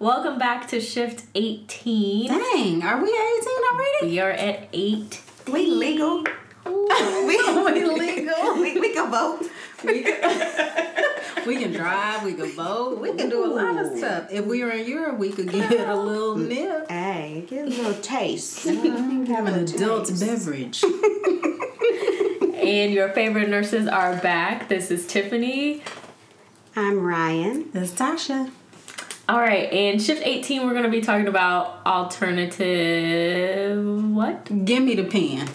Welcome 0.00 0.38
back 0.38 0.68
to 0.68 0.80
Shift 0.80 1.24
18. 1.34 2.28
Dang, 2.28 2.84
are 2.84 3.02
we 3.02 3.08
18 3.08 3.48
already? 3.72 4.06
We 4.06 4.20
are 4.20 4.30
at 4.30 4.68
8. 4.72 5.20
We 5.52 5.66
legal. 5.66 6.24
We, 6.64 7.36
we 7.36 7.84
legal. 7.84 8.54
We, 8.54 8.78
we 8.78 8.92
can 8.92 9.10
vote. 9.10 9.42
We 9.82 10.04
can, 10.04 11.46
we 11.46 11.56
can 11.56 11.72
drive, 11.72 12.22
we 12.22 12.34
can 12.34 12.52
vote, 12.52 13.00
we 13.00 13.12
can 13.12 13.28
do 13.28 13.44
a 13.44 13.50
lot 13.52 13.76
of 13.76 13.98
stuff. 13.98 14.28
If 14.30 14.46
we 14.46 14.62
were 14.62 14.70
in 14.70 14.86
Europe, 14.86 15.18
we 15.18 15.32
could 15.32 15.50
get 15.50 15.88
a 15.88 15.96
little 15.96 16.36
nip. 16.36 16.88
Hey, 16.88 17.44
get 17.48 17.66
a 17.66 17.68
little 17.68 17.94
taste. 17.94 18.64
Have 18.64 18.84
an 18.84 18.92
mm-hmm. 18.92 19.74
adult 19.74 20.06
taste. 20.06 20.20
beverage. 20.24 20.84
And 22.54 22.92
your 22.92 23.08
favorite 23.08 23.48
nurses 23.48 23.88
are 23.88 24.16
back. 24.16 24.68
This 24.68 24.92
is 24.92 25.06
Tiffany. 25.08 25.82
I'm 26.76 27.00
Ryan. 27.00 27.70
That's 27.72 27.90
Tasha. 27.90 28.52
All 29.28 29.38
right, 29.38 29.70
and 29.70 30.00
Shift 30.00 30.22
18, 30.24 30.64
we're 30.66 30.72
going 30.72 30.84
to 30.84 30.90
be 30.90 31.02
talking 31.02 31.28
about 31.28 31.84
alternative. 31.84 32.64
What? 34.14 34.64
Give 34.64 34.82
me 34.82 34.94
the 34.94 35.04
pen. 35.04 35.46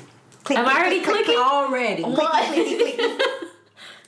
Click, 0.44 0.59
Am 0.59 0.68
I 0.68 0.76
already 0.77 1.02
clicking? 1.02 1.36
Already. 1.38 2.04
What? 2.04 2.55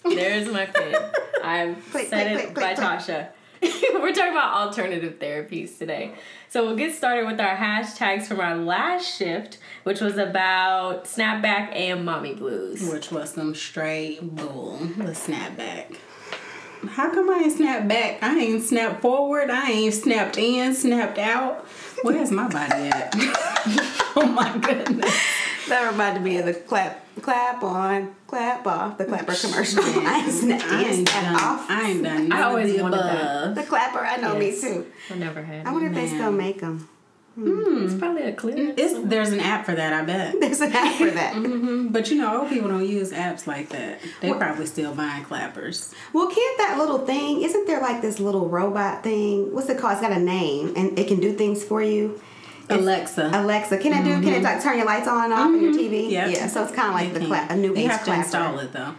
There's 0.16 0.48
my 0.50 0.68
pen. 0.68 1.12
I've 1.44 1.84
Click, 1.90 2.10
said 2.10 2.28
click, 2.28 2.44
it 2.44 2.54
click, 2.54 2.56
by 2.56 2.76
click, 2.76 2.88
Tasha. 2.88 3.30
We're 3.64 4.14
talking 4.14 4.34
about 4.34 4.54
alternative 4.54 5.18
therapies 5.18 5.80
today. 5.80 6.14
So 6.50 6.64
we'll 6.64 6.76
get 6.76 6.94
started 6.94 7.26
with 7.26 7.40
our 7.40 7.56
hashtags 7.56 8.28
from 8.28 8.40
our 8.40 8.56
last 8.56 9.18
shift, 9.18 9.58
which 9.82 10.00
was 10.00 10.20
about 10.20 11.06
snapback 11.06 11.76
and 11.76 12.06
mommy 12.06 12.36
blues. 12.36 12.88
Which 12.88 13.10
was 13.12 13.34
some 13.34 13.56
straight 13.56 14.20
bull. 14.22 14.78
The 14.78 15.14
snapback. 15.14 15.96
How 16.90 17.10
come 17.14 17.30
I 17.30 17.40
ain't 17.44 17.54
snapped 17.58 17.88
back? 17.88 18.22
I 18.24 18.38
ain't 18.40 18.64
snapped 18.64 19.02
forward. 19.02 19.50
I 19.50 19.72
ain't 19.72 19.94
snapped 19.94 20.38
in, 20.38 20.74
snapped 20.76 21.18
out. 21.18 21.66
Where's 22.04 22.32
my 22.32 22.48
body 22.48 22.90
at? 22.90 23.14
oh 24.16 24.32
my 24.36 24.58
goodness. 24.58 25.14
That 25.68 25.90
reminded 25.92 26.22
me 26.24 26.38
of 26.38 26.46
the 26.46 26.54
clap, 26.54 27.04
clap 27.22 27.64
on, 27.64 28.14
clap 28.28 28.68
off, 28.68 28.98
the 29.00 29.06
clapper 29.06 29.34
commercial. 29.34 29.82
I 29.84 30.22
ain't 30.24 30.32
snapped 30.32 30.64
I 30.66 30.82
in, 30.84 30.88
ain't 30.94 31.10
snap 31.10 31.24
done. 31.24 31.36
off. 31.36 31.66
I 31.70 31.90
ain't 31.90 32.04
done. 32.04 32.32
I 32.34 32.44
always 32.44 32.80
wanted 32.82 33.00
that. 33.00 33.56
The 33.56 33.64
clapper, 33.64 34.00
I 34.00 34.18
know 34.18 34.40
Yes. 34.40 34.62
me 34.64 34.70
too. 34.70 34.86
I 35.10 35.16
never 35.16 35.42
had. 35.42 35.66
I 35.66 35.72
wonder 35.72 35.88
if 35.88 35.96
they 35.96 36.08
still 36.08 36.32
make 36.32 36.62
them. 36.62 36.88
Hmm. 37.36 37.84
It's 37.84 37.96
probably 37.96 38.24
a 38.24 38.34
clearance. 38.34 38.80
There's 39.04 39.32
an 39.32 39.42
app 39.42 39.66
for 39.66 39.76
that, 39.76 39.92
I 39.92 40.06
bet. 40.06 40.36
There's 40.40 40.62
an 40.62 40.72
app 40.72 40.96
for 40.96 41.12
that. 41.12 41.34
hmm 41.36 41.88
But 41.90 42.10
you 42.10 42.18
know, 42.18 42.42
old 42.42 42.50
people 42.50 42.70
don't 42.70 42.88
use 42.88 43.12
apps 43.12 43.46
like 43.46 43.70
that. 43.70 44.00
They 44.22 44.32
probably 44.32 44.66
still 44.66 44.96
buying 44.96 45.26
clappers. 45.26 45.94
Well, 46.14 46.28
can't 46.28 46.58
that 46.60 46.78
little 46.78 47.00
thing? 47.06 47.42
Isn't 47.42 47.68
there 47.68 47.82
like 47.82 48.02
this 48.02 48.20
little 48.20 48.48
robot 48.48 49.04
thing? 49.04 49.54
What's 49.54 49.70
it 49.70 49.78
called? 49.78 49.94
It's 49.94 50.02
got 50.02 50.14
a 50.14 50.20
name, 50.20 50.74
and 50.78 50.98
it 50.98 51.08
can 51.08 51.20
do 51.20 51.34
things 51.34 51.64
for 51.64 51.84
you. 51.84 52.22
Alexa. 52.70 53.32
Alexa, 53.34 53.78
can 53.78 53.94
it 53.94 54.04
do? 54.04 54.14
Can 54.16 54.24
it 54.24 54.36
mm-hmm. 54.36 54.44
like 54.44 54.64
turn 54.64 54.78
your 54.78 54.86
lights 54.86 55.08
on 55.08 55.26
and 55.26 55.34
off 55.34 55.48
on 55.48 55.62
your 55.62 55.74
mm-hmm. 55.74 55.94
TV? 55.94 56.10
Yep. 56.12 56.32
Yeah. 56.32 56.48
So 56.48 56.64
it's 56.64 56.72
kind 56.72 56.90
of 56.90 56.96
like 56.96 57.14
the 57.14 57.28
cla- 57.28 57.48
a 57.50 57.56
new 57.56 57.76
You 57.76 57.82
age 57.84 57.92
have 57.92 58.00
to 58.00 58.06
clapper. 58.06 58.22
install 58.24 58.60
it 58.60 58.74
though. 58.74 58.96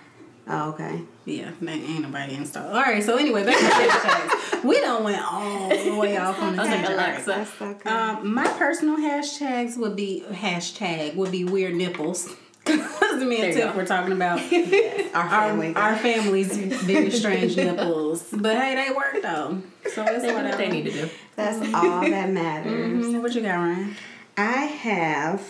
Oh, 0.49 0.71
okay. 0.71 1.03
Yeah, 1.27 1.51
they 1.61 1.73
ain't 1.73 2.03
nobody 2.03 2.35
installed. 2.37 2.73
All 2.75 2.81
right, 2.83 3.03
so 3.03 3.17
anyway, 3.19 3.45
back 3.45 3.59
to 3.59 3.65
hashtags. 3.65 4.65
we 4.65 4.81
don't 4.81 5.03
went 5.05 5.21
all 5.23 5.69
the 5.69 5.95
way 5.97 6.17
off 6.17 6.41
on 6.41 6.55
the 6.57 6.63
I 6.63 6.65
was 6.65 6.71
like, 6.73 6.87
tangent. 6.87 6.91
All 6.91 6.97
right. 6.97 7.27
Alexa. 7.27 7.27
That's 7.27 7.63
okay. 7.63 7.91
Um, 7.91 8.33
my 8.33 8.47
personal 8.47 8.97
hashtags 8.97 9.77
would 9.77 9.97
be 9.97 10.23
hashtag 10.31 11.17
would 11.17 11.33
be 11.33 11.45
weird 11.45 11.75
nipples. 11.75 12.35
Because 12.67 13.23
me 13.23 13.37
There 13.37 13.45
and 13.47 13.55
you 13.55 13.63
Tiff 13.63 13.73
go. 13.73 13.79
were 13.79 13.87
talking 13.87 14.13
about 14.13 14.41
our 15.15 15.23
our, 15.23 15.49
family. 15.49 15.75
our 15.77 15.97
family's 15.97 16.57
very 16.57 17.11
strange 17.13 17.57
nipples. 17.57 18.25
But 18.33 18.57
hey, 18.57 18.75
they 18.75 18.93
work 18.93 19.23
though. 19.23 19.63
So 19.95 20.03
it's 20.05 20.23
They 20.23 20.33
what 20.33 20.43
whatever. 20.43 20.57
they 20.57 20.69
need 20.71 20.85
to 20.87 20.91
do. 20.91 21.09
That's 21.37 21.59
all 21.73 22.01
that 22.01 22.31
matters. 22.31 23.07
Mhm, 23.07 23.23
What 23.23 23.35
you 23.37 23.43
got, 23.43 23.55
Ryan? 23.55 23.97
I 24.37 24.65
have. 24.65 25.43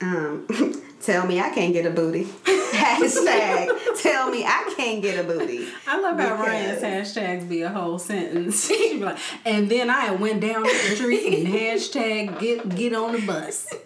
Um, 0.00 0.46
tell 1.02 1.26
me 1.26 1.40
I 1.40 1.50
can't 1.50 1.72
get 1.72 1.84
a 1.86 1.90
booty. 1.90 2.24
Hashtag. 2.72 3.68
tell 4.02 4.30
me 4.30 4.44
I 4.44 4.72
can't 4.76 5.02
get 5.02 5.18
a 5.18 5.24
booty. 5.24 5.66
I 5.86 6.00
love 6.00 6.18
how 6.18 6.36
Because- 6.36 6.46
Ryan's 6.46 6.82
hashtags 6.82 7.48
be 7.48 7.62
a 7.62 7.68
whole 7.68 7.98
sentence. 7.98 8.68
Be 8.92 8.98
like, 8.98 9.18
and 9.44 9.68
then 9.70 9.90
I 9.90 10.12
went 10.12 10.40
down 10.40 10.62
the 10.62 10.68
street 10.94 11.26
and 11.38 11.46
hashtag 11.54 12.38
get 12.40 12.68
get 12.74 12.94
on 12.94 13.12
the 13.12 13.26
bus. 13.26 13.72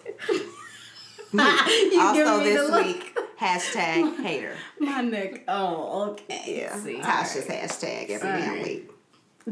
You 1.33 2.01
also 2.01 2.39
this 2.43 2.71
week, 2.85 3.17
hashtag 3.39 4.17
hater. 4.23 4.55
My 4.79 5.01
neck. 5.01 5.43
Oh, 5.47 6.11
okay. 6.11 6.61
Yeah. 6.61 6.75
See. 6.77 6.99
Tasha's 6.99 7.45
hashtag 7.45 8.09
every 8.09 8.29
damn 8.29 8.63
week. 8.63 8.89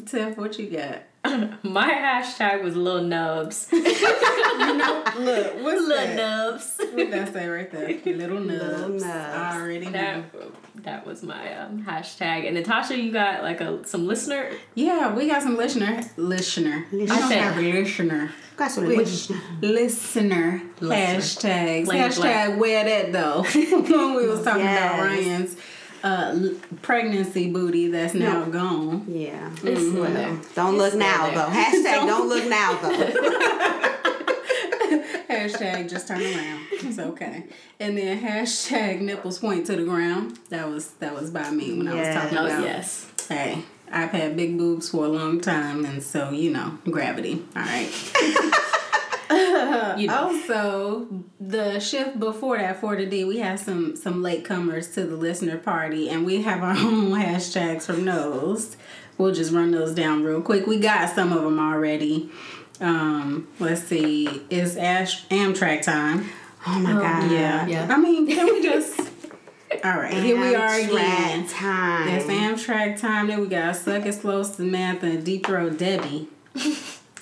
Tiff, 0.05 0.37
what 0.37 0.57
you 0.57 0.69
got? 0.69 0.99
My 1.63 1.89
hashtag 1.89 2.63
was 2.63 2.75
little 2.75 3.01
Nubs. 3.01 3.67
Look, 3.73 3.87
what's 5.63 5.81
Lil 5.81 5.89
that? 5.89 6.15
Nubs. 6.15 6.75
What 6.77 6.95
did 6.95 7.11
that 7.11 7.33
say 7.33 7.47
right 7.47 7.71
there? 7.71 7.87
Little 8.15 8.39
nubs. 8.39 8.61
Little 8.63 8.89
nubs. 8.89 9.03
I 9.03 9.59
already 9.59 9.85
know. 9.85 9.91
That, 9.91 10.23
that 10.83 11.05
was 11.07 11.23
my 11.23 11.55
um, 11.57 11.83
hashtag. 11.83 12.45
And 12.45 12.55
Natasha, 12.55 12.97
you 12.99 13.11
got 13.11 13.43
like 13.43 13.61
a 13.61 13.85
some 13.87 14.07
listener. 14.07 14.51
Yeah, 14.75 15.13
we 15.13 15.27
got 15.27 15.41
some 15.41 15.57
listener. 15.57 16.01
Listener. 16.17 16.85
I 16.87 16.91
don't 16.91 16.99
Listener. 16.99 17.35
have 17.37 17.57
listener. 17.57 18.31
Got 18.55 18.71
some 18.71 18.87
Which 18.87 18.97
wish. 18.97 19.29
listener 19.61 20.61
hashtags. 20.79 21.87
Lane 21.87 22.01
Hashtag 22.03 22.57
where 22.57 22.83
that 22.85 23.11
though. 23.11 23.43
when 23.43 24.15
we 24.15 24.27
was 24.27 24.43
talking 24.43 24.61
about 24.61 24.99
Ryan's 25.01 25.57
uh, 26.05 26.37
pregnancy 26.83 27.51
booty 27.51 27.87
that's 27.89 28.13
now 28.13 28.45
gone. 28.45 29.05
Yeah. 29.07 29.49
It's 29.63 29.81
still 29.89 30.01
Well, 30.03 30.39
don't 30.55 30.77
look 30.77 30.93
now 30.93 31.25
there. 31.25 31.35
though. 31.35 31.51
Hashtag 31.51 32.05
don't 32.07 32.29
look 32.29 32.47
now 32.47 32.77
though. 32.81 33.91
Hashtag 35.29 35.89
just 35.89 36.07
turn 36.07 36.21
around. 36.21 36.61
It's 36.71 36.99
okay. 36.99 37.43
And 37.79 37.97
then 37.97 38.21
hashtag 38.21 39.01
nipples 39.01 39.39
point 39.39 39.65
to 39.65 39.75
the 39.75 39.83
ground. 39.83 40.39
That 40.49 40.69
was 40.69 40.91
that 40.99 41.13
was 41.13 41.31
by 41.31 41.49
me 41.51 41.75
when 41.77 41.87
I 41.87 41.95
was 41.95 42.07
talking 42.15 42.37
Oh 42.37 42.45
about 42.45 42.61
yes. 42.63 43.11
Hey, 43.27 43.63
I've 43.91 44.11
had 44.11 44.37
big 44.37 44.57
boobs 44.57 44.89
for 44.89 45.05
a 45.05 45.09
long 45.09 45.41
time, 45.41 45.83
and 45.85 46.01
so 46.03 46.29
you 46.29 46.51
know, 46.51 46.77
gravity. 46.89 47.43
All 47.55 47.63
right. 47.63 47.91
You 49.97 50.07
know. 50.07 50.13
Also, 50.13 51.07
the 51.39 51.79
shift 51.79 52.19
before 52.19 52.57
that 52.57 52.81
for 52.81 52.97
the 52.97 53.05
D, 53.05 53.23
we 53.23 53.39
have 53.39 53.59
some 53.59 53.95
some 53.95 54.21
latecomers 54.21 54.93
to 54.95 55.05
the 55.05 55.15
listener 55.15 55.57
party, 55.57 56.09
and 56.09 56.25
we 56.25 56.41
have 56.41 56.61
our 56.61 56.71
own 56.77 57.11
hashtags 57.11 57.83
from 57.83 58.03
those. 58.03 58.75
We'll 59.17 59.33
just 59.33 59.53
run 59.53 59.71
those 59.71 59.95
down 59.95 60.23
real 60.23 60.41
quick. 60.41 60.67
We 60.67 60.79
got 60.79 61.15
some 61.15 61.31
of 61.31 61.43
them 61.43 61.59
already. 61.59 62.29
Um, 62.81 63.47
let's 63.59 63.83
see. 63.83 64.41
It's 64.49 64.75
Ash 64.75 65.25
Amtrak 65.29 65.83
time. 65.83 66.29
Oh 66.67 66.79
my 66.79 66.93
god. 66.93 67.31
Yeah. 67.31 67.65
Yeah. 67.67 67.87
I 67.89 67.97
mean, 67.97 68.27
can 68.27 68.45
we 68.47 68.61
just? 68.61 68.99
All 69.83 69.97
right, 69.97 70.13
here 70.13 70.39
we 70.39 70.55
are 70.55 70.69
Amtrak 70.69 70.91
again. 70.91 71.47
Time. 71.47 72.07
That's 72.07 72.25
Amtrak 72.25 72.99
time. 72.99 73.27
Then 73.27 73.39
we 73.39 73.47
got 73.47 73.75
Suck 73.75 74.05
It 74.05 74.13
Slow 74.13 74.43
Samantha 74.43 75.05
and 75.05 75.23
Deep 75.23 75.45
Throat 75.45 75.77
Debbie. 75.77 76.27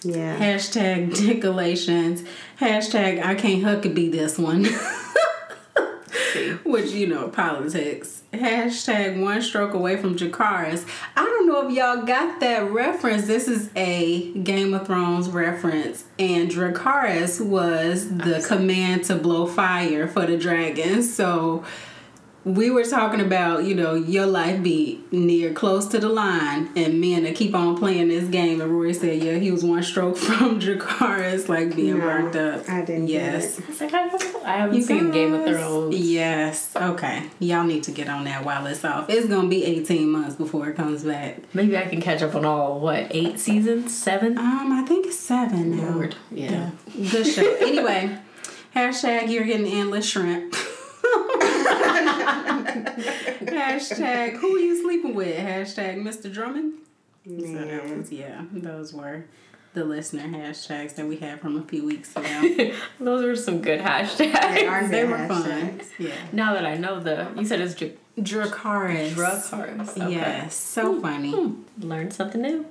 Yeah. 0.05 0.37
Hashtag 0.37 1.17
decolations. 1.27 2.23
Hashtag 2.59 3.23
I 3.23 3.35
can't 3.35 3.63
Huckabee 3.63 4.11
this 4.11 4.37
one. 4.37 4.65
Which, 6.63 6.91
you 6.91 7.07
know, 7.07 7.29
politics. 7.29 8.23
Hashtag 8.33 9.21
one 9.21 9.41
stroke 9.41 9.73
away 9.73 9.97
from 9.97 10.17
Dracarys. 10.17 10.87
I 11.15 11.23
don't 11.23 11.47
know 11.47 11.67
if 11.67 11.73
y'all 11.73 12.03
got 12.03 12.39
that 12.39 12.71
reference. 12.71 13.27
This 13.27 13.47
is 13.47 13.69
a 13.75 14.31
Game 14.39 14.73
of 14.73 14.87
Thrones 14.87 15.29
reference. 15.29 16.05
And 16.17 16.49
Dracarys 16.49 17.45
was 17.45 18.17
the 18.17 18.43
command 18.47 19.03
to 19.05 19.15
blow 19.15 19.45
fire 19.45 20.07
for 20.07 20.25
the 20.25 20.37
dragons. 20.37 21.13
So 21.13 21.63
we 22.45 22.69
were 22.69 22.83
talking 22.83 23.21
about, 23.21 23.63
you 23.63 23.73
know, 23.73 23.93
your 23.93 24.25
life 24.25 24.61
be 24.61 24.99
near 25.11 25.53
close 25.53 25.87
to 25.87 25.99
the 25.99 26.09
line 26.09 26.69
and 26.75 26.99
men 26.99 27.23
that 27.23 27.35
keep 27.35 27.55
on 27.55 27.77
playing 27.77 28.09
this 28.09 28.27
game. 28.27 28.59
And 28.59 28.69
Rory 28.69 28.93
said, 28.93 29.23
yeah, 29.23 29.35
he 29.35 29.49
was 29.49 29.63
one 29.63 29.81
stroke 29.81 30.17
from 30.17 30.59
Dracarys, 30.59 31.47
like 31.47 31.75
being 31.75 31.99
No, 31.99 32.05
burnt 32.05 32.35
up. 32.35 32.69
I 32.69 32.81
didn't 32.81 33.05
get 33.05 33.33
Yes. 33.33 33.59
It's 33.59 33.79
like 33.79 33.93
I, 33.93 34.09
I 34.45 34.57
haven't 34.57 34.83
seen 34.83 35.11
Game 35.11 35.33
of 35.33 35.45
Thrones. 35.45 35.95
Yes. 35.95 36.75
Okay. 36.75 37.29
Y'all 37.39 37.63
need 37.63 37.83
to 37.83 37.91
get 37.91 38.09
on 38.09 38.25
that 38.25 38.43
while 38.43 38.65
it's 38.67 38.83
off. 38.83 39.09
It's 39.09 39.27
gonna 39.27 39.47
be 39.47 39.63
18 39.63 40.09
months 40.09 40.35
before 40.35 40.67
it 40.67 40.75
comes 40.75 41.03
back. 41.03 41.37
Maybe 41.53 41.77
I 41.77 41.83
can 41.85 42.01
catch 42.01 42.21
up 42.21 42.35
on 42.35 42.43
all 42.43 42.79
what 42.79 43.07
eight 43.11 43.39
seasons, 43.39 43.97
seven. 43.97 44.37
Um, 44.37 44.71
I 44.73 44.83
think 44.85 45.05
it's 45.07 45.17
seven 45.19 45.77
now. 45.77 45.91
Lord, 45.91 46.15
yeah. 46.29 46.71
Good 47.11 47.25
show. 47.25 47.55
anyway, 47.61 48.17
hashtag 48.75 49.29
you're 49.29 49.45
getting 49.45 49.67
endless 49.67 50.05
shrimp. 50.05 50.55
hashtag 53.41 54.33
who 54.37 54.55
are 54.55 54.59
you 54.59 54.81
sleeping 54.81 55.15
with? 55.15 55.37
Hashtag 55.37 55.97
Mr. 56.01 56.31
Drummond. 56.31 56.73
So 57.25 57.31
that 57.31 57.97
was 57.97 58.11
yeah. 58.11 58.43
Those 58.51 58.93
were 58.93 59.25
the 59.73 59.83
listener 59.83 60.23
hashtags 60.27 60.95
that 60.95 61.07
we 61.07 61.17
had 61.17 61.41
from 61.41 61.57
a 61.57 61.63
few 61.63 61.85
weeks 61.85 62.15
ago. 62.15 62.73
Those 62.99 63.23
were 63.23 63.35
some 63.35 63.61
good 63.61 63.79
They 63.79 63.83
hashtags. 63.83 64.67
are 64.69 64.87
they 64.87 65.01
good 65.01 65.09
were 65.09 65.27
fun. 65.27 65.81
Yeah. 65.97 66.11
Now 66.31 66.53
that 66.53 66.65
I 66.65 66.75
know 66.75 66.99
the, 66.99 67.29
you 67.35 67.45
said 67.45 67.59
it's 67.61 67.73
Dr- 67.73 67.93
Dracarys. 68.19 69.13
drug. 69.15 69.41
Okay. 69.89 70.11
Yes, 70.11 70.55
so 70.55 70.93
hmm, 70.93 71.01
funny. 71.01 71.31
Hmm, 71.31 71.53
Learned 71.79 72.13
something 72.13 72.41
new. 72.41 72.65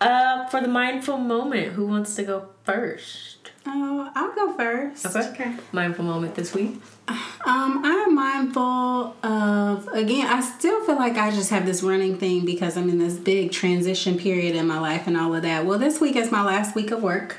Uh, 0.00 0.46
for 0.46 0.60
the 0.60 0.68
mindful 0.68 1.18
moment, 1.18 1.72
who 1.72 1.86
wants 1.86 2.14
to 2.16 2.22
go 2.22 2.48
first? 2.64 3.50
Oh, 3.66 4.10
I'll 4.14 4.34
go 4.34 4.52
first. 4.56 5.04
Okay. 5.14 5.54
Mindful 5.72 6.04
moment 6.04 6.36
this 6.36 6.54
week. 6.54 6.80
Um, 7.46 7.80
I'm 7.84 8.12
mindful 8.12 9.14
of 9.22 9.86
again. 9.92 10.26
I 10.26 10.40
still 10.40 10.84
feel 10.84 10.96
like 10.96 11.16
I 11.16 11.30
just 11.30 11.50
have 11.50 11.64
this 11.64 11.80
running 11.80 12.18
thing 12.18 12.44
because 12.44 12.76
I'm 12.76 12.88
in 12.88 12.98
this 12.98 13.14
big 13.14 13.52
transition 13.52 14.18
period 14.18 14.56
in 14.56 14.66
my 14.66 14.80
life 14.80 15.06
and 15.06 15.16
all 15.16 15.32
of 15.32 15.42
that. 15.42 15.64
Well, 15.64 15.78
this 15.78 16.00
week 16.00 16.16
is 16.16 16.32
my 16.32 16.42
last 16.42 16.74
week 16.74 16.90
of 16.90 17.04
work. 17.04 17.36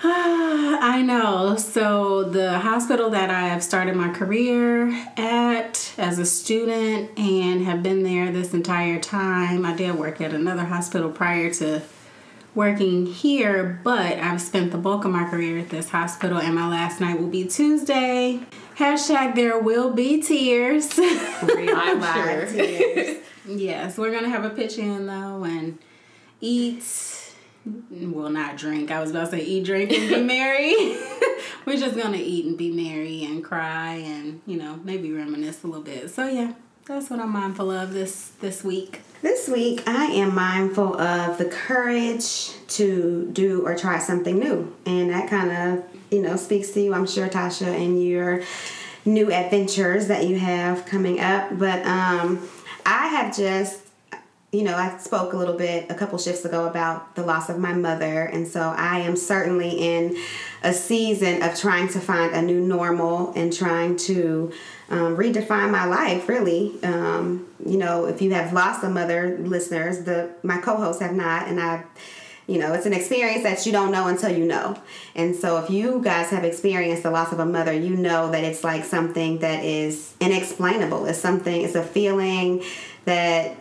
I 0.04 1.02
know. 1.04 1.56
So 1.56 2.22
the 2.22 2.60
hospital 2.60 3.10
that 3.10 3.30
I 3.30 3.48
have 3.48 3.64
started 3.64 3.96
my 3.96 4.10
career 4.10 4.90
at 5.16 5.92
as 5.98 6.20
a 6.20 6.24
student 6.24 7.18
and 7.18 7.64
have 7.64 7.82
been 7.82 8.04
there 8.04 8.30
this 8.30 8.54
entire 8.54 9.00
time. 9.00 9.66
I 9.66 9.74
did 9.74 9.96
work 9.96 10.20
at 10.20 10.32
another 10.32 10.66
hospital 10.66 11.10
prior 11.10 11.52
to 11.54 11.82
working 12.58 13.06
here, 13.06 13.80
but 13.84 14.18
I've 14.18 14.40
spent 14.40 14.72
the 14.72 14.78
bulk 14.78 15.04
of 15.04 15.12
my 15.12 15.30
career 15.30 15.58
at 15.58 15.68
this 15.68 15.90
hospital, 15.90 16.38
and 16.38 16.56
my 16.56 16.68
last 16.68 17.00
night 17.00 17.20
will 17.20 17.28
be 17.28 17.46
Tuesday. 17.46 18.40
Hashtag 18.76 19.36
there 19.36 19.60
will 19.60 19.92
be 19.92 20.20
tears. 20.20 20.90
I'm 20.98 22.02
sure. 22.02 22.46
Tears. 22.46 23.22
yes, 23.46 23.96
we're 23.96 24.10
gonna 24.10 24.28
have 24.28 24.44
a 24.44 24.50
pitch 24.50 24.76
in 24.76 25.06
though 25.06 25.44
and 25.44 25.78
eat. 26.40 27.32
Well, 27.92 28.28
not 28.28 28.56
drink. 28.56 28.90
I 28.90 29.00
was 29.00 29.12
about 29.12 29.26
to 29.26 29.38
say 29.38 29.44
eat, 29.44 29.64
drink, 29.64 29.92
and 29.92 30.08
be 30.08 30.20
merry. 30.34 30.74
we're 31.64 31.78
just 31.78 31.96
gonna 31.96 32.16
eat 32.16 32.44
and 32.44 32.58
be 32.58 32.72
merry 32.72 33.24
and 33.24 33.44
cry 33.44 33.92
and 33.92 34.40
you 34.46 34.56
know 34.56 34.80
maybe 34.82 35.12
reminisce 35.12 35.62
a 35.62 35.68
little 35.68 35.84
bit. 35.84 36.10
So 36.10 36.26
yeah, 36.26 36.54
that's 36.86 37.08
what 37.08 37.20
I'm 37.20 37.30
mindful 37.30 37.70
of 37.70 37.92
this 37.92 38.32
this 38.40 38.64
week. 38.64 39.02
This 39.20 39.48
week, 39.48 39.82
I 39.84 40.04
am 40.04 40.32
mindful 40.32 40.96
of 40.96 41.38
the 41.38 41.46
courage 41.46 42.52
to 42.68 43.28
do 43.32 43.66
or 43.66 43.76
try 43.76 43.98
something 43.98 44.38
new. 44.38 44.72
And 44.86 45.10
that 45.10 45.28
kind 45.28 45.50
of, 45.50 45.84
you 46.12 46.22
know, 46.22 46.36
speaks 46.36 46.70
to 46.72 46.80
you, 46.80 46.94
I'm 46.94 47.04
sure, 47.06 47.28
Tasha, 47.28 47.66
and 47.66 48.00
your 48.00 48.42
new 49.04 49.32
adventures 49.32 50.06
that 50.06 50.28
you 50.28 50.38
have 50.38 50.86
coming 50.86 51.18
up. 51.18 51.58
But 51.58 51.84
um, 51.84 52.48
I 52.86 53.08
have 53.08 53.36
just, 53.36 53.80
you 54.50 54.62
know, 54.62 54.74
I 54.74 54.96
spoke 54.96 55.34
a 55.34 55.36
little 55.36 55.56
bit 55.56 55.90
a 55.90 55.94
couple 55.94 56.18
shifts 56.18 56.44
ago 56.44 56.66
about 56.66 57.14
the 57.14 57.22
loss 57.22 57.50
of 57.50 57.58
my 57.58 57.74
mother. 57.74 58.22
And 58.22 58.48
so 58.48 58.60
I 58.60 59.00
am 59.00 59.14
certainly 59.14 59.70
in 59.70 60.16
a 60.62 60.72
season 60.72 61.42
of 61.42 61.58
trying 61.58 61.88
to 61.88 62.00
find 62.00 62.34
a 62.34 62.40
new 62.40 62.60
normal 62.60 63.32
and 63.36 63.52
trying 63.52 63.96
to 63.96 64.52
um, 64.90 65.16
redefine 65.16 65.70
my 65.70 65.84
life 65.84 66.28
really 66.28 66.72
um, 66.82 67.46
you 67.64 67.76
know 67.76 68.06
if 68.06 68.22
you 68.22 68.32
have 68.32 68.52
lost 68.52 68.82
a 68.82 68.88
mother 68.88 69.36
listeners 69.38 70.04
the 70.04 70.30
my 70.42 70.58
co-hosts 70.58 71.02
have 71.02 71.14
not 71.14 71.46
and 71.46 71.60
i 71.60 71.84
you 72.46 72.58
know 72.58 72.72
it's 72.72 72.86
an 72.86 72.94
experience 72.94 73.42
that 73.42 73.66
you 73.66 73.72
don't 73.72 73.92
know 73.92 74.06
until 74.06 74.30
you 74.30 74.46
know 74.46 74.80
and 75.14 75.36
so 75.36 75.58
if 75.58 75.68
you 75.68 76.00
guys 76.02 76.30
have 76.30 76.44
experienced 76.44 77.02
the 77.02 77.10
loss 77.10 77.32
of 77.32 77.38
a 77.38 77.44
mother 77.44 77.72
you 77.72 77.94
know 77.96 78.30
that 78.30 78.44
it's 78.44 78.64
like 78.64 78.84
something 78.84 79.38
that 79.40 79.62
is 79.62 80.14
inexplainable 80.20 81.04
it's 81.04 81.18
something 81.18 81.62
it's 81.62 81.74
a 81.74 81.82
feeling 81.82 82.62
that 83.04 83.54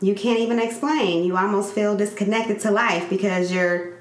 you 0.00 0.14
can't 0.14 0.38
even 0.40 0.58
explain. 0.58 1.24
You 1.24 1.36
almost 1.36 1.74
feel 1.74 1.96
disconnected 1.96 2.60
to 2.60 2.70
life 2.70 3.08
because 3.08 3.52
your 3.52 3.94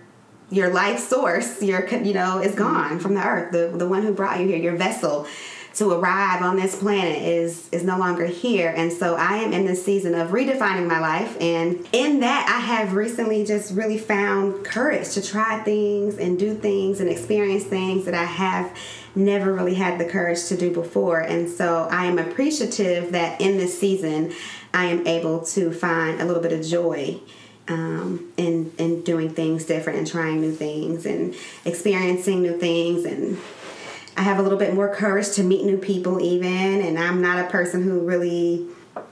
your 0.52 0.72
life 0.72 1.00
source 1.00 1.64
your 1.64 1.88
you 2.04 2.14
know 2.14 2.40
is 2.40 2.52
mm-hmm. 2.52 2.64
gone 2.64 3.00
from 3.00 3.16
the 3.16 3.26
earth. 3.26 3.52
The, 3.52 3.78
the 3.78 3.88
one 3.88 4.04
who 4.04 4.14
brought 4.14 4.40
you 4.40 4.48
here 4.48 4.58
your 4.58 4.76
vessel 4.76 5.28
to 5.76 5.92
arrive 5.92 6.42
on 6.42 6.56
this 6.56 6.78
planet 6.78 7.22
is 7.22 7.68
is 7.72 7.84
no 7.84 7.98
longer 7.98 8.26
here. 8.26 8.74
And 8.76 8.92
so 8.92 9.16
i 9.16 9.38
am 9.38 9.54
in 9.54 9.66
this 9.66 9.84
season 9.84 10.16
of 10.16 10.30
redefining 10.30 10.88
my 10.88 11.00
life. 11.00 11.36
And 11.42 11.88
in 11.92 12.20
that 12.22 12.48
i 12.50 12.60
have 12.60 12.94
recently 12.94 13.46
just 13.46 13.74
really 13.74 13.98
found 13.98 14.64
courage 14.64 15.12
to 15.12 15.22
try 15.22 15.62
things 15.64 16.18
and 16.18 16.40
do 16.40 16.54
things 16.54 17.00
and 17.00 17.10
experience 17.10 17.64
things 17.64 18.06
that 18.06 18.14
i 18.14 18.24
have 18.24 18.76
never 19.16 19.54
really 19.54 19.76
had 19.76 19.98
the 19.98 20.06
courage 20.06 20.46
to 20.46 20.58
do 20.58 20.72
before. 20.74 21.22
And 21.22 21.50
so 21.50 21.88
i 21.92 22.06
am 22.06 22.20
appreciative 22.20 23.12
that 23.12 23.42
in 23.42 23.58
this 23.58 23.78
season 23.78 24.34
i 24.76 24.86
am 24.86 25.06
able 25.08 25.40
to 25.40 25.72
find 25.72 26.22
a 26.22 26.26
little 26.26 26.42
bit 26.42 26.54
of 26.54 26.64
joy 26.64 27.20
um, 27.68 28.32
in 28.38 28.72
in 28.78 29.02
doing 29.02 29.34
things 29.34 29.66
different 29.66 29.98
and 29.98 30.08
trying 30.08 30.40
new 30.40 30.54
things 30.54 31.06
and 31.08 31.34
experiencing 31.66 32.44
new 32.44 32.60
things 32.60 33.06
and 33.06 33.40
I 34.18 34.22
have 34.22 34.40
a 34.40 34.42
little 34.42 34.58
bit 34.58 34.74
more 34.74 34.94
courage 34.94 35.32
to 35.32 35.44
meet 35.44 35.66
new 35.66 35.78
people, 35.78 36.22
even, 36.22 36.82
and 36.82 36.98
I'm 36.98 37.22
not 37.22 37.46
a 37.46 37.50
person 37.50 37.84
who 37.84 38.00
really 38.00 38.66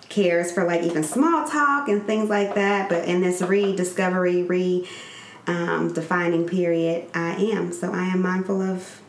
cares 0.07 0.51
for 0.51 0.63
like 0.63 0.83
even 0.83 1.03
small 1.03 1.45
talk 1.45 1.89
and 1.89 2.05
things 2.05 2.29
like 2.29 2.55
that. 2.55 2.87
But 2.87 3.05
in 3.05 3.21
this 3.21 3.41
rediscovery, 3.41 4.43
re 4.43 4.87
um, 5.45 5.91
defining 5.91 6.47
period, 6.47 7.09
I 7.13 7.33
am. 7.35 7.73
So 7.73 7.91
I 7.91 8.05
am 8.05 8.21
mindful 8.21 8.61
of 8.61 9.01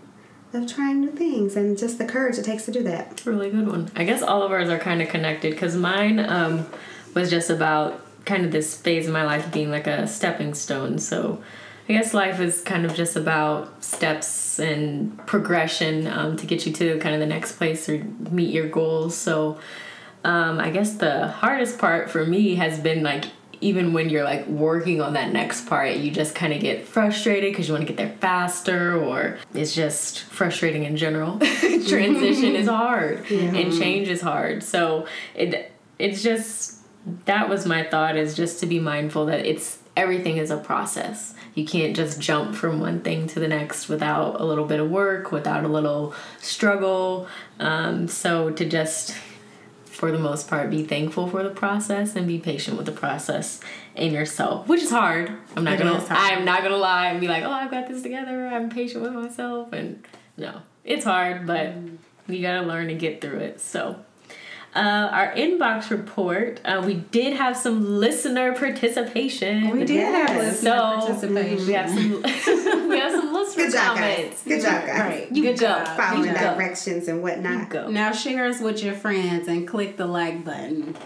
of 0.54 0.72
trying 0.72 1.00
new 1.00 1.10
things 1.10 1.56
and 1.56 1.76
just 1.76 1.98
the 1.98 2.04
courage 2.04 2.38
it 2.38 2.44
takes 2.44 2.64
to 2.66 2.72
do 2.72 2.82
that. 2.82 3.24
Really 3.24 3.50
good 3.50 3.66
one. 3.66 3.90
I 3.96 4.04
guess 4.04 4.22
all 4.22 4.42
of 4.42 4.52
ours 4.52 4.68
are 4.68 4.78
kind 4.78 5.02
of 5.02 5.08
connected 5.08 5.52
because 5.52 5.76
mine 5.76 6.18
um, 6.18 6.66
was 7.14 7.30
just 7.30 7.50
about 7.50 8.00
kind 8.24 8.44
of 8.44 8.52
this 8.52 8.76
phase 8.76 9.06
of 9.06 9.12
my 9.12 9.24
life 9.24 9.52
being 9.52 9.70
like 9.70 9.86
a 9.86 10.06
stepping 10.06 10.54
stone. 10.54 10.98
So 10.98 11.42
I 11.88 11.92
guess 11.92 12.14
life 12.14 12.40
is 12.40 12.62
kind 12.62 12.86
of 12.86 12.94
just 12.94 13.16
about 13.16 13.84
steps 13.84 14.58
and 14.58 15.18
progression 15.26 16.06
um, 16.06 16.36
to 16.38 16.46
get 16.46 16.64
you 16.64 16.72
to 16.72 16.98
kind 16.98 17.14
of 17.14 17.20
the 17.20 17.26
next 17.26 17.52
place 17.52 17.88
or 17.88 17.98
meet 18.30 18.52
your 18.52 18.68
goals. 18.68 19.14
So 19.14 19.58
um, 20.24 20.58
I 20.58 20.70
guess 20.70 20.94
the 20.94 21.28
hardest 21.28 21.78
part 21.78 22.10
for 22.10 22.24
me 22.24 22.54
has 22.54 22.78
been 22.78 23.02
like 23.02 23.26
even 23.60 23.92
when 23.92 24.08
you're 24.08 24.24
like 24.24 24.46
working 24.46 25.00
on 25.00 25.14
that 25.14 25.32
next 25.32 25.66
part, 25.66 25.96
you 25.96 26.10
just 26.10 26.34
kind 26.34 26.52
of 26.52 26.60
get 26.60 26.86
frustrated 26.86 27.52
because 27.52 27.68
you 27.68 27.74
want 27.74 27.86
to 27.86 27.92
get 27.92 27.96
there 27.96 28.16
faster, 28.20 28.96
or 28.96 29.38
it's 29.54 29.74
just 29.74 30.20
frustrating 30.20 30.84
in 30.84 30.96
general. 30.96 31.38
Transition 31.88 32.54
is 32.56 32.68
hard 32.68 33.30
and 33.30 33.72
change 33.72 34.08
is 34.08 34.20
hard. 34.20 34.62
So 34.62 35.06
it 35.34 35.72
it's 35.98 36.22
just 36.22 36.80
that 37.26 37.48
was 37.48 37.66
my 37.66 37.82
thought 37.84 38.16
is 38.16 38.34
just 38.34 38.60
to 38.60 38.66
be 38.66 38.80
mindful 38.80 39.26
that 39.26 39.46
it's 39.46 39.78
everything 39.96 40.38
is 40.38 40.50
a 40.50 40.56
process. 40.56 41.34
You 41.54 41.64
can't 41.64 41.94
just 41.94 42.20
jump 42.20 42.56
from 42.56 42.80
one 42.80 43.00
thing 43.00 43.28
to 43.28 43.40
the 43.40 43.46
next 43.46 43.88
without 43.88 44.40
a 44.40 44.44
little 44.44 44.64
bit 44.64 44.80
of 44.80 44.90
work, 44.90 45.30
without 45.30 45.64
a 45.64 45.68
little 45.68 46.14
struggle. 46.40 47.28
Um, 47.60 48.08
so 48.08 48.50
to 48.50 48.64
just 48.64 49.14
for 49.94 50.10
the 50.10 50.18
most 50.18 50.48
part 50.48 50.70
be 50.70 50.82
thankful 50.84 51.28
for 51.28 51.42
the 51.42 51.50
process 51.50 52.16
and 52.16 52.26
be 52.26 52.38
patient 52.38 52.76
with 52.76 52.86
the 52.86 52.92
process 52.92 53.60
in 53.94 54.12
yourself 54.12 54.66
which 54.68 54.82
is 54.82 54.90
hard. 54.90 55.32
I'm 55.56 55.64
not 55.64 55.74
It 55.74 55.78
gonna 55.78 56.04
i'm 56.10 56.44
not 56.44 56.62
gonna 56.62 56.76
lie 56.76 57.08
and 57.08 57.20
be 57.20 57.28
like 57.28 57.44
oh 57.44 57.50
i've 57.50 57.70
got 57.70 57.88
this 57.88 58.02
together. 58.02 58.46
I'm 58.48 58.70
patient 58.70 59.02
with 59.02 59.12
myself. 59.12 59.72
And 59.72 60.04
no 60.36 60.62
it's 60.84 61.04
hard 61.04 61.46
but 61.46 61.68
mm. 61.68 61.96
you 62.26 62.42
gotta 62.42 62.66
learn 62.66 62.88
to 62.88 62.94
get 62.94 63.20
through 63.20 63.38
it. 63.38 63.60
So 63.60 63.96
uh, 64.75 65.09
our 65.12 65.33
inbox 65.35 65.90
report 65.90 66.61
uh, 66.64 66.83
we 66.85 66.95
did 66.95 67.37
have 67.37 67.57
some 67.57 67.99
listener 68.00 68.54
participation 68.57 69.71
We 69.71 69.85
did 69.85 70.00
have 70.02 70.37
listener 70.37 70.71
so 70.71 71.07
participation. 71.07 71.66
we 71.66 71.73
have 71.75 71.90
some 71.90 72.23
we 72.88 72.99
have 72.99 73.12
some 73.12 73.33
listener 73.33 73.64
Good 73.64 73.73
job, 73.73 73.97
guys. 73.97 74.16
comments 74.16 74.43
Good 74.45 74.62
job, 74.62 74.87
guys. 74.87 74.99
Right. 75.00 75.33
You 75.33 75.43
Good 75.45 75.59
go. 75.61 75.66
job. 75.66 75.97
Following 75.97 76.28
You 76.28 76.35
go. 76.35 76.40
directions 76.54 77.09
and 77.09 77.19
You 77.19 77.23
whatnot. 77.23 77.69
go 77.71 77.88
Now 77.88 78.12
share 78.12 78.47
us 78.47 78.61
with 78.61 78.83
your 78.83 78.95
friends 78.95 79.47
and 79.49 79.66
click 79.69 79.97
the 79.97 80.07
like 80.07 80.45
button. 80.45 80.97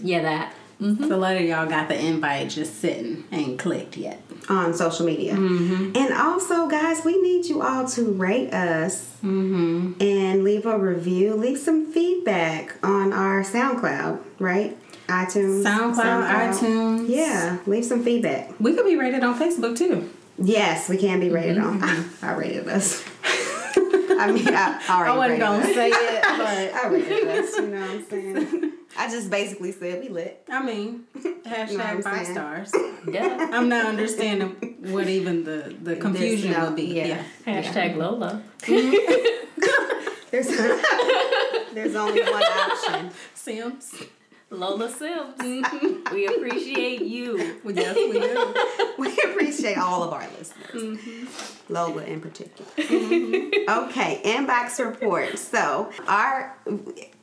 yeah 0.00 0.22
that 0.22 0.54
mm-hmm. 0.80 1.08
So 1.08 1.14
a 1.14 1.16
lot 1.16 1.36
of 1.36 1.42
y'all 1.42 1.68
got 1.68 1.88
the 1.88 1.98
invite 1.98 2.50
just 2.50 2.80
sitting 2.80 3.24
ain't 3.32 3.58
clicked 3.58 3.96
yet. 3.96 4.20
on 4.48 4.74
social 4.74 5.06
media. 5.06 5.34
Mm-hmm. 5.34 5.96
And 5.96 6.12
also, 6.14 6.66
guys, 6.68 7.04
we 7.04 7.20
need 7.22 7.46
you 7.46 7.62
all 7.62 7.86
to 7.88 8.12
rate 8.12 8.52
us 8.52 9.10
Mm-hmm. 9.24 10.02
and 10.02 10.44
leave 10.44 10.66
a 10.66 10.78
review. 10.78 11.34
Leave 11.34 11.56
some 11.58 11.90
feedback 11.90 12.76
on 12.84 13.12
our 13.14 13.42
SoundCloud, 13.42 14.18
right? 14.38 14.76
iTunes. 15.08 15.62
SoundCloud, 15.64 16.52
iTunes. 16.52 17.08
Yeah, 17.08 17.56
leave 17.66 17.84
some 17.86 18.04
feedback. 18.04 18.52
We 18.60 18.74
could 18.74 18.84
be 18.84 18.96
rated 18.96 19.22
on 19.24 19.38
Facebook 19.38 19.78
too. 19.78 20.10
Yes, 20.36 20.88
we 20.90 20.98
can 20.98 21.20
be 21.20 21.30
rated 21.30 21.56
on. 21.58 21.82
I 22.22 22.32
rated 22.34 22.68
us. 22.68 23.02
I 23.76 24.30
mean, 24.30 24.46
I 24.48 24.80
already 24.90 25.10
I 25.12 25.16
wasn't 25.16 25.40
gonna 25.40 25.64
us. 25.64 25.74
say 25.74 25.88
it, 25.88 26.22
but 26.22 26.84
I 26.84 26.88
rated 26.88 27.28
us. 27.28 27.56
You 27.56 27.66
know 27.68 27.80
what 27.80 27.90
I'm 27.90 28.04
saying? 28.10 28.72
I 28.96 29.10
just 29.10 29.30
basically 29.30 29.72
said 29.72 30.00
we 30.02 30.08
lit. 30.08 30.44
I 30.48 30.62
mean, 30.62 31.04
hashtag 31.16 31.70
You 31.72 31.78
know 31.78 32.02
five 32.02 32.26
saying? 32.26 32.32
stars. 32.34 32.72
yeah 33.10 33.48
I'm 33.52 33.68
not 33.68 33.86
understanding 33.86 34.76
what 34.92 35.08
even 35.08 35.44
the, 35.44 35.74
the 35.82 35.96
confusion 35.96 36.52
no- 36.52 36.66
would 36.66 36.76
be. 36.76 36.84
yeah. 36.84 37.22
Yeah. 37.46 37.62
hashtag 37.62 37.96
lola 37.96 38.42
mm-hmm. 38.60 39.30
There's 40.30 40.48
there's 41.74 41.94
only 41.94 42.20
one 42.22 42.42
option. 42.42 43.10
Sims. 43.34 43.94
Lola 44.50 44.90
Sims. 44.90 45.36
Mm-hmm. 45.38 46.12
we 46.12 46.26
appreciate 46.26 47.02
you. 47.02 47.38
yes, 47.64 47.96
we 47.96 48.12
do. 48.18 48.54
we 48.98 49.16
appreciate 49.30 49.78
all 49.78 50.02
of 50.02 50.12
our 50.12 50.26
listeners, 50.36 50.70
mm-hmm. 50.98 51.72
Lola 51.72 52.02
in 52.02 52.20
particular. 52.20 52.68
Okay, 52.78 54.20
inbox 54.24 54.84
report. 54.84 55.38
So 55.38 55.90
our 56.08 56.56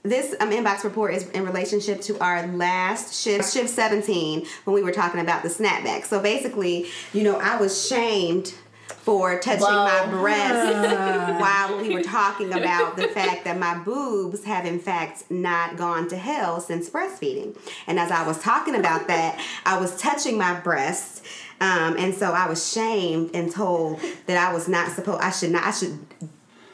this 0.04 0.36
um, 0.40 0.52
inbox 0.52 0.84
report 0.84 1.14
is 1.14 1.30
in 1.30 1.46
relationship 1.46 2.02
to 2.02 2.20
our 2.20 2.48
last 2.48 3.22
shift, 3.22 3.54
shift 3.54 3.70
17, 3.70 4.46
when 4.64 4.74
we 4.74 4.82
were 4.82 4.92
talking 4.92 5.22
about 5.22 5.44
the 5.44 5.50
snapback. 5.50 6.06
So 6.06 6.20
basically, 6.20 6.88
you 7.14 7.24
know, 7.24 7.38
I 7.38 7.58
was 7.58 7.88
shamed 7.88 8.54
for 8.88 9.40
touching 9.40 9.62
my 9.62 10.06
breast 10.10 11.40
while 11.40 11.82
we 11.82 11.94
were 11.94 12.04
talking 12.04 12.54
about 12.54 12.96
the 12.96 13.08
fact 13.08 13.46
that 13.46 13.58
my 13.58 13.78
boobs 13.80 14.44
have 14.44 14.66
in 14.66 14.80
fact 14.80 15.30
not 15.32 15.78
gone 15.78 16.08
to 16.10 16.18
hell 16.18 16.60
since 16.60 16.90
breastfeeding. 16.90 17.58
And 17.88 18.00
as 18.00 18.12
I 18.12 18.26
was 18.26 18.40
talking 18.42 18.76
about 18.76 19.08
that, 19.08 19.40
I 19.66 19.80
was 19.80 19.98
touching 19.98 20.38
my 20.38 20.60
breasts. 20.60 21.22
Um, 21.60 21.96
and 21.98 22.14
so 22.14 22.32
I 22.32 22.48
was 22.48 22.72
shamed 22.72 23.32
and 23.34 23.52
told 23.52 24.00
that 24.26 24.38
I 24.38 24.54
was 24.54 24.68
not 24.68 24.92
supposed, 24.92 25.22
I 25.22 25.32
should 25.32 25.52
not, 25.52 25.64
I 25.64 25.72
should 25.72 26.00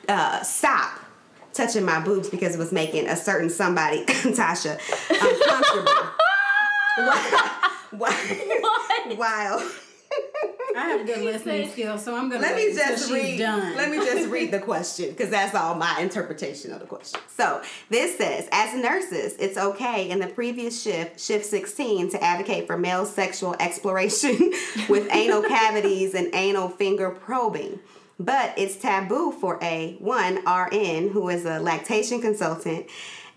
uh, 0.07 0.41
stop 0.43 0.99
touching 1.57 1.83
my 1.83 1.99
boobs 1.99 2.29
because 2.29 2.55
it 2.55 2.59
was 2.59 2.71
making 2.71 3.07
a 3.07 3.15
certain 3.15 3.49
somebody, 3.49 4.05
Tasha, 4.05 4.79
uncomfortable. 5.09 5.91
while, 7.91 8.15
while, 9.15 9.15
while 9.17 9.71
I 10.75 10.89
have 10.89 11.07
good 11.07 11.23
listening 11.23 11.71
skills, 11.71 12.05
so 12.05 12.15
I'm 12.15 12.29
gonna 12.29 12.41
let 12.41 12.55
me 12.55 12.69
until 12.69 12.85
just 12.85 13.11
read. 13.11 13.39
done. 13.39 13.75
Let 13.75 13.89
me 13.89 13.97
just 13.97 14.29
read 14.29 14.51
the 14.51 14.59
question 14.71 15.09
because 15.09 15.31
that's 15.31 15.55
all 15.55 15.73
my 15.73 15.99
interpretation 15.99 16.71
of 16.71 16.79
the 16.79 16.85
question. 16.85 17.19
So 17.35 17.61
this 17.89 18.15
says, 18.17 18.47
as 18.51 18.75
nurses, 18.75 19.35
it's 19.39 19.57
okay 19.57 20.09
in 20.09 20.19
the 20.19 20.27
previous 20.27 20.79
shift, 20.81 21.19
shift 21.19 21.45
16, 21.45 22.11
to 22.11 22.23
advocate 22.23 22.67
for 22.67 22.77
male 22.77 23.05
sexual 23.05 23.55
exploration 23.59 24.53
with 24.89 25.07
anal 25.11 25.41
cavities 25.41 26.13
and 26.13 26.33
anal 26.35 26.69
finger 26.69 27.09
probing. 27.09 27.79
But 28.19 28.53
it's 28.57 28.75
taboo 28.75 29.31
for 29.31 29.59
a 29.61 29.95
one 29.99 30.37
RN 30.47 31.09
who 31.09 31.29
is 31.29 31.45
a 31.45 31.59
lactation 31.59 32.19
consultant 32.19 32.87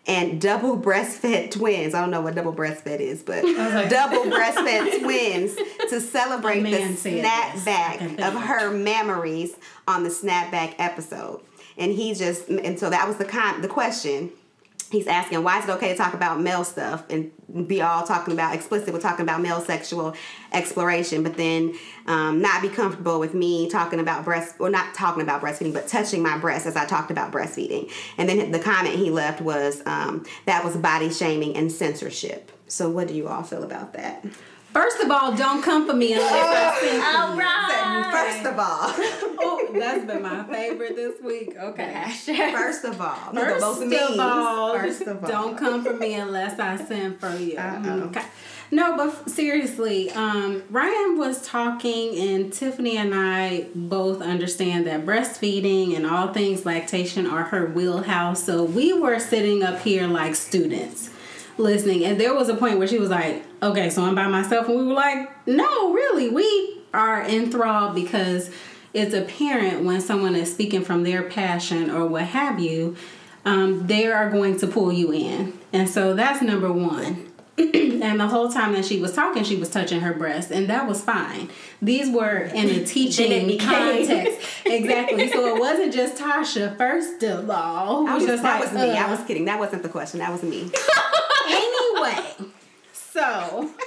and 0.06 0.40
double 0.40 0.78
breastfed 0.78 1.50
twins. 1.58 1.94
I 1.94 2.00
don't 2.00 2.10
know 2.10 2.22
what 2.22 2.34
double 2.34 2.54
breastfed 2.54 3.00
is, 3.00 3.22
but 3.22 3.44
like- 3.44 3.90
double 3.90 4.22
breastfed 4.36 5.02
twins 5.02 5.54
to 5.90 6.00
celebrate 6.00 6.62
the 6.62 6.70
man 6.70 6.96
said 6.96 7.24
this. 7.24 7.66
I 7.68 7.96
can 7.98 8.16
snapback 8.16 8.26
of 8.26 8.34
of 8.36 8.42
her 8.42 8.70
memories 8.70 9.56
on 9.86 10.02
the 10.02 10.10
snapback 10.10 10.74
episode. 10.78 11.40
And 11.76 11.92
he 11.92 12.14
just 12.14 12.48
and 12.48 12.78
so 12.78 12.90
that 12.90 13.06
was 13.06 13.18
the 13.18 13.24
con 13.26 13.60
the 13.62 13.68
question. 13.68 14.30
He's 14.90 15.06
asking 15.06 15.44
why 15.44 15.60
is 15.60 15.66
it 15.66 15.70
okay 15.70 15.90
to 15.90 15.96
talk 15.96 16.14
about 16.14 16.40
male 16.40 16.64
stuff 16.64 17.04
and 17.10 17.30
be 17.68 17.80
all 17.80 18.04
talking 18.04 18.34
about 18.34 18.54
explicit 18.54 18.92
we're 18.92 19.00
talking 19.00 19.22
about 19.22 19.40
male 19.40 19.60
sexual 19.60 20.14
exploration, 20.52 21.22
but 21.22 21.36
then 21.36 21.74
um, 22.06 22.40
not 22.42 22.60
be 22.60 22.68
comfortable 22.68 23.20
with 23.20 23.32
me 23.32 23.70
talking 23.70 24.00
about 24.00 24.24
breast 24.24 24.56
or 24.58 24.68
not 24.68 24.92
talking 24.94 25.22
about 25.22 25.42
breastfeeding, 25.42 25.72
but 25.72 25.86
touching 25.86 26.22
my 26.22 26.38
breast 26.38 26.66
as 26.66 26.76
I 26.76 26.86
talked 26.86 27.12
about 27.12 27.30
breastfeeding. 27.30 27.90
And 28.18 28.28
then 28.28 28.50
the 28.50 28.58
comment 28.58 28.96
he 28.96 29.10
left 29.10 29.40
was 29.40 29.80
um, 29.86 30.24
that 30.46 30.64
was 30.64 30.76
body 30.76 31.10
shaming 31.10 31.56
and 31.56 31.70
censorship. 31.70 32.50
So 32.66 32.90
what 32.90 33.06
do 33.08 33.14
you 33.14 33.28
all 33.28 33.44
feel 33.44 33.62
about 33.62 33.92
that? 33.92 34.24
First 34.72 35.00
of 35.02 35.10
all, 35.10 35.34
don't 35.34 35.62
come 35.62 35.86
for 35.86 35.94
me 35.94 36.12
unless 36.12 36.32
I 36.32 36.80
send 36.80 37.02
for 37.02 37.32
you. 37.32 37.38
right. 37.40 38.10
First 38.12 38.46
of 38.46 38.58
all, 38.58 38.94
Oh, 39.42 39.68
that's 39.72 40.04
been 40.04 40.22
my 40.22 40.44
favorite 40.44 40.94
this 40.96 41.20
week. 41.22 41.56
Okay. 41.58 42.04
First 42.52 42.84
of 42.84 43.00
all, 43.00 43.32
no, 43.32 43.40
First 43.58 43.82
of 43.82 43.88
means. 43.88 44.18
all, 44.18 44.74
First 44.78 45.02
of 45.02 45.24
all, 45.24 45.28
don't 45.30 45.56
come 45.58 45.82
for 45.84 45.94
me 45.94 46.14
unless 46.14 46.58
I 46.60 46.76
send 46.76 47.18
for 47.18 47.34
you. 47.36 47.56
Uh-oh. 47.58 48.00
Okay. 48.08 48.22
No, 48.72 48.96
but 48.96 49.08
f- 49.08 49.28
seriously, 49.28 50.10
um, 50.12 50.62
Ryan 50.70 51.18
was 51.18 51.44
talking, 51.44 52.16
and 52.16 52.52
Tiffany 52.52 52.96
and 52.96 53.12
I 53.12 53.66
both 53.74 54.22
understand 54.22 54.86
that 54.86 55.04
breastfeeding 55.04 55.96
and 55.96 56.06
all 56.06 56.32
things 56.32 56.64
lactation 56.64 57.26
are 57.26 57.42
her 57.44 57.66
wheelhouse. 57.66 58.44
So 58.44 58.62
we 58.62 58.92
were 58.92 59.18
sitting 59.18 59.64
up 59.64 59.80
here 59.80 60.06
like 60.06 60.36
students 60.36 61.10
listening, 61.60 62.04
and 62.04 62.20
there 62.20 62.34
was 62.34 62.48
a 62.48 62.54
point 62.54 62.78
where 62.78 62.88
she 62.88 62.98
was 62.98 63.10
like, 63.10 63.44
"Okay, 63.62 63.90
so 63.90 64.02
I'm 64.02 64.14
by 64.14 64.26
myself," 64.26 64.68
and 64.68 64.78
we 64.78 64.84
were 64.86 64.94
like, 64.94 65.30
"No, 65.46 65.92
really, 65.92 66.28
we 66.28 66.80
are 66.94 67.22
enthralled 67.24 67.94
because." 67.94 68.50
It's 68.92 69.14
apparent 69.14 69.84
when 69.84 70.00
someone 70.00 70.34
is 70.34 70.50
speaking 70.52 70.82
from 70.82 71.04
their 71.04 71.22
passion 71.22 71.90
or 71.92 72.06
what 72.06 72.22
have 72.24 72.58
you, 72.58 72.96
um, 73.44 73.86
they 73.86 74.08
are 74.08 74.28
going 74.30 74.58
to 74.58 74.66
pull 74.66 74.92
you 74.92 75.12
in. 75.12 75.56
And 75.72 75.88
so 75.88 76.14
that's 76.14 76.42
number 76.42 76.72
one. 76.72 77.30
and 77.58 78.18
the 78.18 78.26
whole 78.26 78.50
time 78.50 78.72
that 78.72 78.84
she 78.84 78.98
was 79.00 79.12
talking, 79.12 79.44
she 79.44 79.56
was 79.56 79.68
touching 79.70 80.00
her 80.00 80.14
breast, 80.14 80.50
and 80.50 80.68
that 80.68 80.88
was 80.88 81.02
fine. 81.02 81.50
These 81.82 82.10
were 82.10 82.38
in 82.38 82.68
a 82.68 82.84
teaching 82.84 83.30
Then 83.30 83.42
it 83.42 83.46
became- 83.46 84.06
context. 84.06 84.40
exactly. 84.64 85.30
So 85.30 85.54
it 85.54 85.60
wasn't 85.60 85.92
just 85.92 86.16
Tasha, 86.16 86.76
first 86.76 87.22
of 87.22 87.50
all. 87.50 88.08
I 88.08 88.14
was 88.14 88.24
just 88.24 88.42
that 88.42 88.60
like, 88.60 88.72
was 88.72 88.80
me. 88.80 88.90
I 88.96 89.04
uh, 89.04 89.10
was 89.10 89.20
kidding. 89.26 89.44
That 89.44 89.58
wasn't 89.58 89.82
the 89.82 89.88
question. 89.88 90.20
That 90.20 90.32
was 90.32 90.42
me. 90.42 90.70
anyway, 91.50 92.50
so 92.92 93.70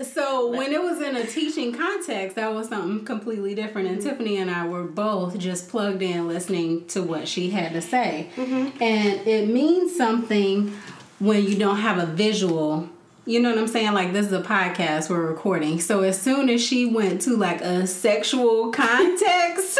so 0.00 0.50
when 0.50 0.72
it 0.72 0.80
was 0.80 1.00
in 1.00 1.16
a 1.16 1.26
teaching 1.26 1.74
context, 1.74 2.36
that 2.36 2.52
was 2.54 2.68
something 2.68 3.04
completely 3.04 3.54
different. 3.54 3.88
And 3.88 4.00
Tiffany 4.00 4.36
and 4.36 4.50
I 4.50 4.66
were 4.66 4.84
both 4.84 5.38
just 5.38 5.68
plugged 5.68 6.02
in 6.02 6.28
listening 6.28 6.86
to 6.88 7.02
what 7.02 7.26
she 7.26 7.50
had 7.50 7.72
to 7.72 7.80
say. 7.80 8.30
And 8.36 9.26
it 9.26 9.48
means 9.48 9.96
something 9.96 10.72
when 11.18 11.44
you 11.44 11.56
don't 11.56 11.78
have 11.78 11.98
a 11.98 12.06
visual. 12.06 12.88
You 13.26 13.40
know 13.40 13.50
what 13.50 13.58
I'm 13.58 13.68
saying? 13.68 13.92
Like 13.92 14.12
this 14.12 14.26
is 14.26 14.32
a 14.32 14.42
podcast 14.42 15.10
we're 15.10 15.26
recording. 15.26 15.80
So 15.80 16.02
as 16.02 16.20
soon 16.20 16.48
as 16.48 16.64
she 16.64 16.86
went 16.86 17.20
to 17.22 17.36
like 17.36 17.60
a 17.60 17.86
sexual 17.86 18.70
context, 18.70 19.78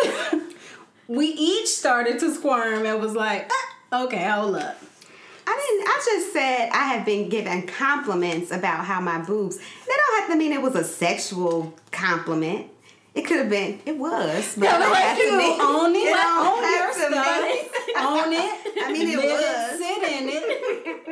we 1.09 1.27
each 1.29 1.69
started 1.69 2.19
to 2.19 2.35
squirm 2.35 2.85
and 2.85 3.01
was 3.01 3.15
like, 3.15 3.51
"Ah, 3.93 4.05
okay, 4.05 4.29
hold 4.29 4.57
up. 4.57 4.77
I 5.89 6.03
just 6.05 6.33
said 6.35 6.69
I 6.71 6.85
have 6.95 7.07
been 7.07 7.29
given 7.31 7.67
compliments 7.67 8.51
about 8.51 8.85
how 8.85 9.01
my 9.01 9.19
boobs. 9.21 9.57
That 9.57 9.97
don't 9.97 10.21
have 10.21 10.29
to 10.31 10.37
mean 10.37 10.53
it 10.53 10.61
was 10.61 10.75
a 10.75 10.85
sexual 10.85 11.73
compliment. 11.91 12.67
It 13.15 13.23
could 13.23 13.39
have 13.39 13.49
been. 13.51 13.81
It 13.87 13.97
was. 13.97 14.55
But 14.57 14.67
it 14.67 14.79
don't 14.79 15.17
to 15.17 15.23
you 15.23 15.39
mean- 15.39 15.61
own 15.61 15.97
it, 15.97 16.13
don't 16.15 16.47
own 16.47 16.63
your 16.63 16.93
stuff, 16.93 17.15
own 17.97 18.33
it. 18.33 18.85
I 18.85 18.93
mean, 18.93 19.09
it 19.09 19.17
was. 19.17 19.79
sit 19.79 20.03
in 20.13 20.29
it, 20.29 20.58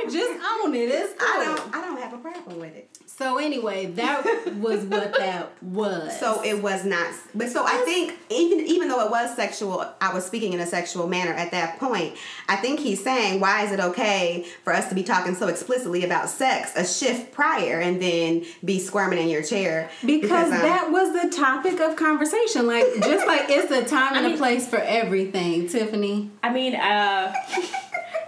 just 0.05 0.41
own 0.63 0.75
it. 0.75 0.89
It's 0.91 1.15
cool. 1.15 1.29
I 1.29 1.45
don't. 1.45 1.77
I 1.77 1.81
don't 1.81 2.01
have 2.01 2.13
a 2.13 2.19
problem 2.19 2.61
with 2.61 2.75
it. 2.75 2.89
So 3.07 3.39
anyway, 3.39 3.87
that 3.87 4.25
was 4.57 4.85
what 4.85 5.15
that 5.19 5.51
was. 5.63 6.19
So 6.21 6.43
it 6.45 6.63
was 6.63 6.85
not. 6.85 7.15
But 7.35 7.49
so 7.49 7.65
I 7.65 7.79
think 7.87 8.15
even 8.29 8.61
even 8.67 8.89
though 8.89 9.05
it 9.07 9.11
was 9.11 9.35
sexual, 9.35 9.87
I 10.01 10.13
was 10.13 10.27
speaking 10.27 10.53
in 10.53 10.61
a 10.61 10.67
sexual 10.67 11.07
manner 11.09 11.33
at 11.33 11.51
that 11.53 11.79
point. 11.79 12.17
I 12.49 12.57
think 12.57 12.81
he's 12.81 13.03
saying, 13.03 13.41
why 13.41 13.65
is 13.65 13.73
it 13.73 13.81
okay 13.81 14.45
for 14.65 14.73
us 14.75 14.89
to 14.91 14.95
be 14.95 15.03
talking 15.03 15.35
so 15.35 15.49
explicitly 15.49 16.05
about 16.05 16.29
sex 16.29 16.73
a 16.77 16.85
shift 16.85 17.33
prior 17.33 17.81
and 17.81 18.03
then 18.03 18.45
be 18.65 18.79
squirming 18.79 19.19
in 19.19 19.29
your 19.29 19.43
chair 19.43 19.91
because 20.05 20.53
um, 20.53 20.59
that 20.61 20.91
was 20.91 21.13
the 21.13 21.35
topic 21.35 21.81
of 21.81 21.97
conversation. 21.97 22.67
Like 22.67 22.85
just 23.03 23.27
like 23.27 23.47
it's 23.49 23.73
a 23.73 23.85
time 23.85 24.15
and 24.17 24.27
mean- 24.27 24.35
a 24.35 24.39
place 24.39 24.69
for 24.69 24.79
everything, 24.79 25.69
Tiffany. 25.69 26.31
I 26.43 26.53
mean, 26.53 26.75
uh, 26.75 27.33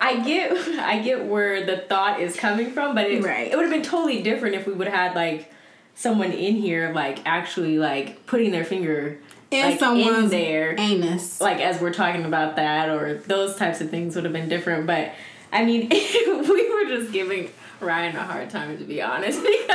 I 0.01 0.21
get, 0.21 0.53
I 0.79 1.01
get 1.01 1.25
where 1.25 1.65
the 1.67 1.77
thought 1.79 2.21
is 2.21 2.37
coming 2.37 2.71
from, 2.73 2.95
but 2.95 3.07
it, 3.11 3.23
Right. 3.25 3.51
it 3.51 3.57
would 3.57 3.63
have 3.65 3.73
been 3.73 3.83
totally 3.83 4.23
different 4.23 4.55
if 4.55 4.67
we 4.67 4.73
would 4.73 4.87
have 4.89 4.97
had 4.97 5.15
like 5.17 5.53
someone 5.95 6.33
in 6.33 6.55
here, 6.57 6.93
like 6.93 7.19
actually 7.27 7.79
like 7.79 8.25
putting 8.27 8.51
their 8.53 8.65
finger 8.65 9.19
In 9.51 9.71
like, 9.71 9.79
someone's 9.81 10.25
in 10.25 10.29
there, 10.31 10.75
anus. 10.79 11.41
like 11.41 11.59
as 11.61 11.81
we're 11.81 11.93
talking 11.93 12.25
about 12.25 12.57
that, 12.57 12.89
or 12.91 13.15
those 13.27 13.57
types 13.57 13.81
of 13.81 13.91
things 13.91 14.15
would 14.15 14.25
have 14.25 14.33
been 14.33 14.49
different. 14.49 14.87
But 14.87 15.13
I 15.53 15.65
mean, 15.65 15.89
we 15.91 16.71
were 16.75 16.89
just 16.89 17.13
giving 17.13 17.51
Ryan 17.81 18.17
a 18.17 18.23
hard 18.23 18.51
time 18.51 18.77
to 18.79 18.85
be 18.85 19.01
honest 19.01 19.41
because 19.43 19.71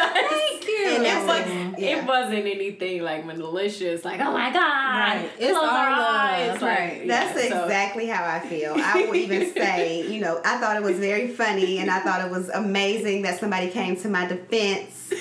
And 0.85 1.03
it, 1.03 1.03
that's 1.03 1.19
was, 1.19 1.27
like- 1.27 1.79
yeah. 1.79 1.97
it 1.99 2.05
wasn't 2.05 2.45
anything 2.45 3.01
like 3.01 3.25
malicious, 3.25 4.03
like 4.03 4.19
oh 4.19 4.33
my 4.33 4.51
god, 4.51 4.59
Right. 4.99 5.29
It's 5.39 5.55
all 5.57 5.63
our 5.65 5.91
love, 5.91 6.61
like, 6.61 6.61
right. 6.61 7.07
That's 7.07 7.37
yeah, 7.43 7.49
so- 7.49 7.63
exactly 7.63 8.07
how 8.07 8.25
I 8.25 8.39
feel. 8.39 8.73
I 8.77 9.05
will 9.05 9.15
even 9.15 9.53
say, 9.55 10.05
you 10.11 10.19
know, 10.19 10.41
I 10.43 10.57
thought 10.57 10.75
it 10.77 10.83
was 10.83 10.99
very 10.99 11.27
funny 11.29 11.79
and 11.79 11.89
I 11.89 11.99
thought 11.99 12.25
it 12.25 12.31
was 12.31 12.49
amazing 12.49 13.21
that 13.23 13.39
somebody 13.39 13.69
came 13.69 13.95
to 13.97 14.09
my 14.09 14.25
defense. 14.27 15.11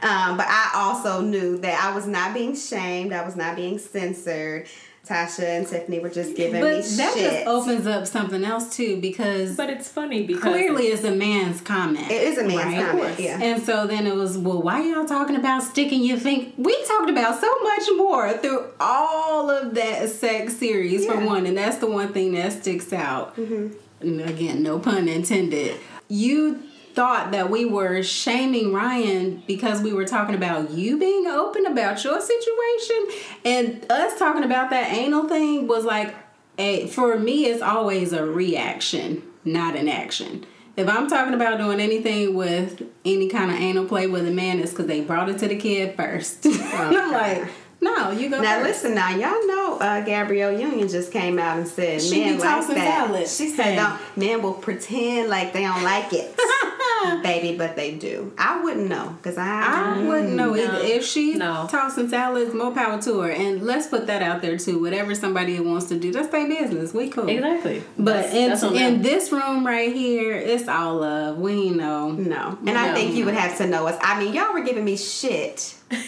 Um, 0.00 0.36
but 0.36 0.46
I 0.48 0.70
also 0.76 1.20
knew 1.22 1.58
that 1.58 1.82
I 1.82 1.92
was 1.94 2.06
not 2.06 2.32
being 2.32 2.54
shamed, 2.54 3.12
I 3.12 3.24
was 3.24 3.34
not 3.34 3.56
being 3.56 3.78
censored. 3.80 4.68
Tasha 5.08 5.42
and 5.44 5.66
Tiffany 5.66 5.98
were 6.00 6.10
just 6.10 6.36
giving 6.36 6.60
But 6.60 6.76
me 6.84 6.96
that 6.96 7.16
just 7.16 7.46
opens 7.46 7.86
up 7.86 8.06
something 8.06 8.44
else 8.44 8.76
too 8.76 9.00
because 9.00 9.56
But 9.56 9.70
it's 9.70 9.88
funny 9.88 10.24
because 10.24 10.42
clearly 10.42 10.84
it's 10.88 11.04
a 11.04 11.10
man's 11.12 11.60
comment. 11.60 12.10
it 12.10 12.22
is 12.22 12.38
a 12.38 12.44
man's 12.44 12.76
Right. 12.76 12.84
comment. 12.90 13.18
Yeah. 13.18 13.40
And 13.42 13.62
so 13.62 13.86
then 13.86 14.06
it 14.06 14.14
was, 14.14 14.36
well, 14.36 14.60
why 14.60 14.82
y'all 14.82 15.06
talking 15.06 15.36
about 15.36 15.62
sticking 15.62 16.04
your 16.04 16.18
finger? 16.18 16.50
We 16.58 16.76
talked 16.84 17.08
about 17.10 17.40
so 17.40 17.52
much 17.62 17.88
more 17.96 18.32
through 18.34 18.66
all 18.80 19.50
of 19.50 19.74
that 19.74 20.10
sex 20.10 20.56
series 20.56 21.06
for 21.06 21.18
one, 21.24 21.46
and 21.46 21.56
that's 21.56 21.78
the 21.78 21.86
one 21.90 22.12
thing 22.12 22.32
that 22.34 22.52
sticks 22.52 22.92
out. 22.92 23.36
Mm-hmm. 23.36 23.68
And 24.00 24.20
again, 24.20 24.62
no 24.62 24.78
pun 24.78 25.08
intended. 25.08 25.76
You 26.08 26.62
thought 26.98 27.30
that 27.30 27.48
we 27.48 27.64
were 27.64 28.02
shaming 28.02 28.72
Ryan 28.72 29.40
because 29.46 29.80
we 29.80 29.92
were 29.92 30.04
talking 30.04 30.34
about 30.34 30.72
you 30.72 30.98
being 30.98 31.28
open 31.28 31.64
about 31.64 32.02
your 32.02 32.20
situation 32.20 33.06
and 33.44 33.86
us 33.88 34.18
talking 34.18 34.42
about 34.42 34.70
that 34.70 34.92
anal 34.92 35.28
thing 35.28 35.68
was 35.68 35.84
like 35.84 36.12
a 36.58 36.88
for 36.88 37.16
me 37.16 37.44
it's 37.44 37.62
always 37.62 38.12
a 38.12 38.26
reaction, 38.26 39.22
not 39.44 39.76
an 39.76 39.88
action. 39.88 40.44
If 40.76 40.88
I'm 40.88 41.08
talking 41.08 41.34
about 41.34 41.58
doing 41.58 41.78
anything 41.78 42.34
with 42.34 42.82
any 43.04 43.28
kind 43.28 43.52
of 43.52 43.58
anal 43.58 43.86
play 43.86 44.08
with 44.08 44.26
a 44.26 44.32
man, 44.32 44.58
it's 44.58 44.72
because 44.72 44.86
they 44.86 45.00
brought 45.00 45.28
it 45.28 45.38
to 45.38 45.46
the 45.46 45.56
kid 45.56 45.94
first. 45.94 46.46
I'm 46.46 47.12
like, 47.12 47.48
no, 47.80 48.10
you 48.10 48.28
go 48.28 48.40
Now 48.40 48.56
first. 48.56 48.84
listen, 48.84 48.94
now 48.94 49.10
y'all 49.10 49.46
know 49.46 49.78
uh, 49.80 50.00
Gabrielle 50.04 50.52
Union 50.58 50.88
just 50.88 51.12
came 51.12 51.38
out 51.38 51.58
and 51.58 51.68
said 51.68 52.02
She 52.02 52.20
men 52.24 52.36
be 52.36 52.42
like 52.42 52.66
that. 52.68 52.76
salad. 52.76 53.28
She 53.28 53.48
said 53.50 53.64
Hey. 53.66 53.76
don't, 53.76 53.98
men 54.16 54.42
will 54.42 54.54
pretend 54.54 55.28
like 55.30 55.52
they 55.52 55.62
don't 55.62 55.82
like 55.84 56.12
it, 56.12 56.34
baby, 57.22 57.56
but 57.56 57.76
they 57.76 57.94
do. 57.94 58.32
I 58.36 58.60
wouldn't 58.62 58.88
know 58.88 59.16
because 59.18 59.38
I, 59.38 59.94
I 59.96 60.02
wouldn't 60.02 60.34
know 60.34 60.54
No. 60.54 60.56
either. 60.56 60.78
If 60.84 61.04
she's 61.04 61.36
No. 61.36 61.68
tossing 61.70 62.08
salads, 62.08 62.52
more 62.54 62.72
power 62.72 63.00
to 63.02 63.20
her. 63.20 63.30
And 63.30 63.62
let's 63.62 63.86
put 63.86 64.06
that 64.08 64.22
out 64.22 64.42
there 64.42 64.58
too. 64.58 64.80
Whatever 64.80 65.14
somebody 65.14 65.58
wants 65.60 65.86
to 65.86 65.98
do, 65.98 66.10
that's 66.12 66.28
their 66.28 66.48
business. 66.48 66.92
We 66.92 67.08
cool. 67.10 67.28
Exactly. 67.28 67.84
But 67.98 68.14
That's- 68.32 68.34
in, 68.34 68.48
that's 68.50 68.62
in 68.64 69.02
this 69.02 69.30
room 69.32 69.64
right 69.66 69.92
here, 69.94 70.34
it's 70.34 70.66
all 70.68 70.96
love. 70.96 71.38
We 71.38 71.70
know. 71.70 72.10
no, 72.10 72.58
and 72.66 72.76
I 72.76 72.92
think 72.94 73.14
you 73.14 73.24
would 73.26 73.34
have 73.34 73.56
to 73.58 73.66
know 73.66 73.86
us. 73.86 73.96
I 74.02 74.18
mean, 74.22 74.34
y'all 74.34 74.52
were 74.52 74.62
giving 74.64 74.84
me 74.84 74.96
shit. 74.96 75.74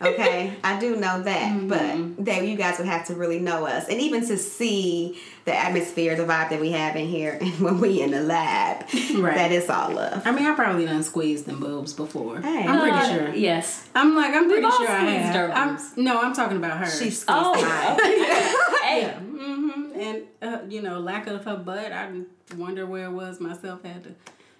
Okay, 0.00 0.52
I 0.62 0.78
do 0.78 0.96
know 0.96 1.22
that, 1.22 1.52
Mm-hmm. 1.52 1.68
but 2.16 2.24
that 2.26 2.46
you 2.46 2.56
guys 2.56 2.78
would 2.78 2.86
have 2.86 3.06
to 3.08 3.14
really 3.14 3.38
know 3.40 3.66
us, 3.66 3.88
and 3.88 4.00
even 4.00 4.26
to 4.28 4.36
see 4.38 5.18
the 5.44 5.54
atmosphere, 5.56 6.14
the 6.14 6.22
vibe 6.24 6.50
that 6.50 6.60
we 6.60 6.70
have 6.72 6.94
in 6.94 7.06
here, 7.08 7.36
and 7.40 7.52
when 7.60 7.80
we 7.80 8.00
in 8.02 8.10
the 8.12 8.20
lab, 8.22 8.84
Right. 9.16 9.34
that 9.34 9.50
is 9.52 9.68
all 9.68 9.90
love. 9.92 10.22
I 10.26 10.30
mean, 10.32 10.46
I 10.46 10.54
probably 10.54 10.84
done 10.84 11.02
squeezed 11.02 11.46
them 11.46 11.58
boobs 11.60 11.92
before. 11.94 12.40
Hey. 12.40 12.64
I'm 12.66 12.78
pretty 12.80 12.96
Uh, 12.96 13.08
sure. 13.26 13.34
Yes. 13.34 13.88
I'm 13.94 14.14
like, 14.14 14.34
I'm 14.34 14.48
pretty 14.48 14.64
all 14.64 14.70
sure 14.78 14.88
I 14.88 14.98
squeezed 15.00 15.36
have. 15.36 15.50
our 15.50 15.56
I'm, 15.56 15.78
no, 15.96 16.20
I'm 16.20 16.32
talking 16.34 16.58
about 16.58 16.78
her. 16.78 16.86
She 16.86 17.10
squeezed 17.10 17.24
Oh. 17.28 17.54
mine. 17.54 17.98
hey. 18.82 19.00
yeah. 19.02 19.18
hmm 19.18 19.90
And 19.98 20.22
uh, 20.42 20.58
you 20.68 20.80
know, 20.82 21.00
lack 21.00 21.26
of 21.26 21.44
her 21.44 21.56
butt. 21.56 21.90
I 21.92 22.08
wonder 22.56 22.86
where 22.86 23.06
it 23.06 23.12
was 23.12 23.40
myself. 23.40 23.82
Had 23.82 24.04
to 24.04 24.10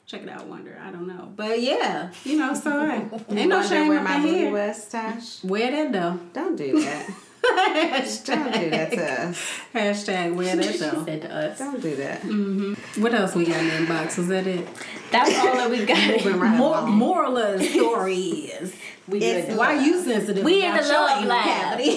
check 0.08 0.22
it 0.22 0.28
out. 0.28 0.46
Wonder. 0.46 0.76
I 0.84 0.90
don't 0.90 1.06
know. 1.06 1.32
But 1.36 1.62
yeah, 1.62 2.10
you 2.24 2.36
know, 2.38 2.54
so 2.54 2.70
hey, 2.86 3.06
uh, 3.12 3.18
ain't 3.34 3.48
no 3.48 3.62
shame 3.62 3.86
where 3.88 3.98
up 3.98 4.04
my 4.04 4.16
in 4.16 4.22
booty 4.22 4.34
here. 4.38 4.50
was, 4.50 4.84
Tosh. 4.88 5.44
Wear 5.44 5.70
that 5.70 5.92
though. 5.92 6.18
Don't 6.32 6.56
do 6.56 6.80
that. 6.82 7.10
Don't 8.26 8.52
do 8.52 8.70
that 8.70 8.90
to 8.90 9.22
us. 9.28 9.50
Hashtag 9.72 10.34
wear 10.34 10.56
that 10.56 10.78
though. 10.78 11.04
Said 11.04 11.22
to 11.22 11.34
us. 11.34 11.58
Don't 11.58 11.80
do 11.80 11.94
that. 11.96 12.22
Mm-hmm. 12.22 13.00
What 13.02 13.14
else 13.14 13.34
we 13.36 13.44
got 13.46 13.60
in 13.60 13.68
the 13.68 13.74
inbox? 13.92 14.18
Is 14.18 14.26
that 14.28 14.46
it? 14.46 14.66
That's 15.12 15.38
all 15.38 15.54
that 15.54 15.70
we 15.70 15.84
got. 15.86 16.24
Right 16.24 16.56
More, 16.58 16.74
along. 16.78 16.90
moral 16.96 17.36
of 17.38 17.60
the 17.60 17.64
story 17.66 18.16
is 18.16 18.74
We 19.08 19.20
It's 19.20 19.48
good. 19.48 19.56
why 19.56 19.82
you 19.82 20.02
sensitive? 20.02 20.44
We 20.44 20.64
in 20.64 20.74
the 20.76 20.82
your 20.82 20.92
love 20.92 21.24
lab. 21.24 21.78
We 21.78 21.94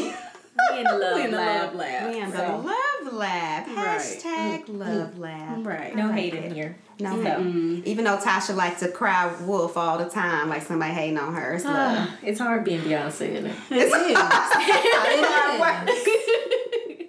in 0.77 0.83
the 0.85 0.97
love 0.97 1.15
We 1.15 1.23
in 1.25 1.31
the 1.31 1.37
lab. 1.37 1.63
love 1.65 1.75
lab. 1.75 2.09
We 2.13 2.19
in 2.21 2.29
the 2.31 2.37
So- 2.37 2.57
love 2.57 2.90
lab. 3.21 3.67
Right. 3.67 3.99
Hashtag 3.99 4.63
mm-hmm. 4.63 4.77
love 4.79 5.17
lab. 5.17 5.65
Right. 5.65 5.95
No 5.95 6.09
I 6.09 6.13
hate 6.13 6.33
like 6.33 6.43
in 6.45 6.53
here. 6.53 6.77
No 6.99 7.11
So. 7.11 7.23
hate. 7.23 7.37
Mm-hmm. 7.37 7.81
Even 7.85 8.05
though 8.05 8.17
Tasha 8.17 8.55
likes 8.55 8.79
to 8.81 8.89
cry 8.89 9.33
wolf 9.43 9.77
all 9.77 9.97
the 9.97 10.09
time, 10.09 10.49
like 10.49 10.63
somebody 10.63 10.93
hating 10.93 11.17
on 11.17 11.33
her. 11.33 11.53
It's 11.53 11.65
ah, 11.65 11.69
love. 12.09 12.19
it's 12.23 12.39
hard 12.39 12.63
being 12.65 12.81
Beyonce, 12.81 13.29
isn't 13.29 13.45
it? 13.45 13.55
It 13.69 13.77
is. 13.77 13.93
It's 13.93 15.27
hard 15.27 15.59
work. 15.59 15.95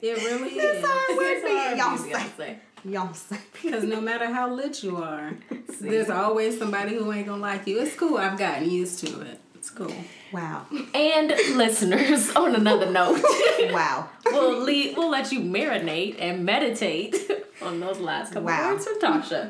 It 0.03 0.17
really 0.17 0.51
It's 0.51 0.79
is. 0.79 0.85
hard 0.85 1.17
work 1.17 1.27
It's 1.29 1.49
hard 1.49 1.99
being 1.99 2.09
being 2.09 2.17
Beyonce. 2.19 2.59
Beyonce. 2.85 3.33
Beyonce. 3.33 3.39
Because 3.63 3.85
no 3.85 4.01
matter 4.01 4.27
how 4.27 4.53
lit 4.53 4.83
you 4.83 4.97
are, 4.97 5.33
there's 5.81 6.11
always 6.11 6.59
somebody 6.59 6.95
who 6.97 7.13
ain't 7.13 7.29
gonna 7.29 7.41
like 7.41 7.67
you. 7.69 7.81
It's 7.81 7.95
cool. 7.95 8.19
I've 8.19 8.37
gotten 8.39 8.69
used 8.69 9.07
to 9.07 9.21
it. 9.21 9.41
It's 9.63 9.71
cool. 9.71 9.95
Wow. 10.33 10.67
And 10.93 11.29
listeners, 11.57 12.31
on 12.35 12.57
another 12.57 12.91
note, 12.91 13.23
Wow. 13.71 14.09
we'll 14.27 14.61
leave, 14.61 14.97
we'll 14.97 15.09
let 15.09 15.31
you 15.31 15.39
marinate 15.39 16.17
and 16.21 16.45
meditate 16.45 17.15
on 17.63 17.79
those 17.79 18.01
last 18.01 18.33
couple 18.33 18.49
Wow. 18.49 18.73
words 18.73 18.87
from 18.89 18.99
Tasha. 18.99 19.49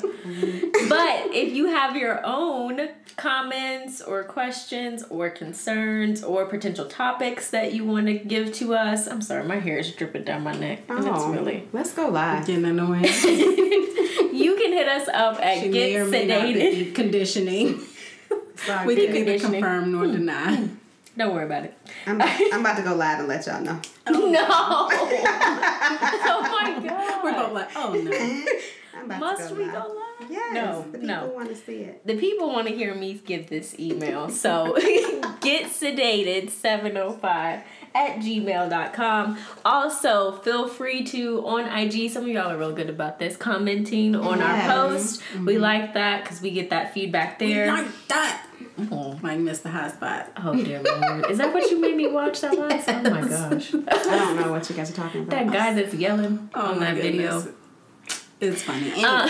but 0.87 1.33
if 1.33 1.51
you 1.55 1.65
have 1.65 1.95
your 1.95 2.23
own 2.23 2.89
comments 3.15 4.03
or 4.03 4.23
questions 4.25 5.03
or 5.09 5.31
concerns 5.31 6.23
or 6.23 6.45
potential 6.45 6.85
topics 6.85 7.49
that 7.49 7.73
you 7.73 7.83
want 7.83 8.05
to 8.05 8.13
give 8.19 8.53
to 8.53 8.75
us, 8.75 9.07
I'm 9.07 9.23
sorry, 9.23 9.45
my 9.45 9.57
hair 9.57 9.79
is 9.79 9.91
dripping 9.95 10.25
down 10.25 10.43
my 10.43 10.53
neck, 10.55 10.81
and 10.89 10.99
it's 10.99 11.07
Oh, 11.09 11.31
really. 11.33 11.67
Let's 11.73 11.91
go 11.91 12.09
live. 12.09 12.45
Getting 12.45 12.65
annoying. 12.65 13.05
You 13.05 14.55
can 14.57 14.73
hit 14.73 14.87
us 14.87 15.07
up 15.07 15.39
at 15.43 15.57
She 15.63 15.69
may 15.69 15.95
or 15.95 16.03
Get 16.07 16.11
may 16.11 16.27
not 16.27 16.41
Sedated. 16.43 16.71
be 16.85 16.91
conditioning. 18.65 18.77
Sorry, 18.77 18.87
We 18.87 18.95
can 18.95 19.13
baby. 19.13 19.31
neither 19.31 19.49
confirm 19.49 19.91
nor 19.91 20.05
hmm. 20.05 20.11
deny. 20.11 20.55
Hmm. 20.55 20.75
Don't 21.15 21.35
worry 21.35 21.45
about 21.45 21.65
it. 21.65 21.77
I'm, 22.07 22.19
I'm 22.21 22.61
about 22.61 22.77
to 22.77 22.83
go 22.83 22.95
live 22.95 23.19
and 23.19 23.27
let 23.27 23.45
y'all 23.45 23.61
know. 23.61 23.79
No! 24.05 24.45
oh, 24.49 24.89
oh 26.25 26.49
my 26.51 26.87
god! 26.87 27.23
We're 27.23 27.33
both 27.33 27.53
like, 27.53 27.69
oh 27.75 27.93
no. 27.93 28.45
Must 29.17 29.49
go 29.49 29.55
we 29.55 29.65
live. 29.65 29.73
go 29.73 29.79
live? 29.79 30.31
Yes. 30.31 30.53
No, 30.53 30.81
the 30.91 30.97
people 30.99 31.07
no. 31.07 31.27
want 31.27 31.49
to 31.49 31.55
see 31.55 31.77
it. 31.77 32.05
The 32.05 32.15
people 32.17 32.47
want 32.47 32.67
to 32.67 32.73
hear 32.73 32.95
me 32.95 33.21
give 33.25 33.49
this 33.49 33.77
email. 33.79 34.29
So 34.29 34.75
get 35.41 35.65
sedated 35.65 36.49
705 36.49 37.61
at 37.95 38.17
gmail.com. 38.17 39.37
Also, 39.65 40.31
feel 40.39 40.67
free 40.67 41.03
to 41.05 41.45
on 41.45 41.65
IG. 41.65 42.11
Some 42.11 42.23
of 42.23 42.29
y'all 42.29 42.51
are 42.51 42.57
real 42.57 42.73
good 42.73 42.89
about 42.89 43.19
this, 43.19 43.35
commenting 43.37 44.15
on 44.15 44.39
Yes. 44.39 44.69
our 44.69 44.87
post. 44.87 45.21
We 45.33 45.53
mm-hmm. 45.53 45.61
like 45.61 45.93
that 45.93 46.23
because 46.23 46.41
we 46.41 46.51
get 46.51 46.69
that 46.69 46.93
feedback 46.93 47.39
there. 47.39 47.65
We 47.65 47.81
Like 47.81 48.07
that. 48.07 48.47
Mhm. 48.79 49.21
Mike 49.21 49.39
missed 49.39 49.63
the 49.63 49.69
hot 49.69 49.91
spot. 49.93 50.31
Oh 50.37 50.55
dear 50.55 50.81
lord. 50.81 51.29
Is 51.29 51.37
that 51.37 51.53
what 51.53 51.69
you 51.69 51.79
made 51.79 51.95
me 51.95 52.07
watch 52.07 52.41
that 52.41 52.57
last? 52.57 52.87
Oh 52.89 53.09
my 53.09 53.21
gosh. 53.27 53.73
I 53.73 54.17
don't 54.17 54.35
know 54.39 54.51
what 54.51 54.69
you 54.69 54.75
guys 54.75 54.89
are 54.89 54.93
talking 54.95 55.21
about. 55.23 55.29
That 55.31 55.51
guy 55.53 55.73
that's 55.73 55.93
yelling 55.93 56.49
Oh 56.55 56.71
on 56.71 56.79
my 56.79 56.93
that 56.93 57.01
video. 57.01 57.47
It's 58.41 58.61
funny. 58.63 58.91
Uh, 58.97 59.29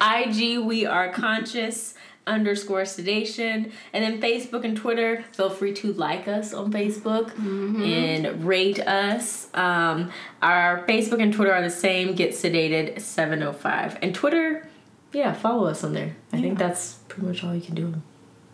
IG, 0.26 0.58
we 0.64 0.84
are 0.86 1.10
conscious 1.12 1.94
underscore 2.26 2.84
sedation. 2.84 3.70
And 3.92 4.02
then 4.04 4.20
Facebook 4.20 4.64
and 4.64 4.76
Twitter, 4.76 5.24
feel 5.32 5.50
free 5.50 5.72
to 5.74 5.92
like 5.92 6.26
us 6.26 6.52
on 6.52 6.72
Facebook 6.72 7.32
and 7.38 8.44
rate 8.44 8.80
us. 8.80 9.48
Um, 9.54 10.10
our 10.42 10.84
Facebook 10.86 11.22
and 11.22 11.32
Twitter 11.32 11.52
are 11.52 11.62
the 11.62 11.70
same, 11.70 12.14
get 12.14 12.30
sedated 12.32 13.00
705. 13.00 13.98
And 14.02 14.14
Twitter, 14.14 14.68
yeah, 15.12 15.32
follow 15.32 15.66
us 15.66 15.84
on 15.84 15.92
there. 15.92 16.16
I 16.32 16.40
think 16.40 16.58
that's 16.58 16.94
pretty 17.08 17.26
much 17.28 17.44
all 17.44 17.54
you 17.54 17.60
can 17.62 17.74
do. 17.74 17.94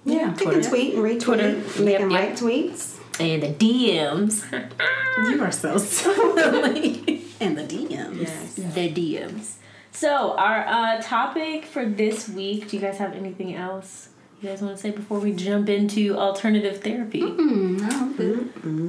Yeah, 0.04 0.30
you 0.30 0.32
can 0.32 0.36
Twitter. 0.36 0.68
tweet 0.68 0.94
and 0.94 1.02
retweet. 1.04 1.20
Twitter. 1.20 1.50
You 1.50 1.90
Yep, 1.90 2.00
can 2.00 2.10
yep. 2.10 2.20
write 2.20 2.32
tweets. 2.36 2.96
And 3.20 3.42
the 3.42 3.48
DMs. 3.52 5.30
you 5.30 5.42
are 5.42 5.52
so 5.52 5.76
silly. 5.94 7.24
and 7.40 7.58
the 7.58 7.62
DMs. 7.64 8.54
the 8.74 8.88
DMs. 8.92 9.54
So, 9.92 10.32
our 10.38 10.64
uh, 10.66 11.02
topic 11.02 11.64
for 11.66 11.84
this 11.84 12.28
week, 12.28 12.68
do 12.68 12.76
you 12.76 12.82
guys 12.82 12.96
have 12.98 13.12
anything 13.14 13.54
else 13.54 14.08
you 14.40 14.48
guys 14.48 14.62
want 14.62 14.74
to 14.74 14.80
say 14.80 14.90
before 14.90 15.18
we 15.18 15.32
jump 15.32 15.68
into 15.68 16.16
alternative 16.16 16.80
therapy? 16.82 17.22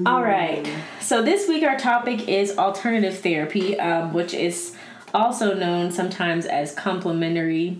All 0.05 0.23
right. 0.23 0.65
So, 1.01 1.21
this 1.21 1.47
week 1.49 1.63
our 1.63 1.77
topic 1.77 2.29
is 2.29 2.57
alternative 2.57 3.19
therapy, 3.19 3.77
um, 3.79 4.13
which 4.13 4.33
is 4.33 4.75
also 5.13 5.53
known 5.53 5.91
sometimes 5.91 6.45
as 6.45 6.73
complementary 6.73 7.77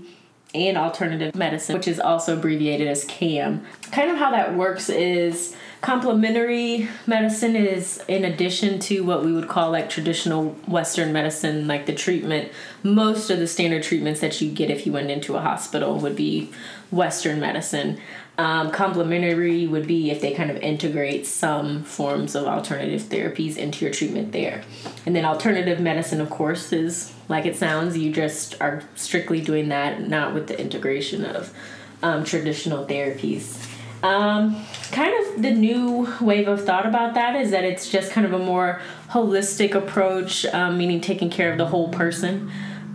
and 0.54 0.78
alternative 0.78 1.36
medicine, 1.36 1.76
which 1.76 1.88
is 1.88 2.00
also 2.00 2.38
abbreviated 2.38 2.88
as 2.88 3.06
CAM. 3.06 3.66
Kind 3.92 4.12
of 4.12 4.18
how 4.18 4.32
that 4.32 4.56
works 4.56 4.90
is 4.90 5.56
complementary 5.82 6.88
medicine 7.08 7.56
is 7.56 8.04
in 8.08 8.24
addition 8.24 8.80
to 8.80 9.04
what 9.04 9.26
we 9.26 9.34
would 9.34 9.48
call 9.48 9.72
like 9.72 9.90
traditional 9.90 10.50
Western 10.68 11.12
medicine, 11.12 11.68
like 11.68 11.86
the 11.86 11.96
treatment. 11.96 12.52
Most 12.84 13.30
of 13.30 13.40
the 13.40 13.48
standard 13.48 13.84
treatments 13.84 14.20
that 14.22 14.40
you 14.42 14.52
get 14.52 14.70
if 14.70 14.86
you 14.86 14.92
went 14.92 15.10
into 15.10 15.36
a 15.36 15.42
hospital 15.42 15.98
would 16.00 16.16
be 16.16 16.52
Western 16.92 17.40
medicine. 17.40 18.00
Um, 18.42 18.72
complementary 18.72 19.68
would 19.68 19.86
be 19.86 20.10
if 20.10 20.20
they 20.20 20.34
kind 20.34 20.50
of 20.50 20.58
integrate 20.58 21.28
some 21.28 21.84
forms 21.84 22.34
of 22.34 22.46
alternative 22.46 23.04
therapies 23.04 23.56
into 23.56 23.86
your 23.86 23.94
treatment 23.94 24.32
there. 24.32 24.64
And 25.06 25.16
then 25.16 25.26
alternative 25.26 25.80
medicine, 25.80 26.20
of 26.20 26.32
course, 26.32 26.74
is 26.74 27.14
like 27.30 27.46
it 27.46 27.56
sounds, 27.56 27.96
you 27.96 28.12
just 28.12 28.60
are 28.60 28.82
strictly 28.96 29.42
doing 29.42 29.70
that, 29.70 30.08
not 30.08 30.34
with 30.34 30.48
the 30.48 30.60
integration 30.60 31.24
of 31.24 31.54
um, 32.02 32.24
traditional 32.24 32.84
therapies. 32.84 33.64
Um, 34.02 34.66
kind 34.92 35.14
of 35.24 35.44
the 35.44 35.52
new 35.52 36.12
wave 36.20 36.48
of 36.48 36.66
thought 36.66 36.88
about 36.88 37.14
that 37.14 37.36
is 37.36 37.52
that 37.52 37.64
it's 37.64 37.92
just 37.92 38.12
kind 38.12 38.26
of 38.26 38.34
a 38.34 38.40
more 38.40 38.82
holistic 39.10 39.76
approach, 39.76 40.48
um, 40.48 40.80
meaning 40.80 41.00
taking 41.00 41.30
care 41.30 41.52
of 41.52 41.60
the 41.60 41.68
whole 41.68 41.90
person. 41.90 42.52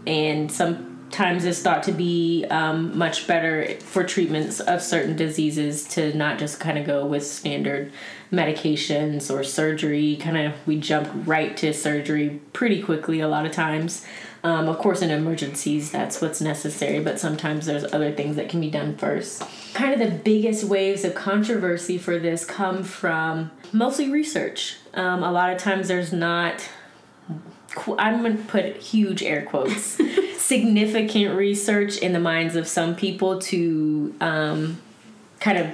And 0.09 0.51
some 0.51 0.96
times 1.11 1.45
is 1.45 1.63
thought 1.63 1.83
to 1.85 1.93
be 1.93 2.45
um, 2.51 2.97
much 2.97 3.27
better 3.27 3.77
for 3.81 4.05
treatments 4.05 4.61
of 4.61 4.83
certain 4.83 5.17
diseases 5.17 5.85
to 5.89 6.17
not 6.17 6.39
just 6.39 6.61
kind 6.61 6.79
of 6.79 6.87
go 6.87 7.07
with 7.07 7.27
standard 7.27 7.93
medications 8.33 9.33
or 9.33 9.45
surgery. 9.45 10.17
Kind 10.17 10.37
of, 10.37 10.55
we 10.67 10.79
jump 10.79 11.09
right 11.27 11.57
to 11.59 11.73
surgery 11.73 12.41
pretty 12.53 12.83
quickly 12.83 13.21
a 13.21 13.29
lot 13.29 13.47
of 13.47 13.53
times. 13.53 14.05
Um, 14.43 14.69
of 14.69 14.79
course, 14.79 15.03
in 15.03 15.11
emergencies, 15.11 15.91
that's 15.91 16.21
what's 16.21 16.41
necessary, 16.41 17.01
but 17.01 17.19
sometimes 17.19 17.67
there's 17.67 17.85
other 17.93 18.13
things 18.13 18.37
that 18.37 18.49
can 18.49 18.61
be 18.61 18.71
done 18.71 18.97
first. 18.97 19.43
Kind 19.75 19.93
of 19.93 19.99
the 19.99 20.17
biggest 20.17 20.63
waves 20.65 21.05
of 21.05 21.17
controversy 21.17 21.99
for 21.99 22.19
this 22.19 22.45
come 22.45 22.85
from 22.85 23.51
mostly 23.73 24.09
research. 24.09 24.77
Um, 24.95 25.25
a 25.25 25.33
lot 25.33 25.53
of 25.53 25.59
times 25.59 25.89
there's 25.89 26.13
not 26.13 26.69
I'm 27.99 28.23
going 28.23 28.39
to 28.39 28.45
put 28.45 28.77
huge 28.77 29.23
air 29.23 29.45
quotes, 29.45 29.99
significant 30.37 31.37
research 31.37 31.99
in 31.99 32.13
the 32.13 32.21
minds 32.21 32.57
of 32.57 32.67
some 32.67 32.95
people 32.95 33.41
to 33.43 34.15
um, 34.21 34.81
kind 35.41 35.59
of 35.59 35.73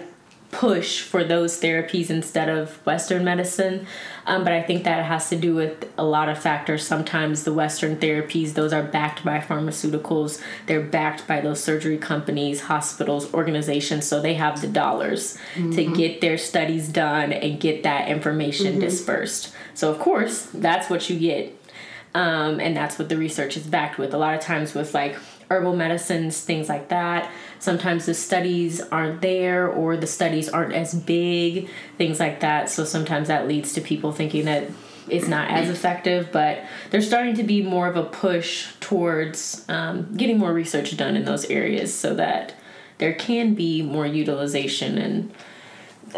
push 0.52 1.00
for 1.00 1.24
those 1.24 1.58
therapies 1.60 2.10
instead 2.10 2.48
of 2.48 2.76
Western 2.86 3.24
medicine. 3.24 3.86
Um, 4.26 4.44
but 4.44 4.52
I 4.52 4.62
think 4.62 4.84
that 4.84 5.02
has 5.04 5.30
to 5.30 5.36
do 5.36 5.54
with 5.54 5.90
a 5.96 6.04
lot 6.04 6.28
of 6.28 6.38
factors. 6.38 6.86
Sometimes 6.86 7.44
the 7.44 7.54
Western 7.54 7.96
therapies, 7.96 8.52
those 8.52 8.72
are 8.72 8.82
backed 8.82 9.24
by 9.24 9.38
pharmaceuticals, 9.38 10.40
they're 10.66 10.82
backed 10.82 11.26
by 11.26 11.40
those 11.40 11.64
surgery 11.64 11.96
companies, 11.96 12.60
hospitals, 12.60 13.32
organizations, 13.32 14.06
so 14.06 14.20
they 14.20 14.34
have 14.34 14.60
the 14.60 14.68
dollars 14.68 15.38
mm-hmm. 15.54 15.70
to 15.72 15.84
get 15.86 16.20
their 16.20 16.36
studies 16.36 16.86
done 16.86 17.32
and 17.32 17.58
get 17.58 17.82
that 17.82 18.08
information 18.08 18.72
mm-hmm. 18.72 18.80
dispersed. 18.80 19.54
So, 19.74 19.90
of 19.90 19.98
course, 19.98 20.48
that's 20.52 20.90
what 20.90 21.08
you 21.08 21.18
get 21.18 21.61
um, 22.14 22.60
and 22.60 22.76
that's 22.76 22.98
what 22.98 23.08
the 23.08 23.16
research 23.16 23.56
is 23.56 23.66
backed 23.66 23.98
with. 23.98 24.14
A 24.14 24.18
lot 24.18 24.34
of 24.34 24.40
times 24.40 24.74
with 24.74 24.94
like 24.94 25.16
herbal 25.50 25.76
medicines, 25.76 26.40
things 26.40 26.68
like 26.68 26.88
that. 26.88 27.30
Sometimes 27.58 28.06
the 28.06 28.14
studies 28.14 28.80
aren't 28.80 29.20
there 29.20 29.68
or 29.68 29.96
the 29.96 30.06
studies 30.06 30.48
aren't 30.48 30.72
as 30.72 30.94
big, 30.94 31.68
things 31.98 32.18
like 32.18 32.40
that. 32.40 32.70
So 32.70 32.84
sometimes 32.84 33.28
that 33.28 33.48
leads 33.48 33.72
to 33.74 33.80
people 33.80 34.12
thinking 34.12 34.46
that 34.46 34.70
it's 35.08 35.28
not 35.28 35.50
as 35.50 35.68
effective, 35.68 36.30
but 36.32 36.64
there's 36.90 37.06
starting 37.06 37.34
to 37.34 37.42
be 37.42 37.62
more 37.62 37.88
of 37.88 37.96
a 37.96 38.04
push 38.04 38.72
towards 38.80 39.64
um, 39.68 40.14
getting 40.16 40.38
more 40.38 40.52
research 40.52 40.96
done 40.96 41.16
in 41.16 41.24
those 41.24 41.44
areas 41.46 41.92
so 41.92 42.14
that 42.14 42.54
there 42.98 43.12
can 43.12 43.54
be 43.54 43.82
more 43.82 44.06
utilization 44.06 44.96
and 44.96 45.34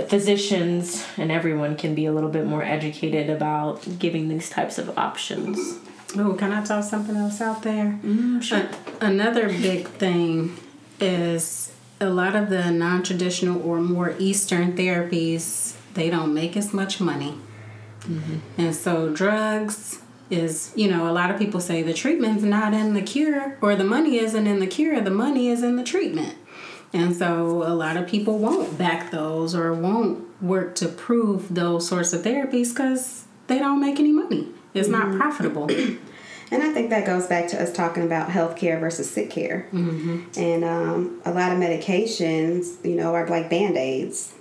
physicians 0.08 1.06
and 1.16 1.30
everyone 1.30 1.76
can 1.76 1.94
be 1.94 2.06
a 2.06 2.12
little 2.12 2.30
bit 2.30 2.46
more 2.46 2.62
educated 2.62 3.30
about 3.30 3.98
giving 3.98 4.28
these 4.28 4.50
types 4.50 4.78
of 4.78 4.96
options. 4.98 5.78
Oh, 6.16 6.34
can 6.34 6.52
I 6.52 6.64
toss 6.64 6.90
something 6.90 7.16
else 7.16 7.40
out 7.40 7.62
there? 7.62 7.98
Mm, 8.04 8.42
sure. 8.42 8.68
another 9.00 9.48
big 9.48 9.88
thing 9.88 10.56
is 11.00 11.72
a 12.00 12.08
lot 12.08 12.36
of 12.36 12.50
the 12.50 12.70
non-traditional 12.70 13.60
or 13.62 13.80
more 13.80 14.14
Eastern 14.18 14.76
therapies. 14.76 15.74
They 15.94 16.10
don't 16.10 16.34
make 16.34 16.56
as 16.56 16.72
much 16.72 17.00
money, 17.00 17.38
mm-hmm. 18.00 18.38
and 18.58 18.74
so 18.74 19.12
drugs 19.12 20.00
is 20.30 20.72
you 20.74 20.88
know 20.88 21.08
a 21.08 21.12
lot 21.12 21.30
of 21.30 21.38
people 21.38 21.60
say 21.60 21.82
the 21.82 21.94
treatment's 21.94 22.42
not 22.42 22.74
in 22.74 22.94
the 22.94 23.02
cure 23.02 23.58
or 23.60 23.76
the 23.76 23.84
money 23.84 24.18
isn't 24.18 24.46
in 24.46 24.58
the 24.58 24.66
cure. 24.66 25.00
The 25.00 25.10
money 25.10 25.48
is 25.48 25.62
in 25.62 25.76
the 25.76 25.84
treatment. 25.84 26.36
And 26.94 27.14
so 27.14 27.64
a 27.64 27.74
lot 27.74 27.96
of 27.96 28.06
people 28.06 28.38
won't 28.38 28.78
back 28.78 29.10
those 29.10 29.54
or 29.54 29.74
won't 29.74 30.24
work 30.40 30.76
to 30.76 30.88
prove 30.88 31.52
those 31.52 31.88
sorts 31.88 32.12
of 32.12 32.22
therapies 32.22 32.68
because 32.68 33.24
they 33.48 33.58
don't 33.58 33.80
make 33.80 33.98
any 33.98 34.12
money. 34.12 34.48
It's 34.72 34.88
mm-hmm. 34.88 35.10
not 35.10 35.20
profitable. 35.20 35.68
And 36.50 36.62
I 36.62 36.72
think 36.72 36.90
that 36.90 37.06
goes 37.06 37.26
back 37.26 37.48
to 37.48 37.60
us 37.60 37.72
talking 37.72 38.04
about 38.04 38.28
healthcare 38.28 38.78
versus 38.78 39.10
sick 39.10 39.30
care. 39.30 39.66
Mm-hmm. 39.72 40.38
And 40.38 40.62
um, 40.62 41.20
a 41.24 41.32
lot 41.32 41.50
of 41.50 41.58
medications, 41.58 42.84
you 42.84 42.94
know, 42.94 43.14
are 43.14 43.26
like 43.26 43.50
band 43.50 43.76
aids. 43.76 44.34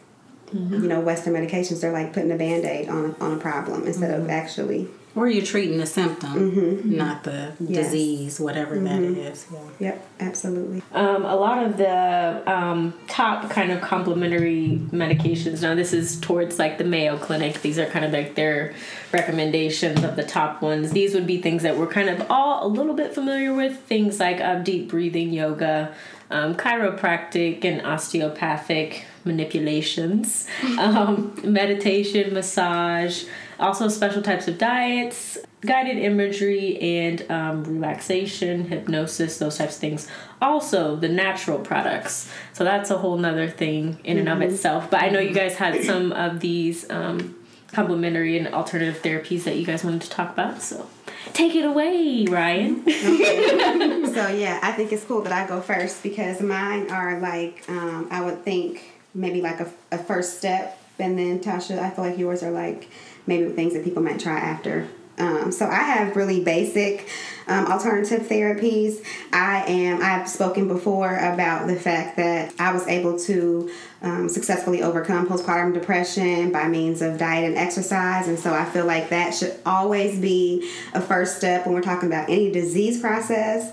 Mm-hmm. 0.48 0.84
You 0.84 0.90
know, 0.90 1.00
Western 1.00 1.34
medications, 1.34 1.82
they're 1.82 1.94
like 1.94 2.14
putting 2.14 2.32
a 2.32 2.36
band 2.36 2.66
aid 2.66 2.90
on, 2.90 3.16
on 3.20 3.34
a 3.34 3.38
problem 3.38 3.88
instead 3.88 4.12
of 4.12 4.24
mm-hmm. 4.24 4.32
actually 4.32 4.90
or 5.16 5.28
you're 5.28 5.46
treating 5.46 5.78
the 5.78 5.86
symptom, 5.86 6.52
mm-hmm. 6.52 6.98
not 6.98 7.24
the 7.24 7.54
yes. 7.60 7.86
disease, 7.86 8.40
whatever 8.40 8.76
mm-hmm. 8.76 9.14
that 9.14 9.32
is. 9.32 9.46
Yeah. 9.52 9.60
Yep, 9.80 10.08
absolutely. 10.20 10.82
Um, 10.92 11.24
a 11.24 11.36
lot 11.36 11.64
of 11.64 11.78
the 11.78 12.52
um, 12.52 12.94
top 13.08 13.50
kind 13.52 13.72
of 13.72 13.82
complementary 13.82 14.82
medications. 14.92 15.62
Now, 15.62 15.76
this 15.76 15.94
is 15.94 16.20
towards 16.20 16.58
like 16.58 16.80
the 16.80 16.84
Mayo 16.84 17.18
Clinic. 17.18 17.62
These 17.62 17.78
are 17.78 17.86
kind 17.86 18.06
of 18.06 18.12
like 18.12 18.34
their 18.34 18.74
recommendations 19.12 20.04
of 20.04 20.16
the 20.16 20.24
top 20.24 20.64
ones. 20.64 20.92
These 20.92 21.14
would 21.14 21.28
be 21.28 21.40
things 21.40 21.62
that 21.62 21.78
we're 21.78 21.88
kind 21.88 22.10
of 22.10 22.26
all 22.32 22.66
a 22.66 22.70
little 22.70 22.96
bit 22.96 23.14
familiar 23.14 23.54
with. 23.54 23.80
Things 23.82 24.20
like 24.20 24.42
um, 24.42 24.64
deep 24.64 24.90
breathing, 24.90 25.32
yoga, 25.32 25.94
um, 26.32 26.56
chiropractic, 26.56 27.64
and 27.64 27.86
osteopathic 27.86 29.06
manipulations, 29.26 30.48
um, 30.80 31.40
meditation, 31.44 32.34
massage 32.34 33.26
also 33.64 33.88
special 33.88 34.22
types 34.22 34.48
of 34.48 34.58
diets, 34.58 35.38
guided 35.62 35.98
imagery, 35.98 36.78
and 36.80 37.30
um, 37.32 37.64
relaxation, 37.64 38.66
hypnosis, 38.66 39.38
those 39.40 39.58
types 39.58 39.76
of 39.76 39.82
things. 39.82 40.08
Also, 40.42 40.96
the 40.96 41.10
natural 41.10 41.60
products. 41.60 42.30
So 42.52 42.64
that's 42.64 42.92
a 42.92 42.98
whole 42.98 43.18
nother 43.18 43.50
thing 43.50 44.00
in 44.04 44.18
mm-hmm. 44.18 44.20
and 44.20 44.30
of 44.30 44.38
mm-hmm. 44.40 44.54
itself. 44.54 44.92
But 44.92 45.02
I 45.02 45.10
know 45.10 45.20
you 45.20 45.34
guys 45.34 45.56
had 45.56 45.84
some 45.84 46.12
of 46.12 46.42
these 46.42 46.90
um, 46.90 47.36
complementary 47.72 48.38
and 48.38 48.54
alternative 48.54 49.02
therapies 49.02 49.44
that 49.44 49.58
you 49.58 49.66
guys 49.66 49.84
wanted 49.84 50.02
to 50.02 50.10
talk 50.10 50.34
about. 50.34 50.62
So 50.62 50.88
take 51.34 51.56
it 51.56 51.66
away, 51.66 52.26
Ryan. 52.30 52.84
Okay. 52.94 54.06
so 54.14 54.28
yeah, 54.28 54.60
I 54.62 54.72
think 54.74 54.92
it's 54.92 55.04
cool 55.06 55.22
that 55.22 55.34
I 55.34 55.48
go 55.48 55.60
first 55.62 56.04
because 56.04 56.42
mine 56.42 56.92
are 56.92 57.20
like 57.20 57.64
um, 57.68 58.08
I 58.12 58.22
would 58.22 58.44
think 58.44 58.92
maybe 59.14 59.42
like 59.42 59.60
a, 59.60 59.72
a 59.92 59.98
first 59.98 60.38
step, 60.38 60.80
and 61.00 61.18
then 61.18 61.40
Tasha, 61.40 61.80
I 61.80 61.90
feel 61.90 62.06
like 62.06 62.18
yours 62.18 62.44
are 62.44 62.52
like 62.52 62.90
maybe 63.28 63.50
things 63.52 63.74
that 63.74 63.84
people 63.84 64.04
might 64.04 64.20
try 64.20 64.38
after. 64.38 64.88
Um, 65.18 65.52
so 65.52 65.68
I 65.68 65.84
have 65.84 66.16
really 66.16 66.44
basic 66.44 67.08
um, 67.48 67.68
alternative 67.68 68.24
therapies. 68.24 69.06
I 69.32 69.64
am. 69.68 70.02
I've 70.02 70.28
spoken 70.28 70.68
before 70.68 71.16
about 71.16 71.68
the 71.68 71.76
fact 71.76 72.18
that 72.18 72.54
I 72.60 72.74
was 72.74 72.88
able 72.88 73.20
to 73.20 73.70
um, 74.02 74.28
successfully 74.28 74.82
overcome 74.82 75.28
postpartum 75.28 75.74
depression 75.74 76.52
by 76.52 76.68
means 76.68 77.02
of 77.02 77.20
diet 77.20 77.46
and 77.46 77.56
exercise, 77.56 78.28
and 78.28 78.40
so 78.40 78.54
I 78.54 78.66
feel 78.66 78.86
like 78.86 79.10
that 79.10 79.36
should 79.36 79.60
always 79.66 80.20
be 80.20 80.72
a 80.94 81.02
first 81.02 81.38
step 81.38 81.66
when 81.66 81.76
we're 81.76 81.82
talking 81.82 82.10
about 82.10 82.30
any 82.30 82.52
disease 82.52 83.00
process, 83.00 83.72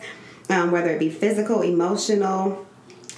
um, 0.50 0.70
whether 0.70 0.90
it 0.90 0.98
be 0.98 1.10
physical, 1.10 1.62
emotional 1.62 2.66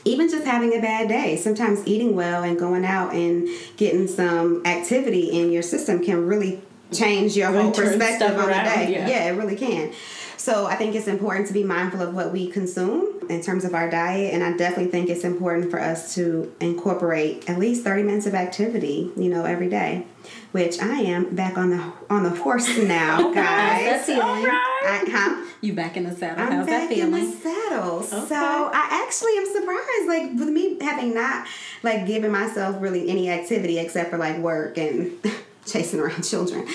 even 0.04 0.28
just 0.28 0.44
having 0.44 0.76
a 0.76 0.80
bad 0.80 1.08
day. 1.08 1.36
Sometimes 1.36 1.86
eating 1.86 2.14
well 2.16 2.42
and 2.42 2.58
going 2.58 2.84
out 2.84 3.14
and 3.14 3.48
getting 3.76 4.06
some 4.08 4.64
activity 4.66 5.40
in 5.40 5.52
your 5.52 5.62
system 5.62 6.04
can 6.04 6.26
really 6.26 6.60
change 6.92 7.36
your 7.36 7.52
whole 7.52 7.70
perspective 7.70 8.36
on 8.36 8.46
the 8.46 8.52
day. 8.52 8.92
Yeah. 8.92 9.08
yeah, 9.08 9.32
it 9.32 9.36
really 9.36 9.56
can. 9.56 9.92
So 10.36 10.66
I 10.66 10.74
think 10.74 10.96
it's 10.96 11.06
important 11.06 11.46
to 11.46 11.52
be 11.52 11.62
mindful 11.62 12.02
of 12.02 12.14
what 12.14 12.32
we 12.32 12.48
consume 12.48 13.06
in 13.30 13.40
terms 13.42 13.64
of 13.64 13.74
our 13.74 13.88
diet, 13.88 14.34
and 14.34 14.42
I 14.42 14.56
definitely 14.56 14.90
think 14.90 15.08
it's 15.08 15.22
important 15.22 15.70
for 15.70 15.80
us 15.80 16.16
to 16.16 16.52
incorporate 16.58 17.48
at 17.48 17.60
least 17.60 17.84
thirty 17.84 18.02
minutes 18.02 18.26
of 18.26 18.34
activity, 18.34 19.12
you 19.16 19.30
know, 19.30 19.44
every 19.44 19.68
day. 19.68 20.04
Which 20.52 20.80
I 20.80 20.98
am 21.00 21.34
back 21.34 21.56
on 21.56 21.70
the 21.70 21.92
on 22.10 22.24
the 22.24 22.30
horse 22.30 22.76
now, 22.78 23.32
guys. 23.32 23.84
That's 23.84 24.06
feeling. 24.06 24.22
I, 24.22 25.04
huh? 25.08 25.46
You 25.62 25.72
back 25.74 25.96
in 25.96 26.04
the 26.04 26.14
saddle? 26.14 26.44
I'm 26.44 26.52
How's 26.52 26.66
back 26.66 26.88
that 26.88 26.94
feeling? 26.94 27.14
in 27.14 27.30
the 27.30 27.36
saddle. 27.36 27.98
Okay. 28.00 28.26
So 28.26 28.34
I 28.74 29.04
actually 29.06 29.36
am 29.38 29.46
surprised, 29.46 30.08
like 30.08 30.38
with 30.38 30.48
me 30.52 30.78
having 30.80 31.14
not 31.14 31.46
like 31.82 32.06
given 32.06 32.30
myself 32.32 32.76
really 32.80 33.08
any 33.08 33.30
activity 33.30 33.78
except 33.78 34.10
for 34.10 34.18
like 34.18 34.38
work 34.38 34.76
and 34.76 35.12
chasing 35.66 36.00
around 36.00 36.22
children. 36.22 36.66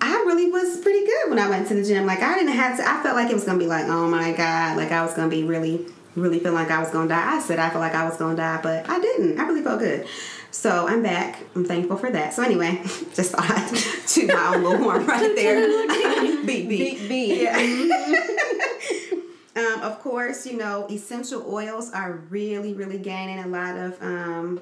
I 0.00 0.12
really 0.26 0.50
was 0.50 0.78
pretty 0.78 1.04
good 1.04 1.28
when 1.30 1.38
I 1.38 1.50
went 1.50 1.68
to 1.68 1.74
the 1.74 1.84
gym. 1.84 2.06
Like 2.06 2.22
I 2.22 2.34
didn't 2.38 2.52
have 2.54 2.78
to. 2.78 2.88
I 2.88 3.02
felt 3.02 3.16
like 3.16 3.30
it 3.30 3.34
was 3.34 3.44
gonna 3.44 3.58
be 3.58 3.66
like, 3.66 3.86
oh 3.86 4.08
my 4.08 4.32
god, 4.32 4.76
like 4.78 4.92
I 4.92 5.04
was 5.04 5.12
gonna 5.12 5.28
be 5.28 5.44
really, 5.44 5.86
really 6.14 6.38
feeling 6.38 6.54
like 6.54 6.70
I 6.70 6.80
was 6.80 6.90
gonna 6.90 7.08
die. 7.08 7.36
I 7.36 7.40
said 7.40 7.58
I 7.58 7.68
felt 7.68 7.80
like 7.82 7.94
I 7.94 8.08
was 8.08 8.16
gonna 8.16 8.36
die, 8.36 8.60
but 8.62 8.88
I 8.88 8.98
didn't. 8.98 9.38
I 9.38 9.46
really 9.46 9.62
felt 9.62 9.80
good. 9.80 10.06
So 10.50 10.86
I'm 10.86 11.02
back. 11.02 11.40
I'm 11.54 11.64
thankful 11.64 11.96
for 11.96 12.10
that. 12.10 12.34
So 12.34 12.42
anyway, 12.42 12.80
just 13.14 13.32
thought 13.32 13.50
I'd 13.50 13.74
toot 14.06 14.28
my 14.28 14.54
own 14.54 14.62
little 14.62 14.78
horn 14.78 15.06
right 15.06 15.34
there. 15.34 15.66
beep 16.46 16.68
beep. 16.68 16.98
Beep 16.98 17.08
beep. 17.08 17.42
Yeah. 17.42 17.56
um, 19.56 19.80
of 19.82 20.00
course, 20.00 20.46
you 20.46 20.56
know 20.56 20.86
essential 20.90 21.44
oils 21.52 21.92
are 21.92 22.12
really, 22.30 22.74
really 22.74 22.98
gaining 22.98 23.38
a 23.38 23.46
lot 23.48 23.76
of 23.76 24.02
um, 24.02 24.60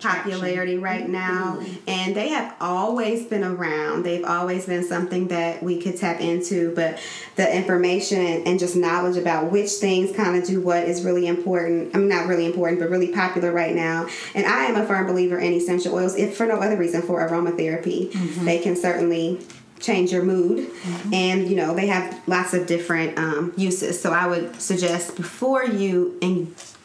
popularity 0.00 0.76
right 0.76 1.02
mm-hmm. 1.02 1.12
now. 1.12 1.58
Mm-hmm. 1.58 1.88
and 1.88 2.16
they 2.16 2.28
have 2.28 2.54
always 2.60 3.26
been 3.26 3.44
around. 3.44 4.04
They've 4.04 4.24
always 4.24 4.66
been 4.66 4.84
something 4.84 5.28
that 5.28 5.62
we 5.62 5.80
could 5.80 5.96
tap 5.96 6.20
into. 6.20 6.74
But 6.74 6.98
the 7.36 7.54
information 7.54 8.42
and 8.46 8.58
just 8.58 8.76
knowledge 8.76 9.16
about 9.16 9.50
which 9.50 9.70
things 9.72 10.14
kind 10.14 10.40
of 10.40 10.46
do 10.46 10.60
what 10.60 10.84
is 10.84 11.04
really 11.04 11.26
important. 11.26 11.94
I'm 11.94 12.02
mean, 12.02 12.08
not 12.08 12.26
really 12.26 12.46
important 12.46 12.80
but 12.80 12.90
really 12.90 13.12
popular 13.12 13.52
right 13.52 13.74
now. 13.74 14.08
And 14.34 14.46
i 14.46 14.64
am 14.64 14.76
a 14.76 14.86
firm 14.86 15.06
believer 15.06 15.38
in 15.38 15.52
essential 15.52 15.94
oils 15.94 16.16
if 16.16 16.36
for 16.36 16.46
no 16.46 16.56
other 16.56 16.76
reason 16.76 17.02
for 17.02 17.26
aromatherapy. 17.26 18.10
Mm-hmm. 18.10 18.44
they 18.44 18.58
can 18.58 18.76
certainly 18.76 19.40
change 19.80 20.10
your 20.12 20.24
mood. 20.24 20.70
And 21.12 21.48
you 21.48 21.56
know 21.56 21.74
they 21.74 21.86
have 21.86 22.22
lots 22.26 22.54
of 22.54 22.66
different 22.66 23.18
um, 23.18 23.52
uses. 23.56 24.00
So 24.00 24.12
i 24.12 24.26
would 24.26 24.60
suggest 24.60 25.16
before 25.16 25.64
you 25.64 26.18
engage 26.22 26.75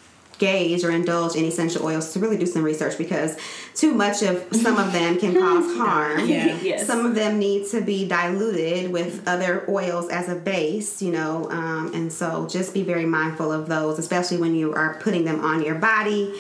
or 0.41 0.89
indulge 0.91 1.36
in 1.36 1.45
essential 1.45 1.86
oils 1.86 2.13
to 2.13 2.19
really 2.19 2.38
do 2.38 2.45
some 2.45 2.63
research 2.63 2.97
because 2.97 3.38
too 3.75 3.93
much 3.93 4.23
of 4.23 4.43
some 4.54 4.77
of 4.77 4.91
them 4.91 5.19
can 5.19 5.34
cause 5.34 5.77
harm 5.77 6.27
Yeah. 6.27 6.58
Yes. 6.62 6.88
some 6.88 7.06
of 7.06 7.13
them 7.15 7.38
need 7.38 7.67
to 7.69 7.82
be 7.82 8.08
diluted 8.08 8.91
with 8.91 9.27
other 9.27 9.63
oils 9.69 10.10
as 10.10 10.30
a 10.30 10.36
base, 10.36 11.01
you 11.01 11.12
know, 11.12 11.49
um, 11.51 11.91
and 11.93 12.12
so 12.12 12.47
just 12.47 12.73
be 12.73 12.82
very 12.84 13.06
mindful 13.06 13.51
of 13.51 13.67
those, 13.67 13.99
especially 13.99 14.38
when 14.38 14.56
you 14.56 14.73
are 14.73 14.95
putting 15.01 15.25
them 15.25 15.39
on 15.43 15.63
your 15.63 15.75
body. 15.75 16.34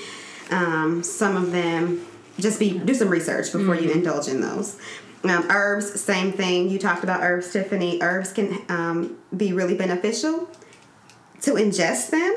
Um, 0.49 1.03
some 1.03 1.37
of 1.37 1.51
them, 1.51 2.05
just 2.39 2.59
be 2.59 2.77
do 2.79 2.93
some 2.93 3.09
research 3.09 3.51
before 3.51 3.75
you 3.75 3.91
indulge 3.91 4.27
in 4.27 4.41
those. 4.41 4.77
Um, 5.23 5.45
herbs, 5.51 6.01
same 6.01 6.31
thing. 6.31 6.69
You 6.69 6.79
talked 6.79 7.03
about 7.03 7.21
herbs, 7.21 7.53
Tiffany. 7.53 8.01
Herbs 8.01 8.33
can 8.33 8.59
um, 8.69 9.17
be 9.37 9.53
really 9.53 9.75
beneficial 9.75 10.49
to 11.41 11.51
ingest 11.53 12.09
them, 12.09 12.33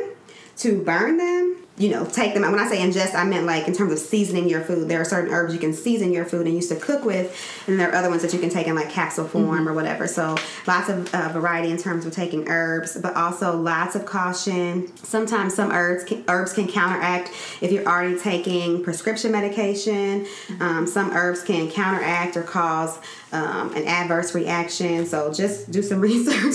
to 0.59 0.83
burn 0.83 1.17
them, 1.17 1.64
you 1.77 1.89
know, 1.89 2.05
take 2.05 2.35
them. 2.35 2.43
When 2.43 2.61
I 2.61 2.69
say 2.69 2.79
ingest, 2.79 3.17
I 3.17 3.25
meant 3.25 3.47
like 3.47 3.67
in 3.67 3.75
terms 3.75 3.93
of 3.93 3.99
seasoning 3.99 4.49
your 4.49 4.61
food. 4.61 4.89
There 4.89 5.01
are 5.01 5.05
certain 5.05 5.33
herbs 5.33 5.53
you 5.53 5.59
can 5.59 5.73
season 5.73 6.13
your 6.13 6.25
food 6.25 6.47
and 6.47 6.55
use 6.55 6.69
to 6.69 6.77
cook 6.77 7.05
with, 7.05 7.37
and 7.67 7.81
there 7.81 7.91
are 7.91 7.95
other 7.97 8.09
ones 8.09 8.23
that 8.23 8.33
you 8.33 8.39
can 8.39 8.49
take 8.49 8.69
in 8.69 8.77
like 8.77 8.91
capsule 8.91 9.27
form 9.27 9.69
or 9.69 9.73
whatever. 9.73 10.07
So 10.07 10.37
lots 10.69 10.89
of 10.89 11.13
uh, 11.13 11.31
variety 11.31 11.71
in 11.71 11.77
terms 11.77 12.07
of 12.07 12.13
taking 12.13 12.49
herbs, 12.49 12.97
but 13.01 13.17
also 13.17 13.57
lots 13.57 13.97
of 13.97 14.07
caution. 14.07 14.97
Sometimes 14.99 15.55
some 15.55 15.73
herbs 15.73 16.05
can, 16.05 16.25
herbs 16.29 16.53
can 16.53 16.69
counteract 16.69 17.31
if 17.61 17.73
you're 17.73 17.87
already 17.87 18.21
taking 18.21 18.85
prescription 18.85 19.33
medication. 19.33 20.27
Um, 20.61 20.87
some 20.87 21.11
herbs 21.11 21.43
can 21.43 21.69
counteract 21.71 22.37
or 22.37 22.43
cause 22.43 22.99
um, 23.33 23.75
an 23.75 23.85
adverse 23.89 24.33
reaction. 24.33 25.07
So 25.07 25.33
just 25.33 25.73
do 25.73 25.83
some 25.83 26.01
research 26.01 26.55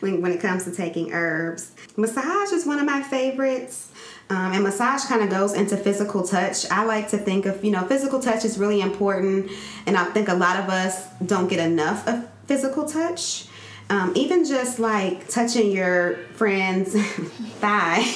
when, 0.00 0.22
when 0.22 0.32
it 0.32 0.40
comes 0.40 0.64
to 0.64 0.72
taking 0.72 1.12
herbs. 1.12 1.72
Massage 1.98 2.52
is 2.52 2.64
one 2.64 2.78
of 2.78 2.86
my 2.86 3.02
favorites. 3.02 3.89
Um, 4.30 4.52
and 4.52 4.62
massage 4.62 5.04
kind 5.04 5.22
of 5.22 5.28
goes 5.30 5.52
into 5.54 5.76
physical 5.76 6.22
touch. 6.26 6.64
I 6.70 6.84
like 6.84 7.08
to 7.10 7.18
think 7.18 7.46
of, 7.46 7.64
you 7.64 7.72
know, 7.72 7.84
physical 7.86 8.20
touch 8.20 8.44
is 8.44 8.58
really 8.58 8.80
important. 8.80 9.50
And 9.86 9.96
I 9.96 10.04
think 10.04 10.28
a 10.28 10.34
lot 10.34 10.56
of 10.60 10.68
us 10.70 11.08
don't 11.26 11.48
get 11.48 11.58
enough 11.58 12.06
of 12.06 12.28
physical 12.46 12.84
touch. 12.86 13.46
Um, 13.90 14.12
even 14.14 14.44
just 14.44 14.78
like 14.78 15.28
touching 15.28 15.72
your 15.72 16.18
friend's 16.34 16.92
thigh 17.60 17.98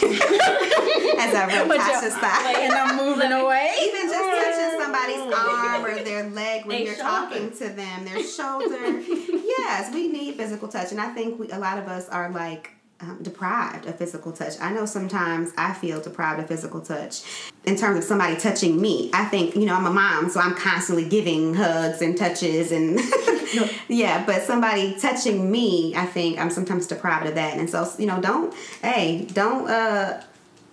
as 1.19 1.35
I 1.35 1.47
rub 1.49 1.69
Tasha's 1.69 2.15
thigh 2.15 2.61
and 2.61 2.73
I'm 2.73 2.97
moving 2.97 3.33
away. 3.33 3.73
even 3.83 4.03
just 4.09 4.15
touching 4.15 4.81
somebody's 4.81 5.35
arm 5.35 5.85
or 5.85 6.03
their 6.05 6.31
leg 6.31 6.65
when 6.67 6.77
Their 6.77 6.87
you're 6.87 6.95
shoulder. 6.95 7.11
talking 7.11 7.51
to 7.51 7.69
them, 7.71 8.05
their 8.05 8.23
shoulder. 8.23 9.01
yes, 9.59 9.93
we 9.93 10.07
need 10.07 10.37
physical 10.37 10.69
touch, 10.69 10.93
and 10.93 11.01
I 11.01 11.09
think 11.13 11.41
we, 11.41 11.51
a 11.51 11.59
lot 11.59 11.79
of 11.79 11.89
us 11.89 12.09
are 12.09 12.31
like 12.31 12.71
um, 13.05 13.23
deprived 13.23 13.87
of 13.87 13.99
physical 13.99 14.33
touch. 14.33 14.55
I 14.61 14.73
know 14.73 14.87
sometimes 14.87 15.53
I 15.57 15.73
feel 15.73 16.01
deprived 16.01 16.41
of 16.41 16.49
physical 16.49 16.81
touch 16.81 17.23
in 17.65 17.77
terms 17.77 17.99
of 17.99 18.05
somebody 18.05 18.37
touching 18.37 18.81
me. 18.81 19.11
I 19.13 19.25
think 19.25 19.55
you 19.55 19.67
know 19.67 19.75
I'm 19.75 19.87
a 19.87 19.93
mom, 19.93 20.29
so 20.31 20.41
I'm 20.41 20.55
constantly 20.55 21.09
giving 21.09 21.55
hugs 21.55 22.03
and 22.03 22.17
touches 22.17 22.73
and 22.73 23.01
yeah. 23.89 24.25
But 24.25 24.43
somebody 24.43 24.99
touching 24.99 25.51
me, 25.51 25.95
I 25.95 26.07
think 26.07 26.39
I'm 26.39 26.51
sometimes 26.51 26.87
deprived 26.87 27.27
of 27.27 27.35
that, 27.35 27.59
and 27.59 27.69
so 27.69 27.91
you 27.99 28.07
know 28.07 28.21
don't 28.21 28.55
hey 28.83 29.27
don't 29.33 29.69
uh 29.69 30.23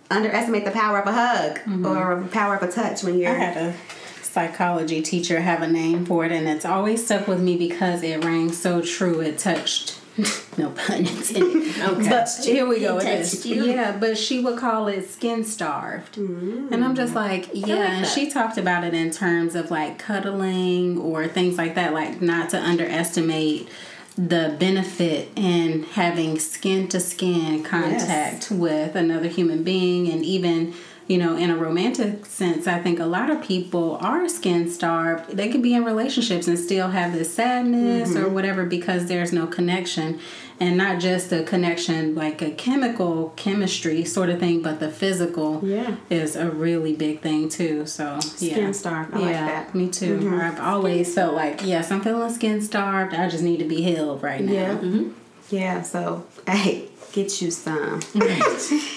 underestimate 0.10 0.66
the 0.66 0.72
power 0.72 1.00
of 1.00 1.08
a 1.08 1.14
hug 1.14 1.86
or 1.86 2.22
the 2.22 2.28
power 2.30 2.56
of 2.56 2.64
a 2.64 2.72
touch 2.72 3.02
when 3.04 3.18
you're 3.18 3.32
I 3.32 3.38
had 3.38 3.58
a 3.58 3.74
psychology 4.22 5.02
teacher 5.02 5.40
have 5.42 5.62
a 5.62 5.68
name 5.68 6.06
for 6.06 6.26
it, 6.26 6.32
and 6.32 6.48
it's 6.48 6.66
always 6.66 7.06
stuck 7.06 7.28
with 7.28 7.42
me 7.42 7.58
because 7.58 8.04
it 8.04 8.24
rang 8.24 8.52
so 8.52 8.82
true. 8.82 9.20
It 9.20 9.38
touched. 9.38 10.01
No 10.58 10.70
pun 10.72 11.06
intended. 11.08 11.80
Okay. 11.80 12.10
But 12.10 12.30
here 12.44 12.68
we 12.68 12.82
go. 12.82 12.98
It 12.98 13.08
It 13.08 13.20
is. 13.22 13.46
Yeah, 13.46 13.98
but 13.98 14.18
she 14.18 14.42
would 14.42 14.60
call 14.60 14.90
it 14.90 15.10
skin 15.10 15.46
starved, 15.46 16.18
and 16.18 16.84
I'm 16.84 16.94
just 16.94 17.16
like, 17.16 17.50
yeah. 17.54 17.76
like 17.76 17.90
and 17.90 18.06
she 18.06 18.30
talked 18.30 18.58
about 18.58 18.84
it 18.84 18.94
in 18.94 19.12
terms 19.12 19.56
of 19.56 19.72
like 19.72 19.98
cuddling 19.98 20.98
or 20.98 21.28
things 21.28 21.58
like 21.58 21.76
that, 21.76 21.94
like 21.94 22.22
not 22.22 22.50
to 22.50 22.62
underestimate 22.62 23.70
the 24.18 24.56
benefit 24.60 25.30
in 25.38 25.84
having 25.84 26.38
skin 26.38 26.88
to 26.90 27.00
skin 27.00 27.64
contact 27.64 28.52
with 28.52 28.96
another 28.96 29.30
human 29.30 29.64
being 29.64 30.10
and 30.12 30.24
even 30.26 30.74
you 31.12 31.18
know 31.18 31.36
in 31.36 31.50
a 31.50 31.58
romantic 31.58 32.26
sense 32.26 32.68
i 32.68 32.80
think 32.80 32.98
a 33.00 33.06
lot 33.06 33.30
of 33.30 33.42
people 33.44 33.98
are 34.02 34.30
skin 34.30 34.70
starved 34.70 35.30
they 35.36 35.50
could 35.50 35.62
be 35.62 35.74
in 35.74 35.84
relationships 35.84 36.48
and 36.48 36.58
still 36.58 36.88
have 36.90 37.12
this 37.12 37.34
sadness 37.34 38.16
or 38.16 38.26
mm-hmm. 38.26 38.34
whatever 38.34 38.66
because 38.66 39.08
there's 39.08 39.34
no 39.34 39.46
connection 39.46 40.18
and 40.62 40.78
not 40.78 41.02
just 41.02 41.34
a 41.34 41.44
connection 41.44 42.16
like 42.16 42.42
a 42.42 42.52
chemical 42.52 43.34
chemistry 43.36 44.06
sort 44.06 44.30
of 44.30 44.40
thing 44.40 44.62
but 44.62 44.80
the 44.80 44.90
physical 44.90 45.60
Yeah. 45.64 45.96
is 46.10 46.38
a 46.38 46.50
really 46.50 46.96
big 46.96 47.20
thing 47.20 47.50
too 47.50 47.86
so 47.86 48.20
yeah 48.40 48.52
Skin 48.62 48.74
starved. 48.74 49.14
I 49.14 49.18
like 49.20 49.32
yeah, 49.32 49.46
that. 49.48 49.76
me 49.76 49.90
too. 49.90 50.20
Mm-hmm. 50.20 50.40
I've 50.40 50.60
always 50.60 51.14
felt 51.14 51.34
like, 51.34 51.66
yes, 51.66 51.92
I'm 51.92 52.02
feeling 52.02 52.32
skin 52.34 52.62
starved. 52.62 53.14
I 53.14 53.28
just 53.30 53.44
need 53.44 53.58
to 53.58 53.66
be 53.66 53.82
healed 53.82 54.22
right 54.24 54.42
now. 54.42 54.52
Yeah. 54.54 54.78
Mm-hmm. 54.78 55.12
Yeah, 55.50 55.82
so 55.82 56.26
hey, 56.48 56.88
get 57.12 57.42
you 57.42 57.52
some. 57.52 58.02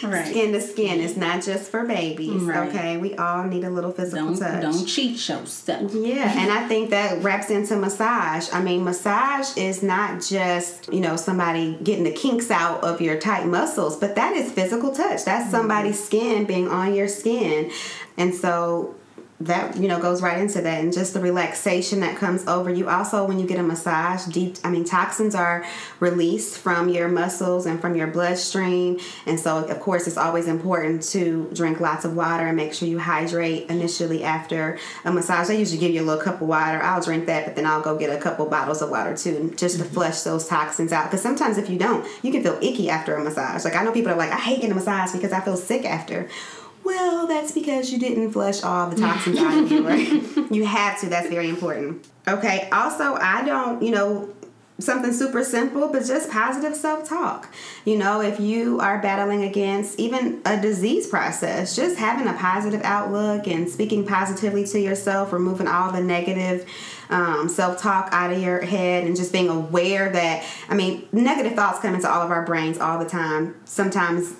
Right. 0.04 0.26
Skin 0.26 0.52
to 0.52 0.60
skin. 0.60 1.00
It's 1.00 1.16
not 1.16 1.42
just 1.42 1.70
for 1.70 1.84
babies. 1.84 2.42
Right. 2.42 2.68
Okay. 2.68 2.96
We 2.98 3.14
all 3.14 3.44
need 3.44 3.64
a 3.64 3.70
little 3.70 3.90
physical 3.90 4.26
Don't 4.26 4.38
touch. 4.38 4.60
don't 4.62 4.86
cheat 4.86 5.12
yourself. 5.28 5.94
Yeah, 5.94 6.38
and 6.38 6.52
I 6.52 6.68
think 6.68 6.90
that 6.90 7.22
wraps 7.22 7.48
into 7.50 7.76
massage. 7.76 8.52
I 8.52 8.60
mean, 8.62 8.84
massage 8.84 9.56
is 9.56 9.82
not 9.82 10.22
just, 10.22 10.92
you 10.92 11.00
know, 11.00 11.16
somebody 11.16 11.78
getting 11.82 12.04
the 12.04 12.12
kinks 12.12 12.50
out 12.50 12.84
of 12.84 13.00
your 13.00 13.18
tight 13.18 13.46
muscles, 13.46 13.96
but 13.96 14.14
that 14.16 14.36
is 14.36 14.52
physical 14.52 14.92
touch. 14.92 15.24
That's 15.24 15.44
mm-hmm. 15.44 15.50
somebody's 15.50 16.04
skin 16.04 16.44
being 16.44 16.68
on 16.68 16.94
your 16.94 17.08
skin. 17.08 17.70
And 18.16 18.34
so 18.34 18.94
that 19.40 19.76
you 19.76 19.88
know 19.88 20.00
goes 20.00 20.22
right 20.22 20.38
into 20.38 20.60
that 20.60 20.80
and 20.80 20.92
just 20.92 21.12
the 21.12 21.20
relaxation 21.20 22.00
that 22.00 22.16
comes 22.16 22.46
over 22.46 22.70
you. 22.70 22.88
Also 22.88 23.24
when 23.26 23.38
you 23.38 23.46
get 23.46 23.58
a 23.58 23.62
massage 23.62 24.24
deep 24.26 24.56
i 24.62 24.70
mean 24.70 24.84
toxins 24.84 25.34
are 25.34 25.64
released 25.98 26.58
from 26.58 26.88
your 26.88 27.08
muscles 27.08 27.66
and 27.66 27.80
from 27.80 27.96
your 27.96 28.06
bloodstream. 28.06 28.98
And 29.26 29.38
so 29.38 29.64
of 29.64 29.80
course 29.80 30.06
it's 30.06 30.16
always 30.16 30.46
important 30.46 31.02
to 31.10 31.50
drink 31.52 31.80
lots 31.80 32.04
of 32.04 32.14
water 32.14 32.46
and 32.46 32.56
make 32.56 32.72
sure 32.74 32.86
you 32.86 33.00
hydrate 33.00 33.68
initially 33.68 34.22
after 34.22 34.78
a 35.04 35.12
massage. 35.12 35.48
They 35.48 35.58
usually 35.58 35.80
give 35.80 35.92
you 35.92 36.02
a 36.02 36.06
little 36.06 36.22
cup 36.22 36.40
of 36.40 36.46
water. 36.46 36.80
I'll 36.80 37.02
drink 37.02 37.26
that 37.26 37.44
but 37.44 37.56
then 37.56 37.66
i'll 37.66 37.82
go 37.82 37.98
get 37.98 38.10
a 38.10 38.20
couple 38.20 38.46
bottles 38.46 38.82
of 38.82 38.90
water 38.90 39.16
too 39.16 39.52
just 39.56 39.78
to 39.78 39.84
mm-hmm. 39.84 39.94
flush 39.94 40.20
those 40.20 40.46
toxins 40.46 40.92
out. 40.92 41.10
Because 41.10 41.22
sometimes 41.22 41.58
if 41.58 41.68
you 41.68 41.78
don't 41.78 42.06
you 42.22 42.30
can 42.30 42.42
feel 42.42 42.58
icky 42.62 42.88
after 42.88 43.16
a 43.16 43.24
massage. 43.24 43.64
Like 43.64 43.74
i 43.74 43.82
know 43.82 43.90
people 43.90 44.12
are 44.12 44.16
like 44.16 44.30
i 44.30 44.38
hate 44.38 44.56
getting 44.56 44.70
a 44.70 44.76
massage 44.76 45.12
because 45.12 45.32
i 45.32 45.40
feel 45.40 45.56
sick 45.56 45.84
after 45.84 46.28
well, 46.84 47.26
that's 47.26 47.52
because 47.52 47.92
you 47.92 47.98
didn't 47.98 48.32
flush 48.32 48.62
all 48.62 48.90
the 48.90 48.96
toxins 48.96 49.38
out 49.38 49.58
of 49.58 49.70
you. 49.70 49.86
Right? 49.86 50.50
you 50.50 50.64
have 50.64 51.00
to. 51.00 51.08
That's 51.08 51.28
very 51.28 51.48
important. 51.48 52.06
Okay. 52.28 52.68
Also, 52.70 53.14
I 53.14 53.44
don't, 53.44 53.82
you 53.82 53.90
know, 53.90 54.34
something 54.78 55.12
super 55.12 55.44
simple, 55.44 55.88
but 55.88 56.04
just 56.04 56.30
positive 56.30 56.74
self 56.74 57.08
talk. 57.08 57.52
You 57.84 57.96
know, 57.96 58.20
if 58.20 58.40
you 58.40 58.80
are 58.80 59.00
battling 59.00 59.44
against 59.44 59.98
even 59.98 60.40
a 60.44 60.60
disease 60.60 61.06
process, 61.06 61.76
just 61.76 61.96
having 61.96 62.26
a 62.26 62.36
positive 62.36 62.82
outlook 62.82 63.46
and 63.46 63.68
speaking 63.68 64.06
positively 64.06 64.66
to 64.66 64.80
yourself, 64.80 65.32
removing 65.32 65.68
all 65.68 65.92
the 65.92 66.02
negative 66.02 66.68
um, 67.10 67.48
self 67.48 67.80
talk 67.80 68.08
out 68.12 68.32
of 68.32 68.42
your 68.42 68.62
head, 68.62 69.04
and 69.04 69.16
just 69.16 69.32
being 69.32 69.48
aware 69.48 70.10
that, 70.10 70.44
I 70.68 70.74
mean, 70.74 71.08
negative 71.12 71.54
thoughts 71.54 71.80
come 71.80 71.94
into 71.94 72.10
all 72.10 72.22
of 72.22 72.30
our 72.30 72.44
brains 72.44 72.78
all 72.78 72.98
the 72.98 73.08
time. 73.08 73.54
Sometimes 73.64 74.34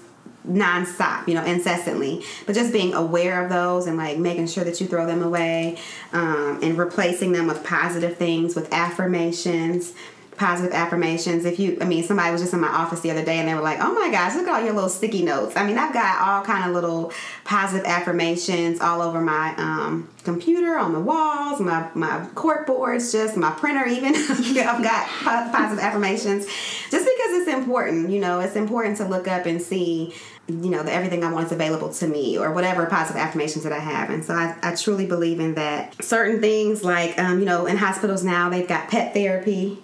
nonstop, 0.48 1.26
you 1.26 1.34
know, 1.34 1.44
incessantly. 1.44 2.24
But 2.46 2.54
just 2.54 2.72
being 2.72 2.94
aware 2.94 3.42
of 3.42 3.50
those 3.50 3.86
and 3.86 3.96
like 3.96 4.18
making 4.18 4.46
sure 4.48 4.64
that 4.64 4.80
you 4.80 4.86
throw 4.86 5.06
them 5.06 5.22
away 5.22 5.78
um, 6.12 6.60
and 6.62 6.76
replacing 6.78 7.32
them 7.32 7.46
with 7.46 7.64
positive 7.64 8.16
things, 8.16 8.54
with 8.54 8.72
affirmations. 8.72 9.92
Positive 10.36 10.72
affirmations. 10.72 11.44
If 11.44 11.60
you, 11.60 11.78
I 11.80 11.84
mean, 11.84 12.02
somebody 12.02 12.32
was 12.32 12.40
just 12.40 12.52
in 12.52 12.60
my 12.60 12.66
office 12.66 12.98
the 13.02 13.10
other 13.12 13.24
day 13.24 13.38
and 13.38 13.48
they 13.48 13.54
were 13.54 13.60
like, 13.60 13.78
"Oh 13.80 13.94
my 13.94 14.10
gosh, 14.10 14.34
look 14.34 14.48
at 14.48 14.52
all 14.52 14.64
your 14.64 14.74
little 14.74 14.90
sticky 14.90 15.22
notes." 15.22 15.54
I 15.56 15.64
mean, 15.64 15.78
I've 15.78 15.92
got 15.94 16.20
all 16.20 16.42
kind 16.44 16.68
of 16.68 16.74
little 16.74 17.12
positive 17.44 17.86
affirmations 17.86 18.80
all 18.80 19.00
over 19.00 19.20
my 19.20 19.54
um, 19.58 20.08
computer, 20.24 20.76
on 20.76 20.92
the 20.92 20.98
walls, 20.98 21.60
my 21.60 21.88
my 21.94 22.26
cork 22.34 22.66
boards, 22.66 23.12
just 23.12 23.36
my 23.36 23.52
printer. 23.52 23.86
Even 23.86 24.16
I've 24.28 24.82
got 24.82 25.06
po- 25.06 25.56
positive 25.56 25.78
affirmations, 25.78 26.46
just 26.46 27.06
because 27.06 27.30
it's 27.38 27.48
important. 27.48 28.10
You 28.10 28.18
know, 28.18 28.40
it's 28.40 28.56
important 28.56 28.96
to 28.96 29.04
look 29.04 29.28
up 29.28 29.46
and 29.46 29.62
see 29.62 30.14
you 30.46 30.68
know, 30.68 30.82
the 30.82 30.92
everything 30.92 31.24
I 31.24 31.32
want 31.32 31.46
is 31.46 31.52
available 31.52 31.90
to 31.94 32.06
me 32.06 32.36
or 32.36 32.52
whatever 32.52 32.84
positive 32.84 33.20
affirmations 33.20 33.64
that 33.64 33.72
I 33.72 33.78
have. 33.78 34.10
And 34.10 34.22
so 34.22 34.34
I, 34.34 34.54
I 34.62 34.74
truly 34.74 35.06
believe 35.06 35.40
in 35.40 35.54
that. 35.54 36.04
Certain 36.04 36.40
things 36.40 36.84
like, 36.84 37.18
um, 37.18 37.38
you 37.38 37.46
know, 37.46 37.64
in 37.64 37.78
hospitals 37.78 38.22
now, 38.22 38.50
they've 38.50 38.68
got 38.68 38.88
pet 38.90 39.14
therapy. 39.14 39.78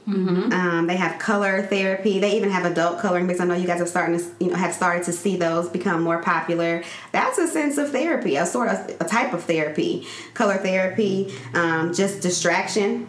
Um, 0.52 0.86
they 0.86 0.96
have 0.96 1.18
color 1.18 1.62
therapy. 1.62 2.18
They 2.18 2.36
even 2.36 2.50
have 2.50 2.66
adult 2.66 2.98
coloring 3.00 3.26
because 3.26 3.40
I 3.40 3.46
know 3.46 3.54
you 3.54 3.66
guys 3.66 3.80
are 3.80 3.86
starting 3.86 4.18
to, 4.18 4.24
you 4.38 4.50
know, 4.50 4.56
have 4.56 4.74
started 4.74 5.04
to 5.04 5.12
see 5.12 5.36
those 5.36 5.68
become 5.70 6.02
more 6.02 6.22
popular. 6.22 6.84
That's 7.12 7.38
a 7.38 7.48
sense 7.48 7.78
of 7.78 7.90
therapy, 7.90 8.36
a 8.36 8.44
sort 8.44 8.68
of 8.68 8.96
a 9.00 9.04
type 9.04 9.32
of 9.32 9.44
therapy. 9.44 10.06
Color 10.34 10.58
therapy, 10.58 11.32
um, 11.54 11.94
just 11.94 12.20
distraction 12.20 13.08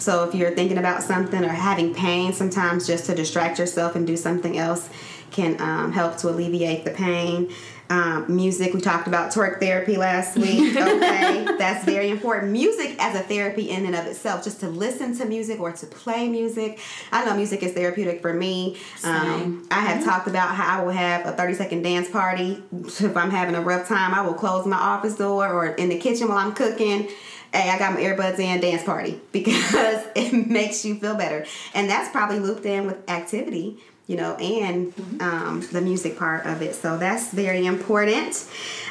So 0.00 0.24
if 0.24 0.34
you're 0.34 0.52
thinking 0.52 0.78
about 0.78 1.02
something 1.02 1.44
or 1.44 1.48
having 1.48 1.94
pain, 1.94 2.32
sometimes 2.32 2.86
just 2.86 3.06
to 3.06 3.14
distract 3.14 3.58
yourself 3.58 3.96
and 3.96 4.06
do 4.06 4.16
something 4.16 4.58
else 4.58 4.88
can 5.30 5.60
um, 5.60 5.92
help 5.92 6.16
to 6.18 6.28
alleviate 6.28 6.84
the 6.84 6.90
pain. 6.90 7.50
Um, 7.90 8.24
music, 8.28 8.72
we 8.72 8.80
talked 8.80 9.08
about 9.08 9.32
twerk 9.32 9.58
therapy 9.58 9.96
last 9.96 10.36
week. 10.36 10.76
Okay, 10.90 11.44
that's 11.58 11.84
very 11.84 12.08
important. 12.08 12.52
Music 12.52 12.94
as 12.98 13.16
a 13.16 13.22
therapy 13.22 13.70
in 13.70 13.84
and 13.84 13.96
of 13.96 14.06
itself, 14.06 14.44
just 14.44 14.60
to 14.60 14.68
listen 14.68 15.16
to 15.18 15.24
music 15.24 15.58
or 15.60 15.72
to 15.72 15.86
play 15.86 16.28
music. 16.28 16.78
I 17.10 17.24
know 17.24 17.34
music 17.34 17.62
is 17.62 17.72
therapeutic 17.72 18.22
for 18.22 18.32
me. 18.32 18.76
Um, 19.02 19.66
I 19.70 19.80
have 19.80 20.04
talked 20.04 20.28
about 20.28 20.54
how 20.54 20.80
I 20.80 20.84
will 20.84 20.92
have 20.92 21.26
a 21.26 21.32
30 21.32 21.54
second 21.54 21.82
dance 21.82 22.08
party. 22.08 22.62
If 22.72 23.16
I'm 23.16 23.30
having 23.30 23.54
a 23.54 23.60
rough 23.60 23.88
time, 23.88 24.14
I 24.14 24.22
will 24.22 24.34
close 24.34 24.66
my 24.66 24.76
office 24.76 25.16
door 25.16 25.52
or 25.52 25.68
in 25.68 25.88
the 25.88 25.98
kitchen 25.98 26.28
while 26.28 26.38
I'm 26.38 26.54
cooking 26.54 27.08
hey, 27.52 27.68
I 27.68 27.78
got 27.78 27.94
my 27.94 28.00
earbuds 28.00 28.38
in, 28.38 28.60
dance 28.60 28.84
party, 28.84 29.20
because 29.32 30.06
it 30.14 30.46
makes 30.46 30.84
you 30.84 30.94
feel 30.96 31.16
better. 31.16 31.44
And 31.74 31.90
that's 31.90 32.10
probably 32.10 32.38
looped 32.38 32.64
in 32.64 32.86
with 32.86 33.10
activity 33.10 33.78
you 34.10 34.16
know, 34.16 34.34
and 34.34 34.92
um, 35.20 35.60
the 35.70 35.80
music 35.80 36.18
part 36.18 36.44
of 36.44 36.62
it. 36.62 36.74
So 36.74 36.98
that's 36.98 37.30
very 37.30 37.64
important. 37.64 38.44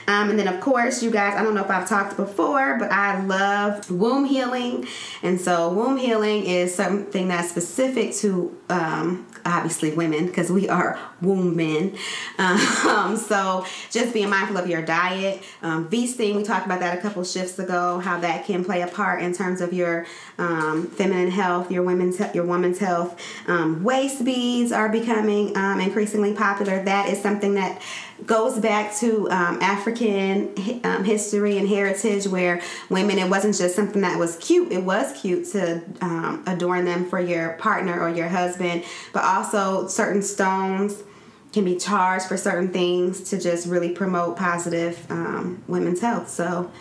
Um, 0.08 0.30
and 0.30 0.40
then, 0.40 0.48
of 0.48 0.62
course, 0.62 1.04
you 1.04 1.12
guys, 1.12 1.36
I 1.36 1.44
don't 1.44 1.54
know 1.54 1.64
if 1.64 1.70
I've 1.70 1.90
talked 1.90 2.16
before, 2.16 2.78
but 2.80 2.90
I 2.90 3.22
love 3.26 3.92
womb 3.92 4.24
healing. 4.24 4.88
And 5.22 5.40
so, 5.40 5.74
womb 5.74 5.98
healing 5.98 6.46
is 6.46 6.74
something 6.74 7.28
that's 7.28 7.50
specific 7.50 8.14
to 8.16 8.58
um, 8.70 9.28
obviously 9.46 9.94
women 9.94 10.28
because 10.28 10.52
we 10.52 10.68
are 10.70 11.00
womb 11.22 11.56
men. 11.56 11.98
Um, 12.38 13.18
so 13.18 13.66
just 13.90 14.14
being 14.14 14.30
mindful 14.30 14.58
of 14.58 14.68
your 14.68 14.82
diet. 14.82 15.44
Um, 15.62 15.88
V-steam, 15.88 16.36
we 16.38 16.44
talked 16.44 16.66
about 16.66 16.80
that 16.80 16.98
a 16.98 17.02
couple 17.02 17.24
shifts 17.24 17.60
ago, 17.60 18.00
how 18.00 18.20
that 18.20 18.46
can 18.46 18.64
play 18.64 18.82
a 18.82 18.88
part 18.88 19.22
in 19.22 19.34
terms 19.34 19.62
of 19.62 19.74
your 19.74 20.06
um, 20.38 20.88
feminine 20.88 21.32
health, 21.32 21.72
your 21.72 21.84
women's 21.84 22.20
your 22.34 22.46
woman's 22.46 22.80
health. 22.80 23.20
Um, 23.48 23.84
waist 23.84 24.24
beads 24.24 24.72
are 24.72 24.90
becoming 24.90 25.56
um, 25.58 25.80
increasingly 25.80 26.34
popular. 26.34 26.84
That 26.84 27.10
is 27.10 27.22
something 27.22 27.56
that 27.56 27.82
goes 28.26 28.60
back 28.60 28.96
to 28.98 29.30
um, 29.30 29.62
African 29.62 30.54
um, 30.84 31.04
history 31.04 31.58
and 31.58 31.68
heritage, 31.68 32.28
where 32.28 32.62
women, 32.90 33.18
it 33.20 33.30
wasn't 33.30 33.56
just 33.56 33.76
something 33.76 34.02
that 34.02 34.18
was 34.18 34.38
cute, 34.38 34.72
it 34.72 34.84
was 34.84 35.20
cute 35.20 35.46
to 35.52 35.82
um, 36.02 36.44
adorn 36.48 36.86
them 36.86 37.10
for 37.10 37.20
your 37.20 37.54
partner 37.54 38.00
or 38.00 38.10
your 38.10 38.28
husband, 38.28 38.84
but 39.14 39.24
also 39.24 39.88
certain 39.88 40.22
stones 40.22 41.04
can 41.52 41.66
be 41.66 41.78
charged 41.78 42.26
for 42.26 42.38
certain 42.38 42.72
things 42.72 43.30
to 43.30 43.40
just 43.40 43.68
really 43.68 43.90
promote 43.90 44.38
positive 44.38 45.10
um, 45.10 45.64
women's 45.68 46.02
health. 46.02 46.30
So, 46.30 46.72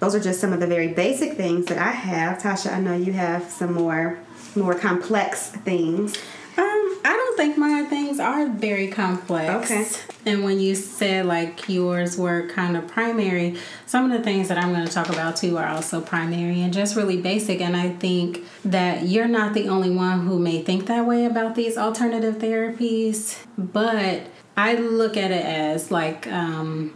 those 0.00 0.14
are 0.14 0.20
just 0.20 0.40
some 0.40 0.52
of 0.52 0.60
the 0.60 0.66
very 0.66 0.88
basic 0.88 1.34
things 1.36 1.66
that 1.66 1.78
I 1.78 1.90
have. 1.90 2.38
Tasha, 2.38 2.72
I 2.72 2.80
know 2.80 2.94
you 2.94 3.12
have 3.12 3.50
some 3.50 3.72
more 3.72 4.18
more 4.56 4.74
complex 4.74 5.48
things. 5.48 6.16
Um, 6.56 6.93
I 7.04 7.10
don't 7.10 7.36
think 7.36 7.58
my 7.58 7.84
things 7.84 8.18
are 8.18 8.48
very 8.48 8.88
complex. 8.88 9.70
Okay. 9.70 9.86
And 10.24 10.42
when 10.42 10.58
you 10.58 10.74
said 10.74 11.26
like 11.26 11.68
yours 11.68 12.16
were 12.16 12.48
kind 12.48 12.78
of 12.78 12.88
primary, 12.88 13.58
some 13.84 14.10
of 14.10 14.16
the 14.16 14.24
things 14.24 14.48
that 14.48 14.56
I'm 14.56 14.72
going 14.72 14.86
to 14.86 14.92
talk 14.92 15.10
about 15.10 15.36
too 15.36 15.58
are 15.58 15.68
also 15.68 16.00
primary 16.00 16.62
and 16.62 16.72
just 16.72 16.96
really 16.96 17.20
basic. 17.20 17.60
And 17.60 17.76
I 17.76 17.90
think 17.90 18.42
that 18.64 19.06
you're 19.06 19.28
not 19.28 19.52
the 19.52 19.68
only 19.68 19.90
one 19.90 20.26
who 20.26 20.38
may 20.38 20.62
think 20.62 20.86
that 20.86 21.04
way 21.04 21.26
about 21.26 21.54
these 21.54 21.76
alternative 21.76 22.36
therapies, 22.36 23.44
but 23.58 24.22
I 24.56 24.74
look 24.76 25.18
at 25.18 25.30
it 25.30 25.44
as 25.44 25.90
like 25.90 26.26
um, 26.28 26.94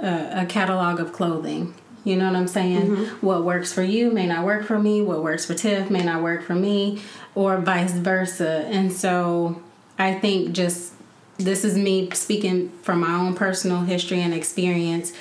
a, 0.00 0.42
a 0.42 0.46
catalog 0.46 0.98
of 0.98 1.12
clothing. 1.12 1.74
You 2.04 2.16
know 2.16 2.26
what 2.26 2.36
I'm 2.36 2.48
saying? 2.48 2.88
Mm-hmm. 2.88 3.26
What 3.26 3.44
works 3.44 3.72
for 3.72 3.82
you 3.82 4.10
may 4.10 4.26
not 4.26 4.44
work 4.44 4.64
for 4.64 4.78
me. 4.78 5.02
What 5.02 5.22
works 5.22 5.46
for 5.46 5.54
Tiff 5.54 5.90
may 5.90 6.02
not 6.02 6.22
work 6.22 6.42
for 6.42 6.54
me, 6.54 7.00
or 7.34 7.58
vice 7.58 7.92
versa. 7.92 8.66
And 8.66 8.92
so 8.92 9.62
I 9.98 10.14
think 10.14 10.52
just 10.52 10.94
this 11.38 11.64
is 11.64 11.76
me 11.76 12.10
speaking 12.10 12.70
from 12.82 13.00
my 13.00 13.14
own 13.14 13.34
personal 13.34 13.82
history 13.82 14.20
and 14.20 14.34
experience. 14.34 15.12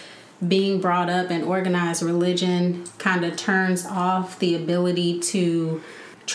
Being 0.46 0.82
brought 0.82 1.10
up 1.10 1.30
in 1.30 1.44
organized 1.44 2.02
religion 2.02 2.86
kind 2.98 3.24
of 3.24 3.38
turns 3.38 3.86
off 3.86 4.39
the 4.39 4.56
ability 4.56 5.20
to 5.20 5.84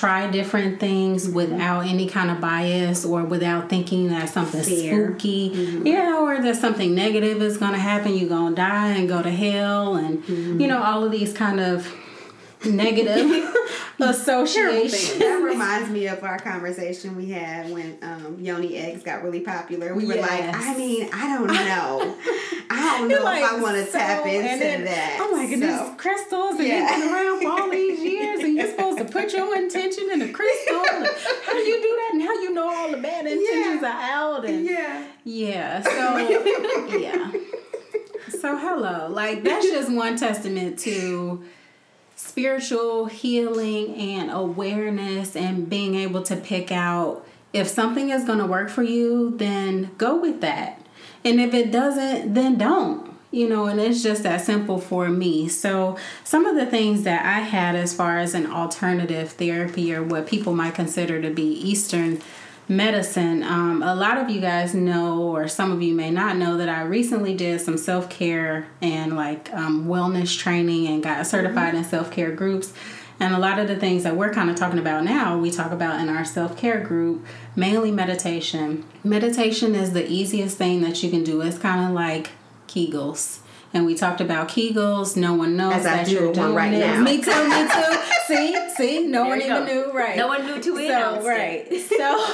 try 0.00 0.20
different 0.30 0.66
Mm-hmm. 0.66 0.86
things 0.86 1.28
without 1.40 1.80
any 1.92 2.06
kind 2.16 2.30
of 2.30 2.38
bias 2.40 3.04
or 3.04 3.18
without 3.34 3.62
thinking 3.72 4.08
that 4.08 4.28
something 4.28 4.62
Fear. 4.62 4.92
spooky 5.08 5.42
Mm-hmm. 5.50 5.86
yeah 5.86 6.18
or 6.24 6.32
that 6.42 6.56
something 6.56 6.94
negative 6.94 7.38
is 7.48 7.56
going 7.62 7.72
to 7.72 7.78
happen 7.92 8.10
you're 8.16 8.28
going 8.38 8.54
to 8.54 8.60
die 8.70 8.88
and 8.98 9.08
go 9.08 9.22
to 9.22 9.30
hell 9.30 9.94
and 9.96 10.14
Mm-hmm. 10.24 10.60
you 10.60 10.66
know 10.66 10.80
all 10.88 11.00
of 11.04 11.10
these 11.12 11.32
kind 11.32 11.60
of 11.60 11.76
negative 12.66 13.54
association. 14.00 15.18
that 15.20 15.40
reminds 15.42 15.90
me 15.90 16.06
of 16.08 16.22
our 16.22 16.38
conversation 16.38 17.16
we 17.16 17.30
had 17.30 17.70
when 17.72 17.98
um, 18.02 18.36
yoni 18.40 18.76
eggs 18.76 19.02
got 19.02 19.22
really 19.22 19.40
popular. 19.40 19.94
We 19.94 20.06
were 20.06 20.16
like, 20.16 20.42
I 20.54 20.76
mean, 20.76 21.08
I 21.12 21.36
don't 21.36 21.46
know. 21.52 22.16
I 22.68 22.98
don't 22.98 23.08
know 23.08 23.22
Like, 23.22 23.42
if 23.42 23.50
I 23.52 23.60
want 23.60 23.76
to 23.76 23.86
so- 23.86 23.98
tap 23.98 24.26
into 24.26 24.42
then- 24.58 24.84
that. 24.84 25.18
Oh 25.20 25.36
my 25.36 25.46
goodness, 25.48 25.78
So, 25.78 25.94
crystals, 25.96 26.58
and 26.58 26.66
Yeah. 26.68 26.96
you've 26.96 27.04
been 27.04 27.14
around 27.14 27.42
for 27.42 27.48
all 27.62 27.70
these 27.70 28.00
years, 28.12 28.40
and 28.40 28.54
you're 28.56 28.68
supposed 28.70 28.98
to 28.98 29.04
put 29.04 29.32
your 29.32 29.56
intention 29.56 30.10
in 30.12 30.22
a 30.22 30.32
crystal. 30.32 30.84
How 31.44 31.52
do 31.52 31.58
you 31.58 31.76
do 31.80 31.88
that? 31.96 32.10
And 32.14 32.22
how 32.22 32.32
you 32.34 32.52
know 32.54 32.68
all 32.68 32.90
the 32.90 32.96
bad 32.98 33.26
intentions 33.26 33.82
Yeah. 33.82 33.88
are 33.88 34.34
out? 34.36 34.44
And 34.44 34.64
yeah. 34.66 35.06
yeah, 35.24 35.82
so 35.82 36.18
yeah. 36.98 37.32
So 38.40 38.56
hello, 38.58 39.08
like 39.10 39.42
that's 39.44 39.64
just 39.66 39.90
one 39.90 40.16
testament 40.16 40.78
to 40.80 41.42
spiritual 42.16 43.06
healing 43.06 43.94
and 43.94 44.30
awareness 44.30 45.36
and 45.36 45.70
being 45.70 45.94
able 45.94 46.22
to 46.22 46.34
pick 46.34 46.72
out 46.72 47.24
if 47.52 47.68
something 47.68 48.10
is 48.10 48.24
going 48.24 48.38
to 48.38 48.46
work 48.46 48.68
for 48.68 48.82
you, 48.82 49.34
then 49.36 49.90
go 49.96 50.20
with 50.20 50.40
that. 50.40 50.80
And 51.24 51.40
if 51.40 51.54
it 51.54 51.70
doesn't, 51.70 52.34
then 52.34 52.58
don't. 52.58 53.14
You 53.30 53.48
know, 53.48 53.66
and 53.66 53.80
it's 53.80 54.02
just 54.02 54.22
that 54.22 54.40
simple 54.42 54.78
for 54.78 55.08
me. 55.08 55.48
So, 55.48 55.98
some 56.22 56.46
of 56.46 56.54
the 56.54 56.64
things 56.64 57.02
that 57.02 57.26
I 57.26 57.40
had 57.40 57.74
as 57.74 57.92
far 57.92 58.18
as 58.18 58.34
an 58.34 58.46
alternative 58.46 59.32
therapy 59.32 59.94
or 59.94 60.02
what 60.02 60.26
people 60.26 60.54
might 60.54 60.74
consider 60.74 61.20
to 61.20 61.30
be 61.30 61.42
Eastern 61.42 62.22
medicine. 62.68 63.42
Um, 63.42 63.82
a 63.82 63.94
lot 63.94 64.18
of 64.18 64.28
you 64.28 64.40
guys 64.40 64.74
know, 64.74 65.22
or 65.22 65.48
some 65.48 65.72
of 65.72 65.82
you 65.82 65.94
may 65.94 66.10
not 66.10 66.36
know, 66.36 66.56
that 66.56 66.68
I 66.68 66.82
recently 66.82 67.34
did 67.34 67.60
some 67.60 67.78
self 67.78 68.08
care 68.10 68.66
and 68.80 69.16
like 69.16 69.52
um, 69.52 69.86
wellness 69.86 70.36
training 70.36 70.86
and 70.88 71.02
got 71.02 71.26
certified 71.26 71.74
in 71.74 71.84
self 71.84 72.10
care 72.10 72.32
groups. 72.32 72.72
And 73.18 73.34
a 73.34 73.38
lot 73.38 73.58
of 73.58 73.66
the 73.66 73.76
things 73.76 74.02
that 74.02 74.14
we're 74.14 74.32
kind 74.32 74.50
of 74.50 74.56
talking 74.56 74.78
about 74.78 75.02
now, 75.02 75.38
we 75.38 75.50
talk 75.50 75.72
about 75.72 76.00
in 76.00 76.08
our 76.08 76.24
self 76.24 76.56
care 76.56 76.80
group, 76.80 77.24
mainly 77.54 77.90
meditation. 77.90 78.84
Meditation 79.02 79.74
is 79.74 79.92
the 79.92 80.10
easiest 80.10 80.58
thing 80.58 80.82
that 80.82 81.02
you 81.02 81.10
can 81.10 81.24
do. 81.24 81.40
It's 81.40 81.58
kind 81.58 81.86
of 81.86 81.92
like 81.92 82.30
Kegels. 82.66 83.40
And 83.76 83.84
we 83.84 83.94
talked 83.94 84.20
about 84.22 84.48
Kegels. 84.48 85.16
No 85.16 85.34
one 85.34 85.56
knows 85.56 85.74
As 85.74 85.86
I 85.86 85.96
that 85.98 86.06
do 86.06 86.12
you're 86.12 86.32
doing 86.32 86.54
right 86.54 86.72
it. 86.72 86.78
now. 86.80 87.00
Me 87.02 87.20
too. 87.20 87.48
Me 87.48 87.68
too. 87.68 87.98
see, 88.26 88.70
see, 88.70 89.06
no 89.06 89.22
There 89.24 89.30
one 89.30 89.42
even 89.42 89.48
go. 89.48 89.64
knew. 89.66 89.92
Right. 89.92 90.16
No 90.16 90.28
one 90.28 90.46
knew 90.46 90.56
to 90.56 90.62
so, 90.62 90.76
announce 90.78 91.24
right. 91.26 91.72
So, 91.96 92.26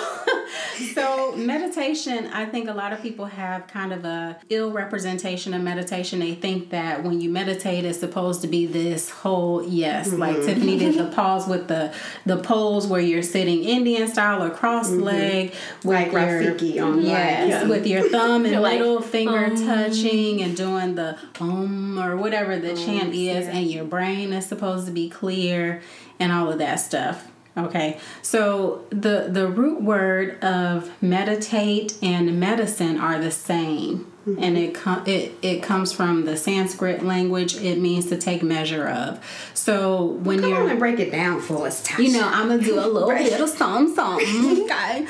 so 0.95 1.35
meditation. 1.37 2.27
I 2.29 2.45
think 2.47 2.69
a 2.69 2.73
lot 2.73 2.93
of 2.93 3.03
people 3.03 3.27
have 3.27 3.67
kind 3.67 3.93
of 3.93 4.05
a 4.05 4.39
ill 4.51 4.71
representation 4.71 5.53
of 5.55 5.63
meditation. 5.63 6.21
They 6.21 6.35
think 6.35 6.71
that 6.71 7.03
when 7.03 7.21
you 7.21 7.29
meditate, 7.31 7.85
it's 7.85 7.99
supposed 7.99 8.41
to 8.43 8.47
be 8.49 8.67
this 8.67 9.11
whole 9.11 9.63
yes, 9.65 10.13
like 10.13 10.33
Mm-hmm. 10.37 10.47
Tiffany 10.47 10.79
did 10.79 10.95
the 10.97 11.07
pause 11.15 11.47
with 11.47 11.69
the 11.69 11.93
the 12.25 12.37
pose 12.39 12.87
where 12.87 13.01
you're 13.01 13.23
sitting 13.23 13.65
Indian 13.65 14.09
style 14.09 14.43
or 14.43 14.51
cross 14.51 14.91
leg 14.91 15.51
with 15.85 15.93
Mm-hmm. 15.93 15.93
Like 15.93 16.13
your 16.13 16.21
Rafiki 16.55 16.83
on, 16.83 16.97
like, 16.99 17.05
yes, 17.07 17.49
yeah. 17.49 17.65
with 17.69 17.87
your 17.87 18.09
thumb 18.09 18.43
and 18.45 18.53
You're 18.53 18.61
like, 18.61 18.79
middle 18.79 19.01
finger 19.03 19.45
um. 19.47 19.57
touching 19.67 20.41
and 20.43 20.57
doing 20.57 20.95
the 20.95 21.19
um 21.41 21.99
or 21.99 22.17
whatever 22.17 22.59
the 22.59 22.75
chant 22.75 23.15
is, 23.15 23.47
and 23.49 23.71
your 23.71 23.85
brain 23.85 24.33
is 24.33 24.47
supposed 24.47 24.87
to 24.87 24.93
be 24.93 25.09
clear 25.09 25.83
and 26.19 26.33
all 26.33 26.51
of 26.51 26.59
that 26.59 26.77
stuff. 26.77 27.29
Okay, 27.57 27.99
so 28.23 28.87
the 28.89 29.29
the 29.31 29.47
root 29.47 29.83
word 29.83 30.43
of 30.43 30.91
meditate 31.03 31.99
and 32.03 32.41
medicine 32.41 32.99
are 32.99 33.19
the 33.19 33.31
same, 33.31 34.11
and 34.25 34.57
it 34.57 34.75
com- 34.75 35.03
it 35.07 35.35
it 35.43 35.63
comes 35.63 35.93
from 35.93 36.25
the 36.25 36.35
Sanskrit 36.39 37.05
language. 37.05 37.57
It 37.57 37.79
means 37.79 38.07
to 38.07 38.17
take 38.17 38.43
measure 38.43 38.89
of. 38.89 39.21
So 39.53 40.03
when 40.23 40.41
Come 40.41 40.49
you're 40.49 40.63
on 40.63 40.71
and 40.71 40.79
break 40.79 40.99
it 40.99 41.13
down 41.13 41.43
for 41.43 41.67
us, 41.67 41.87
Tasha. 41.87 42.03
you 42.05 42.13
know, 42.13 42.27
I'm 42.27 42.49
gonna 42.49 42.63
do 42.63 42.79
a 42.81 42.87
little 42.89 43.09
bit 43.11 43.39
of 43.39 43.49
something, 43.51 43.95
something. 43.95 44.63
Okay. 44.73 45.07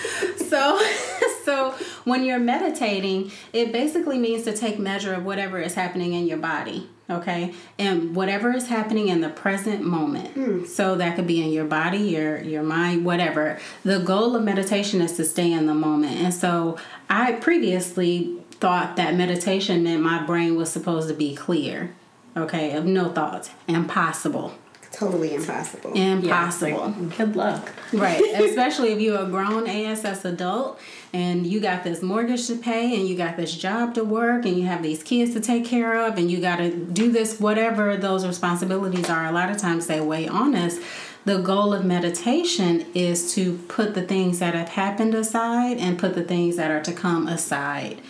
So, 0.48 0.80
so 1.44 1.74
when 2.05 2.25
you're 2.25 2.38
meditating, 2.38 3.31
it 3.53 3.73
basically 3.73 4.19
means 4.19 4.45
to 4.45 4.57
take 4.57 4.79
measure 4.79 5.15
of 5.15 5.25
whatever 5.25 5.59
is 5.59 5.75
happening 5.75 6.12
in 6.15 6.27
your 6.27 6.38
body. 6.38 6.88
Okay, 7.11 7.53
and 7.79 8.17
whatever 8.17 8.55
is 8.55 8.69
happening 8.69 9.09
in 9.09 9.21
the 9.21 9.29
present 9.29 9.83
moment. 9.83 10.29
Hmm. 10.29 10.65
So 10.65 10.95
that 10.95 11.17
could 11.17 11.27
be 11.27 11.42
in 11.42 11.53
your 11.53 11.67
body, 11.67 11.98
your 11.98 12.40
your 12.40 12.63
mind, 12.63 13.05
whatever. 13.05 13.59
The 13.85 13.98
goal 13.98 14.35
of 14.35 14.42
meditation 14.44 15.03
is 15.03 15.17
to 15.17 15.25
stay 15.25 15.53
in 15.53 15.67
the 15.67 15.75
moment. 15.75 16.21
And 16.21 16.33
so 16.33 16.79
I 17.11 17.33
previously 17.33 18.38
thought 18.53 18.96
that 18.96 19.15
meditation 19.15 19.83
meant 19.83 20.03
my 20.03 20.25
brain 20.25 20.57
was 20.57 20.71
supposed 20.71 21.09
to 21.09 21.15
be 21.15 21.35
clear. 21.35 21.92
Okay, 22.37 22.73
of 22.75 22.87
no 22.87 23.11
thoughts, 23.11 23.50
impossible. 23.69 24.55
Totally 24.93 25.35
impossible. 25.35 25.93
Impossible. 25.95 26.71
Yeah, 26.71 26.77
like, 26.77 27.17
good 27.17 27.37
luck. 27.37 27.73
Right. 27.93 28.23
Especially 28.35 28.93
if 28.93 29.01
you're 29.01 29.21
a 29.21 29.27
grown 29.27 29.67
ASS 29.67 30.25
adult 30.25 30.79
and 31.13 31.47
you 31.47 31.61
got 31.61 31.85
this 31.85 32.03
mortgage 32.03 32.47
to 32.47 32.57
pay 32.57 32.95
and 32.97 33.09
you 33.09 33.17
got 33.17 33.37
this 33.37 33.55
job 33.57 33.95
to 33.95 34.05
work 34.05 34.45
and 34.45 34.57
you 34.57 34.67
have 34.67 34.83
these 34.83 35.03
kids 35.03 35.33
to 35.35 35.40
take 35.40 35.65
care 35.65 36.07
of 36.07 36.19
and 36.19 36.31
you 36.31 36.40
got 36.40 36.57
to 36.57 36.71
do 36.71 37.11
this, 37.11 37.40
whatever 37.40 37.97
those 37.97 38.27
responsibilities 38.27 39.11
are. 39.11 39.27
A 39.27 39.33
lot 39.33 39.51
of 39.51 39.59
times 39.59 39.87
they 39.87 40.01
weigh 40.01 40.29
on 40.29 40.55
us. 40.55 40.79
The 41.25 41.38
goal 41.38 41.73
of 41.73 41.85
meditation 41.85 42.85
is 42.95 43.33
to 43.35 43.59
put 43.69 43.95
the 43.95 44.03
things 44.03 44.40
that 44.40 44.55
have 44.55 44.71
happened 44.71 45.15
aside 45.15 45.79
and 45.79 45.99
put 45.99 46.15
the 46.15 46.25
things 46.25 46.57
that 46.57 46.71
are 46.71 46.83
to 46.83 46.93
come 46.93 47.29
aside 47.29 48.01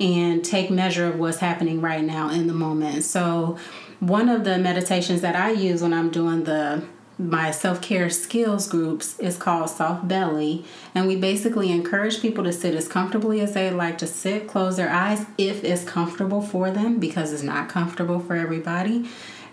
and 0.00 0.44
take 0.44 0.70
measure 0.70 1.06
of 1.06 1.18
what's 1.18 1.38
happening 1.38 1.80
right 1.80 2.02
now 2.02 2.30
in 2.30 2.46
the 2.46 2.54
moment. 2.54 3.04
So, 3.04 3.58
one 4.02 4.28
of 4.28 4.42
the 4.42 4.58
meditations 4.58 5.20
that 5.20 5.36
I 5.36 5.52
use 5.52 5.80
when 5.80 5.94
I'm 5.94 6.10
doing 6.10 6.42
the 6.42 6.82
my 7.18 7.52
self-care 7.52 8.10
skills 8.10 8.66
groups 8.66 9.16
is 9.20 9.36
called 9.36 9.70
soft 9.70 10.08
belly. 10.08 10.64
And 10.92 11.06
we 11.06 11.14
basically 11.14 11.70
encourage 11.70 12.20
people 12.20 12.42
to 12.42 12.52
sit 12.52 12.74
as 12.74 12.88
comfortably 12.88 13.40
as 13.40 13.52
they 13.52 13.70
like 13.70 13.98
to 13.98 14.08
sit 14.08 14.48
close 14.48 14.76
their 14.76 14.90
eyes 14.90 15.26
if 15.38 15.62
it's 15.62 15.84
comfortable 15.84 16.42
for 16.42 16.72
them 16.72 16.98
because 16.98 17.32
it's 17.32 17.44
not 17.44 17.68
comfortable 17.68 18.18
for 18.18 18.34
everybody. 18.34 19.08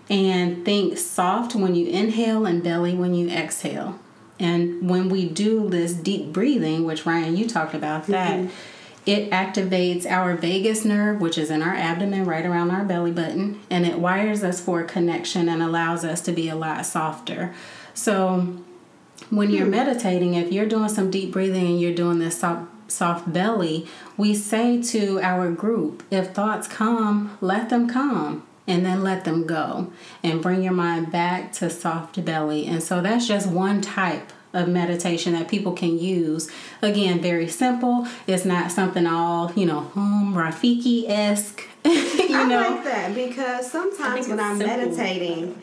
And 0.09 0.65
think 0.65 0.97
soft 0.97 1.53
when 1.53 1.75
you 1.75 1.85
inhale 1.87 2.47
and 2.47 2.63
belly 2.63 2.95
when 2.95 3.13
you 3.13 3.29
exhale. 3.29 3.99
And 4.39 4.89
when 4.89 5.09
we 5.09 5.29
do 5.29 5.69
this 5.69 5.93
deep 5.93 6.33
breathing 6.33 6.85
which 6.85 7.05
ryan 7.05 7.37
you 7.37 7.47
talked 7.47 7.75
about 7.75 8.07
that 8.07 8.39
mm-hmm 8.39 8.49
it 9.09 9.31
activates 9.31 10.05
our 10.05 10.35
vagus 10.35 10.85
nerve, 10.85 11.19
which 11.19 11.39
is 11.39 11.49
in 11.49 11.63
our 11.63 11.73
abdomen, 11.73 12.25
right 12.25 12.45
around 12.45 12.69
our 12.69 12.85
belly 12.85 13.11
button, 13.11 13.59
and 13.67 13.83
it 13.83 13.97
wires 13.97 14.43
us 14.43 14.61
for 14.61 14.81
a 14.81 14.85
connection 14.85 15.49
and 15.49 15.63
allows 15.63 16.05
us 16.05 16.21
to 16.21 16.31
be 16.31 16.47
a 16.47 16.55
lot 16.55 16.85
softer. 16.85 17.51
So, 17.95 18.57
when 19.31 19.49
you're 19.49 19.65
hmm. 19.65 19.71
meditating, 19.71 20.35
if 20.35 20.51
you're 20.51 20.67
doing 20.67 20.89
some 20.89 21.09
deep 21.09 21.31
breathing 21.31 21.65
and 21.65 21.81
you're 21.81 21.93
doing 21.93 22.19
this 22.19 22.39
soft, 22.39 22.69
soft 22.91 23.33
belly, 23.33 23.87
we 24.15 24.35
say 24.35 24.79
to 24.83 25.19
our 25.21 25.51
group, 25.51 26.03
if 26.11 26.29
thoughts 26.29 26.67
come, 26.67 27.35
let 27.41 27.69
them 27.69 27.89
come 27.89 28.45
and 28.67 28.85
then 28.85 29.03
let 29.03 29.25
them 29.25 29.47
go 29.47 29.91
and 30.21 30.43
bring 30.43 30.61
your 30.61 30.73
mind 30.73 31.11
back 31.11 31.51
to 31.53 31.69
soft 31.71 32.23
belly. 32.23 32.67
And 32.67 32.83
so 32.83 33.01
that's 33.01 33.27
just 33.27 33.47
one 33.47 33.81
type 33.81 34.31
of 34.53 34.67
meditation 34.67 35.33
that 35.33 35.47
people 35.47 35.73
can 35.73 35.99
use. 35.99 36.49
Again, 36.81 37.19
very 37.19 37.47
simple. 37.47 38.07
It's 38.27 38.45
not 38.45 38.71
something 38.71 39.05
all, 39.05 39.51
you 39.55 39.65
know, 39.65 39.81
home 39.81 40.33
Rafiki 40.33 41.07
esque. 41.07 41.67
you 41.85 41.93
I 42.35 42.45
know? 42.45 42.61
like 42.61 42.83
that 42.83 43.15
because 43.15 43.71
sometimes 43.71 44.27
when 44.27 44.39
I'm 44.39 44.57
simple. 44.57 44.77
meditating, 44.77 45.61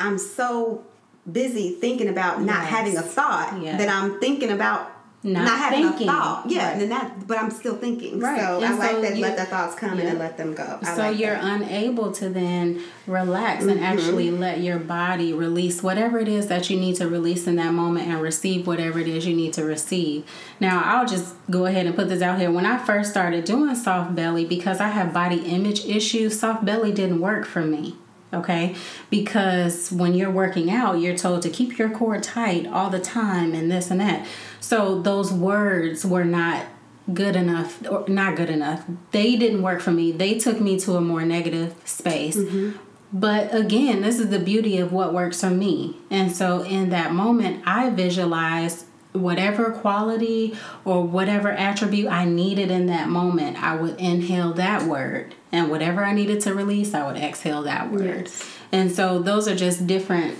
I'm 0.00 0.18
so 0.18 0.84
busy 1.30 1.70
thinking 1.70 2.08
about 2.08 2.42
not 2.42 2.62
yes. 2.62 2.70
having 2.70 2.96
a 2.96 3.02
thought 3.02 3.58
yes. 3.62 3.78
that 3.78 3.88
I'm 3.88 4.20
thinking 4.20 4.50
about 4.50 4.92
not, 5.26 5.44
not 5.44 5.58
having 5.58 5.88
thinking. 5.88 6.08
a 6.08 6.12
thought. 6.12 6.44
Yeah, 6.46 6.72
right. 6.72 6.82
and 6.82 6.90
that, 6.92 7.26
but 7.26 7.38
I'm 7.38 7.50
still 7.50 7.76
thinking. 7.76 8.20
Right. 8.20 8.40
So 8.40 8.62
and 8.62 8.66
I 8.66 8.78
like 8.78 9.02
that. 9.02 9.16
You, 9.16 9.22
let 9.22 9.36
the 9.36 9.44
thoughts 9.44 9.74
come 9.74 9.98
yeah. 9.98 10.06
and 10.06 10.18
let 10.20 10.36
them 10.36 10.54
go. 10.54 10.78
I 10.82 10.94
so 10.94 11.02
like 11.02 11.18
you're 11.18 11.34
that. 11.34 11.60
unable 11.60 12.12
to 12.12 12.28
then 12.28 12.82
relax 13.08 13.62
mm-hmm. 13.62 13.70
and 13.70 13.80
actually 13.84 14.30
let 14.30 14.60
your 14.60 14.78
body 14.78 15.32
release 15.32 15.82
whatever 15.82 16.18
it 16.18 16.28
is 16.28 16.46
that 16.46 16.70
you 16.70 16.78
need 16.78 16.94
to 16.96 17.08
release 17.08 17.48
in 17.48 17.56
that 17.56 17.74
moment 17.74 18.06
and 18.06 18.22
receive 18.22 18.66
whatever 18.66 19.00
it 19.00 19.08
is 19.08 19.26
you 19.26 19.34
need 19.34 19.52
to 19.54 19.64
receive. 19.64 20.24
Now, 20.60 20.82
I'll 20.84 21.06
just 21.06 21.34
go 21.50 21.66
ahead 21.66 21.86
and 21.86 21.96
put 21.96 22.08
this 22.08 22.22
out 22.22 22.38
here. 22.38 22.50
When 22.50 22.64
I 22.64 22.78
first 22.78 23.10
started 23.10 23.44
doing 23.44 23.74
soft 23.74 24.14
belly, 24.14 24.44
because 24.44 24.80
I 24.80 24.88
have 24.88 25.12
body 25.12 25.38
image 25.40 25.84
issues, 25.86 26.38
soft 26.38 26.64
belly 26.64 26.92
didn't 26.92 27.20
work 27.20 27.44
for 27.44 27.62
me 27.62 27.96
okay? 28.36 28.74
Because 29.10 29.90
when 29.90 30.14
you're 30.14 30.30
working 30.30 30.70
out, 30.70 31.00
you're 31.00 31.16
told 31.16 31.42
to 31.42 31.50
keep 31.50 31.78
your 31.78 31.90
core 31.90 32.20
tight 32.20 32.66
all 32.66 32.90
the 32.90 33.00
time 33.00 33.54
and 33.54 33.70
this 33.70 33.90
and 33.90 34.00
that. 34.00 34.26
So 34.60 35.00
those 35.00 35.32
words 35.32 36.04
were 36.04 36.24
not 36.24 36.66
good 37.12 37.36
enough 37.36 37.86
or 37.88 38.04
not 38.08 38.36
good 38.36 38.50
enough. 38.50 38.84
They 39.12 39.36
didn't 39.36 39.62
work 39.62 39.80
for 39.80 39.92
me. 39.92 40.12
They 40.12 40.38
took 40.38 40.60
me 40.60 40.78
to 40.80 40.96
a 40.96 41.00
more 41.00 41.24
negative 41.24 41.74
space. 41.84 42.36
Mm-hmm. 42.36 42.78
But 43.12 43.54
again, 43.54 44.02
this 44.02 44.18
is 44.18 44.30
the 44.30 44.38
beauty 44.38 44.78
of 44.78 44.92
what 44.92 45.14
works 45.14 45.40
for 45.40 45.50
me. 45.50 45.96
And 46.10 46.34
so 46.34 46.62
in 46.62 46.90
that 46.90 47.12
moment, 47.12 47.62
I 47.64 47.90
visualized 47.90 48.84
whatever 49.12 49.70
quality 49.70 50.56
or 50.84 51.04
whatever 51.04 51.50
attribute 51.50 52.08
I 52.08 52.24
needed 52.24 52.70
in 52.70 52.86
that 52.86 53.08
moment, 53.08 53.62
I 53.62 53.76
would 53.76 53.98
inhale 53.98 54.52
that 54.54 54.82
word. 54.82 55.34
And 55.56 55.70
whatever 55.70 56.04
I 56.04 56.12
needed 56.12 56.42
to 56.42 56.52
release, 56.52 56.92
I 56.92 57.06
would 57.06 57.16
exhale 57.16 57.62
that 57.62 57.90
word. 57.90 58.26
Yes. 58.26 58.50
And 58.72 58.92
so 58.92 59.20
those 59.20 59.48
are 59.48 59.56
just 59.56 59.86
different 59.86 60.36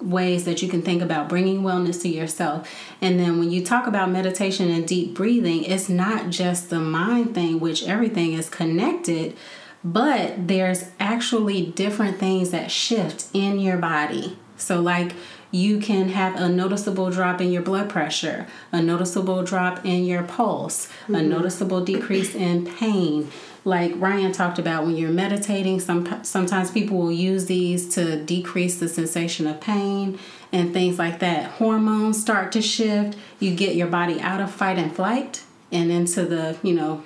ways 0.00 0.44
that 0.44 0.62
you 0.62 0.68
can 0.68 0.80
think 0.80 1.02
about 1.02 1.28
bringing 1.28 1.62
wellness 1.62 2.00
to 2.02 2.08
yourself. 2.08 2.72
And 3.00 3.18
then 3.18 3.40
when 3.40 3.50
you 3.50 3.64
talk 3.64 3.88
about 3.88 4.12
meditation 4.12 4.70
and 4.70 4.86
deep 4.86 5.12
breathing, 5.12 5.64
it's 5.64 5.88
not 5.88 6.30
just 6.30 6.70
the 6.70 6.78
mind 6.78 7.34
thing, 7.34 7.58
which 7.58 7.82
everything 7.82 8.32
is 8.32 8.48
connected, 8.48 9.36
but 9.82 10.46
there's 10.46 10.84
actually 11.00 11.66
different 11.66 12.20
things 12.20 12.50
that 12.50 12.70
shift 12.70 13.26
in 13.32 13.58
your 13.58 13.76
body. 13.76 14.38
So, 14.56 14.80
like, 14.80 15.14
you 15.50 15.80
can 15.80 16.10
have 16.10 16.36
a 16.36 16.48
noticeable 16.48 17.10
drop 17.10 17.40
in 17.40 17.50
your 17.50 17.62
blood 17.62 17.90
pressure, 17.90 18.46
a 18.70 18.80
noticeable 18.80 19.42
drop 19.42 19.84
in 19.84 20.04
your 20.04 20.22
pulse, 20.22 20.86
mm-hmm. 20.86 21.16
a 21.16 21.22
noticeable 21.22 21.84
decrease 21.84 22.36
in 22.36 22.66
pain. 22.66 23.32
Like 23.64 23.92
Ryan 23.96 24.32
talked 24.32 24.58
about 24.58 24.86
when 24.86 24.96
you're 24.96 25.10
meditating, 25.10 25.80
some 25.80 26.24
sometimes 26.24 26.70
people 26.70 26.98
will 26.98 27.12
use 27.12 27.46
these 27.46 27.94
to 27.94 28.22
decrease 28.24 28.78
the 28.78 28.88
sensation 28.88 29.46
of 29.46 29.60
pain 29.60 30.18
and 30.52 30.72
things 30.72 30.98
like 30.98 31.18
that. 31.20 31.50
Hormones 31.52 32.20
start 32.20 32.52
to 32.52 32.62
shift. 32.62 33.18
You 33.38 33.54
get 33.54 33.74
your 33.74 33.88
body 33.88 34.20
out 34.20 34.40
of 34.40 34.50
fight 34.50 34.78
and 34.78 34.94
flight 34.94 35.44
and 35.70 35.90
into 35.90 36.24
the, 36.24 36.56
you 36.62 36.74
know, 36.74 37.04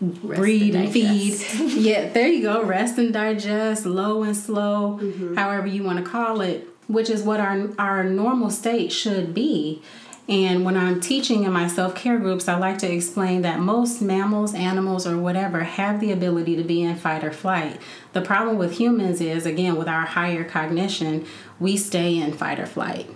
Rest 0.00 0.40
breed 0.40 0.74
and, 0.74 0.84
and 0.84 0.92
feed. 0.92 1.40
yeah, 1.74 2.10
there 2.10 2.28
you 2.28 2.42
go. 2.42 2.62
Rest 2.62 2.98
and 2.98 3.12
digest, 3.12 3.86
low 3.86 4.22
and 4.22 4.36
slow, 4.36 4.98
mm-hmm. 5.00 5.34
however 5.34 5.66
you 5.66 5.82
want 5.82 5.98
to 5.98 6.04
call 6.04 6.40
it 6.40 6.68
which 6.88 7.10
is 7.10 7.22
what 7.22 7.40
our 7.40 7.68
our 7.78 8.04
normal 8.04 8.50
state 8.50 8.92
should 8.92 9.34
be. 9.34 9.82
And 10.28 10.64
when 10.64 10.76
I'm 10.76 11.00
teaching 11.00 11.44
in 11.44 11.52
my 11.52 11.68
self 11.68 11.94
care 11.94 12.18
groups, 12.18 12.48
I 12.48 12.56
like 12.58 12.78
to 12.78 12.92
explain 12.92 13.42
that 13.42 13.60
most 13.60 14.02
mammals, 14.02 14.54
animals, 14.54 15.06
or 15.06 15.16
whatever 15.16 15.60
have 15.60 16.00
the 16.00 16.10
ability 16.10 16.56
to 16.56 16.64
be 16.64 16.82
in 16.82 16.96
fight 16.96 17.22
or 17.22 17.32
flight. 17.32 17.80
The 18.12 18.22
problem 18.22 18.58
with 18.58 18.78
humans 18.78 19.20
is, 19.20 19.46
again, 19.46 19.76
with 19.76 19.86
our 19.86 20.04
higher 20.04 20.42
cognition, 20.42 21.26
we 21.60 21.76
stay 21.76 22.16
in 22.16 22.32
fight 22.32 22.58
or 22.58 22.66
flight. 22.66 23.08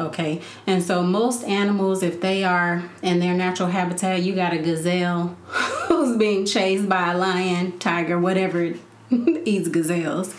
Okay, 0.00 0.40
and 0.66 0.82
so 0.82 1.02
most 1.02 1.44
animals, 1.44 2.02
if 2.02 2.20
they 2.20 2.42
are 2.42 2.82
in 3.02 3.20
their 3.20 3.34
natural 3.34 3.68
habitat, 3.68 4.22
you 4.22 4.34
got 4.34 4.54
a 4.54 4.58
gazelle 4.58 5.36
who's 5.88 6.16
being 6.16 6.46
chased 6.46 6.88
by 6.88 7.12
a 7.12 7.18
lion, 7.18 7.78
tiger, 7.78 8.18
whatever 8.18 8.74
eats 9.10 9.68
gazelles 9.68 10.34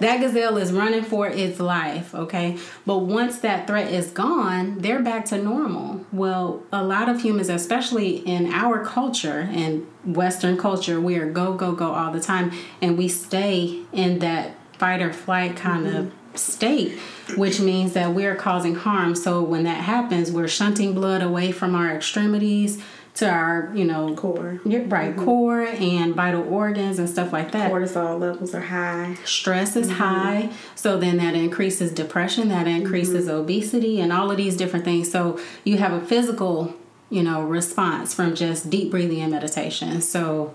that 0.00 0.20
gazelle 0.20 0.56
is 0.56 0.72
running 0.72 1.02
for 1.02 1.26
its 1.26 1.60
life, 1.60 2.14
okay? 2.14 2.56
But 2.86 2.98
once 2.98 3.38
that 3.40 3.66
threat 3.66 3.92
is 3.92 4.10
gone, 4.10 4.78
they're 4.78 5.02
back 5.02 5.24
to 5.26 5.38
normal. 5.38 6.04
Well, 6.12 6.62
a 6.72 6.84
lot 6.84 7.08
of 7.08 7.22
humans, 7.22 7.48
especially 7.48 8.16
in 8.18 8.52
our 8.52 8.84
culture 8.84 9.48
and 9.50 9.86
Western 10.04 10.56
culture, 10.56 11.00
we 11.00 11.16
are 11.16 11.30
go, 11.30 11.54
go, 11.54 11.72
go 11.72 11.92
all 11.92 12.12
the 12.12 12.20
time, 12.20 12.52
and 12.80 12.96
we 12.96 13.08
stay 13.08 13.82
in 13.92 14.20
that 14.20 14.54
fight 14.78 15.02
or 15.02 15.12
flight 15.12 15.56
kind 15.56 15.86
mm-hmm. 15.86 15.96
of 15.96 16.12
state, 16.38 16.98
which 17.36 17.60
means 17.60 17.94
that 17.94 18.14
we're 18.14 18.36
causing 18.36 18.74
harm. 18.74 19.14
So 19.14 19.42
when 19.42 19.64
that 19.64 19.82
happens, 19.82 20.30
we're 20.30 20.48
shunting 20.48 20.94
blood 20.94 21.22
away 21.22 21.52
from 21.52 21.74
our 21.74 21.94
extremities 21.94 22.82
to 23.18 23.28
our, 23.28 23.72
you 23.74 23.84
know, 23.84 24.14
core. 24.14 24.60
Right, 24.64 25.10
mm-hmm. 25.10 25.24
core 25.24 25.62
and 25.62 26.14
vital 26.14 26.42
organs 26.52 27.00
and 27.00 27.10
stuff 27.10 27.32
like 27.32 27.50
that. 27.50 27.72
Cortisol 27.72 28.20
levels 28.20 28.54
are 28.54 28.60
high. 28.60 29.16
Stress 29.24 29.74
is 29.74 29.88
mm-hmm. 29.88 29.96
high. 29.96 30.50
So 30.76 30.96
then 30.98 31.16
that 31.16 31.34
increases 31.34 31.90
depression, 31.92 32.48
that 32.50 32.68
increases 32.68 33.26
mm-hmm. 33.26 33.38
obesity, 33.38 34.00
and 34.00 34.12
all 34.12 34.30
of 34.30 34.36
these 34.36 34.56
different 34.56 34.84
things. 34.84 35.10
So 35.10 35.40
you 35.64 35.78
have 35.78 35.92
a 35.92 36.00
physical, 36.00 36.74
you 37.10 37.24
know, 37.24 37.42
response 37.42 38.14
from 38.14 38.36
just 38.36 38.70
deep 38.70 38.92
breathing 38.92 39.20
and 39.20 39.32
meditation. 39.32 40.00
So 40.00 40.54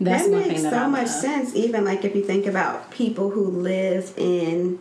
that's 0.00 0.24
that 0.24 0.30
one 0.30 0.42
makes 0.42 0.54
thing 0.54 0.62
that 0.62 0.72
so 0.72 0.78
I 0.78 0.86
much 0.86 1.08
sense. 1.08 1.56
Even 1.56 1.84
like 1.84 2.04
if 2.04 2.14
you 2.14 2.22
think 2.22 2.46
about 2.46 2.92
people 2.92 3.30
who 3.30 3.44
live 3.44 4.14
in 4.16 4.78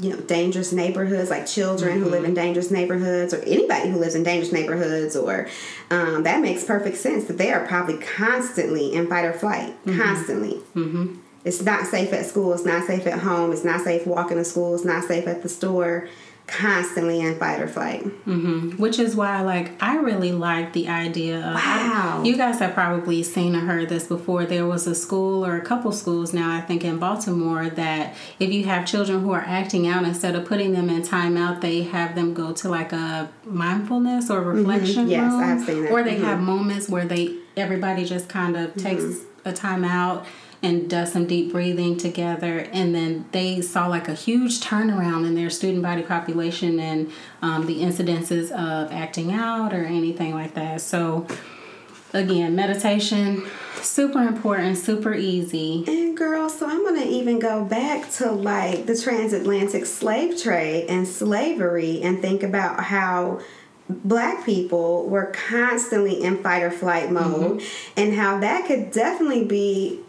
you 0.00 0.10
know 0.10 0.20
dangerous 0.22 0.72
neighborhoods 0.72 1.30
like 1.30 1.46
children 1.46 1.94
mm-hmm. 1.94 2.04
who 2.04 2.10
live 2.10 2.24
in 2.24 2.34
dangerous 2.34 2.70
neighborhoods 2.70 3.32
or 3.32 3.40
anybody 3.42 3.90
who 3.90 3.98
lives 3.98 4.14
in 4.14 4.22
dangerous 4.22 4.52
neighborhoods 4.52 5.14
or 5.14 5.48
um, 5.90 6.24
that 6.24 6.40
makes 6.40 6.64
perfect 6.64 6.96
sense 6.96 7.26
that 7.26 7.38
they 7.38 7.52
are 7.52 7.66
probably 7.66 7.96
constantly 7.98 8.92
in 8.92 9.06
fight 9.06 9.24
or 9.24 9.32
flight 9.32 9.70
mm-hmm. 9.84 10.00
constantly 10.00 10.54
mm-hmm. 10.74 11.14
it's 11.44 11.62
not 11.62 11.86
safe 11.86 12.12
at 12.12 12.26
school 12.26 12.52
it's 12.52 12.64
not 12.64 12.84
safe 12.86 13.06
at 13.06 13.20
home 13.20 13.52
it's 13.52 13.64
not 13.64 13.80
safe 13.82 14.06
walking 14.06 14.36
to 14.36 14.44
school 14.44 14.74
it's 14.74 14.84
not 14.84 15.04
safe 15.04 15.28
at 15.28 15.42
the 15.42 15.48
store 15.48 16.08
constantly 16.46 17.20
in 17.20 17.38
fight 17.38 17.60
or 17.60 17.66
flight. 17.68 18.04
Mm-hmm. 18.04 18.70
Which 18.76 18.98
is 18.98 19.16
why, 19.16 19.40
like, 19.42 19.82
I 19.82 19.96
really 19.96 20.32
like 20.32 20.72
the 20.72 20.88
idea 20.88 21.38
of. 21.38 21.54
Wow. 21.54 22.22
you 22.24 22.36
guys 22.36 22.58
have 22.58 22.74
probably 22.74 23.22
seen 23.22 23.56
or 23.56 23.60
heard 23.60 23.88
this 23.88 24.06
before. 24.06 24.44
There 24.44 24.66
was 24.66 24.86
a 24.86 24.94
school 24.94 25.44
or 25.44 25.56
a 25.56 25.60
couple 25.62 25.90
schools 25.92 26.34
now, 26.34 26.54
I 26.54 26.60
think, 26.60 26.84
in 26.84 26.98
Baltimore 26.98 27.70
that 27.70 28.14
if 28.38 28.52
you 28.52 28.64
have 28.64 28.86
children 28.86 29.20
who 29.22 29.32
are 29.32 29.40
acting 29.46 29.86
out, 29.88 30.04
instead 30.04 30.34
of 30.34 30.44
putting 30.44 30.72
them 30.72 30.90
in 30.90 31.02
timeout, 31.02 31.60
they 31.60 31.82
have 31.84 32.14
them 32.14 32.34
go 32.34 32.52
to 32.52 32.68
like 32.68 32.92
a 32.92 33.30
mindfulness 33.44 34.30
or 34.30 34.40
reflection 34.42 35.04
Mm-hmm. 35.04 35.10
Yes, 35.10 35.32
room, 35.32 35.40
I've 35.42 35.64
seen 35.66 35.82
that. 35.84 35.92
or 35.92 36.02
they 36.02 36.16
Mhm. 36.16 36.24
have 36.24 36.40
moments 36.40 36.88
where 36.88 37.04
they 37.06 37.36
everybody 37.56 38.04
just 38.04 38.28
kind 38.28 38.56
of 38.56 38.74
takes 38.74 39.02
Mm-hmm. 39.02 39.48
a 39.48 39.52
time 39.52 39.84
out 39.84 40.26
and 40.64 40.88
does 40.88 41.12
some 41.12 41.26
deep 41.26 41.52
breathing 41.52 41.96
together. 41.96 42.60
And 42.72 42.94
then 42.94 43.26
they 43.32 43.60
saw 43.60 43.86
like 43.86 44.08
a 44.08 44.14
huge 44.14 44.60
turnaround 44.60 45.26
in 45.26 45.34
their 45.34 45.50
student 45.50 45.82
body 45.82 46.02
population 46.02 46.80
and 46.80 47.12
um, 47.42 47.66
the 47.66 47.82
incidences 47.82 48.50
of 48.50 48.90
acting 48.90 49.32
out 49.32 49.74
or 49.74 49.84
anything 49.84 50.32
like 50.32 50.54
that. 50.54 50.80
So 50.80 51.26
again 52.14 52.54
meditation 52.54 53.44
super 53.82 54.22
important 54.22 54.78
super 54.78 55.14
easy. 55.14 55.84
And 55.86 56.16
girl, 56.16 56.48
so 56.48 56.66
I'm 56.66 56.84
gonna 56.84 57.04
even 57.04 57.38
go 57.38 57.64
back 57.64 58.10
to 58.12 58.30
like 58.30 58.86
the 58.86 58.96
transatlantic 58.96 59.84
slave 59.84 60.40
trade 60.40 60.86
and 60.88 61.06
slavery 61.06 62.00
and 62.02 62.22
think 62.22 62.42
about 62.42 62.84
how 62.84 63.40
black 63.88 64.46
people 64.46 65.06
were 65.08 65.26
constantly 65.26 66.22
in 66.22 66.42
fight 66.42 66.62
or 66.62 66.70
flight 66.70 67.10
mode 67.10 67.62
and 67.98 68.14
how 68.14 68.38
that 68.38 68.66
could 68.66 68.90
definitely 68.90 69.44
be 69.44 70.00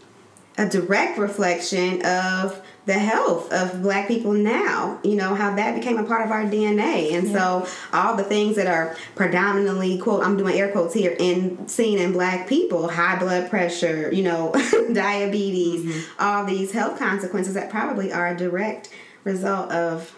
a 0.58 0.68
direct 0.68 1.18
reflection 1.18 2.06
of 2.06 2.62
the 2.86 2.94
health 2.94 3.52
of 3.52 3.82
black 3.82 4.08
people 4.08 4.32
now 4.32 5.00
you 5.04 5.16
know 5.16 5.34
how 5.34 5.56
that 5.56 5.76
became 5.76 5.98
a 5.98 6.04
part 6.04 6.24
of 6.26 6.32
our 6.32 6.44
dna 6.44 7.14
and 7.14 7.28
so 7.28 7.68
all 7.92 8.16
the 8.16 8.24
things 8.24 8.56
that 8.56 8.68
are 8.68 8.96
predominantly 9.16 9.98
quote 9.98 10.24
i'm 10.24 10.38
doing 10.38 10.56
air 10.56 10.72
quotes 10.72 10.94
here 10.94 11.16
in 11.20 11.68
seen 11.68 11.98
in 11.98 12.12
black 12.12 12.48
people 12.48 12.88
high 12.88 13.18
blood 13.18 13.50
pressure 13.50 14.14
you 14.14 14.24
know 14.24 14.52
diabetes 14.94 15.84
mm-hmm. 15.84 16.24
all 16.24 16.46
these 16.46 16.72
health 16.72 16.98
consequences 16.98 17.56
that 17.56 17.70
probably 17.70 18.14
are 18.14 18.28
a 18.28 18.38
direct 18.38 18.90
result 19.24 19.72
of 19.72 20.16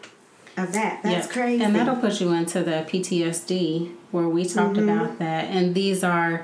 of 0.58 0.74
that. 0.74 1.02
That's 1.04 1.28
Yeah. 1.28 1.34
crazy. 1.34 1.64
And 1.64 1.76
that'll 1.76 1.96
put 1.96 2.20
you 2.20 2.34
into 2.34 2.64
the 2.64 2.84
PTSD 2.88 3.92
where 4.12 4.28
we 4.28 4.44
talked 4.44 4.76
mm-hmm. 4.76 4.90
about 4.90 5.20
that. 5.20 5.46
And 5.46 5.76
these 5.76 6.04
are, 6.04 6.44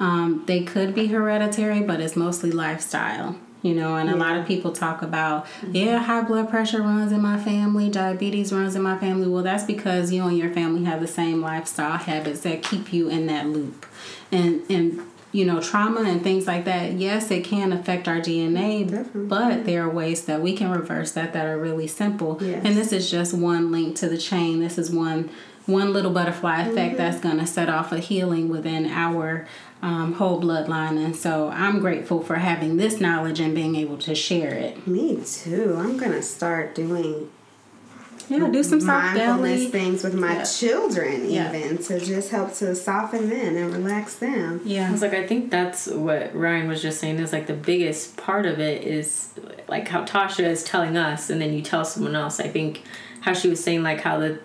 um, 0.00 0.42
they 0.46 0.62
could 0.62 0.94
be 0.94 1.06
hereditary, 1.06 1.82
but 1.82 2.00
it's 2.00 2.16
mostly 2.16 2.50
lifestyle. 2.50 3.36
You 3.62 3.74
know, 3.74 3.96
and 3.96 4.10
a 4.10 4.16
lot 4.16 4.36
of 4.36 4.46
people 4.46 4.72
talk 4.72 5.00
about, 5.00 5.46
yeah, 5.70 5.98
high 5.98 6.20
blood 6.20 6.50
pressure 6.50 6.82
runs 6.82 7.12
in 7.12 7.22
my 7.22 7.42
family, 7.42 7.88
diabetes 7.88 8.52
runs 8.52 8.76
in 8.76 8.82
my 8.82 8.98
family. 8.98 9.26
Well, 9.26 9.42
that's 9.42 9.64
because 9.64 10.12
you 10.12 10.22
and 10.26 10.36
your 10.36 10.50
family 10.52 10.84
have 10.84 11.00
the 11.00 11.06
same 11.06 11.40
lifestyle 11.40 11.96
habits 11.96 12.40
that 12.40 12.62
keep 12.62 12.92
you 12.92 13.08
in 13.08 13.24
that 13.28 13.46
loop. 13.46 13.86
And 14.30 14.62
and 14.68 15.00
you 15.32 15.44
know, 15.44 15.60
trauma 15.60 16.02
and 16.02 16.22
things 16.22 16.46
like 16.46 16.64
that, 16.66 16.92
yes, 16.92 17.30
it 17.30 17.42
can 17.42 17.72
affect 17.72 18.06
our 18.06 18.18
DNA, 18.18 18.88
Definitely. 18.88 19.26
but 19.26 19.64
there 19.64 19.82
are 19.82 19.90
ways 19.90 20.26
that 20.26 20.40
we 20.40 20.54
can 20.54 20.70
reverse 20.70 21.10
that 21.12 21.32
that 21.32 21.46
are 21.46 21.58
really 21.58 21.88
simple. 21.88 22.38
Yes. 22.40 22.64
And 22.64 22.76
this 22.76 22.92
is 22.92 23.10
just 23.10 23.34
one 23.34 23.72
link 23.72 23.96
to 23.96 24.08
the 24.08 24.18
chain. 24.18 24.60
This 24.60 24.76
is 24.78 24.90
one 24.90 25.30
one 25.66 25.92
little 25.92 26.10
butterfly 26.12 26.60
effect 26.62 26.98
that's 26.98 27.18
going 27.20 27.38
to 27.38 27.46
set 27.46 27.68
off 27.70 27.90
a 27.90 27.98
healing 27.98 28.50
within 28.50 28.86
our 28.86 29.46
um, 29.84 30.14
whole 30.14 30.40
bloodline. 30.40 30.96
And 31.04 31.14
so 31.14 31.50
I'm 31.50 31.78
grateful 31.80 32.22
for 32.22 32.36
having 32.36 32.76
this 32.78 33.00
knowledge 33.00 33.38
and 33.38 33.54
being 33.54 33.76
able 33.76 33.98
to 33.98 34.14
share 34.14 34.54
it. 34.54 34.86
me 34.86 35.18
too 35.24 35.76
i'm 35.78 35.96
gonna 35.96 36.22
start 36.22 36.74
doing 36.74 37.28
Yeah, 38.28 38.48
do 38.50 38.62
some 38.62 38.80
soft 38.80 39.16
mindfulness 39.16 39.58
belly. 39.60 39.66
things 39.70 40.02
with 40.02 40.14
my 40.14 40.36
Yeah. 40.36 40.44
children 40.44 41.30
Yeah. 41.30 41.54
even 41.54 41.76
to 41.78 42.00
just 42.00 42.30
help 42.30 42.54
to 42.54 42.74
soften 42.74 43.28
them 43.28 43.56
and 43.58 43.72
relax 43.74 44.14
them 44.14 44.60
I 44.64 44.68
Yeah. 44.68 44.90
was 44.92 45.02
like, 45.02 45.12
I 45.12 45.26
think 45.26 45.50
that's 45.50 45.86
what 45.86 46.34
Ryan 46.34 46.66
was 46.68 46.80
just 46.80 46.98
saying 47.00 47.18
is 47.18 47.32
like 47.34 47.46
the 47.46 47.52
biggest 47.72 48.16
part 48.16 48.46
of 48.46 48.58
it 48.60 48.82
is 48.84 49.28
like 49.68 49.88
how 49.88 50.04
Tasha 50.04 50.44
is 50.54 50.64
telling 50.64 50.96
us, 50.96 51.28
and 51.30 51.38
then 51.40 51.52
you 51.52 51.60
tell 51.60 51.84
someone 51.84 52.14
else. 52.16 52.40
I 52.40 52.48
think 52.48 52.82
how 53.20 53.32
she 53.34 53.48
was 53.48 53.62
saying 53.62 53.82
like 53.82 54.00
how 54.00 54.18
the 54.18 54.38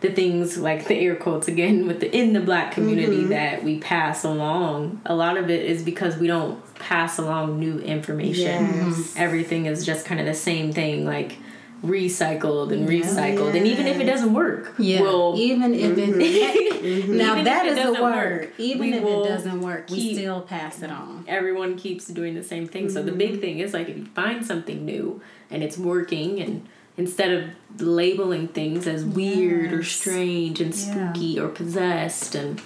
the 0.00 0.10
things 0.10 0.56
like 0.56 0.86
the 0.88 0.94
air 0.96 1.14
quotes 1.14 1.46
again 1.48 1.86
with 1.86 2.00
the 2.00 2.10
in 2.16 2.32
the 2.32 2.40
black 2.40 2.72
community 2.72 3.18
mm-hmm. 3.18 3.28
that 3.30 3.62
we 3.62 3.78
pass 3.80 4.24
along. 4.24 5.00
A 5.04 5.14
lot 5.14 5.36
of 5.36 5.50
it 5.50 5.64
is 5.64 5.82
because 5.82 6.16
we 6.16 6.26
don't 6.26 6.58
pass 6.76 7.18
along 7.18 7.58
new 7.60 7.78
information. 7.80 8.42
Yes. 8.44 8.74
Mm-hmm. 8.74 9.18
Everything 9.18 9.66
is 9.66 9.84
just 9.84 10.06
kind 10.06 10.18
of 10.20 10.26
the 10.26 10.34
same 10.34 10.72
thing, 10.72 11.04
like 11.04 11.36
recycled 11.84 12.72
and 12.72 12.88
recycled, 12.88 13.54
and 13.56 13.66
even 13.66 13.86
if 13.86 13.98
it 13.98 14.04
doesn't 14.04 14.34
work, 14.34 14.74
Yeah. 14.78 15.00
we'll 15.00 15.34
even 15.38 15.74
if 15.74 15.96
it 15.96 16.14
mm-hmm. 16.14 17.16
now 17.16 17.32
Even 17.32 17.44
that 17.44 17.66
if 17.66 17.72
it 17.72 17.78
is 17.78 17.78
a 17.78 17.82
doesn't 17.88 18.02
word. 18.02 18.40
work, 18.42 18.50
even 18.58 18.92
if 18.94 19.02
it 19.02 19.24
doesn't 19.28 19.60
work, 19.60 19.88
we 19.90 20.14
still 20.14 20.40
pass 20.42 20.82
it 20.82 20.90
on. 20.90 21.24
everyone 21.28 21.76
keeps 21.76 22.06
doing 22.06 22.34
the 22.34 22.42
same 22.44 22.66
thing. 22.66 22.88
So 22.90 23.02
the 23.02 23.10
Mm-hmm. 23.10 23.18
big 23.18 23.40
thing 23.40 23.58
is 23.60 23.72
like 23.74 23.88
if 23.88 23.96
you 23.96 24.04
find 24.06 24.44
something 24.44 24.84
new 24.84 25.20
and 25.50 25.62
it's 25.62 25.76
working 25.78 26.40
and 26.40 26.66
instead 27.00 27.30
of 27.32 27.80
labeling 27.80 28.46
things 28.48 28.86
as 28.86 29.04
weird 29.04 29.72
or 29.72 29.82
strange 29.82 30.60
and 30.60 30.74
Yeah. 30.74 31.12
spooky 31.12 31.40
or 31.40 31.48
possessed 31.48 32.34
and 32.34 32.60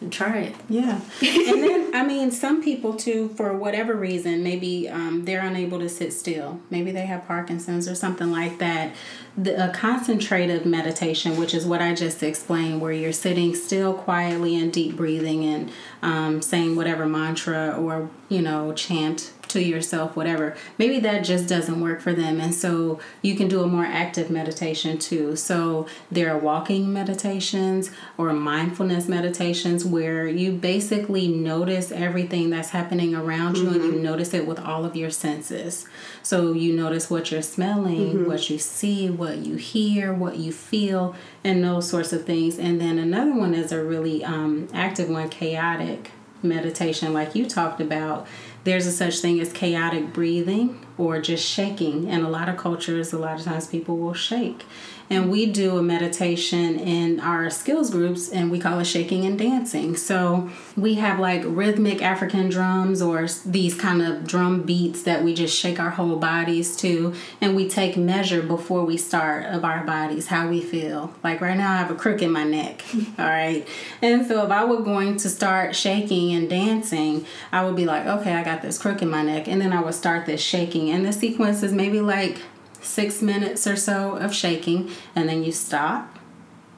and 0.00 0.12
try 0.12 0.38
it. 0.38 0.56
Yeah. 0.68 0.98
and 1.22 1.62
then, 1.62 1.94
I 1.94 2.04
mean, 2.04 2.32
some 2.32 2.60
people 2.60 2.94
too, 2.94 3.28
for 3.36 3.56
whatever 3.56 3.94
reason, 3.94 4.42
maybe 4.42 4.88
um, 4.88 5.24
they're 5.26 5.46
unable 5.46 5.78
to 5.78 5.88
sit 5.88 6.12
still. 6.12 6.58
Maybe 6.70 6.90
they 6.90 7.06
have 7.06 7.24
Parkinson's 7.28 7.86
or 7.88 7.94
something 7.94 8.32
like 8.32 8.58
that. 8.58 8.96
The, 9.38 9.70
a 9.70 9.72
concentrative 9.72 10.66
meditation, 10.66 11.36
which 11.36 11.54
is 11.54 11.64
what 11.64 11.80
I 11.80 11.94
just 11.94 12.20
explained, 12.24 12.80
where 12.80 12.90
you're 12.92 13.12
sitting 13.12 13.54
still 13.54 13.94
quietly 13.94 14.56
and 14.60 14.72
deep 14.72 14.96
breathing 14.96 15.44
and 15.44 15.70
um, 16.02 16.42
saying 16.42 16.74
whatever 16.74 17.06
mantra 17.06 17.70
or, 17.80 18.10
you 18.28 18.42
know, 18.42 18.72
chant 18.72 19.30
to 19.52 19.62
yourself, 19.62 20.16
whatever. 20.16 20.56
Maybe 20.78 20.98
that 21.00 21.24
just 21.24 21.48
doesn't 21.48 21.80
work 21.80 22.00
for 22.00 22.12
them. 22.12 22.40
And 22.40 22.54
so 22.54 23.00
you 23.22 23.36
can 23.36 23.48
do 23.48 23.62
a 23.62 23.66
more 23.66 23.84
active 23.84 24.30
meditation 24.30 24.98
too. 24.98 25.36
So 25.36 25.86
there 26.10 26.34
are 26.34 26.38
walking 26.38 26.92
meditations 26.92 27.90
or 28.16 28.32
mindfulness 28.32 29.08
meditations 29.08 29.84
where 29.84 30.26
you 30.26 30.52
basically 30.52 31.28
notice 31.28 31.92
everything 31.92 32.50
that's 32.50 32.70
happening 32.70 33.14
around 33.14 33.56
you 33.58 33.68
and 33.68 33.84
you 33.84 33.92
notice 33.92 34.34
it 34.34 34.46
with 34.46 34.58
all 34.58 34.84
of 34.84 34.96
your 34.96 35.10
senses. 35.10 35.86
So 36.22 36.52
you 36.52 36.74
notice 36.74 37.10
what 37.10 37.30
you're 37.30 37.42
smelling, 37.42 38.26
what 38.26 38.48
you 38.48 38.58
see, 38.58 39.10
what 39.10 39.38
you 39.38 39.56
hear, 39.56 40.12
what 40.12 40.36
you 40.36 40.52
feel, 40.52 41.14
and 41.44 41.62
those 41.62 41.88
sorts 41.88 42.12
of 42.12 42.24
things. 42.24 42.58
And 42.58 42.80
then 42.80 42.98
another 42.98 43.34
one 43.34 43.54
is 43.54 43.72
a 43.72 43.82
really 43.82 44.24
um, 44.24 44.68
active 44.72 45.08
one, 45.08 45.28
chaotic 45.28 46.12
meditation, 46.42 47.12
like 47.12 47.34
you 47.34 47.46
talked 47.46 47.80
about. 47.80 48.26
There's 48.64 48.86
a 48.86 48.92
such 48.92 49.18
thing 49.18 49.40
as 49.40 49.52
chaotic 49.52 50.12
breathing 50.12 50.86
or 50.96 51.20
just 51.20 51.44
shaking. 51.44 52.08
And 52.08 52.24
a 52.24 52.28
lot 52.28 52.48
of 52.48 52.56
cultures, 52.56 53.12
a 53.12 53.18
lot 53.18 53.38
of 53.38 53.44
times 53.44 53.66
people 53.66 53.98
will 53.98 54.14
shake. 54.14 54.64
And 55.10 55.30
we 55.30 55.46
do 55.46 55.76
a 55.76 55.82
meditation 55.82 56.78
in 56.78 57.20
our 57.20 57.50
skills 57.50 57.90
groups 57.90 58.30
and 58.30 58.50
we 58.50 58.58
call 58.58 58.78
it 58.80 58.84
shaking 58.84 59.24
and 59.24 59.38
dancing. 59.38 59.96
So 59.96 60.50
we 60.76 60.94
have 60.94 61.18
like 61.18 61.42
rhythmic 61.44 62.02
African 62.02 62.48
drums 62.48 63.02
or 63.02 63.26
these 63.44 63.74
kind 63.74 64.02
of 64.02 64.26
drum 64.26 64.62
beats 64.62 65.02
that 65.02 65.22
we 65.22 65.34
just 65.34 65.58
shake 65.58 65.78
our 65.78 65.90
whole 65.90 66.16
bodies 66.16 66.76
to. 66.78 67.14
And 67.40 67.54
we 67.54 67.68
take 67.68 67.96
measure 67.96 68.42
before 68.42 68.84
we 68.84 68.96
start 68.96 69.46
of 69.46 69.64
our 69.64 69.84
bodies, 69.84 70.28
how 70.28 70.48
we 70.48 70.60
feel. 70.60 71.12
Like 71.22 71.40
right 71.40 71.56
now, 71.56 71.72
I 71.72 71.76
have 71.78 71.90
a 71.90 71.94
crook 71.94 72.22
in 72.22 72.32
my 72.32 72.44
neck. 72.44 72.82
All 73.18 73.26
right. 73.26 73.66
And 74.00 74.26
so 74.26 74.44
if 74.44 74.50
I 74.50 74.64
were 74.64 74.82
going 74.82 75.16
to 75.18 75.28
start 75.28 75.76
shaking 75.76 76.32
and 76.32 76.48
dancing, 76.48 77.26
I 77.50 77.64
would 77.64 77.76
be 77.76 77.84
like, 77.84 78.06
okay, 78.06 78.34
I 78.34 78.42
got 78.44 78.62
this 78.62 78.78
crook 78.78 79.02
in 79.02 79.10
my 79.10 79.22
neck. 79.22 79.48
And 79.48 79.60
then 79.60 79.72
I 79.72 79.82
would 79.82 79.94
start 79.94 80.26
this 80.26 80.40
shaking. 80.40 80.90
And 80.90 81.04
the 81.04 81.12
sequence 81.12 81.62
is 81.62 81.72
maybe 81.72 82.00
like 82.00 82.38
six 82.82 83.22
minutes 83.22 83.66
or 83.66 83.76
so 83.76 84.16
of 84.16 84.34
shaking, 84.34 84.90
and 85.14 85.28
then 85.28 85.42
you 85.44 85.52
stop, 85.52 86.18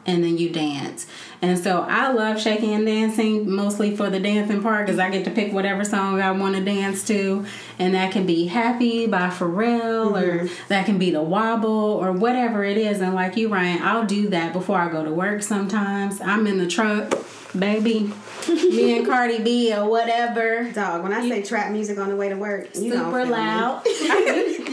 and 0.06 0.22
then 0.22 0.36
you 0.36 0.50
dance. 0.50 1.06
And 1.40 1.58
so 1.58 1.82
I 1.88 2.12
love 2.12 2.40
shaking 2.40 2.74
and 2.74 2.86
dancing 2.86 3.50
mostly 3.50 3.96
for 3.96 4.10
the 4.10 4.20
dancing 4.20 4.62
part 4.62 4.86
because 4.86 4.98
I 4.98 5.10
get 5.10 5.24
to 5.24 5.30
pick 5.30 5.52
whatever 5.52 5.84
song 5.84 6.20
I 6.20 6.30
want 6.30 6.56
to 6.56 6.64
dance 6.64 7.06
to, 7.06 7.46
and 7.78 7.94
that 7.94 8.12
can 8.12 8.26
be 8.26 8.46
Happy 8.46 9.06
by 9.06 9.28
Pharrell, 9.28 10.12
or 10.12 10.44
mm-hmm. 10.44 10.54
that 10.68 10.86
can 10.86 10.98
be 10.98 11.10
The 11.10 11.22
Wobble, 11.22 11.70
or 11.70 12.12
whatever 12.12 12.64
it 12.64 12.76
is. 12.76 13.00
And 13.00 13.14
like 13.14 13.36
you, 13.36 13.48
Ryan, 13.48 13.82
I'll 13.82 14.06
do 14.06 14.28
that 14.28 14.52
before 14.52 14.78
I 14.78 14.90
go 14.90 15.04
to 15.04 15.12
work 15.12 15.42
sometimes. 15.42 16.20
I'm 16.20 16.46
in 16.46 16.58
the 16.58 16.66
truck. 16.66 17.14
baby, 17.58 18.12
me 18.48 18.96
and 18.96 19.06
Cardi 19.06 19.42
B 19.42 19.74
or 19.74 19.88
whatever. 19.88 20.70
Dog, 20.72 21.02
when 21.02 21.12
I 21.12 21.28
say 21.28 21.42
trap 21.42 21.70
music 21.72 21.98
on 21.98 22.08
the 22.08 22.16
way 22.16 22.28
to 22.28 22.36
work, 22.36 22.74
you 22.74 22.92
Super 22.92 23.24
loud. 23.24 23.82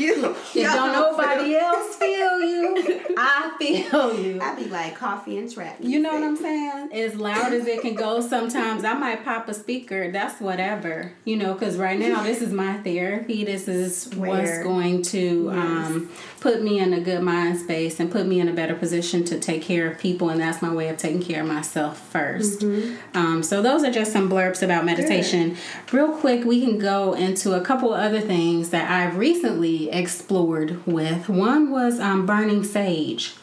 you, 0.02 0.36
If 0.56 0.74
don't 0.74 0.92
nobody 0.92 1.56
else 1.56 1.96
feel 1.96 2.40
you, 2.42 3.02
I 3.18 3.56
feel 3.58 4.20
you. 4.20 4.40
I 4.42 4.56
be 4.56 4.66
like 4.66 4.96
coffee 4.96 5.38
and 5.38 5.52
trap. 5.52 5.78
You 5.80 6.00
know 6.00 6.14
what 6.14 6.24
I'm 6.24 6.36
saying? 6.36 6.90
As 6.94 7.16
loud 7.16 7.54
as 7.54 7.68
it 7.68 7.82
can 7.82 7.96
go 7.96 8.22
sometimes. 8.22 8.84
I 8.84 8.94
might 8.94 9.24
pop 9.24 9.48
a 9.48 9.54
speaker. 9.54 10.12
That's 10.12 10.40
whatever. 10.42 11.14
You 11.26 11.38
know, 11.38 11.54
because 11.54 11.78
right 11.78 11.98
now 11.98 12.24
this 12.24 12.42
is 12.42 12.52
my 12.52 12.78
therapy. 12.78 13.44
This 13.44 13.68
is 13.68 14.10
what's 14.16 14.64
going 14.64 15.04
to 15.04 15.52
um, 15.52 16.12
put 16.42 16.64
me 16.64 16.80
in 16.80 16.92
a 16.92 17.00
good 17.00 17.22
mind 17.22 17.58
space 17.60 18.00
and 18.00 18.12
put 18.12 18.26
me 18.26 18.40
in 18.40 18.50
a 18.50 18.52
better 18.52 18.74
position 18.74 19.24
to 19.24 19.40
take 19.40 19.62
care 19.62 19.90
of 19.90 20.00
people. 20.00 20.30
And 20.30 20.42
that's 20.42 20.62
my 20.62 20.74
way 20.74 20.90
of 20.90 20.98
taking 20.98 21.22
care 21.22 21.42
of 21.42 21.48
myself 21.48 22.12
1st 22.12 22.98
Um, 23.14 23.44
so 23.44 23.62
those 23.62 23.84
are 23.84 23.92
just 23.92 24.12
some 24.12 24.30
blurbs 24.30 24.64
about 24.64 24.84
meditation. 24.84 25.56
Real 25.92 26.12
quick, 26.12 26.44
we 26.44 26.66
can 26.66 26.80
go 26.80 27.14
into 27.14 27.54
a 27.54 27.62
couple 27.62 27.94
other 27.94 28.20
things 28.20 28.72
that 28.72 28.90
I've 28.90 29.18
recently 29.18 29.92
explored 29.92 30.86
with. 30.88 31.30
One 31.30 31.70
was 31.70 32.00
um, 32.00 32.26
burning 32.26 32.64
sage. 32.64 33.36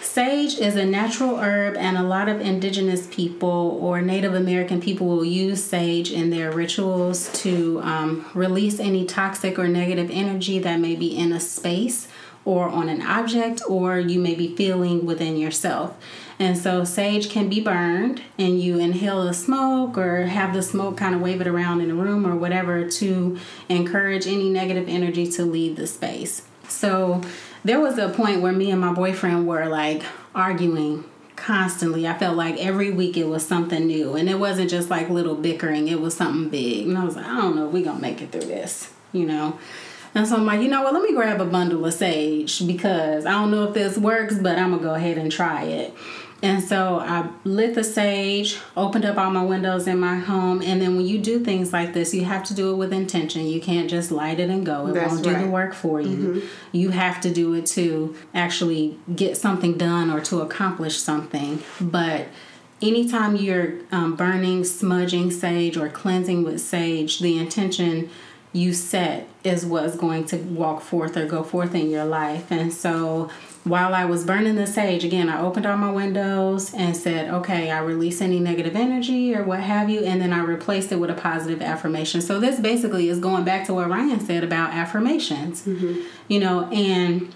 Sage 0.00 0.58
is 0.58 0.74
a 0.74 0.84
natural 0.84 1.38
herb, 1.38 1.76
and 1.76 1.96
a 1.96 2.02
lot 2.02 2.28
of 2.28 2.40
indigenous 2.40 3.06
people 3.06 3.78
or 3.80 4.02
Native 4.02 4.34
American 4.34 4.80
people 4.80 5.06
will 5.06 5.24
use 5.24 5.62
sage 5.62 6.10
in 6.10 6.30
their 6.30 6.50
rituals 6.50 7.30
to 7.42 7.80
um, 7.82 8.26
release 8.34 8.80
any 8.80 9.04
toxic 9.04 9.58
or 9.58 9.68
negative 9.68 10.10
energy 10.10 10.58
that 10.58 10.80
may 10.80 10.96
be 10.96 11.16
in 11.16 11.32
a 11.32 11.38
space 11.38 12.08
or 12.44 12.68
on 12.68 12.88
an 12.88 13.02
object, 13.02 13.62
or 13.68 13.98
you 13.98 14.20
may 14.20 14.34
be 14.34 14.54
feeling 14.54 15.06
within 15.06 15.36
yourself. 15.36 15.96
And 16.38 16.58
so, 16.58 16.84
sage 16.84 17.30
can 17.30 17.48
be 17.48 17.60
burned, 17.60 18.22
and 18.38 18.60
you 18.60 18.78
inhale 18.78 19.24
the 19.24 19.34
smoke 19.34 19.96
or 19.96 20.26
have 20.26 20.52
the 20.52 20.62
smoke 20.62 20.96
kind 20.96 21.14
of 21.14 21.20
wave 21.20 21.40
it 21.40 21.46
around 21.46 21.80
in 21.80 21.90
a 21.90 21.94
room 21.94 22.26
or 22.26 22.34
whatever 22.34 22.88
to 22.88 23.38
encourage 23.68 24.26
any 24.26 24.50
negative 24.50 24.88
energy 24.88 25.30
to 25.32 25.44
leave 25.44 25.76
the 25.76 25.86
space. 25.86 26.42
So, 26.68 27.22
there 27.64 27.80
was 27.80 27.98
a 27.98 28.08
point 28.08 28.42
where 28.42 28.52
me 28.52 28.70
and 28.70 28.80
my 28.80 28.92
boyfriend 28.92 29.46
were 29.46 29.66
like 29.66 30.02
arguing 30.34 31.04
constantly. 31.36 32.06
I 32.06 32.16
felt 32.18 32.36
like 32.36 32.56
every 32.58 32.90
week 32.90 33.16
it 33.16 33.28
was 33.28 33.46
something 33.46 33.86
new, 33.86 34.14
and 34.14 34.28
it 34.28 34.38
wasn't 34.38 34.70
just 34.70 34.90
like 34.90 35.08
little 35.08 35.36
bickering, 35.36 35.88
it 35.88 36.00
was 36.00 36.16
something 36.16 36.48
big. 36.48 36.88
And 36.88 36.98
I 36.98 37.04
was 37.04 37.16
like, 37.16 37.26
I 37.26 37.40
don't 37.40 37.56
know, 37.56 37.66
we 37.66 37.82
gonna 37.82 38.00
make 38.00 38.20
it 38.20 38.32
through 38.32 38.46
this, 38.46 38.92
you 39.12 39.24
know? 39.26 39.58
And 40.14 40.28
so 40.28 40.36
I'm 40.36 40.46
like, 40.46 40.60
you 40.60 40.68
know 40.68 40.82
what, 40.82 40.94
let 40.94 41.02
me 41.02 41.12
grab 41.12 41.40
a 41.40 41.44
bundle 41.44 41.84
of 41.84 41.92
sage 41.94 42.64
because 42.66 43.26
I 43.26 43.32
don't 43.32 43.50
know 43.50 43.64
if 43.64 43.74
this 43.74 43.98
works, 43.98 44.38
but 44.38 44.58
I'm 44.58 44.70
gonna 44.70 44.82
go 44.82 44.94
ahead 44.94 45.18
and 45.18 45.30
try 45.30 45.64
it. 45.64 45.94
And 46.42 46.62
so 46.62 46.98
I 46.98 47.30
lit 47.44 47.74
the 47.74 47.82
sage, 47.82 48.58
opened 48.76 49.06
up 49.06 49.16
all 49.16 49.30
my 49.30 49.42
windows 49.42 49.86
in 49.86 49.98
my 49.98 50.16
home, 50.16 50.60
and 50.60 50.80
then 50.80 50.94
when 50.96 51.06
you 51.06 51.18
do 51.18 51.42
things 51.42 51.72
like 51.72 51.94
this, 51.94 52.12
you 52.12 52.24
have 52.26 52.44
to 52.44 52.54
do 52.54 52.70
it 52.70 52.76
with 52.76 52.92
intention. 52.92 53.46
You 53.46 53.62
can't 53.62 53.88
just 53.88 54.10
light 54.10 54.38
it 54.38 54.50
and 54.50 54.64
go. 54.64 54.86
It 54.88 54.92
That's 54.92 55.10
won't 55.10 55.24
do 55.24 55.38
the 55.38 55.46
work 55.46 55.72
for 55.72 56.02
you. 56.02 56.42
You 56.70 56.90
have 56.90 57.20
to 57.22 57.32
do 57.32 57.54
it 57.54 57.64
to 57.66 58.14
actually 58.34 58.98
get 59.16 59.38
something 59.38 59.78
done 59.78 60.10
or 60.10 60.20
to 60.22 60.42
accomplish 60.42 60.98
something. 60.98 61.62
But 61.80 62.26
anytime 62.82 63.36
you're 63.36 63.76
um, 63.90 64.14
burning, 64.14 64.64
smudging 64.64 65.30
sage 65.30 65.78
or 65.78 65.88
cleansing 65.88 66.44
with 66.44 66.60
sage, 66.60 67.20
the 67.20 67.38
intention 67.38 68.10
you 68.54 68.72
set 68.72 69.28
is 69.42 69.66
what's 69.66 69.96
going 69.96 70.24
to 70.24 70.36
walk 70.36 70.80
forth 70.80 71.16
or 71.16 71.26
go 71.26 71.42
forth 71.42 71.74
in 71.74 71.90
your 71.90 72.04
life. 72.04 72.50
And 72.52 72.72
so 72.72 73.28
while 73.64 73.92
I 73.94 74.04
was 74.04 74.24
burning 74.24 74.54
the 74.54 74.66
sage, 74.66 75.04
again, 75.04 75.28
I 75.28 75.40
opened 75.40 75.66
all 75.66 75.76
my 75.76 75.90
windows 75.90 76.72
and 76.72 76.96
said, 76.96 77.28
okay, 77.34 77.70
I 77.72 77.80
release 77.80 78.20
any 78.20 78.38
negative 78.38 78.76
energy 78.76 79.34
or 79.34 79.42
what 79.42 79.60
have 79.60 79.90
you, 79.90 80.04
and 80.04 80.20
then 80.20 80.32
I 80.32 80.38
replaced 80.38 80.92
it 80.92 80.96
with 80.96 81.10
a 81.10 81.14
positive 81.14 81.60
affirmation. 81.60 82.20
So 82.20 82.38
this 82.38 82.60
basically 82.60 83.08
is 83.08 83.18
going 83.18 83.44
back 83.44 83.66
to 83.66 83.74
what 83.74 83.90
Ryan 83.90 84.20
said 84.20 84.44
about 84.44 84.70
affirmations, 84.72 85.62
mm-hmm. 85.62 86.02
you 86.28 86.38
know, 86.38 86.68
and 86.70 87.34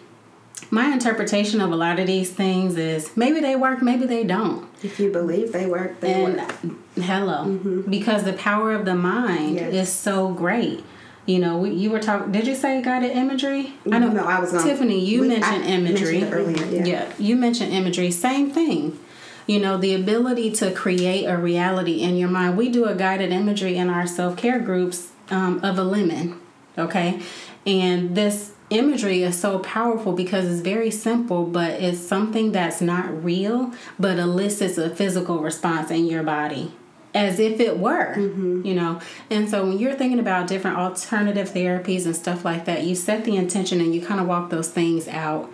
my 0.71 0.93
interpretation 0.93 1.61
of 1.61 1.73
a 1.73 1.77
lot 1.77 1.99
of 1.99 2.07
these 2.07 2.31
things 2.31 2.77
is 2.77 3.17
maybe 3.17 3.41
they 3.41 3.57
work, 3.57 3.83
maybe 3.83 4.07
they 4.07 4.23
don't. 4.23 4.69
If 4.85 5.01
you 5.01 5.11
believe 5.11 5.53
they 5.53 5.67
work, 5.67 5.99
they 6.01 6.13
And 6.25 6.37
work. 6.37 6.55
hello, 6.97 7.45
mm-hmm. 7.47 7.91
because 7.91 8.23
the 8.25 8.35
power 8.35 8.73
of 8.73 8.85
the 8.85 8.95
mind 8.95 9.57
Yes. 9.57 9.73
is 9.73 9.93
so 9.93 10.33
great. 10.33 10.85
You 11.29 11.39
know, 11.39 11.59
we, 11.59 11.71
you 11.73 11.91
were 11.91 12.01
talking. 12.01 12.33
Did 12.33 12.47
you 12.47 12.55
say 12.55 12.81
guided 12.81 13.11
imagery? 13.11 13.75
I 13.93 13.99
don't 13.99 14.15
know. 14.15 14.23
No, 14.23 14.25
I 14.25 14.41
was 14.41 14.51
gonna- 14.51 14.65
Tiffany, 14.65 14.99
you 15.05 15.21
we- 15.21 15.29
mentioned 15.29 15.63
I 15.63 15.69
imagery 15.69 16.21
mentioned 16.23 16.33
earlier, 16.33 16.85
yeah. 16.87 17.13
you 17.19 17.37
mentioned 17.37 17.71
imagery. 17.71 18.11
Same 18.11 18.51
thing. 18.51 18.99
You 19.47 19.61
know, 19.61 19.77
the 19.77 19.93
ability 19.95 20.53
to 20.53 20.71
create 20.73 21.27
a 21.27 21.37
reality 21.37 22.01
in 22.01 22.17
your 22.17 22.31
mind. 22.31 22.57
We 22.57 22.71
do 22.71 22.87
a 22.87 22.95
guided 22.95 23.31
imagery 23.31 23.77
in 23.77 23.91
our 23.91 24.07
self 24.07 24.39
care 24.39 24.59
groups 24.59 25.09
um, 25.31 25.61
of 25.63 25.79
a 25.79 25.85
lemon. 25.85 26.41
Okay, 26.79 27.21
and 27.67 28.17
this 28.17 28.53
imagery 28.71 29.23
is 29.23 29.39
so 29.39 29.59
powerful 29.59 30.15
because 30.15 30.51
it's 30.51 30.63
very 30.63 30.91
simple, 30.91 31.45
but 31.45 31.73
it's 31.73 31.99
something 32.01 32.53
that's 32.53 32.81
not 32.81 33.23
real, 33.23 33.75
but 33.99 34.19
elicits 34.19 34.79
a 34.79 34.89
physical 34.89 35.41
response 35.41 35.91
in 35.91 36.07
your 36.07 36.23
body 36.23 36.73
as 37.19 37.41
if 37.41 37.59
it 37.59 37.79
were, 37.79 38.17
you 38.17 38.75
know. 38.75 39.01
And 39.29 39.51
so 39.51 39.67
when 39.67 39.79
you're 39.79 39.95
thinking 39.95 40.21
about 40.21 40.47
different 40.47 40.77
alternative 40.79 41.51
therapies 41.51 42.07
and 42.07 42.15
stuff 42.15 42.45
like 42.45 42.65
that, 42.67 42.85
you 42.85 42.95
set 42.95 43.25
the 43.25 43.35
intention 43.37 43.81
and 43.81 43.93
you 43.93 44.01
kind 44.01 44.21
of 44.21 44.27
walk 44.29 44.51
those 44.51 44.69
things 44.71 45.09
out 45.09 45.51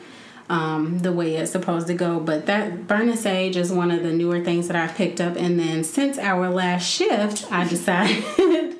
um, 0.50 0.98
the 0.98 1.10
way 1.10 1.36
it's 1.36 1.50
supposed 1.52 1.86
to 1.86 1.94
go. 1.94 2.20
But 2.20 2.44
that 2.46 2.86
burning 2.86 3.16
sage 3.16 3.56
is 3.56 3.72
one 3.72 3.90
of 3.90 4.02
the 4.02 4.12
newer 4.12 4.44
things 4.44 4.68
that 4.68 4.76
I've 4.76 4.94
picked 4.94 5.22
up. 5.22 5.36
And 5.36 5.58
then 5.58 5.84
since 5.84 6.18
our 6.18 6.50
last 6.50 6.84
shift, 6.86 7.50
I 7.50 7.66
decided 7.76 8.22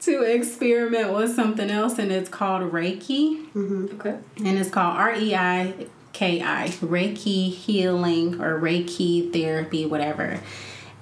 to 0.00 0.22
experiment 0.22 1.12
with 1.14 1.32
something 1.34 1.70
else, 1.70 1.98
and 2.00 2.10
it's 2.10 2.28
called 2.28 2.72
Reiki 2.72 3.46
Okay. 3.94 4.16
and 4.38 4.58
it's 4.58 4.70
called 4.70 4.96
R 4.96 5.14
E 5.14 5.34
I 5.36 5.86
K 6.12 6.42
I, 6.42 6.68
Reiki 6.80 7.52
healing 7.52 8.40
or 8.40 8.58
Reiki 8.60 9.32
therapy, 9.32 9.86
whatever. 9.86 10.40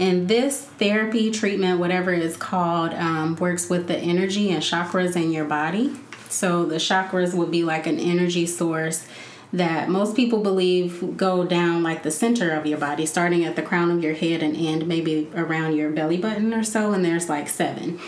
And 0.01 0.29
this 0.29 0.61
therapy 0.61 1.31
treatment, 1.31 1.81
whatever 1.81 2.13
it's 2.13 2.37
called, 2.37 2.95
um, 2.95 3.35
works 3.37 3.69
with 3.69 3.89
the 3.89 3.97
energy 3.97 4.51
and 4.51 4.63
chakras 4.63 5.17
in 5.17 5.33
your 5.33 5.45
body. 5.45 5.97
So 6.29 6.65
the 6.65 6.77
chakras 6.77 7.35
would 7.35 7.51
be 7.51 7.65
like 7.65 7.87
an 7.87 7.99
energy 7.99 8.47
source 8.47 9.07
that 9.53 9.89
most 9.89 10.15
people 10.15 10.43
believe 10.43 11.17
go 11.17 11.45
down 11.45 11.83
like 11.83 12.03
the 12.03 12.11
center 12.11 12.53
of 12.53 12.67
your 12.67 12.79
body, 12.79 13.07
starting 13.07 13.45
at 13.45 13.57
the 13.57 13.63
crown 13.63 13.91
of 13.91 14.03
your 14.03 14.15
head 14.15 14.43
and 14.43 14.55
end 14.57 14.87
maybe 14.87 15.31
around 15.35 15.75
your 15.75 15.91
belly 15.91 16.19
button 16.19 16.53
or 16.53 16.63
so. 16.63 16.93
And 16.93 17.05
there's 17.05 17.29
like 17.29 17.49
seven. 17.49 17.99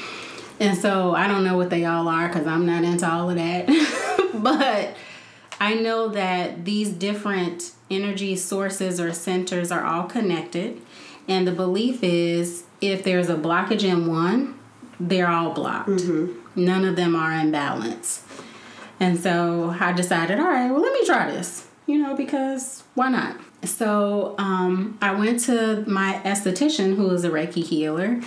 And 0.60 0.76
so 0.76 1.14
I 1.14 1.26
don't 1.26 1.42
know 1.42 1.56
what 1.56 1.70
they 1.70 1.86
all 1.86 2.06
are 2.08 2.28
because 2.28 2.46
I'm 2.46 2.66
not 2.66 2.84
into 2.84 3.10
all 3.10 3.30
of 3.30 3.36
that. 3.36 3.66
but 4.34 4.94
I 5.58 5.74
know 5.74 6.08
that 6.08 6.64
these 6.66 6.90
different 6.90 7.72
energy 7.90 8.36
sources 8.36 9.00
or 9.00 9.12
centers 9.12 9.72
are 9.72 9.84
all 9.84 10.04
connected. 10.04 10.80
And 11.30 11.46
the 11.46 11.52
belief 11.52 12.02
is 12.02 12.64
if 12.80 13.04
there's 13.04 13.30
a 13.30 13.36
blockage 13.36 13.84
in 13.84 14.08
one, 14.08 14.58
they're 14.98 15.28
all 15.28 15.52
blocked. 15.52 15.88
None 16.56 16.84
of 16.84 16.96
them 16.96 17.14
are 17.14 17.32
in 17.32 17.52
balance. 17.52 18.24
And 18.98 19.16
so 19.18 19.74
I 19.78 19.92
decided, 19.92 20.40
all 20.40 20.48
right, 20.48 20.68
well, 20.70 20.82
let 20.82 20.92
me 20.92 21.06
try 21.06 21.30
this, 21.30 21.68
you 21.86 21.98
know, 21.98 22.16
because 22.16 22.82
why 22.94 23.10
not? 23.10 23.36
So 23.64 24.34
um, 24.38 24.98
I 25.00 25.14
went 25.14 25.38
to 25.44 25.84
my 25.86 26.20
esthetician, 26.24 26.96
who 26.96 27.08
is 27.10 27.22
a 27.24 27.30
Reiki 27.30 27.62
healer. 27.62 28.20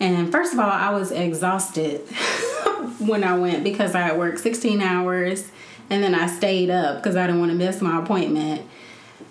And 0.00 0.32
first 0.32 0.52
of 0.52 0.58
all, 0.58 0.68
I 0.68 0.90
was 0.90 1.12
exhausted 1.12 2.00
when 2.98 3.22
I 3.22 3.38
went 3.38 3.62
because 3.62 3.94
I 3.94 4.16
worked 4.16 4.40
16 4.40 4.82
hours 4.82 5.52
and 5.88 6.02
then 6.02 6.16
I 6.16 6.26
stayed 6.26 6.68
up 6.68 6.96
because 6.96 7.14
I 7.14 7.26
didn't 7.26 7.38
want 7.38 7.52
to 7.52 7.56
miss 7.56 7.80
my 7.80 8.02
appointment. 8.02 8.68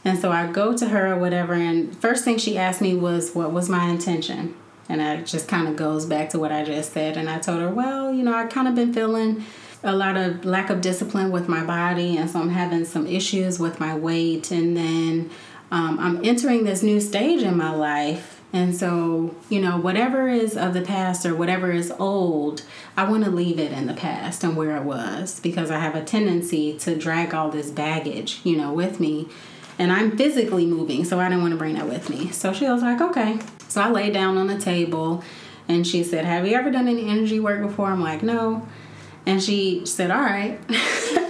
And 0.06 0.20
so 0.20 0.32
I 0.32 0.51
go 0.51 0.76
to 0.76 0.89
her 0.89 1.14
or 1.14 1.18
whatever, 1.18 1.54
and 1.54 1.95
first 1.97 2.26
thing 2.26 2.38
she 2.38 2.58
asked 2.58 2.82
me 2.82 2.95
was, 2.95 3.34
What 3.34 3.51
was 3.51 3.70
my 3.70 3.86
intention? 3.86 4.56
And 4.89 4.99
that 4.99 5.26
just 5.26 5.47
kind 5.47 5.68
of 5.68 5.76
goes 5.76 6.06
back 6.06 6.30
to 6.32 6.39
what 6.39 6.51
I 6.51 6.66
just 6.66 6.91
said. 6.91 7.16
And 7.16 7.30
I 7.30 7.39
told 7.39 7.62
her, 7.62 7.70
Well, 7.70 8.14
you 8.14 8.24
know, 8.24 8.34
I 8.34 8.45
kind 8.47 8.68
of 8.68 8.76
been 8.76 8.93
feeling 8.93 9.45
a 9.84 9.93
lot 9.95 10.18
of 10.18 10.45
lack 10.45 10.70
of 10.70 10.82
discipline 10.82 11.32
with 11.32 11.49
my 11.49 11.64
body, 11.64 12.18
and 12.18 12.30
so 12.30 12.39
I'm 12.39 12.49
having 12.49 12.86
some 12.86 13.08
issues 13.08 13.60
with 13.60 13.80
my 13.80 13.95
weight. 13.95 14.51
And 14.51 14.76
then 14.76 15.30
um, 15.72 15.99
I'm 15.99 16.24
entering 16.24 16.64
this 16.64 16.84
new 16.84 16.99
stage 16.99 17.41
in 17.41 17.58
my 17.58 17.74
life. 17.74 18.41
And 18.54 18.76
so, 18.76 19.36
you 19.49 19.60
know, 19.60 19.80
whatever 19.80 20.30
is 20.30 20.56
of 20.56 20.76
the 20.76 20.82
past 20.82 21.26
or 21.26 21.34
whatever 21.34 21.72
is 21.72 21.91
old, 21.97 22.62
I 22.95 23.10
want 23.10 23.24
to 23.24 23.32
leave 23.32 23.58
it 23.58 23.72
in 23.72 23.88
the 23.88 23.95
past 23.95 24.43
and 24.43 24.56
where 24.56 24.78
it 24.78 24.84
was 24.84 25.39
because 25.39 25.72
I 25.72 25.80
have 25.80 25.95
a 25.95 26.04
tendency 26.04 26.78
to 26.80 26.95
drag 26.95 27.34
all 27.34 27.49
this 27.49 27.72
baggage, 27.72 28.41
you 28.43 28.56
know, 28.56 28.72
with 28.72 28.99
me. 28.99 29.28
And 29.80 29.91
I'm 29.91 30.15
physically 30.17 30.65
moving, 30.65 31.03
so 31.03 31.19
I 31.19 31.30
didn't 31.30 31.41
want 31.41 31.53
to 31.53 31.57
bring 31.57 31.76
that 31.76 31.88
with 31.88 32.09
me. 32.09 32.32
So 32.32 32.53
she 32.53 32.65
was 32.65 32.82
like, 32.82 33.01
okay. 33.01 33.39
So 33.67 33.82
I 33.82 33.89
laid 33.89 34.13
down 34.13 34.38
on 34.38 34.47
the 34.47 34.59
table 34.59 35.24
and 35.67 35.86
she 35.86 36.03
said, 36.03 36.26
Have 36.26 36.47
you 36.47 36.55
ever 36.55 36.69
done 36.71 36.88
any 36.88 37.07
energy 37.09 37.39
work 37.39 37.61
before? 37.61 37.88
I'm 37.88 38.01
like, 38.01 38.24
No. 38.24 38.67
And 39.26 39.41
she 39.41 39.86
said, 39.86 40.11
All 40.11 40.21
right. 40.21 40.59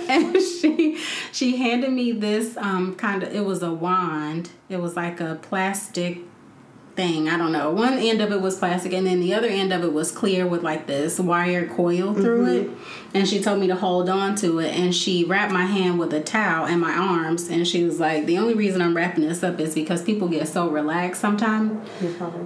and 0.10 0.36
she 0.42 1.00
she 1.32 1.58
handed 1.58 1.92
me 1.92 2.12
this 2.12 2.58
um 2.58 2.96
kind 2.96 3.24
of 3.24 3.34
it 3.34 3.46
was 3.46 3.64
a 3.64 3.72
wand. 3.72 4.50
It 4.70 4.78
was 4.78 4.96
like 4.96 5.20
a 5.20 5.36
plastic 5.42 6.20
thing. 6.96 7.30
I 7.30 7.38
don't 7.38 7.52
know. 7.52 7.72
One 7.72 7.94
end 7.94 8.22
of 8.22 8.32
it 8.32 8.42
was 8.42 8.58
plastic, 8.58 8.94
and 8.94 9.08
then 9.08 9.20
the 9.20 9.34
other 9.34 9.48
end 9.48 9.74
of 9.74 9.84
it 9.84 9.94
was 9.94 10.12
clear 10.12 10.46
with 10.46 10.64
like 10.64 10.88
this 10.88 11.20
wire 11.20 11.68
coil 11.68 12.14
through 12.14 12.46
it. 12.48 12.70
And 13.14 13.28
she 13.28 13.40
told 13.42 13.60
me 13.60 13.68
to 13.68 13.76
hold 13.76 14.10
on 14.10 14.36
to 14.38 14.60
it, 14.60 14.74
and 14.76 14.94
she 14.94 15.24
wrapped 15.24 15.52
my 15.52 15.66
hand 15.66 16.00
with 16.00 16.12
a 16.14 16.22
towel 16.22 16.66
and 16.66 16.82
my 16.82 16.94
arms, 16.94 17.48
and 17.48 17.68
she 17.68 17.84
was 17.84 18.00
like, 18.00 18.26
"The 18.26 18.38
only 18.40 18.56
reason 18.56 18.82
I'm 18.82 18.96
wrapping 18.98 19.28
this 19.28 19.44
up 19.44 19.60
is 19.60 19.76
because 19.76 20.02
people 20.02 20.28
get 20.28 20.48
so 20.48 20.68
relaxed 20.70 21.22
sometimes. 21.22 21.88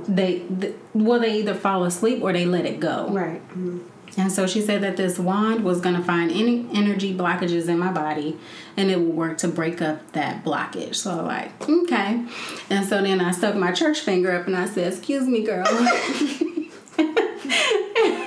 They, 0.07 0.39
th- 0.59 0.73
well, 0.93 1.19
they 1.19 1.39
either 1.39 1.53
fall 1.53 1.85
asleep 1.85 2.21
or 2.21 2.33
they 2.33 2.45
let 2.45 2.65
it 2.65 2.79
go. 2.81 3.07
Right. 3.09 3.41
Mhm. 3.57 3.81
And 4.17 4.31
so 4.31 4.47
she 4.47 4.61
said 4.61 4.81
that 4.81 4.97
this 4.97 5.19
wand 5.19 5.63
was 5.63 5.79
going 5.79 5.95
to 5.95 6.01
find 6.01 6.31
any 6.31 6.67
energy 6.73 7.13
blockages 7.15 7.67
in 7.67 7.77
my 7.77 7.91
body 7.91 8.35
and 8.75 8.89
it 8.89 8.99
would 8.99 9.13
work 9.15 9.37
to 9.39 9.47
break 9.47 9.79
up 9.79 10.11
that 10.13 10.43
blockage. 10.43 10.95
So, 10.95 11.11
I'm 11.19 11.25
like, 11.27 11.69
okay. 11.69 12.25
And 12.71 12.83
so 12.87 13.01
then 13.03 13.21
I 13.21 13.29
stuck 13.31 13.53
my 13.55 13.71
church 13.71 13.99
finger 13.99 14.31
up 14.31 14.47
and 14.47 14.55
I 14.55 14.65
said, 14.65 14.91
Excuse 14.93 15.27
me, 15.27 15.43
girl. 15.43 15.65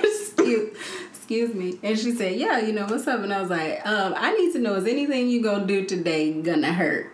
excuse, 0.03 0.77
excuse 1.31 1.55
me. 1.55 1.79
And 1.81 1.97
she 1.97 2.11
said, 2.11 2.35
Yeah, 2.35 2.59
you 2.59 2.73
know, 2.73 2.85
what's 2.85 3.07
up? 3.07 3.21
And 3.21 3.33
I 3.33 3.39
was 3.39 3.49
like, 3.49 3.85
um, 3.85 4.13
I 4.17 4.33
need 4.33 4.51
to 4.53 4.59
know 4.59 4.75
is 4.75 4.85
anything 4.85 5.29
you 5.29 5.41
to 5.41 5.65
do 5.65 5.85
today 5.85 6.41
to 6.41 6.73
hurt? 6.73 7.09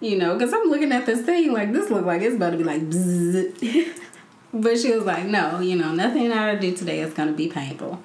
You 0.00 0.16
know, 0.16 0.34
because 0.34 0.54
I'm 0.54 0.68
looking 0.68 0.92
at 0.92 1.06
this 1.06 1.22
thing 1.22 1.52
like 1.52 1.72
this 1.72 1.90
look 1.90 2.06
like 2.06 2.22
it's 2.22 2.36
about 2.36 2.50
to 2.50 2.56
be 2.56 2.64
like. 2.64 2.82
But 4.50 4.78
she 4.78 4.94
was 4.94 5.04
like, 5.04 5.26
no, 5.26 5.60
you 5.60 5.76
know, 5.76 5.92
nothing 5.92 6.32
I 6.32 6.54
do 6.54 6.74
today 6.74 7.00
is 7.00 7.12
to 7.28 7.34
be 7.34 7.48
painful. 7.48 8.02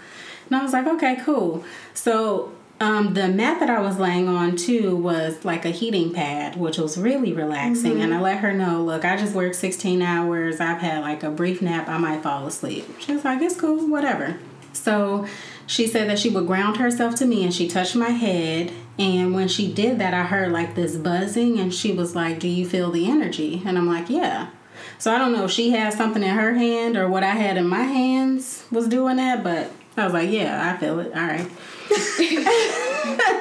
And 0.50 0.58
I 0.58 0.62
was 0.62 0.74
like, 0.74 0.86
okay, 0.86 1.16
cool. 1.24 1.64
So 1.94 2.52
um, 2.82 3.14
the 3.14 3.30
mat 3.30 3.62
that 3.62 3.70
I 3.70 3.80
was 3.80 3.98
laying 3.98 4.28
on 4.28 4.58
too 4.58 4.94
was 4.94 5.46
like 5.46 5.64
a 5.64 5.70
heating 5.70 6.12
pad, 6.12 6.58
which 6.58 6.78
was 6.78 6.98
really 6.98 7.32
relaxing. 7.32 8.02
And 8.02 8.14
I 8.14 8.20
let 8.20 8.40
her 8.40 8.52
know, 8.52 8.84
look, 8.84 9.06
I 9.06 9.16
just 9.16 9.34
worked 9.34 9.56
16 9.56 10.02
hours. 10.02 10.60
I've 10.60 10.82
had 10.82 11.00
like 11.00 11.24
a 11.24 11.30
brief 11.30 11.62
nap. 11.62 11.88
I 11.88 11.98
might 11.98 12.22
fall 12.22 12.46
asleep. 12.46 12.94
She 13.00 13.14
was 13.14 13.24
like, 13.24 13.42
it's 13.42 13.56
cool, 13.56 13.88
whatever. 13.90 14.38
So 14.74 15.26
she 15.68 15.88
said 15.88 16.10
that 16.10 16.20
she 16.20 16.30
would 16.30 16.48
ground 16.48 16.78
herself 16.78 17.16
to 17.16 17.26
me 17.26 17.44
and 17.44 17.54
she 17.54 17.68
touched 17.68 17.96
my 17.96 18.10
head. 18.10 18.72
And 19.00 19.34
when 19.34 19.48
she 19.48 19.74
did 19.74 20.00
that, 20.00 20.14
I 20.14 20.24
heard 20.24 20.52
like 20.52 20.76
this 20.76 20.96
buzzing 20.96 21.60
and 21.60 21.74
she 21.74 21.92
was 21.92 22.16
like, 22.16 22.40
Do 22.40 22.48
you 22.48 22.68
feel 22.68 22.92
the 22.92 23.10
energy? 23.10 23.62
And 23.66 23.78
I'm 23.78 23.88
like, 23.88 24.10
Yeah. 24.10 24.50
So 24.98 25.14
I 25.14 25.18
don't 25.18 25.34
know 25.34 25.46
if 25.46 25.52
she 25.52 25.72
had 25.72 25.94
something 25.94 26.24
in 26.24 26.36
her 26.36 26.54
hand 26.54 26.96
or 26.96 27.10
what 27.10 27.24
I 27.24 27.32
had 27.32 27.58
in 27.58 27.68
my 27.68 27.84
hands 27.84 28.66
was 28.72 28.88
doing 28.88 29.18
that, 29.18 29.44
but 29.44 29.72
I 29.98 30.06
was 30.06 30.14
like, 30.14 30.30
yeah, 30.30 30.74
I 30.74 30.78
feel 30.78 31.00
it. 31.00 31.14
All 31.14 31.28
right. 31.28 31.50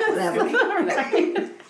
Whatever. 0.09 1.51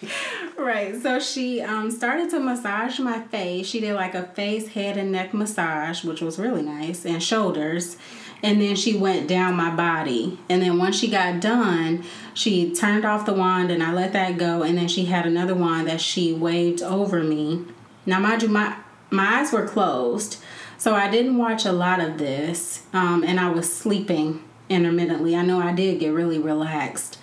Right. 0.59 0.95
So 1.03 1.19
she 1.19 1.61
um, 1.61 1.91
started 1.91 2.31
to 2.31 2.39
massage 2.39 3.01
my 3.01 3.21
face. 3.21 3.67
She 3.67 3.81
did 3.81 3.95
like 3.95 4.15
a 4.15 4.23
face, 4.23 4.69
head, 4.69 4.97
and 4.97 5.11
neck 5.11 5.35
massage, 5.35 6.05
which 6.05 6.21
was 6.21 6.39
really 6.39 6.63
nice, 6.63 7.05
and 7.05 7.21
shoulders. 7.21 7.97
And 8.43 8.61
then 8.61 8.75
she 8.75 8.97
went 8.97 9.29
down 9.29 9.55
my 9.55 9.75
body. 9.75 10.39
And 10.49 10.61
then 10.61 10.79
once 10.79 10.99
she 10.99 11.09
got 11.09 11.41
done, 11.41 12.05
she 12.35 12.75
turned 12.75 13.05
off 13.05 13.25
the 13.25 13.33
wand 13.33 13.71
and 13.71 13.83
I 13.83 13.93
let 13.93 14.13
that 14.15 14.37
go. 14.37 14.63
And 14.63 14.77
then 14.77 14.89
she 14.89 15.05
had 15.05 15.27
another 15.27 15.55
wand 15.55 15.87
that 15.89 16.01
she 16.01 16.33
waved 16.33 16.83
over 16.83 17.23
me. 17.23 17.65
Now, 18.05 18.19
mind 18.19 18.43
you, 18.43 18.49
my 18.49 18.77
my 19.11 19.41
eyes 19.41 19.53
were 19.53 19.67
closed, 19.67 20.43
so 20.79 20.95
I 20.95 21.11
didn't 21.11 21.37
watch 21.37 21.65
a 21.65 21.73
lot 21.73 22.01
of 22.01 22.19
this, 22.19 22.83
um, 22.93 23.23
and 23.23 23.39
I 23.39 23.51
was 23.51 23.73
sleeping 23.73 24.43
intermittently. 24.69 25.37
I 25.37 25.43
know 25.43 25.61
I 25.61 25.73
did 25.73 26.01
get 26.01 26.13
really 26.13 26.39
relaxed. 26.39 27.19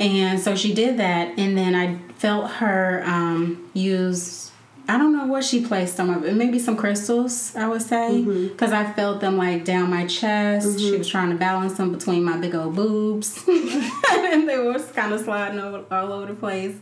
And 0.00 0.40
so 0.40 0.56
she 0.56 0.74
did 0.74 0.98
that, 0.98 1.38
and 1.38 1.56
then 1.56 1.74
I 1.74 1.98
felt 2.18 2.50
her 2.52 3.02
um, 3.06 3.70
use. 3.72 4.51
I 4.92 4.98
don't 4.98 5.16
know 5.16 5.24
what 5.24 5.42
she 5.42 5.64
placed 5.64 5.98
on 6.00 6.08
my, 6.08 6.18
maybe 6.18 6.58
some 6.58 6.76
crystals. 6.76 7.56
I 7.56 7.66
would 7.66 7.80
say 7.80 8.10
mm-hmm. 8.12 8.48
because 8.48 8.72
I 8.72 8.92
felt 8.92 9.22
them 9.22 9.38
like 9.38 9.64
down 9.64 9.88
my 9.88 10.06
chest. 10.06 10.78
She 10.78 10.88
mm-hmm. 10.88 10.98
was 10.98 11.08
trying 11.08 11.30
to 11.30 11.36
balance 11.36 11.78
them 11.78 11.92
between 11.92 12.22
my 12.22 12.36
big 12.36 12.54
old 12.54 12.76
boobs, 12.76 13.42
and 13.48 14.46
they 14.46 14.58
were 14.58 14.78
kind 14.94 15.14
of 15.14 15.20
sliding 15.22 15.60
over, 15.60 15.86
all 15.90 16.12
over 16.12 16.26
the 16.26 16.34
place. 16.34 16.76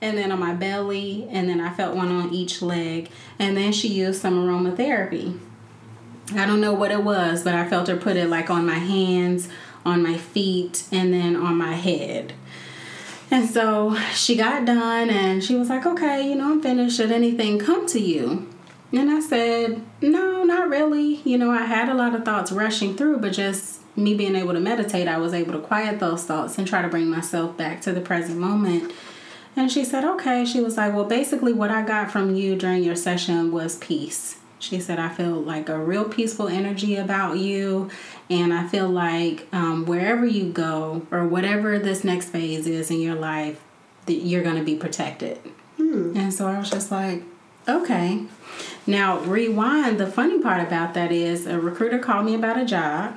And 0.00 0.16
then 0.16 0.30
on 0.30 0.38
my 0.38 0.54
belly, 0.54 1.26
and 1.32 1.48
then 1.48 1.60
I 1.60 1.74
felt 1.74 1.96
one 1.96 2.12
on 2.12 2.32
each 2.32 2.62
leg. 2.62 3.10
And 3.40 3.56
then 3.56 3.72
she 3.72 3.88
used 3.88 4.20
some 4.20 4.34
aromatherapy. 4.34 5.36
I 6.36 6.46
don't 6.46 6.60
know 6.60 6.74
what 6.74 6.92
it 6.92 7.02
was, 7.02 7.42
but 7.42 7.56
I 7.56 7.68
felt 7.68 7.88
her 7.88 7.96
put 7.96 8.16
it 8.16 8.28
like 8.28 8.50
on 8.50 8.66
my 8.66 8.78
hands, 8.78 9.48
on 9.84 10.04
my 10.04 10.16
feet, 10.16 10.84
and 10.92 11.12
then 11.12 11.34
on 11.34 11.56
my 11.58 11.74
head. 11.74 12.34
And 13.30 13.48
so 13.48 13.94
she 14.14 14.36
got 14.36 14.64
done 14.64 15.10
and 15.10 15.44
she 15.44 15.54
was 15.54 15.68
like, 15.68 15.84
okay, 15.84 16.26
you 16.26 16.34
know, 16.34 16.52
I'm 16.52 16.62
finished. 16.62 16.96
Should 16.96 17.12
anything 17.12 17.58
come 17.58 17.86
to 17.88 18.00
you? 18.00 18.48
And 18.90 19.10
I 19.10 19.20
said, 19.20 19.82
no, 20.00 20.44
not 20.44 20.70
really. 20.70 21.16
You 21.24 21.36
know, 21.36 21.50
I 21.50 21.64
had 21.66 21.90
a 21.90 21.94
lot 21.94 22.14
of 22.14 22.24
thoughts 22.24 22.50
rushing 22.50 22.96
through, 22.96 23.18
but 23.18 23.34
just 23.34 23.82
me 23.96 24.14
being 24.14 24.34
able 24.34 24.54
to 24.54 24.60
meditate, 24.60 25.08
I 25.08 25.18
was 25.18 25.34
able 25.34 25.52
to 25.52 25.58
quiet 25.58 26.00
those 26.00 26.24
thoughts 26.24 26.56
and 26.56 26.66
try 26.66 26.80
to 26.80 26.88
bring 26.88 27.10
myself 27.10 27.54
back 27.54 27.82
to 27.82 27.92
the 27.92 28.00
present 28.00 28.38
moment. 28.38 28.92
And 29.54 29.70
she 29.70 29.84
said, 29.84 30.04
okay. 30.04 30.46
She 30.46 30.60
was 30.60 30.78
like, 30.78 30.94
well, 30.94 31.04
basically, 31.04 31.52
what 31.52 31.70
I 31.70 31.82
got 31.82 32.10
from 32.10 32.34
you 32.34 32.56
during 32.56 32.82
your 32.82 32.96
session 32.96 33.52
was 33.52 33.76
peace. 33.76 34.37
She 34.58 34.80
said, 34.80 34.98
I 34.98 35.08
feel 35.08 35.34
like 35.34 35.68
a 35.68 35.78
real 35.78 36.04
peaceful 36.04 36.48
energy 36.48 36.96
about 36.96 37.38
you. 37.38 37.90
And 38.28 38.52
I 38.52 38.66
feel 38.66 38.88
like 38.88 39.46
um, 39.52 39.86
wherever 39.86 40.26
you 40.26 40.50
go 40.50 41.06
or 41.10 41.26
whatever 41.26 41.78
this 41.78 42.04
next 42.04 42.30
phase 42.30 42.66
is 42.66 42.90
in 42.90 43.00
your 43.00 43.14
life, 43.14 43.62
that 44.06 44.14
you're 44.14 44.42
going 44.42 44.56
to 44.56 44.64
be 44.64 44.74
protected. 44.74 45.38
And 46.16 46.34
so 46.34 46.46
I 46.46 46.58
was 46.58 46.70
just 46.70 46.90
like, 46.90 47.22
okay. 47.68 48.24
Now, 48.86 49.20
rewind. 49.20 49.98
The 49.98 50.06
funny 50.06 50.40
part 50.40 50.66
about 50.66 50.94
that 50.94 51.12
is 51.12 51.46
a 51.46 51.60
recruiter 51.60 51.98
called 51.98 52.26
me 52.26 52.34
about 52.34 52.58
a 52.58 52.64
job. 52.64 53.16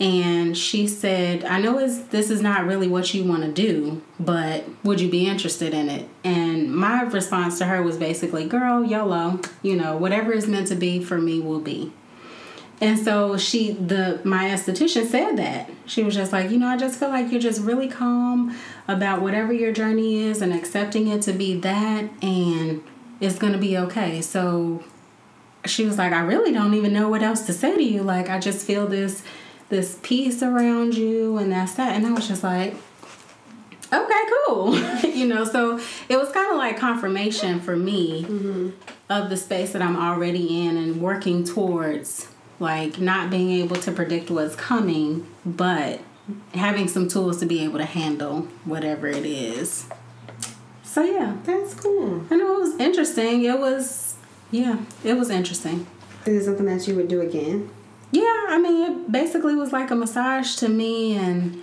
And 0.00 0.56
she 0.56 0.86
said, 0.86 1.44
I 1.44 1.60
know 1.60 1.78
this 1.78 2.30
is 2.30 2.40
not 2.40 2.66
really 2.66 2.86
what 2.86 3.12
you 3.14 3.24
want 3.24 3.42
to 3.42 3.50
do, 3.50 4.00
but 4.20 4.64
would 4.84 5.00
you 5.00 5.10
be 5.10 5.26
interested 5.26 5.74
in 5.74 5.88
it? 5.88 6.08
And 6.22 6.72
my 6.72 7.02
response 7.02 7.58
to 7.58 7.64
her 7.64 7.82
was 7.82 7.96
basically, 7.96 8.46
girl, 8.46 8.84
YOLO, 8.84 9.40
you 9.60 9.74
know, 9.74 9.96
whatever 9.96 10.32
is 10.32 10.46
meant 10.46 10.68
to 10.68 10.76
be 10.76 11.02
for 11.02 11.18
me 11.18 11.40
will 11.40 11.58
be. 11.60 11.92
And 12.80 12.96
so 12.96 13.36
she, 13.36 13.72
the 13.72 14.20
my 14.22 14.44
esthetician 14.44 15.06
said 15.06 15.36
that 15.36 15.68
she 15.84 16.04
was 16.04 16.14
just 16.14 16.32
like, 16.32 16.50
you 16.50 16.58
know, 16.58 16.68
I 16.68 16.76
just 16.76 16.98
feel 17.00 17.08
like 17.08 17.32
you're 17.32 17.40
just 17.40 17.60
really 17.60 17.88
calm 17.88 18.56
about 18.86 19.20
whatever 19.20 19.52
your 19.52 19.72
journey 19.72 20.22
is 20.22 20.40
and 20.40 20.52
accepting 20.52 21.08
it 21.08 21.22
to 21.22 21.32
be 21.32 21.58
that, 21.58 22.08
and 22.22 22.84
it's 23.18 23.36
gonna 23.36 23.58
be 23.58 23.76
okay. 23.78 24.20
So 24.20 24.84
she 25.64 25.84
was 25.84 25.98
like, 25.98 26.12
I 26.12 26.20
really 26.20 26.52
don't 26.52 26.74
even 26.74 26.92
know 26.92 27.08
what 27.08 27.20
else 27.20 27.42
to 27.46 27.52
say 27.52 27.74
to 27.74 27.82
you. 27.82 28.04
Like, 28.04 28.30
I 28.30 28.38
just 28.38 28.64
feel 28.64 28.86
this 28.86 29.24
this 29.68 29.98
peace 30.02 30.42
around 30.42 30.94
you, 30.94 31.36
and 31.38 31.52
that's 31.52 31.74
that. 31.74 31.96
And 31.96 32.06
I 32.06 32.12
was 32.12 32.28
just 32.28 32.42
like, 32.42 32.74
okay, 33.92 34.22
cool. 34.46 34.78
you 35.04 35.26
know, 35.26 35.44
so 35.44 35.78
it 36.08 36.16
was 36.16 36.30
kind 36.30 36.50
of 36.50 36.56
like 36.56 36.78
confirmation 36.78 37.60
for 37.60 37.76
me 37.76 38.24
mm-hmm. 38.24 38.70
of 39.10 39.30
the 39.30 39.36
space 39.36 39.72
that 39.72 39.82
I'm 39.82 39.96
already 39.96 40.66
in 40.66 40.76
and 40.76 41.00
working 41.00 41.44
towards 41.44 42.28
like 42.60 42.98
not 42.98 43.30
being 43.30 43.50
able 43.50 43.76
to 43.76 43.92
predict 43.92 44.30
what's 44.30 44.56
coming, 44.56 45.26
but 45.44 46.00
having 46.54 46.88
some 46.88 47.08
tools 47.08 47.38
to 47.40 47.46
be 47.46 47.64
able 47.64 47.78
to 47.78 47.84
handle 47.84 48.42
whatever 48.64 49.06
it 49.06 49.24
is. 49.24 49.86
So 50.82 51.02
yeah, 51.02 51.36
That's 51.44 51.74
cool. 51.74 52.24
I 52.30 52.36
know 52.36 52.56
it 52.56 52.60
was 52.60 52.80
interesting. 52.80 53.44
It 53.44 53.58
was 53.58 54.16
yeah, 54.50 54.78
it 55.04 55.14
was 55.14 55.30
interesting. 55.30 55.86
Is 56.26 56.42
it 56.42 56.44
something 56.46 56.66
that 56.66 56.88
you 56.88 56.94
would 56.96 57.08
do 57.08 57.20
again? 57.20 57.70
Yeah, 58.10 58.46
I 58.48 58.58
mean, 58.58 58.82
it 58.90 59.12
basically 59.12 59.54
was 59.54 59.72
like 59.72 59.90
a 59.90 59.94
massage 59.94 60.56
to 60.56 60.68
me, 60.68 61.16
and 61.16 61.60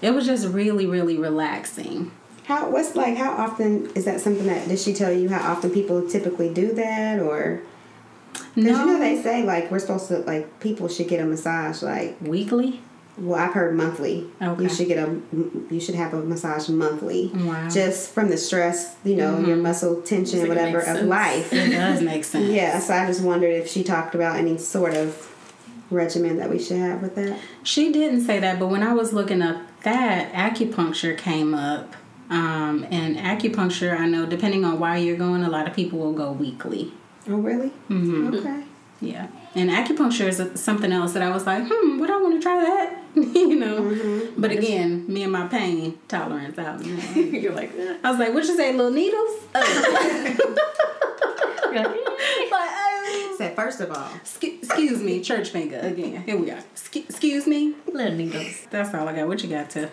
it 0.00 0.12
was 0.12 0.26
just 0.26 0.46
really, 0.48 0.86
really 0.86 1.16
relaxing. 1.18 2.12
How 2.44 2.70
what's 2.70 2.94
like 2.96 3.16
how 3.18 3.32
often 3.32 3.90
is 3.94 4.04
that 4.06 4.20
something 4.22 4.46
that 4.46 4.68
does 4.68 4.82
she 4.82 4.94
tell 4.94 5.12
you 5.12 5.28
how 5.28 5.52
often 5.52 5.70
people 5.70 6.08
typically 6.08 6.52
do 6.52 6.72
that 6.72 7.18
or 7.20 7.60
because 8.54 8.70
you 8.70 8.86
know 8.86 8.98
they 8.98 9.20
say 9.20 9.42
like 9.42 9.70
we're 9.70 9.78
supposed 9.78 10.08
to 10.08 10.20
like 10.20 10.58
people 10.58 10.88
should 10.88 11.08
get 11.08 11.20
a 11.20 11.26
massage 11.26 11.82
like 11.82 12.16
weekly. 12.22 12.80
well 13.18 13.38
I've 13.38 13.52
heard 13.52 13.76
monthly 13.76 14.28
Okay. 14.40 14.62
you 14.62 14.68
should 14.70 14.88
get 14.88 14.96
a 15.06 15.20
you 15.70 15.78
should 15.78 15.94
have 15.96 16.14
a 16.14 16.22
massage 16.22 16.70
monthly 16.70 17.30
Wow. 17.34 17.68
just 17.68 18.12
from 18.14 18.30
the 18.30 18.38
stress 18.38 18.96
you 19.04 19.16
know 19.16 19.38
your 19.40 19.48
mm-hmm. 19.56 19.64
muscle 19.64 20.00
tension 20.00 20.48
whatever 20.48 20.78
of 20.78 20.84
sense. 20.86 21.02
life 21.06 21.52
It 21.52 21.68
does 21.72 22.00
make 22.00 22.24
sense. 22.24 22.48
yeah 22.50 22.78
so 22.78 22.94
I 22.94 23.04
just 23.06 23.20
wondered 23.22 23.52
if 23.52 23.68
she 23.68 23.84
talked 23.84 24.14
about 24.14 24.36
any 24.36 24.56
sort 24.56 24.94
of 24.94 25.34
regimen 25.90 26.36
that 26.36 26.50
we 26.50 26.58
should 26.58 26.78
have 26.78 27.00
with 27.02 27.14
that 27.14 27.38
She 27.62 27.92
didn't 27.92 28.22
say 28.22 28.38
that, 28.40 28.58
but 28.58 28.66
when 28.68 28.82
I 28.82 28.92
was 28.92 29.12
looking 29.12 29.42
up 29.42 29.62
that, 29.82 30.32
acupuncture 30.32 31.16
came 31.16 31.54
up. 31.54 31.94
Um, 32.30 32.86
and 32.90 33.16
acupuncture, 33.16 33.98
I 33.98 34.06
know, 34.06 34.26
depending 34.26 34.62
on 34.62 34.78
why 34.78 34.98
you're 34.98 35.16
going, 35.16 35.42
a 35.44 35.48
lot 35.48 35.66
of 35.66 35.74
people 35.74 35.98
will 35.98 36.12
go 36.12 36.30
weekly. 36.32 36.92
oh 37.26 37.36
really 37.36 37.70
Mm-hmm. 37.88 38.34
okay 38.34 38.64
Yeah. 39.00 39.28
And 39.54 39.70
acupuncture 39.70 40.28
is 40.28 40.60
something 40.60 40.92
else 40.92 41.14
that 41.14 41.22
I 41.22 41.30
was 41.30 41.46
like, 41.46 41.64
hmm, 41.66 41.98
would 41.98 42.10
I 42.10 42.16
want 42.18 42.34
to 42.34 42.40
try 42.40 42.60
that? 42.60 43.02
you 43.14 43.56
know? 43.56 43.80
Mm-hmm. 43.80 44.40
But 44.40 44.50
again, 44.50 45.04
me 45.08 45.22
and 45.22 45.32
my 45.32 45.46
pain 45.48 45.98
tolerance 46.06 46.58
out. 46.58 46.84
You 46.84 46.96
know? 46.96 47.02
You're 47.14 47.54
like, 47.54 47.72
eh. 47.76 47.96
I 48.04 48.10
was 48.10 48.18
like, 48.18 48.34
what 48.34 48.44
you 48.44 48.56
say, 48.56 48.72
little 48.72 48.92
needles? 48.92 49.40
Oh. 51.70 51.70
Like, 51.70 51.86
eh. 51.86 51.90
like, 52.50 52.70
oh. 52.72 53.34
said 53.36 53.54
first 53.54 53.80
of 53.82 53.92
all. 53.92 54.08
Sc- 54.24 54.44
excuse 54.44 55.02
me, 55.02 55.20
church 55.20 55.50
finger 55.50 55.78
again. 55.78 56.22
Here 56.22 56.36
we 56.36 56.50
are. 56.50 56.62
Sc- 56.74 56.96
excuse 56.96 57.46
me. 57.46 57.74
Little 57.92 58.14
needles. 58.14 58.66
That's 58.70 58.94
all 58.94 59.06
I 59.06 59.14
got. 59.14 59.28
What 59.28 59.42
you 59.42 59.50
got 59.50 59.68
to? 59.70 59.90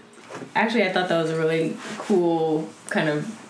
Actually, 0.56 0.84
I 0.84 0.94
thought 0.94 1.10
that 1.10 1.22
was 1.22 1.32
a 1.32 1.38
really 1.38 1.76
cool 1.98 2.70
kind 2.90 3.10
of 3.10 3.45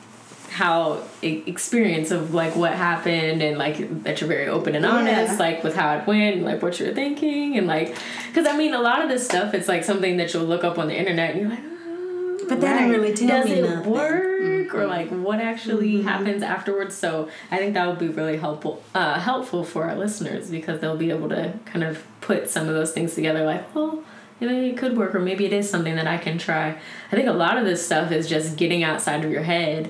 how 0.62 1.02
experience 1.22 2.12
of 2.12 2.34
like 2.34 2.56
what 2.56 2.74
happened 2.74 3.42
and 3.42 3.58
like 3.58 3.78
that 4.04 4.20
you're 4.22 4.28
very 4.28 4.48
open 4.48 4.74
and 4.76 4.86
honest 4.86 5.34
Yeah. 5.34 5.38
like 5.46 5.64
with 5.66 5.76
how 5.76 5.98
it 5.98 6.08
went 6.08 6.38
and 6.38 6.46
like 6.46 6.62
what 6.62 6.80
you're 6.80 6.94
thinking 6.94 7.58
and 7.58 7.68
like 7.68 7.96
because 8.28 8.48
i 8.48 8.56
mean 8.56 8.74
a 8.74 8.80
lot 8.90 9.02
of 9.04 9.10
this 9.10 9.26
stuff 9.26 9.54
it's 9.54 9.68
like 9.68 9.84
something 9.84 10.18
that 10.18 10.34
you'll 10.34 10.46
look 10.46 10.64
up 10.64 10.78
on 10.78 10.88
the 10.88 10.98
internet 10.98 11.32
and 11.32 11.40
you're 11.42 11.50
like 11.50 11.60
"Oh, 11.64 12.46
But 12.50 12.62
that 12.62 12.72
Right. 12.72 12.80
didn't 12.88 12.92
really 13.02 13.14
tell 13.14 13.28
does 13.42 13.46
me 13.50 13.54
it 13.60 13.70
nothing. 13.70 13.92
work 13.92 14.74
or 14.76 14.86
like 14.88 15.10
what 15.10 15.40
actually 15.40 16.02
happens 16.02 16.42
afterwards 16.44 16.96
so 16.96 17.30
i 17.52 17.58
think 17.58 17.74
that 17.76 17.86
would 17.88 18.00
be 18.00 18.08
really 18.08 18.38
helpful 18.38 18.82
uh, 18.94 19.20
helpful 19.20 19.64
for 19.64 19.82
our 19.90 19.96
listeners 20.06 20.50
because 20.50 20.80
they'll 20.80 20.98
be 21.08 21.12
able 21.18 21.30
to 21.30 21.54
kind 21.66 21.84
of 21.84 22.04
put 22.22 22.50
some 22.50 22.68
of 22.70 22.74
those 22.80 22.92
things 22.92 23.14
together 23.16 23.44
like 23.46 23.64
well 23.76 23.94
maybe 24.40 24.70
it 24.70 24.78
could 24.78 24.98
work 24.98 25.14
or 25.16 25.20
maybe 25.20 25.46
it 25.46 25.54
is 25.54 25.70
something 25.70 25.96
that 25.96 26.08
i 26.08 26.18
can 26.18 26.38
try 26.38 26.70
i 27.12 27.16
think 27.16 27.28
a 27.28 27.32
lot 27.34 27.58
of 27.58 27.66
this 27.66 27.86
stuff 27.86 28.12
is 28.12 28.28
just 28.28 28.58
getting 28.58 28.84
outside 28.84 29.24
of 29.26 29.32
your 29.32 29.44
head 29.44 29.90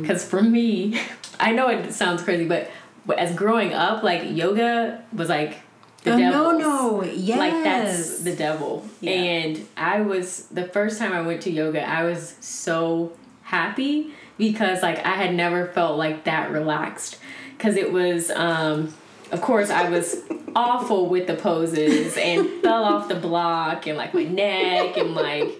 because 0.00 0.24
for 0.24 0.42
me 0.42 1.00
i 1.40 1.52
know 1.52 1.68
it 1.68 1.92
sounds 1.92 2.22
crazy 2.22 2.46
but 2.46 2.70
as 3.16 3.34
growing 3.34 3.72
up 3.72 4.02
like 4.02 4.22
yoga 4.30 5.02
was 5.12 5.28
like 5.28 5.58
the 6.04 6.12
Oh, 6.12 6.18
no, 6.18 6.30
devil's. 6.30 6.60
no. 6.60 7.02
Yes. 7.04 7.38
Like 7.38 7.64
that's 7.64 8.18
the 8.20 8.36
devil. 8.36 8.86
Yeah. 9.00 9.12
And 9.12 9.66
I 9.74 10.02
was 10.02 10.48
the 10.48 10.66
first 10.66 10.98
time 10.98 11.14
I 11.14 11.22
went 11.22 11.40
to 11.44 11.50
yoga, 11.50 11.82
I 11.82 12.04
was 12.04 12.36
so 12.40 13.14
happy 13.42 14.12
because 14.36 14.82
like 14.82 14.98
I 14.98 15.12
had 15.12 15.34
never 15.34 15.66
felt 15.68 15.96
like 15.96 16.24
that 16.24 16.50
relaxed 16.50 17.16
cuz 17.58 17.76
it 17.76 17.90
was 17.90 18.30
um 18.32 18.92
of 19.34 19.40
course 19.40 19.68
I 19.68 19.90
was 19.90 20.22
awful 20.56 21.08
with 21.08 21.26
the 21.26 21.34
poses 21.34 22.16
and 22.16 22.48
fell 22.62 22.84
off 22.84 23.08
the 23.08 23.16
block 23.16 23.86
and 23.86 23.98
like 23.98 24.14
my 24.14 24.22
neck 24.24 24.96
and 24.96 25.14
like 25.14 25.50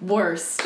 worst. 0.00 0.62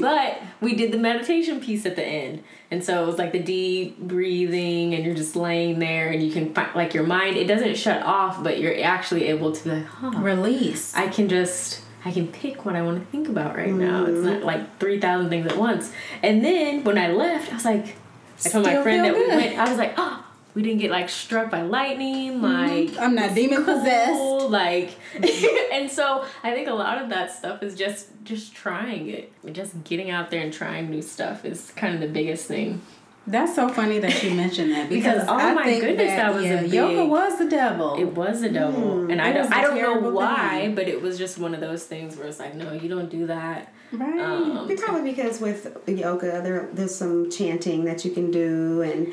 but 0.00 0.38
we 0.60 0.74
did 0.74 0.92
the 0.92 0.98
meditation 0.98 1.60
piece 1.60 1.86
at 1.86 1.96
the 1.96 2.04
end. 2.04 2.44
And 2.70 2.84
so 2.84 3.02
it 3.02 3.06
was 3.06 3.16
like 3.18 3.32
the 3.32 3.42
deep 3.42 3.98
breathing 3.98 4.94
and 4.94 5.04
you're 5.04 5.14
just 5.14 5.34
laying 5.34 5.78
there 5.78 6.10
and 6.10 6.22
you 6.22 6.30
can 6.30 6.54
find 6.54 6.74
like 6.74 6.94
your 6.94 7.04
mind 7.04 7.36
it 7.36 7.46
doesn't 7.46 7.76
shut 7.76 8.02
off 8.02 8.44
but 8.44 8.60
you're 8.60 8.82
actually 8.84 9.24
able 9.28 9.52
to 9.52 9.74
like, 9.76 9.86
huh, 9.86 10.10
Release. 10.18 10.94
I 10.94 11.08
can 11.08 11.28
just 11.28 11.82
I 12.04 12.12
can 12.12 12.28
pick 12.28 12.64
what 12.64 12.76
I 12.76 12.82
want 12.82 13.00
to 13.00 13.06
think 13.10 13.28
about 13.28 13.56
right 13.56 13.72
now. 13.72 14.04
It's 14.04 14.24
not 14.24 14.42
like 14.42 14.78
three 14.78 15.00
thousand 15.00 15.30
things 15.30 15.46
at 15.46 15.56
once. 15.56 15.90
And 16.22 16.44
then 16.44 16.84
when 16.84 16.98
I 16.98 17.12
left, 17.12 17.50
I 17.50 17.54
was 17.54 17.64
like, 17.64 17.96
I 18.44 18.48
told 18.50 18.66
my 18.66 18.82
friend 18.82 19.04
that 19.04 19.14
we 19.14 19.26
went. 19.28 19.58
I 19.58 19.68
was 19.68 19.78
like, 19.78 19.94
oh, 19.96 20.24
we 20.54 20.62
didn't 20.62 20.78
get 20.80 20.90
like 20.90 21.08
struck 21.08 21.50
by 21.50 21.62
lightning. 21.62 22.42
Like 22.42 22.96
I'm 22.98 23.14
not 23.14 23.34
demon 23.34 23.64
possessed. 23.64 24.20
like 24.50 24.90
and 25.72 25.90
so 25.90 26.24
i 26.42 26.52
think 26.52 26.66
a 26.68 26.72
lot 26.74 27.00
of 27.00 27.08
that 27.10 27.30
stuff 27.30 27.62
is 27.62 27.74
just 27.76 28.08
just 28.24 28.54
trying 28.54 29.08
it 29.08 29.32
just 29.52 29.84
getting 29.84 30.10
out 30.10 30.30
there 30.30 30.40
and 30.40 30.52
trying 30.52 30.90
new 30.90 31.02
stuff 31.02 31.44
is 31.44 31.70
kind 31.76 31.94
of 31.94 32.00
the 32.00 32.08
biggest 32.08 32.46
thing 32.46 32.80
That's 33.26 33.54
so 33.54 33.68
funny 33.68 33.98
that 34.00 34.22
you 34.24 34.34
mentioned 34.34 34.72
that 34.72 34.88
because, 34.96 35.20
Because, 35.22 35.28
oh 35.28 35.34
I 35.34 35.54
my 35.54 35.64
think 35.64 35.82
goodness, 35.82 36.08
that 36.10 36.34
was 36.34 36.44
a 36.44 36.48
yeah, 36.48 36.60
big- 36.62 36.72
yoga 36.72 37.04
was 37.04 37.38
the 37.38 37.48
devil. 37.48 37.94
it 37.98 38.04
was 38.06 38.40
the 38.40 38.48
devil 38.48 39.10
and 39.10 39.20
i 39.22 39.30
don't 39.32 39.52
a 39.52 39.56
i 39.56 39.60
don't 39.62 39.80
know 39.80 40.10
why 40.10 40.60
thing. 40.62 40.74
but 40.74 40.88
it 40.88 41.00
was 41.00 41.16
just 41.18 41.38
one 41.38 41.54
of 41.54 41.60
those 41.60 41.84
things 41.84 42.16
where 42.16 42.26
it's 42.26 42.38
like 42.40 42.54
no 42.56 42.72
you 42.72 42.88
don't 42.88 43.10
do 43.10 43.26
that 43.26 43.72
right. 43.92 44.20
um 44.20 44.68
Probably 44.78 45.12
because 45.12 45.40
with 45.40 45.60
yoga, 45.86 46.40
there 46.42 46.68
there's 46.72 46.94
some 46.94 47.30
chanting 47.30 47.84
that 47.84 48.04
you 48.04 48.10
can 48.12 48.30
do, 48.30 48.82
and 48.82 49.12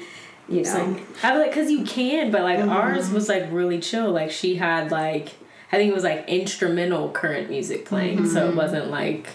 you 0.50 0.64
know, 0.64 0.74
like 0.74 1.24
i 1.24 1.32
was 1.32 1.42
like 1.42 1.52
because 1.52 1.70
you 1.70 1.84
can 1.84 2.32
but 2.32 2.42
like 2.42 2.60
mm-hmm. 2.60 2.70
ours 2.70 3.10
was 3.12 3.28
like 3.28 3.52
really 3.52 3.80
chill. 3.80 4.12
Like 4.12 4.32
she 4.32 4.56
had 4.56 4.92
like 4.92 5.34
i 5.72 5.78
think 5.78 5.92
it 5.92 5.94
was 5.94 6.04
like 6.04 6.28
instrumental 6.28 7.10
current 7.10 7.50
music 7.50 7.86
playing 7.86 8.26
so 8.28 8.46
it 8.46 8.48
mm-hmm. 8.50 8.58
wasn't 8.58 8.90
like 8.90 9.28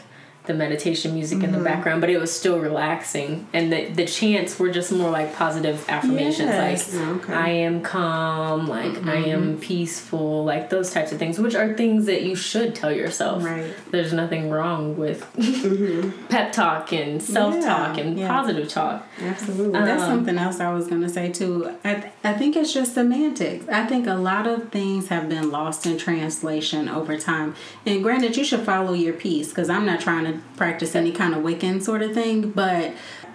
the 0.45 0.55
meditation 0.55 1.15
music 1.15 1.43
in 1.43 1.53
the 1.53 1.57
mm-hmm. 1.59 1.65
background 1.65 2.01
but 2.01 2.11
it 2.11 2.19
was 2.19 2.35
still 2.35 2.59
relaxing 2.59 3.47
and 3.53 3.73
the, 3.73 3.87
the 3.91 4.05
chants 4.05 4.59
were 4.59 4.71
just 4.71 4.91
more 4.93 5.11
like 5.11 5.35
positive 5.35 5.85
affirmations 5.89 6.49
Yes. 6.49 6.93
like 6.95 7.03
oh, 7.07 7.13
Okay. 7.17 7.33
i 7.33 7.49
am 7.49 7.83
calm 7.83 8.67
like 8.67 8.97
i 9.07 9.23
mm-hmm. 9.23 9.31
am 9.31 9.59
peaceful 9.59 10.45
like 10.45 10.71
those 10.71 10.91
types 10.93 11.13
of 11.13 11.19
things 11.19 11.39
which 11.39 11.55
are 11.55 11.75
things 11.75 12.07
that 12.07 12.23
you 12.23 12.35
should 12.35 12.75
tell 12.75 12.93
yourself 12.93 13.45
Right. 13.45 13.73
there's 13.91 14.13
nothing 14.13 14.51
wrong 14.51 14.97
with 14.97 15.21
mm-hmm. 15.37 16.27
pep 16.29 16.53
talk 16.53 16.93
and 16.93 17.23
self-talk 17.23 17.97
Yeah, 17.97 18.05
and 18.05 18.19
yeah. 18.19 18.29
positive 18.29 18.69
talk 18.69 19.07
absolutely. 19.21 19.73
That's 19.81 20.03
Um, 20.03 20.11
something 20.11 20.39
else 20.39 20.61
I 20.61 20.73
was 20.73 20.87
gonna 20.89 21.09
say 21.09 21.31
too. 21.31 21.71
I 21.85 22.11
I 22.25 22.33
think 22.35 22.57
it's 22.57 22.73
just 22.73 22.95
semantics. 22.95 23.69
I 23.69 23.87
think 23.87 24.07
a 24.07 24.15
lot 24.15 24.47
of 24.47 24.71
things 24.71 25.09
have 25.09 25.29
been 25.29 25.51
lost 25.51 25.87
in 25.87 25.99
translation 25.99 26.89
over 26.89 27.17
time. 27.19 27.55
And 27.87 28.03
granted, 28.03 28.37
you 28.37 28.45
should 28.45 28.61
follow 28.61 28.93
your 28.93 29.13
piece 29.15 29.49
because 29.49 29.69
I'm 29.71 29.87
not 29.87 30.01
trying 30.01 30.25
to 30.25 30.32
practice 30.57 30.95
any 30.95 31.13
kind 31.13 31.35
of 31.35 31.43
Wiccan 31.43 31.83
sort 31.83 32.03
of 32.03 32.13
thing, 32.15 32.51
but 32.51 32.93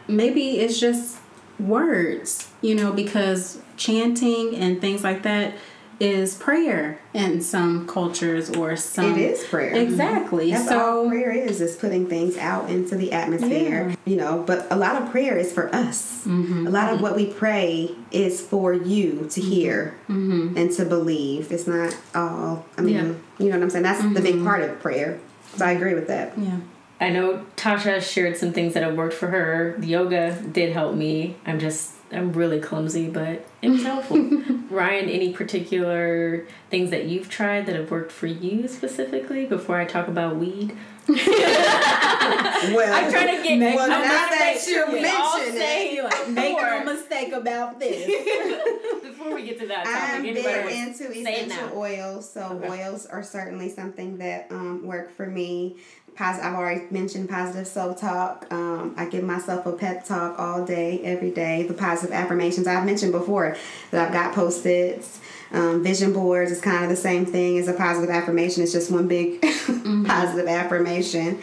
maybe 0.07 0.59
it's 0.59 0.79
just 0.79 1.17
words, 1.59 2.49
you 2.61 2.75
know, 2.75 2.91
because 2.91 3.61
chanting 3.77 4.55
and 4.55 4.79
things 4.81 5.03
like 5.03 5.23
that 5.23 5.53
is 5.99 6.35
prayer 6.35 6.99
in 7.15 7.41
some 7.41 7.87
cultures 7.87 8.51
or 8.51 8.75
some 8.75 9.13
it 9.13 9.17
is 9.17 9.43
prayer. 9.45 9.73
exactly. 9.75 10.51
That's 10.51 10.67
so 10.69 10.79
all 11.03 11.09
prayer 11.09 11.31
is, 11.31 11.59
is 11.59 11.75
putting 11.75 12.07
things 12.07 12.37
out 12.37 12.69
into 12.69 12.95
the 12.95 13.11
atmosphere. 13.11 13.95
You 14.05 14.17
know, 14.17 14.43
but 14.45 14.67
a 14.71 14.75
lot 14.75 15.01
of 15.01 15.09
prayer 15.09 15.35
is 15.39 15.51
for 15.51 15.73
us. 15.73 16.23
Mm-hmm. 16.25 16.67
A 16.67 16.69
lot 16.69 16.93
of 16.93 17.01
what 17.01 17.15
we 17.15 17.25
pray 17.25 17.95
is 18.11 18.39
for 18.41 18.73
you 18.75 19.27
to 19.31 19.41
hear 19.41 19.95
Mm-hmm. 20.07 20.55
and 20.55 20.71
to 20.73 20.85
believe. 20.85 21.51
It's 21.51 21.65
not 21.65 21.97
all, 22.13 22.63
I 22.77 22.81
mean, 22.81 22.93
Yeah. 22.93 23.01
you 23.39 23.49
know 23.51 23.57
what 23.57 23.63
I'm 23.63 23.69
saying? 23.71 23.83
That's 23.83 23.99
the 24.01 24.05
Mm-hmm. 24.09 24.23
big 24.23 24.43
part 24.43 24.61
of 24.61 24.79
prayer. 24.79 25.19
So 25.55 25.65
I 25.65 25.71
agree 25.71 25.95
with 25.95 26.07
that. 26.09 26.37
yeah. 26.37 26.57
I 26.99 27.09
know 27.09 27.45
Tasha 27.55 28.01
shared 28.01 28.37
some 28.37 28.53
things 28.53 28.73
that 28.73 28.83
have 28.83 28.95
worked 28.95 29.13
for 29.13 29.27
her. 29.27 29.75
The 29.77 29.87
yoga 29.87 30.41
did 30.51 30.73
help 30.73 30.95
me. 30.95 31.35
I'm 31.45 31.59
just 31.59 31.93
I'm 32.11 32.31
really 32.33 32.59
clumsy, 32.59 33.09
but 33.09 33.45
it 33.61 33.69
was 33.69 33.83
helpful. 33.83 34.17
Ryan, 34.69 35.09
any 35.09 35.33
particular 35.33 36.45
things 36.69 36.89
that 36.91 37.05
you've 37.05 37.29
tried 37.29 37.65
that 37.65 37.75
have 37.75 37.91
worked 37.91 38.11
for 38.11 38.27
you 38.27 38.67
specifically 38.67 39.45
before 39.45 39.77
I 39.77 39.85
talk 39.85 40.07
about 40.07 40.37
weed? 40.37 40.75
Well, 41.07 42.93
I'm 42.93 43.11
trying 43.11 43.37
to 43.37 43.43
get 43.43 43.75
well, 43.75 43.83
I'm 43.91 44.01
now 44.01 44.01
trying 44.01 44.29
to 44.31 44.37
that 44.39 44.53
make- 44.55 44.67
you 44.67 44.85
we 44.91 45.07
all 45.09 45.37
mention 45.37 45.53
say, 45.57 45.95
it, 45.95 46.03
like, 46.03 46.29
Make 46.29 46.55
before- 46.57 46.69
no 46.69 46.83
mistake 46.93 47.31
about 47.33 47.79
this. 47.79 48.05
before 49.03 49.33
we 49.35 49.43
get 49.45 49.59
to 49.59 49.67
that 49.67 49.85
topic, 49.85 49.99
I'm 50.09 50.25
anybody 50.25 50.41
very 50.43 50.77
into 50.79 51.11
essential 51.11 51.77
oils, 51.77 52.29
so 52.29 52.41
Okay. 52.63 52.69
oils 52.85 53.05
are 53.05 53.23
certainly 53.23 53.69
something 53.69 54.17
that 54.17 54.47
um, 54.51 54.85
work 54.85 55.15
for 55.15 55.25
me. 55.27 55.77
I've 56.19 56.55
already 56.55 56.85
mentioned 56.89 57.29
positive 57.29 57.67
self 57.67 57.99
talk. 57.99 58.47
Um, 58.51 58.93
I 58.97 59.05
give 59.05 59.23
myself 59.23 59.65
a 59.65 59.73
pep 59.73 60.05
talk 60.05 60.39
all 60.39 60.65
day, 60.65 61.01
every 61.03 61.31
day. 61.31 61.63
The 61.63 61.73
positive 61.73 62.13
affirmations 62.13 62.67
I've 62.67 62.85
mentioned 62.85 63.11
before 63.11 63.55
that 63.91 64.07
I've 64.07 64.13
got 64.13 64.33
post 64.33 64.65
its. 64.65 65.19
Um, 65.49 65.81
vision 65.81 66.11
boards 66.11 66.51
is 66.51 66.59
kind 66.59 66.83
of 66.83 66.89
the 66.89 66.97
same 66.97 67.25
thing 67.25 67.57
as 67.57 67.69
a 67.69 67.73
positive 67.73 68.09
affirmation. 68.09 68.63
It's 68.63 68.73
just 68.73 68.91
one 68.91 69.07
big 69.07 69.41
positive 69.41 70.47
affirmation. 70.47 71.41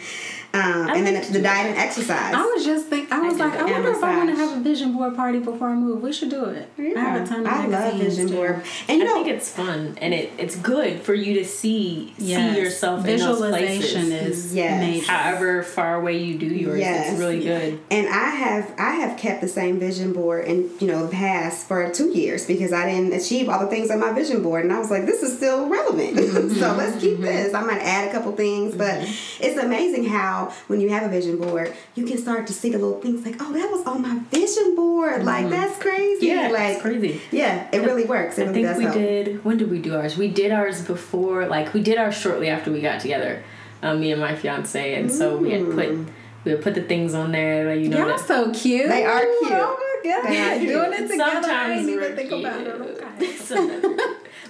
Um, 0.55 0.89
and 0.89 1.05
then 1.05 1.15
like 1.15 1.27
the 1.27 1.33
do 1.33 1.41
diet 1.41 1.67
and 1.71 1.77
exercise. 1.77 2.33
I 2.33 2.41
was 2.45 2.63
just 2.63 2.87
think 2.87 3.11
I 3.11 3.19
was 3.19 3.33
do 3.33 3.39
like. 3.39 3.53
I 3.59 3.65
wonder 3.71 3.91
if 3.91 4.03
I 4.03 4.15
want 4.17 4.29
to 4.29 4.35
have 4.35 4.57
a 4.57 4.61
vision 4.61 4.93
board 4.93 5.15
party 5.15 5.39
before 5.39 5.69
I 5.69 5.75
move. 5.75 6.01
We 6.01 6.13
should 6.13 6.29
do 6.29 6.45
it. 6.45 6.69
I 6.79 6.99
have 6.99 7.21
a 7.23 7.27
ton 7.27 7.41
of 7.41 7.47
I 7.47 7.65
love 7.67 7.93
vision 7.99 8.27
too. 8.29 8.35
board, 8.35 8.63
and 8.87 8.99
you 8.99 9.03
I 9.03 9.07
know, 9.07 9.13
think 9.23 9.27
it's 9.35 9.51
fun 9.51 9.97
and 10.01 10.13
it, 10.13 10.31
it's 10.37 10.55
good 10.55 11.01
for 11.01 11.13
you 11.13 11.33
to 11.35 11.45
see 11.45 12.13
Yes. 12.17 12.55
see 12.55 12.61
yourself 12.61 12.99
in 13.01 13.05
those 13.17 13.21
Visualization 13.21 14.07
places. 14.09 14.45
is 14.45 14.55
Yes. 14.55 14.79
major. 14.79 15.11
however 15.11 15.63
far 15.63 15.95
away 15.95 16.17
you 16.17 16.37
do 16.37 16.45
yours, 16.47 16.79
it's 16.83 17.19
really 17.19 17.41
good. 17.43 17.79
And 17.91 18.07
I 18.07 18.29
have 18.29 18.73
I 18.77 18.91
have 18.95 19.17
kept 19.17 19.41
the 19.41 19.47
same 19.47 19.79
vision 19.79 20.13
board 20.13 20.45
in 20.45 20.69
you 20.79 20.87
know 20.87 21.05
the 21.05 21.11
past 21.11 21.67
for 21.67 21.89
two 21.91 22.09
years 22.09 22.45
because 22.45 22.71
I 22.71 22.89
didn't 22.89 23.13
achieve 23.13 23.49
all 23.49 23.59
the 23.59 23.67
things 23.67 23.91
on 23.91 23.99
my 23.99 24.13
vision 24.13 24.41
board, 24.41 24.63
and 24.63 24.73
I 24.73 24.79
was 24.79 24.89
like, 24.91 25.05
this 25.05 25.21
is 25.21 25.35
still 25.35 25.67
relevant. 25.67 26.17
so 26.59 26.73
let's 26.75 26.99
keep 27.01 27.19
this. 27.19 27.53
I 27.53 27.61
might 27.61 27.81
add 27.81 28.07
a 28.07 28.11
couple 28.11 28.31
things, 28.33 28.75
but 28.75 29.01
it's 29.39 29.57
amazing 29.57 30.05
how 30.05 30.44
when 30.67 30.81
you 30.81 30.89
have 30.89 31.03
a 31.03 31.09
vision 31.09 31.37
board, 31.37 31.73
you 31.95 32.05
can 32.05 32.17
start 32.17 32.47
to 32.47 32.53
see 32.53 32.69
the 32.69 32.77
little 32.77 32.99
things 33.01 33.25
like, 33.25 33.35
oh, 33.39 33.53
that 33.53 33.71
was 33.71 33.85
on 33.85 34.01
my 34.01 34.19
vision 34.29 34.75
board. 34.75 35.23
Like 35.23 35.49
that's 35.49 35.77
crazy. 35.81 36.27
Yeah, 36.27 36.49
like 36.49 36.73
it's 36.73 36.81
crazy. 36.81 37.21
Yeah, 37.31 37.67
it 37.71 37.79
really 37.79 38.05
works. 38.05 38.37
It 38.37 38.43
I 38.43 38.45
really 38.47 38.63
think 38.63 38.67
does 38.67 38.77
we 38.77 38.83
help. 38.83 38.95
did. 38.95 39.45
When 39.45 39.57
did 39.57 39.69
we 39.71 39.79
do 39.79 39.95
ours? 39.95 40.17
We 40.17 40.27
did 40.29 40.51
ours 40.51 40.81
before, 40.85 41.45
like 41.47 41.73
we 41.73 41.81
did 41.81 41.97
ours 41.97 42.15
shortly 42.17 42.49
after 42.49 42.71
we 42.71 42.81
got 42.81 42.99
together. 43.01 43.43
Um, 43.81 43.99
me 43.99 44.11
and 44.11 44.21
my 44.21 44.35
fiance, 44.35 44.95
and 44.95 45.11
so 45.11 45.37
we 45.37 45.51
had 45.51 45.65
put 45.71 46.07
we 46.45 46.51
had 46.51 46.61
put 46.61 46.75
the 46.75 46.81
things 46.83 47.13
on 47.13 47.31
there. 47.31 47.69
Like, 47.69 47.79
you 47.83 47.89
know, 47.89 48.07
Y'all 48.07 48.17
so 48.17 48.51
cute. 48.51 48.87
They 48.87 49.03
are 49.03 49.19
cute. 49.19 49.51
Oh 49.51 49.99
my 50.03 50.09
god. 50.11 50.29
They. 50.29 50.65
Doing 50.65 50.93
it 50.93 51.07
together. 51.09 51.23
I 51.23 51.41
Sometimes 51.41 51.85
didn't 51.85 51.99
we're 51.99 52.05
even 52.05 52.15
think 52.15 52.31
about 52.45 52.61
it. 52.61 52.67
Okay. 52.67 53.35
Sometimes. 53.37 54.01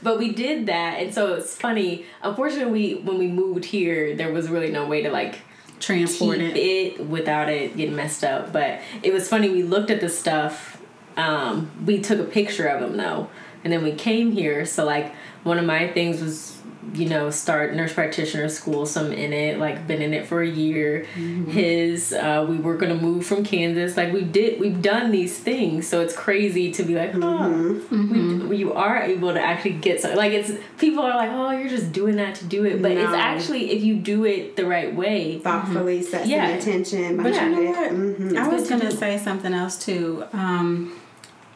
but 0.03 0.19
we 0.19 0.31
did 0.33 0.67
that, 0.67 0.99
and 1.01 1.13
so 1.13 1.33
it's 1.35 1.55
funny. 1.55 2.05
Unfortunately, 2.21 2.95
we 2.95 3.01
when 3.01 3.17
we 3.17 3.27
moved 3.27 3.65
here, 3.65 4.15
there 4.15 4.31
was 4.31 4.49
really 4.49 4.71
no 4.71 4.85
way 4.87 5.01
to 5.03 5.09
like 5.09 5.39
Transport 5.85 6.39
it. 6.39 6.57
it 6.57 7.07
without 7.07 7.49
it 7.49 7.77
getting 7.77 7.95
messed 7.95 8.23
up. 8.23 8.51
But 8.51 8.81
it 9.03 9.13
was 9.13 9.27
funny. 9.27 9.49
We 9.49 9.63
looked 9.63 9.91
at 9.91 10.01
the 10.01 10.09
stuff. 10.09 10.81
Um, 11.17 11.71
we 11.85 12.01
took 12.01 12.19
a 12.19 12.23
picture 12.23 12.67
of 12.67 12.81
them 12.81 12.97
though, 12.97 13.29
and 13.63 13.71
then 13.71 13.83
we 13.83 13.93
came 13.93 14.31
here. 14.31 14.65
So 14.65 14.83
like 14.83 15.13
one 15.43 15.57
of 15.57 15.65
my 15.65 15.87
things 15.87 16.21
was 16.21 16.54
you 16.93 17.07
know 17.07 17.29
start 17.29 17.73
nurse 17.73 17.93
practitioner 17.93 18.47
school 18.47 18.85
so 18.85 19.05
i'm 19.05 19.11
in 19.11 19.33
it 19.33 19.57
like 19.57 19.87
been 19.87 20.01
in 20.01 20.13
it 20.13 20.25
for 20.25 20.41
a 20.41 20.47
year 20.47 21.05
mm-hmm. 21.15 21.49
his 21.49 22.13
uh, 22.13 22.45
we 22.47 22.57
were 22.57 22.75
gonna 22.75 22.95
move 22.95 23.25
from 23.25 23.43
kansas 23.43 23.97
like 23.97 24.13
we 24.13 24.23
did 24.23 24.59
we've 24.59 24.81
done 24.81 25.11
these 25.11 25.37
things 25.37 25.87
so 25.87 26.01
it's 26.01 26.15
crazy 26.15 26.71
to 26.71 26.83
be 26.83 26.95
like 26.95 27.13
oh 27.15 27.19
mm-hmm. 27.19 28.47
we, 28.47 28.57
you 28.57 28.73
are 28.73 29.01
able 29.01 29.33
to 29.33 29.41
actually 29.41 29.73
get 29.73 29.99
something 29.99 30.17
like 30.17 30.31
it's 30.31 30.51
people 30.77 31.03
are 31.03 31.15
like 31.15 31.31
oh 31.31 31.51
you're 31.51 31.69
just 31.69 31.91
doing 31.91 32.15
that 32.15 32.35
to 32.35 32.45
do 32.45 32.65
it 32.65 32.81
but 32.81 32.91
no. 32.91 33.03
it's 33.03 33.13
actually 33.13 33.71
if 33.71 33.83
you 33.83 33.95
do 33.95 34.25
it 34.25 34.55
the 34.55 34.65
right 34.65 34.95
way 34.95 35.39
thoughtfully 35.39 35.99
mm-hmm. 35.99 36.09
set 36.09 36.27
yeah. 36.27 36.47
attention 36.49 37.17
but 37.17 37.33
you 37.33 37.49
know 37.49 37.71
what 37.71 37.91
mm-hmm. 37.91 38.37
i 38.37 38.47
was 38.47 38.69
gonna 38.69 38.91
say 38.91 39.17
something 39.17 39.53
else 39.53 39.77
too 39.77 40.23
um, 40.33 40.93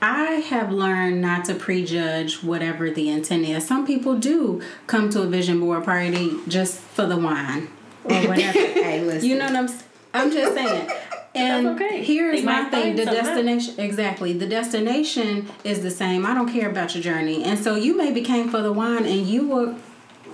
I 0.01 0.25
have 0.49 0.71
learned 0.71 1.21
not 1.21 1.45
to 1.45 1.55
prejudge 1.55 2.41
whatever 2.43 2.89
the 2.89 3.09
intent 3.09 3.45
is. 3.45 3.67
Some 3.67 3.85
people 3.85 4.17
do 4.17 4.61
come 4.87 5.09
to 5.09 5.23
a 5.23 5.27
vision 5.27 5.59
board 5.59 5.83
party 5.83 6.37
just 6.47 6.79
for 6.79 7.05
the 7.05 7.17
wine 7.17 7.69
or 8.05 8.15
whatever. 8.27 8.59
hey, 8.59 9.01
listen. 9.03 9.29
You 9.29 9.37
know 9.37 9.45
what 9.45 9.55
I'm 9.55 9.69
I'm 10.13 10.31
just 10.31 10.53
saying. 10.53 10.89
And 11.35 11.67
okay. 11.67 12.03
here's 12.03 12.43
my 12.43 12.65
thing 12.71 12.95
the 12.95 13.05
destination 13.05 13.79
exactly. 13.79 14.33
The 14.33 14.47
destination 14.47 15.47
is 15.63 15.83
the 15.83 15.91
same. 15.91 16.25
I 16.25 16.33
don't 16.33 16.51
care 16.51 16.67
about 16.67 16.95
your 16.95 17.03
journey. 17.03 17.43
And 17.43 17.59
so 17.59 17.75
you 17.75 17.95
maybe 17.95 18.21
came 18.21 18.49
for 18.49 18.61
the 18.63 18.73
wine 18.73 19.05
and 19.05 19.27
you 19.27 19.47
were 19.47 19.75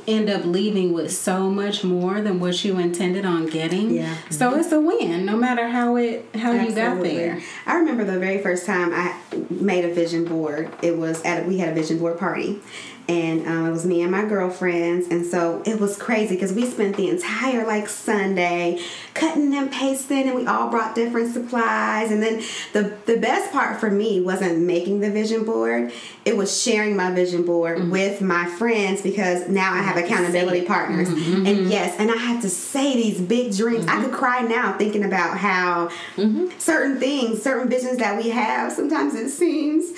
end 0.07 0.29
up 0.29 0.45
leaving 0.45 0.93
with 0.93 1.11
so 1.11 1.49
much 1.49 1.83
more 1.83 2.21
than 2.21 2.39
what 2.39 2.63
you 2.63 2.77
intended 2.77 3.25
on 3.25 3.47
getting. 3.47 3.95
Yeah. 3.95 4.15
So 4.29 4.55
it's 4.55 4.71
a 4.71 4.79
win, 4.79 5.25
no 5.25 5.35
matter 5.35 5.67
how 5.67 5.95
it 5.95 6.25
how 6.35 6.51
Absolutely. 6.51 6.69
you 6.69 6.75
got 6.75 7.03
there. 7.03 7.41
I 7.65 7.75
remember 7.75 8.03
the 8.03 8.19
very 8.19 8.41
first 8.41 8.65
time 8.65 8.91
I 8.93 9.17
made 9.49 9.85
a 9.85 9.93
vision 9.93 10.25
board. 10.25 10.71
It 10.81 10.97
was 10.97 11.23
at 11.23 11.43
a, 11.43 11.47
we 11.47 11.57
had 11.57 11.69
a 11.69 11.73
vision 11.75 11.97
board 11.97 12.19
party, 12.19 12.59
and 13.07 13.45
um, 13.47 13.67
it 13.67 13.71
was 13.71 13.85
me 13.85 14.01
and 14.01 14.11
my 14.11 14.25
girlfriends 14.25 15.07
and 15.09 15.25
so 15.25 15.61
it 15.65 15.79
was 15.79 15.95
crazy 15.97 16.35
because 16.35 16.53
we 16.53 16.65
spent 16.65 16.97
the 16.97 17.07
entire 17.09 17.65
like 17.65 17.87
sunday 17.87 18.79
cutting 19.13 19.53
and 19.53 19.71
pasting 19.71 20.27
and 20.27 20.35
we 20.35 20.47
all 20.47 20.69
brought 20.69 20.95
different 20.95 21.31
supplies 21.31 22.11
and 22.11 22.23
then 22.23 22.41
the 22.73 22.97
the 23.05 23.17
best 23.17 23.51
part 23.51 23.79
for 23.79 23.91
me 23.91 24.21
wasn't 24.21 24.59
making 24.59 24.99
the 25.01 25.11
vision 25.11 25.45
board 25.45 25.91
it 26.25 26.35
was 26.35 26.61
sharing 26.61 26.95
my 26.95 27.11
vision 27.11 27.45
board 27.45 27.77
mm-hmm. 27.77 27.91
with 27.91 28.21
my 28.21 28.45
friends 28.45 29.01
because 29.01 29.47
now 29.47 29.71
i 29.71 29.77
have 29.77 29.97
accountability 29.97 30.65
partners 30.65 31.07
mm-hmm. 31.09 31.45
and 31.45 31.69
yes 31.69 31.95
and 31.99 32.09
i 32.09 32.15
have 32.15 32.41
to 32.41 32.49
say 32.49 32.95
these 32.95 33.21
big 33.21 33.55
dreams 33.55 33.85
mm-hmm. 33.85 33.99
i 33.99 34.03
could 34.03 34.13
cry 34.13 34.41
now 34.41 34.75
thinking 34.77 35.03
about 35.03 35.37
how 35.37 35.87
mm-hmm. 36.15 36.47
certain 36.57 36.99
things 36.99 37.41
certain 37.41 37.69
visions 37.69 37.97
that 37.97 38.17
we 38.21 38.29
have 38.29 38.71
sometimes 38.71 39.13
it 39.13 39.29
seems 39.29 39.91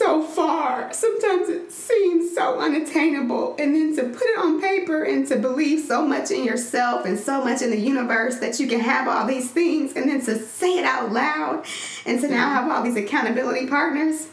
so 0.00 0.22
far. 0.22 0.90
Sometimes 0.94 1.50
it 1.50 1.70
seems 1.70 2.34
so 2.34 2.58
unattainable. 2.58 3.54
And 3.58 3.74
then 3.74 3.94
to 3.96 4.04
put 4.04 4.22
it 4.22 4.38
on 4.38 4.58
paper 4.58 5.02
and 5.02 5.26
to 5.28 5.36
believe 5.36 5.84
so 5.84 6.06
much 6.06 6.30
in 6.30 6.42
yourself 6.42 7.04
and 7.04 7.18
so 7.18 7.44
much 7.44 7.60
in 7.60 7.68
the 7.68 7.78
universe 7.78 8.38
that 8.38 8.58
you 8.58 8.66
can 8.66 8.80
have 8.80 9.06
all 9.06 9.26
these 9.26 9.50
things 9.50 9.94
and 9.96 10.08
then 10.08 10.24
to 10.24 10.38
say 10.38 10.78
it 10.78 10.86
out 10.86 11.12
loud 11.12 11.66
and 12.06 12.18
to 12.22 12.28
now 12.28 12.48
have 12.48 12.70
all 12.70 12.82
these 12.82 12.96
accountability 12.96 13.66
partners. 13.66 14.28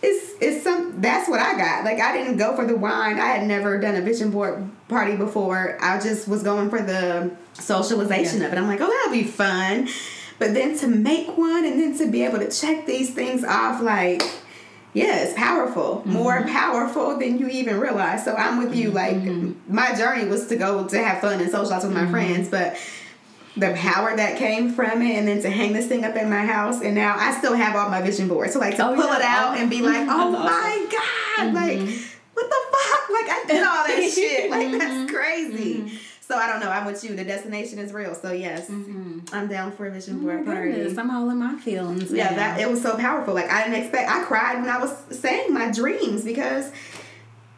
It's, 0.00 0.40
it's 0.40 0.62
some 0.62 1.00
that's 1.00 1.28
what 1.28 1.40
I 1.40 1.58
got. 1.58 1.84
Like 1.84 1.98
I 1.98 2.16
didn't 2.16 2.36
go 2.36 2.54
for 2.54 2.64
the 2.64 2.76
wine. 2.76 3.18
I 3.18 3.26
had 3.26 3.48
never 3.48 3.80
done 3.80 3.96
a 3.96 4.02
vision 4.02 4.30
board 4.30 4.70
party 4.86 5.16
before. 5.16 5.76
I 5.80 5.98
just 5.98 6.28
was 6.28 6.44
going 6.44 6.70
for 6.70 6.80
the 6.80 7.32
socialization 7.54 8.42
yeah. 8.42 8.46
of 8.46 8.52
it. 8.52 8.58
I'm 8.58 8.68
like, 8.68 8.80
oh 8.80 8.86
that'll 8.86 9.12
be 9.12 9.28
fun. 9.28 9.88
But 10.38 10.54
then 10.54 10.78
to 10.78 10.86
make 10.86 11.36
one 11.36 11.64
and 11.64 11.80
then 11.80 11.98
to 11.98 12.06
be 12.06 12.24
able 12.24 12.38
to 12.38 12.48
check 12.48 12.86
these 12.86 13.12
things 13.12 13.42
off 13.42 13.82
like 13.82 14.22
yeah, 14.92 15.22
it's 15.22 15.34
powerful, 15.34 15.98
mm-hmm. 15.98 16.12
more 16.12 16.42
powerful 16.42 17.16
than 17.16 17.38
you 17.38 17.48
even 17.48 17.78
realize. 17.78 18.24
So 18.24 18.34
I'm 18.34 18.58
with 18.58 18.74
you. 18.74 18.90
Like 18.90 19.16
mm-hmm. 19.16 19.72
my 19.72 19.94
journey 19.94 20.28
was 20.28 20.48
to 20.48 20.56
go 20.56 20.86
to 20.86 20.98
have 20.98 21.20
fun 21.20 21.40
and 21.40 21.50
socialize 21.50 21.84
with 21.84 21.92
my 21.92 22.02
mm-hmm. 22.02 22.10
friends, 22.10 22.48
but 22.48 22.76
the 23.56 23.72
power 23.74 24.16
that 24.16 24.36
came 24.36 24.72
from 24.72 25.02
it, 25.02 25.16
and 25.16 25.28
then 25.28 25.42
to 25.42 25.50
hang 25.50 25.72
this 25.72 25.86
thing 25.86 26.04
up 26.04 26.16
in 26.16 26.28
my 26.28 26.44
house, 26.44 26.82
and 26.82 26.94
now 26.94 27.16
I 27.16 27.36
still 27.38 27.54
have 27.54 27.76
all 27.76 27.88
my 27.88 28.02
vision 28.02 28.26
boards. 28.28 28.52
So 28.52 28.58
like 28.58 28.76
to 28.76 28.88
oh, 28.88 28.94
pull 28.94 29.06
yeah. 29.06 29.16
it 29.16 29.22
out 29.22 29.58
and 29.58 29.70
be 29.70 29.80
like, 29.80 30.06
oh 30.10 30.30
my 30.30 30.86
god, 30.90 31.54
like 31.54 31.78
mm-hmm. 31.78 32.18
what 32.34 32.48
the 32.48 32.56
fuck? 32.72 33.10
Like 33.10 33.30
I 33.30 33.44
did 33.46 33.62
all 33.62 33.86
that 33.86 34.10
shit. 34.14 34.50
Like 34.50 34.72
that's 34.72 34.84
mm-hmm. 34.84 35.06
crazy. 35.06 35.98
So 36.30 36.36
I 36.36 36.46
don't 36.46 36.60
know. 36.60 36.70
I'm 36.70 36.86
with 36.86 37.02
you. 37.02 37.16
The 37.16 37.24
destination 37.24 37.80
is 37.80 37.92
real. 37.92 38.14
So 38.14 38.30
yes, 38.30 38.70
mm-hmm. 38.70 39.18
I'm 39.32 39.48
down 39.48 39.72
for 39.72 39.88
a 39.88 39.90
vision 39.90 40.20
board 40.20 40.42
oh 40.42 40.44
party. 40.44 40.70
Goodness, 40.70 40.96
I'm 40.96 41.10
all 41.10 41.28
in 41.28 41.38
my 41.38 41.56
feelings. 41.56 42.12
Yeah, 42.12 42.30
now. 42.30 42.36
that 42.36 42.60
it 42.60 42.70
was 42.70 42.80
so 42.80 42.96
powerful. 42.96 43.34
Like 43.34 43.50
I 43.50 43.64
didn't 43.64 43.82
expect. 43.82 44.08
I 44.08 44.22
cried 44.22 44.60
when 44.60 44.70
I 44.70 44.78
was 44.78 44.96
saying 45.10 45.52
my 45.52 45.72
dreams 45.72 46.22
because 46.22 46.70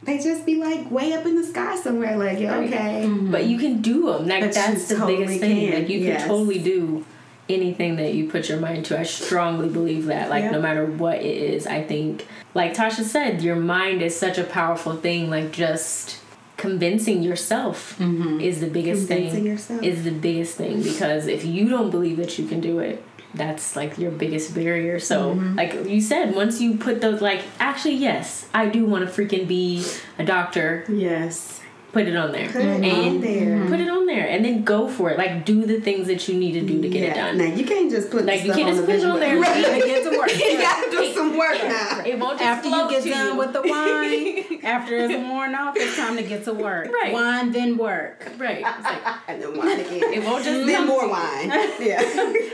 they 0.05 0.17
just 0.17 0.47
be 0.47 0.55
like 0.55 0.91
way 0.91 1.13
up 1.13 1.27
in 1.27 1.37
the 1.37 1.45
sky 1.45 1.77
somewhere. 1.77 2.17
Like 2.17 2.39
yeah, 2.39 2.57
okay, 2.61 3.05
mm-hmm. 3.05 3.31
but 3.31 3.45
you 3.45 3.59
can 3.59 3.83
do 3.83 4.07
them. 4.07 4.27
Like 4.27 4.41
but 4.41 4.55
that's 4.55 4.89
the 4.89 4.95
totally 4.95 5.19
biggest 5.19 5.41
thing. 5.41 5.71
Can. 5.71 5.81
Like 5.81 5.91
you 5.91 5.99
yes. 5.99 6.23
can 6.23 6.29
totally 6.31 6.59
do 6.59 7.05
anything 7.51 7.97
that 7.97 8.15
you 8.15 8.31
put 8.31 8.49
your 8.49 8.59
mind 8.59 8.87
to. 8.87 8.99
I 8.99 9.03
strongly 9.03 9.69
believe 9.69 10.07
that. 10.07 10.31
Like 10.31 10.51
no 10.51 10.63
matter 10.63 10.87
what 10.87 11.17
it 11.19 11.37
is, 11.37 11.67
I 11.67 11.83
think 11.83 12.27
like 12.55 12.73
Tasha 12.73 13.05
said, 13.05 13.43
your 13.43 13.57
mind 13.57 14.01
is 14.01 14.19
such 14.19 14.39
a 14.39 14.45
powerful 14.45 14.97
thing. 14.97 15.29
Like 15.29 15.53
just 15.53 16.22
convincing 16.63 17.25
yourself 17.25 17.99
mm-hmm. 17.99 18.41
is 18.41 18.61
the 18.61 18.69
biggest 18.69 19.09
convincing 19.09 19.35
thing 19.35 19.47
yourself. 19.47 19.83
is 19.83 20.05
the 20.05 20.13
biggest 20.13 20.57
thing 20.57 20.81
because 20.81 21.27
if 21.27 21.45
you 21.45 21.69
don't 21.69 21.91
believe 21.91 22.17
that 22.17 22.39
you 22.39 22.47
can 22.47 22.61
do 22.61 22.79
it 22.79 23.05
that's 23.35 23.75
like 23.75 23.99
your 23.99 24.13
biggest 24.13 24.55
barrier 24.55 25.01
so 25.01 25.35
mm-hmm. 25.35 25.57
like 25.57 25.73
you 25.89 26.01
said 26.01 26.37
once 26.37 26.61
you 26.61 26.77
put 26.77 27.01
those 27.01 27.21
like 27.21 27.43
actually 27.59 27.97
yes 27.97 28.49
i 28.55 28.69
do 28.69 28.85
want 28.85 29.05
to 29.05 29.11
freaking 29.11 29.49
be 29.49 29.85
a 30.21 30.25
doctor 30.25 30.85
yes 30.89 31.62
put 31.93 32.09
it 32.09 32.17
on 32.17 32.33
there. 32.33 32.49
Put 32.49 32.63
it 32.63 32.67
and 32.67 32.85
on 32.85 33.21
there. 33.21 33.67
Put 33.69 33.81
it 33.81 33.89
on 33.89 34.07
there, 34.07 34.29
and 34.29 34.45
then 34.45 34.65
go 34.65 34.89
for 34.89 35.11
it. 35.11 35.19
Like 35.19 35.45
do 35.45 35.65
the 35.65 35.81
things 35.81 36.07
that 36.07 36.27
you 36.27 36.39
need 36.39 36.53
to 36.53 36.63
do 36.63 36.81
to 36.81 36.89
get 36.89 37.03
yeah. 37.03 37.11
it 37.11 37.15
done. 37.15 37.39
Now 37.39 37.55
you 37.55 37.65
can't 37.65 37.91
just 37.91 38.11
put 38.11 38.25
like 38.25 38.45
you 38.45 38.53
can't 38.53 38.75
just 38.75 38.87
put 38.87 38.97
it 38.97 39.05
on 39.05 39.21
there. 39.21 39.39
Right. 39.39 39.77
You 39.77 39.85
get 39.87 40.11
to 40.11 40.19
work. 40.19 40.31
you 40.37 40.59
gotta 40.59 40.91
do 40.91 41.13
some 41.15 41.37
work 41.37 41.59
now. 41.63 42.03
It 42.05 42.19
won't 42.19 42.39
just 42.39 42.51
after 42.51 42.69
you 42.69 42.91
get 42.91 43.05
done 43.05 43.33
you. 43.33 43.39
with 43.39 43.53
the 43.53 43.63
wine. 43.65 44.65
after 44.65 44.97
it's 44.97 45.15
worn 45.15 45.55
off, 45.55 45.77
it's 45.77 45.97
time 45.97 46.17
to 46.17 46.23
get 46.23 46.45
to 46.45 46.55
work. 46.55 46.91
Right. 46.93 47.13
Wine 47.13 47.53
then 47.53 47.77
work. 47.77 48.27
Right. 48.39 48.63
Like, 48.63 49.17
and 49.29 49.43
then 49.43 49.57
wine 49.57 49.81
again. 49.81 50.13
It 50.13 50.25
won't 50.25 50.45
just 50.45 50.67
then 50.67 50.87
more 50.87 51.09
wine. 51.09 51.49
Yeah. 51.81 52.03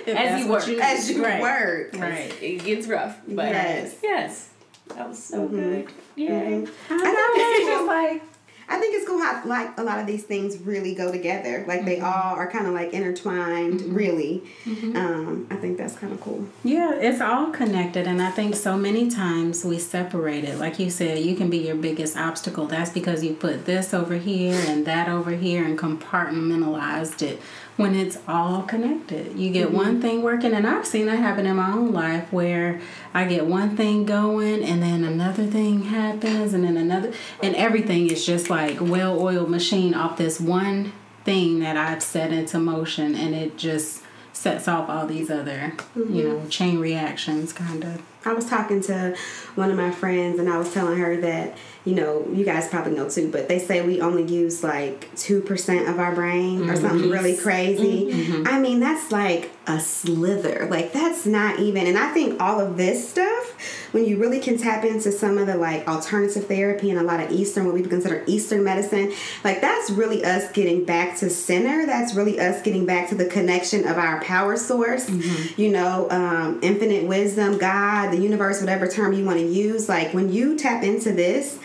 As 0.06 0.40
you 0.40 0.48
work. 0.48 0.66
You, 0.66 0.80
as 0.80 1.10
you 1.10 1.24
right. 1.24 1.40
work. 1.40 1.94
Right. 1.94 2.34
It 2.42 2.64
gets 2.64 2.86
rough. 2.86 3.18
But 3.26 3.50
yes. 3.52 3.96
Yes. 4.02 4.48
That 4.94 5.08
was 5.08 5.22
so 5.22 5.46
mm-hmm. 5.46 5.56
good. 5.56 5.88
Yeah. 6.16 6.30
Mm-hmm. 6.30 6.92
I 6.92 6.96
know. 6.96 7.26
It's 7.34 7.66
just 7.66 7.86
like 7.86 8.22
I 8.70 8.78
think 8.78 8.94
it's 8.94 9.06
cool 9.08 9.18
how 9.18 9.42
like 9.44 9.78
a 9.78 9.82
lot 9.82 9.98
of 9.98 10.06
these 10.06 10.24
things 10.24 10.58
really 10.58 10.94
go 10.94 11.10
together. 11.10 11.64
Like 11.66 11.80
mm-hmm. 11.80 11.88
they 11.88 12.00
all 12.00 12.34
are 12.34 12.50
kind 12.50 12.66
of 12.66 12.74
like 12.74 12.92
intertwined. 12.92 13.80
Mm-hmm. 13.80 13.94
Really, 13.94 14.42
mm-hmm. 14.64 14.96
um, 14.96 15.46
I 15.50 15.56
think 15.56 15.78
that's 15.78 15.96
kind 15.96 16.12
of 16.12 16.20
cool. 16.20 16.46
Yeah, 16.64 16.94
it's 16.94 17.20
all 17.20 17.50
connected, 17.50 18.06
and 18.06 18.20
I 18.20 18.30
think 18.30 18.54
so 18.54 18.76
many 18.76 19.10
times 19.10 19.64
we 19.64 19.78
separate 19.78 20.44
it. 20.44 20.58
Like 20.58 20.78
you 20.78 20.90
said, 20.90 21.20
you 21.20 21.34
can 21.34 21.48
be 21.48 21.58
your 21.58 21.76
biggest 21.76 22.16
obstacle. 22.16 22.66
That's 22.66 22.90
because 22.90 23.24
you 23.24 23.34
put 23.34 23.64
this 23.64 23.94
over 23.94 24.16
here 24.16 24.60
and 24.68 24.84
that 24.86 25.08
over 25.08 25.30
here 25.30 25.64
and 25.64 25.78
compartmentalized 25.78 27.22
it 27.22 27.40
when 27.76 27.94
it's 27.94 28.18
all 28.26 28.62
connected. 28.62 29.38
You 29.38 29.50
get 29.50 29.68
mm-hmm. 29.68 29.76
one 29.76 30.02
thing 30.02 30.22
working, 30.22 30.52
and 30.52 30.66
I've 30.66 30.86
seen 30.86 31.06
that 31.06 31.16
happen 31.16 31.46
in 31.46 31.56
my 31.56 31.70
own 31.70 31.92
life 31.92 32.30
where 32.32 32.80
I 33.14 33.24
get 33.24 33.46
one 33.46 33.76
thing 33.76 34.04
going, 34.04 34.62
and 34.62 34.82
then 34.82 35.04
another 35.04 35.46
thing 35.46 35.84
happens, 35.84 36.52
and 36.52 36.64
then 36.64 36.76
another, 36.76 37.12
and 37.42 37.54
everything 37.56 38.10
is 38.10 38.26
just 38.26 38.50
like 38.50 38.57
well 38.80 39.20
oiled 39.20 39.50
machine 39.50 39.94
off 39.94 40.18
this 40.18 40.40
one 40.40 40.92
thing 41.24 41.60
that 41.60 41.76
I've 41.76 42.02
set 42.02 42.32
into 42.32 42.58
motion, 42.58 43.14
and 43.14 43.34
it 43.34 43.56
just 43.56 44.02
sets 44.32 44.68
off 44.68 44.88
all 44.88 45.06
these 45.06 45.30
other, 45.30 45.72
mm-hmm. 45.96 46.14
you 46.14 46.28
know, 46.28 46.46
chain 46.48 46.78
reactions 46.78 47.52
kind 47.52 47.84
of. 47.84 48.02
I 48.24 48.32
was 48.32 48.46
talking 48.46 48.80
to 48.82 49.16
one 49.54 49.70
of 49.70 49.76
my 49.76 49.90
friends, 49.90 50.38
and 50.38 50.48
I 50.48 50.58
was 50.58 50.72
telling 50.72 50.98
her 50.98 51.16
that 51.20 51.56
you 51.88 51.94
know, 51.94 52.28
you 52.34 52.44
guys 52.44 52.68
probably 52.68 52.92
know 52.92 53.08
too, 53.08 53.30
but 53.30 53.48
they 53.48 53.58
say 53.58 53.80
we 53.80 54.02
only 54.02 54.22
use 54.22 54.62
like 54.62 55.10
2% 55.14 55.88
of 55.88 55.98
our 55.98 56.14
brain 56.14 56.60
mm-hmm. 56.60 56.70
or 56.70 56.76
something 56.76 57.08
really 57.08 57.34
crazy. 57.34 58.12
Mm-hmm. 58.12 58.46
I 58.46 58.60
mean, 58.60 58.78
that's 58.78 59.10
like 59.10 59.50
a 59.66 59.80
slither. 59.80 60.68
Like, 60.70 60.92
that's 60.92 61.24
not 61.24 61.60
even, 61.60 61.86
and 61.86 61.96
I 61.96 62.12
think 62.12 62.42
all 62.42 62.60
of 62.60 62.76
this 62.76 63.08
stuff, 63.08 63.88
when 63.92 64.04
you 64.04 64.18
really 64.18 64.38
can 64.38 64.58
tap 64.58 64.84
into 64.84 65.10
some 65.10 65.38
of 65.38 65.46
the 65.46 65.56
like 65.56 65.88
alternative 65.88 66.46
therapy 66.46 66.90
and 66.90 66.98
a 66.98 67.02
lot 67.02 67.20
of 67.20 67.32
Eastern, 67.32 67.64
what 67.64 67.72
we 67.72 67.82
consider 67.82 68.22
Eastern 68.26 68.62
medicine, 68.64 69.14
like, 69.42 69.62
that's 69.62 69.88
really 69.88 70.22
us 70.26 70.52
getting 70.52 70.84
back 70.84 71.16
to 71.20 71.30
center. 71.30 71.86
That's 71.86 72.14
really 72.14 72.38
us 72.38 72.60
getting 72.60 72.84
back 72.84 73.08
to 73.08 73.14
the 73.14 73.24
connection 73.24 73.88
of 73.88 73.96
our 73.96 74.20
power 74.20 74.58
source, 74.58 75.08
mm-hmm. 75.08 75.58
you 75.58 75.70
know, 75.70 76.06
um, 76.10 76.60
infinite 76.62 77.04
wisdom, 77.04 77.56
God, 77.56 78.10
the 78.10 78.18
universe, 78.18 78.60
whatever 78.60 78.86
term 78.88 79.14
you 79.14 79.24
want 79.24 79.38
to 79.38 79.46
use. 79.46 79.88
Like, 79.88 80.12
when 80.12 80.30
you 80.30 80.58
tap 80.58 80.82
into 80.82 81.12
this, 81.12 81.58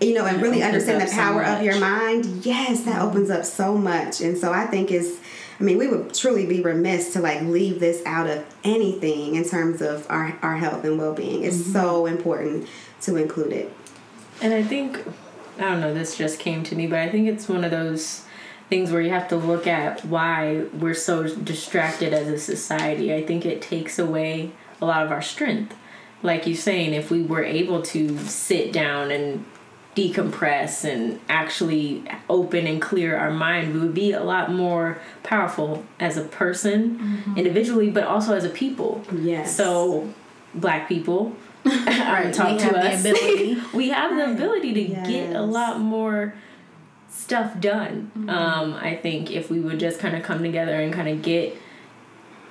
you 0.00 0.14
know, 0.14 0.24
and 0.24 0.40
really 0.40 0.62
understand 0.62 1.00
the 1.00 1.12
power 1.12 1.44
so 1.44 1.56
of 1.56 1.62
your 1.62 1.78
mind, 1.78 2.44
yes, 2.44 2.82
that 2.84 3.02
opens 3.02 3.30
up 3.30 3.44
so 3.44 3.76
much. 3.76 4.20
And 4.20 4.36
so 4.36 4.52
I 4.52 4.66
think 4.66 4.90
is 4.90 5.20
I 5.60 5.62
mean, 5.62 5.76
we 5.76 5.88
would 5.88 6.14
truly 6.14 6.46
be 6.46 6.62
remiss 6.62 7.12
to 7.12 7.20
like 7.20 7.42
leave 7.42 7.80
this 7.80 8.02
out 8.06 8.26
of 8.26 8.44
anything 8.64 9.34
in 9.34 9.44
terms 9.44 9.82
of 9.82 10.06
our, 10.08 10.38
our 10.40 10.56
health 10.56 10.84
and 10.84 10.98
well 10.98 11.12
being. 11.12 11.44
It's 11.44 11.58
mm-hmm. 11.58 11.72
so 11.72 12.06
important 12.06 12.66
to 13.02 13.16
include 13.16 13.52
it. 13.52 13.72
And 14.40 14.54
I 14.54 14.62
think, 14.62 15.04
I 15.58 15.62
don't 15.62 15.80
know, 15.80 15.92
this 15.92 16.16
just 16.16 16.38
came 16.38 16.62
to 16.64 16.74
me, 16.74 16.86
but 16.86 16.98
I 16.98 17.10
think 17.10 17.28
it's 17.28 17.46
one 17.46 17.62
of 17.62 17.70
those 17.70 18.24
things 18.70 18.90
where 18.90 19.02
you 19.02 19.10
have 19.10 19.28
to 19.28 19.36
look 19.36 19.66
at 19.66 20.02
why 20.06 20.64
we're 20.72 20.94
so 20.94 21.24
distracted 21.24 22.14
as 22.14 22.28
a 22.28 22.38
society. 22.38 23.12
I 23.12 23.26
think 23.26 23.44
it 23.44 23.60
takes 23.60 23.98
away 23.98 24.52
a 24.80 24.86
lot 24.86 25.04
of 25.04 25.12
our 25.12 25.20
strength. 25.20 25.76
Like 26.22 26.46
you're 26.46 26.56
saying, 26.56 26.94
if 26.94 27.10
we 27.10 27.22
were 27.22 27.44
able 27.44 27.82
to 27.82 28.16
sit 28.18 28.72
down 28.72 29.10
and 29.10 29.44
decompress 29.96 30.84
and 30.84 31.18
actually 31.28 32.04
open 32.28 32.66
and 32.66 32.80
clear 32.80 33.16
our 33.16 33.30
mind, 33.30 33.74
we 33.74 33.80
would 33.80 33.94
be 33.94 34.12
a 34.12 34.22
lot 34.22 34.52
more 34.52 35.00
powerful 35.22 35.84
as 35.98 36.16
a 36.16 36.22
person, 36.22 36.98
mm-hmm. 36.98 37.36
individually, 37.36 37.90
but 37.90 38.04
also 38.04 38.34
as 38.34 38.44
a 38.44 38.50
people. 38.50 39.02
Yes. 39.12 39.56
So, 39.56 40.12
black 40.54 40.88
people, 40.88 41.34
right. 41.64 42.32
talk 42.32 42.52
we 42.52 42.58
to 42.58 42.78
us. 42.78 43.72
we 43.74 43.88
have 43.90 44.16
the 44.16 44.32
ability 44.32 44.74
to 44.74 44.80
yes. 44.80 45.06
get 45.06 45.36
a 45.36 45.42
lot 45.42 45.80
more 45.80 46.34
stuff 47.08 47.60
done. 47.60 48.10
Mm-hmm. 48.16 48.30
Um, 48.30 48.74
I 48.74 48.96
think 48.96 49.30
if 49.30 49.50
we 49.50 49.60
would 49.60 49.80
just 49.80 49.98
kind 49.98 50.16
of 50.16 50.22
come 50.22 50.42
together 50.42 50.74
and 50.80 50.92
kind 50.92 51.08
of 51.08 51.22
get 51.22 51.56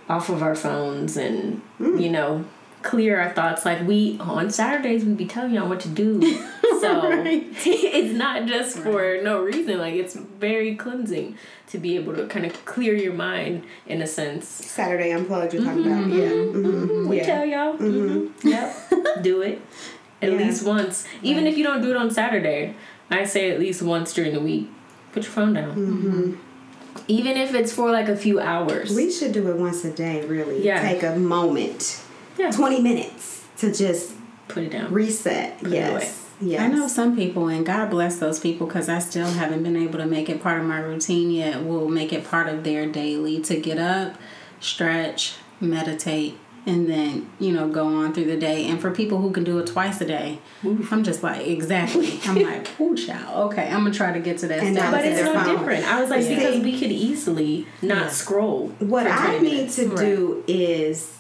off 0.10 0.30
of 0.30 0.42
our 0.42 0.56
phones 0.56 1.16
and 1.16 1.62
mm. 1.80 2.02
you 2.02 2.10
know 2.10 2.44
clear 2.82 3.20
our 3.20 3.32
thoughts. 3.32 3.66
Like 3.66 3.86
we 3.86 4.18
on 4.20 4.50
Saturdays 4.50 5.04
we 5.04 5.14
be 5.14 5.26
telling 5.26 5.54
y'all 5.54 5.70
what 5.70 5.80
to 5.82 5.90
do. 5.90 6.46
So 6.80 7.10
right. 7.10 7.46
it's 7.66 8.18
not 8.18 8.46
just 8.46 8.78
right. 8.78 8.84
for 8.86 9.20
no 9.22 9.42
reason. 9.42 9.80
Like 9.80 9.96
it's 9.96 10.16
very 10.16 10.76
cleansing 10.76 11.38
to 11.68 11.78
be 11.78 11.98
able 11.98 12.16
to 12.16 12.26
kind 12.28 12.46
of 12.46 12.64
clear 12.64 12.94
your 12.94 13.12
mind 13.12 13.66
in 13.86 14.02
a 14.02 14.08
sense. 14.08 14.48
Saturday 14.48 15.12
unplugged 15.12 15.54
you're 15.54 15.64
talking 15.64 15.84
mm-hmm. 15.84 16.04
about. 16.04 16.18
Yeah. 16.18 16.30
Mm-hmm. 16.30 16.66
mm-hmm. 16.66 17.10
We 17.10 17.18
yeah. 17.18 17.26
tell 17.26 17.46
y'all. 17.46 17.74
Mm-hmm. 17.74 18.48
Yep. 18.48 19.24
do 19.24 19.42
it. 19.42 19.62
At 20.22 20.32
yeah. 20.32 20.38
least 20.38 20.66
once. 20.66 21.06
Even 21.22 21.44
right. 21.44 21.52
if 21.52 21.58
you 21.58 21.66
don't 21.66 21.82
do 21.82 21.92
it 21.92 21.98
on 21.98 22.12
Saturday, 22.12 22.76
I 23.10 23.26
say 23.26 23.52
at 23.52 23.60
least 23.60 23.82
once 23.82 24.14
during 24.14 24.34
the 24.34 24.40
week. 24.40 24.70
Put 25.12 25.24
your 25.24 25.34
phone 25.34 25.52
down. 25.52 25.76
Mm-hmm. 25.76 26.36
Even 27.10 27.36
if 27.36 27.54
it's 27.54 27.74
for 27.74 27.92
like 27.92 28.08
a 28.08 28.16
few 28.16 28.40
hours. 28.40 28.96
We 28.96 29.12
should 29.12 29.34
do 29.34 29.50
it 29.50 29.58
once 29.58 29.84
a 29.84 29.92
day, 29.92 30.26
really. 30.26 30.64
Yeah. 30.64 30.82
Take 30.82 31.04
a 31.04 31.18
moment 31.18 32.06
yeah. 32.40 32.52
20 32.52 32.82
minutes 32.82 33.48
to 33.58 33.74
just 33.74 34.14
put 34.48 34.64
it 34.64 34.72
down. 34.72 34.92
Reset. 34.92 35.60
Put 35.60 35.72
yes. 35.72 36.26
Yes. 36.42 36.62
I 36.62 36.68
know 36.68 36.88
some 36.88 37.18
people, 37.18 37.50
and 37.50 37.66
God 37.66 37.90
bless 37.90 38.18
those 38.20 38.40
people 38.40 38.66
because 38.66 38.88
I 38.88 39.00
still 39.00 39.28
haven't 39.28 39.62
been 39.64 39.76
able 39.76 40.00
to 40.00 40.06
make 40.06 40.30
it 40.30 40.42
part 40.42 40.60
of 40.60 40.66
my 40.66 40.80
routine 40.80 41.32
yet. 41.32 41.66
Will 41.66 41.90
make 41.90 42.14
it 42.14 42.24
part 42.24 42.48
of 42.48 42.64
their 42.64 42.86
daily 42.86 43.42
to 43.42 43.60
get 43.60 43.78
up, 43.78 44.16
stretch, 44.62 45.36
meditate, 45.60 46.38
and 46.66 46.90
then 46.90 47.30
you 47.40 47.52
know 47.52 47.68
go 47.68 47.88
on 47.88 48.14
through 48.14 48.26
the 48.26 48.38
day. 48.38 48.66
And 48.68 48.80
for 48.80 48.90
people 48.90 49.20
who 49.20 49.32
can 49.32 49.44
do 49.44 49.60
it 49.60 49.68
twice 49.68 50.00
a 50.00 50.06
day, 50.06 50.40
Oof. 50.64 50.94
I'm 50.94 51.04
just 51.04 51.24
like 51.24 51.46
exactly. 51.46 52.22
I'm 52.24 52.36
like, 52.42 52.70
oh 52.80 52.96
child, 52.96 53.52
okay, 53.52 53.68
I'm 53.68 53.84
gonna 53.84 53.92
try 53.92 54.14
to 54.14 54.20
get 54.22 54.38
to 54.40 54.48
that. 54.48 54.60
And 54.60 54.78
but 54.78 55.04
it's 55.06 55.22
no 55.22 55.34
phone. 55.34 55.58
different. 55.58 55.86
I 55.86 56.00
was 56.00 56.10
like, 56.10 56.24
yeah. 56.24 56.36
because 56.36 56.60
we 56.62 56.80
could 56.80 56.92
easily 56.92 57.68
not 57.82 57.98
yeah. 57.98 58.10
scroll. 58.10 58.70
What 58.80 59.08
I 59.08 59.40
need 59.40 59.72
to 59.72 59.90
right. 59.90 59.98
do 59.98 60.44
is 60.48 61.19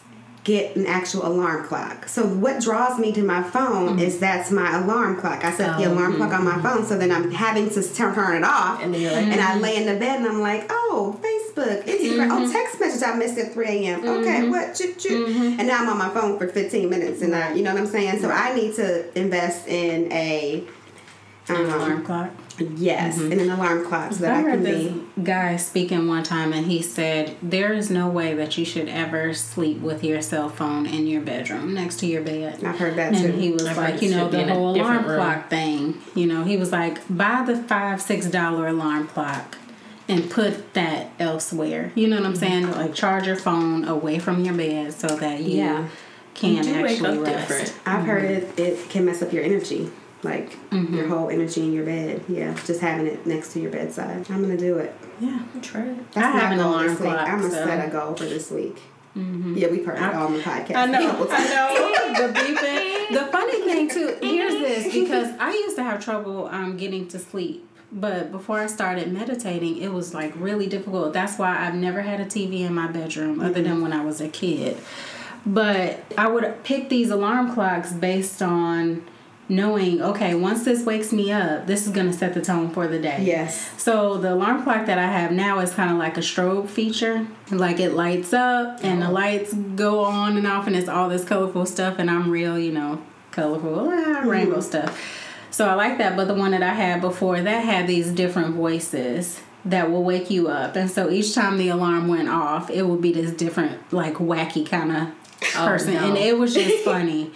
get 0.49 0.75
an 0.75 0.87
actual 0.87 1.27
alarm 1.27 1.63
clock. 1.63 2.07
So 2.07 2.25
what 2.25 2.59
draws 2.59 2.97
me 2.97 3.11
to 3.13 3.21
my 3.21 3.43
phone 3.43 3.89
mm-hmm. 3.89 3.99
is 3.99 4.19
that's 4.19 4.49
my 4.49 4.79
alarm 4.79 5.19
clock. 5.19 5.45
I 5.45 5.51
set 5.51 5.75
oh, 5.75 5.77
the 5.77 5.91
alarm 5.91 6.13
mm-hmm. 6.13 6.23
clock 6.23 6.33
on 6.33 6.43
my 6.43 6.59
phone, 6.61 6.85
so 6.87 6.97
then 6.97 7.11
I'm 7.11 7.29
having 7.29 7.69
to 7.69 7.83
turn, 7.93 8.15
turn 8.15 8.37
it 8.37 8.43
off, 8.43 8.81
and, 8.81 8.91
like, 8.93 9.01
mm-hmm. 9.01 9.31
and 9.31 9.39
I 9.39 9.57
lay 9.59 9.75
in 9.77 9.85
the 9.85 9.99
bed 9.99 10.21
and 10.21 10.27
I'm 10.27 10.39
like, 10.39 10.65
oh, 10.71 11.19
Facebook, 11.21 11.83
Instagram, 11.83 12.31
oh, 12.31 12.41
mm-hmm. 12.41 12.51
text 12.51 12.79
message 12.79 13.07
I 13.07 13.15
missed 13.15 13.37
at 13.37 13.53
3 13.53 13.67
a.m. 13.67 13.99
Okay, 13.99 14.41
mm-hmm. 14.41 14.49
what? 14.49 14.73
Choo, 14.73 14.93
choo. 14.95 15.27
Mm-hmm. 15.27 15.59
And 15.59 15.67
now 15.67 15.83
I'm 15.83 15.89
on 15.89 15.99
my 15.99 16.09
phone 16.09 16.39
for 16.39 16.47
15 16.47 16.89
minutes, 16.89 17.21
and 17.21 17.35
I, 17.35 17.53
you 17.53 17.61
know 17.61 17.71
what 17.71 17.81
I'm 17.81 17.87
saying. 17.87 18.19
So 18.19 18.31
I 18.31 18.55
need 18.55 18.73
to 18.75 19.19
invest 19.19 19.67
in 19.67 20.11
a 20.11 20.63
um, 21.47 21.65
alarm 21.69 22.03
clock. 22.03 22.31
Yes, 22.59 23.17
mm-hmm. 23.17 23.31
and 23.31 23.41
an 23.41 23.49
alarm 23.49 23.85
clock 23.85 24.13
so 24.13 24.19
that 24.19 24.33
I, 24.33 24.39
I 24.39 24.51
can 24.51 24.63
this 24.63 24.91
be. 24.91 25.23
Guy 25.23 25.57
speaking 25.57 26.07
one 26.07 26.23
time, 26.23 26.53
and 26.53 26.65
he 26.65 26.81
said 26.81 27.35
there 27.41 27.73
is 27.73 27.89
no 27.89 28.07
way 28.07 28.33
that 28.33 28.57
you 28.57 28.65
should 28.65 28.87
ever 28.87 29.33
sleep 29.33 29.79
with 29.79 30.03
your 30.03 30.21
cell 30.21 30.49
phone 30.49 30.85
in 30.85 31.07
your 31.07 31.21
bedroom 31.21 31.73
next 31.73 31.99
to 31.99 32.05
your 32.05 32.21
bed. 32.21 32.63
I've 32.63 32.79
heard 32.79 32.95
that 32.95 33.13
and 33.13 33.17
too. 33.17 33.31
And 33.31 33.41
he 33.41 33.51
was 33.51 33.65
I've 33.65 33.77
like, 33.77 34.01
you 34.01 34.11
know, 34.11 34.29
the 34.29 34.45
whole 34.45 34.75
alarm 34.75 35.05
room. 35.05 35.15
clock 35.17 35.49
thing. 35.49 36.01
You 36.15 36.27
know, 36.27 36.43
he 36.43 36.57
was 36.57 36.71
like, 36.71 36.99
buy 37.09 37.43
the 37.45 37.57
five 37.57 38.01
six 38.01 38.25
dollar 38.27 38.67
alarm 38.67 39.07
clock 39.07 39.57
and 40.07 40.29
put 40.29 40.73
that 40.73 41.11
elsewhere. 41.19 41.91
You 41.95 42.07
know 42.07 42.17
what 42.17 42.25
I'm 42.25 42.33
mm-hmm. 42.33 42.39
saying? 42.39 42.71
Like 42.71 42.93
charge 42.93 43.27
your 43.27 43.35
phone 43.35 43.85
away 43.85 44.19
from 44.19 44.43
your 44.43 44.55
bed 44.55 44.93
so 44.93 45.07
that 45.07 45.41
you 45.41 45.57
yeah. 45.57 45.87
can 46.33 46.63
you 46.63 46.73
actually 46.73 47.19
rest. 47.19 47.47
Different. 47.47 47.79
I've 47.85 47.99
mm-hmm. 47.99 48.09
heard 48.09 48.25
it, 48.25 48.59
it 48.59 48.89
can 48.89 49.05
mess 49.05 49.21
up 49.21 49.31
your 49.31 49.43
energy 49.43 49.91
like 50.23 50.51
mm-hmm. 50.69 50.93
your 50.95 51.07
whole 51.07 51.29
energy 51.29 51.61
in 51.61 51.73
your 51.73 51.85
bed. 51.85 52.23
Yeah, 52.27 52.53
just 52.65 52.81
having 52.81 53.07
it 53.07 53.25
next 53.25 53.53
to 53.53 53.59
your 53.59 53.71
bedside. 53.71 54.29
I'm 54.29 54.41
gonna 54.41 54.57
do 54.57 54.77
it. 54.77 54.93
Yeah, 55.19 55.41
try 55.61 55.81
it. 55.81 56.11
That's 56.11 56.27
I 56.27 56.39
have 56.39 56.51
an 56.51 56.59
alarm 56.59 56.95
clock. 56.95 57.27
I'm 57.27 57.41
gonna 57.41 57.51
so. 57.51 57.65
set 57.65 57.87
a 57.87 57.91
goal 57.91 58.15
for 58.15 58.25
this 58.25 58.51
week. 58.51 58.81
Mm-hmm. 59.17 59.57
Yeah, 59.57 59.67
we've 59.67 59.85
heard 59.85 59.97
it 59.97 60.15
on 60.15 60.33
the 60.33 60.39
podcast. 60.39 60.75
I 60.75 60.85
know. 60.85 61.27
I 61.31 61.47
know. 61.47 62.27
the 62.27 62.39
beeping. 62.39 63.09
The 63.13 63.31
funny 63.31 63.61
thing 63.63 63.89
too. 63.89 64.17
Here's 64.21 64.53
this 64.53 64.93
because 64.93 65.33
I 65.39 65.51
used 65.51 65.75
to 65.77 65.83
have 65.83 66.03
trouble 66.03 66.47
um, 66.47 66.77
getting 66.77 67.07
to 67.09 67.19
sleep. 67.19 67.65
But 67.91 68.31
before 68.31 68.59
I 68.59 68.67
started 68.67 69.11
meditating, 69.11 69.77
it 69.77 69.91
was 69.91 70.13
like 70.13 70.33
really 70.35 70.67
difficult. 70.67 71.11
That's 71.11 71.39
why 71.39 71.65
I've 71.65 71.73
never 71.73 72.01
had 72.01 72.19
a 72.19 72.25
TV 72.25 72.59
in 72.59 72.75
my 72.75 72.87
bedroom 72.87 73.37
mm-hmm. 73.37 73.45
other 73.45 73.63
than 73.63 73.81
when 73.81 73.93
I 73.93 74.05
was 74.05 74.21
a 74.21 74.27
kid. 74.27 74.77
But 75.45 76.03
I 76.17 76.27
would 76.27 76.63
pick 76.63 76.89
these 76.89 77.09
alarm 77.09 77.53
clocks 77.53 77.91
based 77.91 78.43
on 78.43 79.07
knowing 79.49 79.99
okay 79.99 80.35
once 80.35 80.63
this 80.63 80.85
wakes 80.85 81.11
me 81.11 81.31
up 81.31 81.65
this 81.65 81.87
is 81.87 81.91
going 81.91 82.05
to 82.05 82.13
set 82.13 82.35
the 82.35 82.41
tone 82.41 82.69
for 82.69 82.87
the 82.87 82.99
day. 82.99 83.17
Yes. 83.21 83.71
So 83.81 84.17
the 84.17 84.33
alarm 84.33 84.63
clock 84.63 84.85
that 84.85 84.99
i 84.99 85.07
have 85.07 85.31
now 85.31 85.59
is 85.59 85.71
kind 85.71 85.91
of 85.91 85.97
like 85.97 86.17
a 86.17 86.21
strobe 86.21 86.69
feature. 86.69 87.27
Like 87.49 87.79
it 87.79 87.93
lights 87.93 88.31
up 88.31 88.79
and 88.83 89.01
the 89.01 89.07
oh. 89.07 89.11
lights 89.11 89.53
go 89.53 90.03
on 90.03 90.37
and 90.37 90.45
off 90.45 90.67
and 90.67 90.75
it's 90.75 90.87
all 90.87 91.09
this 91.09 91.25
colorful 91.25 91.65
stuff 91.65 91.95
and 91.97 92.09
i'm 92.09 92.29
real 92.29 92.57
you 92.59 92.71
know 92.71 93.01
colorful 93.31 93.89
ah, 93.91 94.21
rainbow 94.23 94.57
mm. 94.57 94.63
stuff. 94.63 95.01
So 95.49 95.67
i 95.67 95.73
like 95.73 95.97
that 95.97 96.15
but 96.15 96.27
the 96.27 96.35
one 96.35 96.51
that 96.51 96.63
i 96.63 96.73
had 96.73 97.01
before 97.01 97.41
that 97.41 97.65
had 97.65 97.87
these 97.87 98.11
different 98.11 98.53
voices 98.55 99.41
that 99.65 99.91
will 99.91 100.03
wake 100.03 100.29
you 100.29 100.47
up. 100.47 100.77
And 100.77 100.89
so 100.89 101.09
each 101.09 101.35
time 101.35 101.57
the 101.57 101.67
alarm 101.69 102.07
went 102.07 102.29
off 102.29 102.69
it 102.69 102.83
would 102.83 103.01
be 103.01 103.11
this 103.11 103.31
different 103.31 103.91
like 103.91 104.15
wacky 104.15 104.65
kind 104.65 104.91
of 104.95 105.07
person. 105.39 105.95
Oh, 105.95 105.99
no. 105.99 106.07
and 106.07 106.17
it 106.17 106.37
was 106.37 106.53
just 106.53 106.83
funny. 106.85 107.31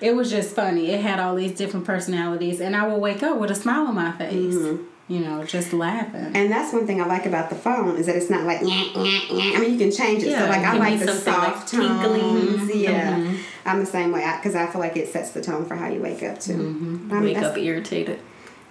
It 0.00 0.14
was 0.14 0.30
just 0.30 0.54
funny. 0.54 0.90
It 0.90 1.00
had 1.00 1.20
all 1.20 1.34
these 1.34 1.56
different 1.56 1.86
personalities. 1.86 2.60
And 2.60 2.76
i 2.76 2.86
would 2.86 3.00
wake 3.00 3.22
up 3.22 3.38
with 3.38 3.50
a 3.50 3.54
smile 3.54 3.86
on 3.86 3.94
my 3.94 4.12
face 4.12 4.54
mm-hmm. 4.54 4.84
you 5.08 5.20
know 5.20 5.44
just 5.44 5.72
laughing. 5.72 6.32
And 6.34 6.50
that's 6.50 6.72
one 6.72 6.86
thing 6.86 7.00
i 7.00 7.06
like 7.06 7.26
about 7.26 7.50
the 7.50 7.56
phone 7.56 7.96
is 7.96 8.06
that 8.06 8.16
it's 8.16 8.30
not 8.30 8.44
like 8.44 8.60
i 8.60 9.58
mean 9.58 9.72
you 9.72 9.78
can 9.78 9.90
change 9.90 10.22
it. 10.22 10.30
Yeah, 10.30 10.44
so 10.44 10.50
like 10.50 10.64
i 10.64 10.76
like 10.76 11.00
the 11.00 11.12
soft 11.12 11.72
like 11.72 12.10
tones. 12.10 12.74
yeah. 12.74 13.16
Mm-hmm. 13.16 13.36
i'm 13.64 13.80
the 13.80 13.86
same 13.86 14.12
way. 14.12 14.30
Because 14.36 14.54
I, 14.54 14.64
I, 14.64 14.66
feel 14.66 14.80
like 14.80 14.96
it 14.96 15.08
sets 15.08 15.30
the 15.30 15.42
tone 15.42 15.66
for 15.66 15.76
how 15.76 15.88
you 15.88 16.00
wake 16.00 16.22
up 16.22 16.40
too. 16.40 16.54
Mm-hmm. 16.54 17.12
I 17.12 17.20
mean, 17.20 17.34
wake 17.34 17.42
up 17.42 17.56
irritated 17.56 18.20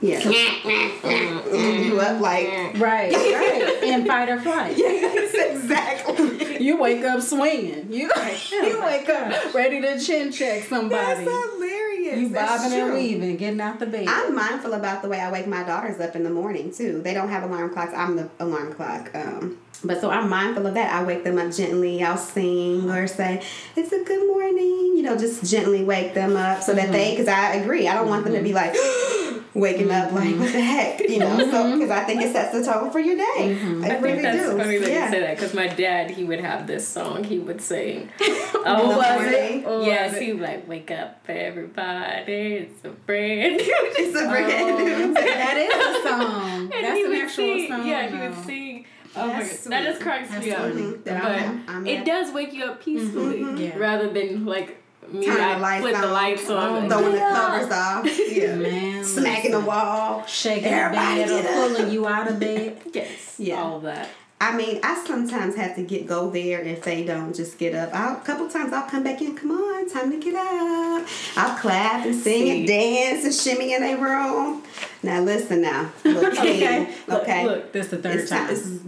yeah. 0.01 0.19
you 0.19 1.99
up 1.99 2.21
like 2.21 2.47
right, 2.77 3.13
right, 3.13 3.83
in 3.83 4.05
fight 4.05 4.29
or 4.29 4.39
flight. 4.39 4.77
Yes, 4.77 5.33
exactly. 5.33 6.63
you 6.63 6.77
wake 6.77 7.03
up 7.03 7.21
swinging. 7.21 7.91
You 7.91 8.11
you 8.51 8.81
wake 8.83 9.09
up 9.09 9.53
ready 9.53 9.81
to 9.81 9.99
chin 9.99 10.31
check 10.31 10.63
somebody. 10.63 10.95
That's 10.95 11.19
hilarious. 11.19 12.17
You 12.19 12.29
bobbing 12.29 12.73
and 12.73 12.93
weaving, 12.93 13.37
getting 13.37 13.61
out 13.61 13.79
the 13.79 13.85
bed. 13.85 14.07
I'm 14.07 14.35
mindful 14.35 14.73
about 14.73 15.01
the 15.01 15.09
way 15.09 15.19
I 15.19 15.31
wake 15.31 15.47
my 15.47 15.63
daughters 15.63 15.99
up 15.99 16.15
in 16.15 16.23
the 16.23 16.29
morning 16.29 16.73
too. 16.73 17.01
They 17.01 17.13
don't 17.13 17.29
have 17.29 17.43
alarm 17.43 17.73
clocks. 17.73 17.93
I'm 17.95 18.15
the 18.15 18.29
alarm 18.39 18.73
clock. 18.73 19.13
Um, 19.15 19.57
but 19.83 20.01
so 20.01 20.09
I'm 20.09 20.29
mindful 20.29 20.65
of 20.67 20.73
that. 20.75 20.93
I 20.93 21.03
wake 21.03 21.23
them 21.23 21.37
up 21.37 21.53
gently. 21.53 22.03
I'll 22.03 22.17
sing 22.17 22.89
or 22.89 23.07
say, 23.07 23.43
"It's 23.75 23.91
a 23.91 24.03
good 24.03 24.27
morning." 24.27 24.93
You 24.95 25.03
know, 25.03 25.17
just 25.17 25.49
gently 25.49 25.83
wake 25.83 26.13
them 26.13 26.35
up 26.35 26.61
so 26.61 26.73
mm-hmm. 26.73 26.85
that 26.85 26.91
they. 26.91 27.11
Because 27.11 27.27
I 27.27 27.55
agree, 27.55 27.87
I 27.87 27.93
don't 27.93 28.03
mm-hmm. 28.03 28.11
want 28.11 28.25
them 28.25 28.33
to 28.33 28.41
be 28.41 28.51
mm-hmm. 28.51 28.55
like 28.55 28.73
waking 29.55 29.89
up 29.89 30.11
like 30.11 30.35
what 30.35 30.51
the 30.51 30.61
heck, 30.61 30.99
you 30.99 31.17
know? 31.17 31.27
Mm-hmm. 31.27 31.49
So 31.49 31.73
because 31.73 31.89
I 31.89 32.03
think 32.03 32.21
it 32.21 32.33
sets 32.33 32.51
the 32.51 32.63
tone 32.63 32.91
for 32.91 32.99
your 32.99 33.15
day. 33.15 33.57
Mm-hmm. 33.57 33.83
I, 33.83 33.87
I 33.87 33.99
really 33.99 34.21
think 34.21 34.23
that's 34.23 34.49
do. 34.49 34.57
funny 34.57 34.77
that 34.77 34.89
yeah. 34.89 35.05
you 35.05 35.11
say 35.11 35.19
that 35.21 35.35
because 35.37 35.53
my 35.53 35.67
dad 35.67 36.11
he 36.11 36.25
would 36.25 36.41
have 36.41 36.67
this 36.67 36.87
song 36.87 37.23
he 37.23 37.39
would 37.39 37.61
sing. 37.61 38.09
oh, 38.21 38.97
was 38.97 39.31
it? 39.31 39.63
Oh, 39.65 39.83
yes, 39.83 40.19
he 40.19 40.33
would 40.33 40.41
like 40.41 40.67
wake 40.67 40.91
up 40.91 41.23
everybody. 41.27 42.33
It's 42.33 42.83
a 42.83 42.89
brand. 42.89 43.55
new 43.55 43.63
it's 43.67 44.19
a 44.19 44.27
brand. 44.27 44.75
Oh, 45.05 45.13
that 45.13 45.57
is 45.57 45.73
a 45.73 46.09
song. 46.09 46.69
that's 46.69 47.05
an 47.05 47.13
actual 47.13 47.29
sing, 47.29 47.69
song. 47.69 47.87
Yeah, 47.87 48.09
he 48.09 48.27
would 48.27 48.45
sing. 48.45 48.85
Oh 49.15 49.27
my 49.27 49.39
god, 49.39 49.49
that 49.67 49.83
just 49.83 50.01
cracks 50.01 50.31
me 50.31 50.51
up. 50.51 50.73
But 51.03 51.13
I'm, 51.13 51.63
I'm 51.67 51.87
it 51.87 52.05
does 52.05 52.33
wake 52.33 52.53
you 52.53 52.65
up 52.65 52.83
peacefully 52.83 53.39
mm-hmm. 53.39 53.57
yeah. 53.57 53.77
rather 53.77 54.11
than 54.11 54.45
like 54.45 54.81
me, 55.13 55.25
Turn 55.25 55.39
I 55.41 55.55
the 55.55 55.59
lights 55.61 55.95
on. 55.95 56.01
the 56.01 56.07
lights 56.07 56.49
on, 56.49 56.89
throwing 56.89 57.11
the 57.13 57.19
covers 57.19 57.71
off, 57.71 58.19
yeah, 58.31 58.55
man, 58.55 59.03
smacking 59.03 59.51
the 59.51 59.59
wall, 59.59 60.25
shaking 60.25 60.65
Everybody 60.71 61.23
the 61.23 61.27
bed, 61.27 61.45
or 61.45 61.69
pulling 61.75 61.91
you 61.91 62.07
out 62.07 62.29
of 62.29 62.39
bed. 62.39 62.81
yes, 62.93 63.35
yeah, 63.37 63.61
all 63.61 63.79
that. 63.81 64.09
I 64.47 64.55
mean, 64.55 64.79
I 64.83 65.03
sometimes 65.05 65.55
have 65.55 65.75
to 65.75 65.81
get 65.81 66.05
go 66.05 66.29
there 66.29 66.61
if 66.61 66.83
they 66.83 67.03
don't 67.03 67.35
just 67.35 67.57
get 67.57 67.73
up. 67.73 67.89
I'll, 67.93 68.17
a 68.17 68.21
couple 68.21 68.47
times 68.47 68.71
I'll 68.73 68.87
come 68.87 69.03
back 69.03 69.19
in. 69.21 69.35
Come 69.35 69.51
on, 69.51 69.89
time 69.89 70.11
to 70.11 70.19
get 70.19 70.35
up. 70.35 71.07
I'll 71.35 71.57
clap 71.57 72.05
and 72.05 72.13
sing 72.15 72.49
and 72.51 72.67
dance 72.67 73.25
and 73.25 73.33
shimmy 73.33 73.73
in 73.73 73.81
a 73.83 73.95
room. 73.95 74.61
Now 75.01 75.21
listen 75.21 75.61
now. 75.63 75.91
Look, 76.03 76.33
Okay. 76.39 76.83
okay. 76.83 76.93
okay. 77.09 77.45
Look, 77.45 77.71
this 77.71 77.85
is 77.85 77.91
the 77.91 77.97
third 77.97 78.19
It's 78.19 78.29
time. 78.29 78.45
time. 78.45 78.55
This 78.55 78.65
is 78.65 78.83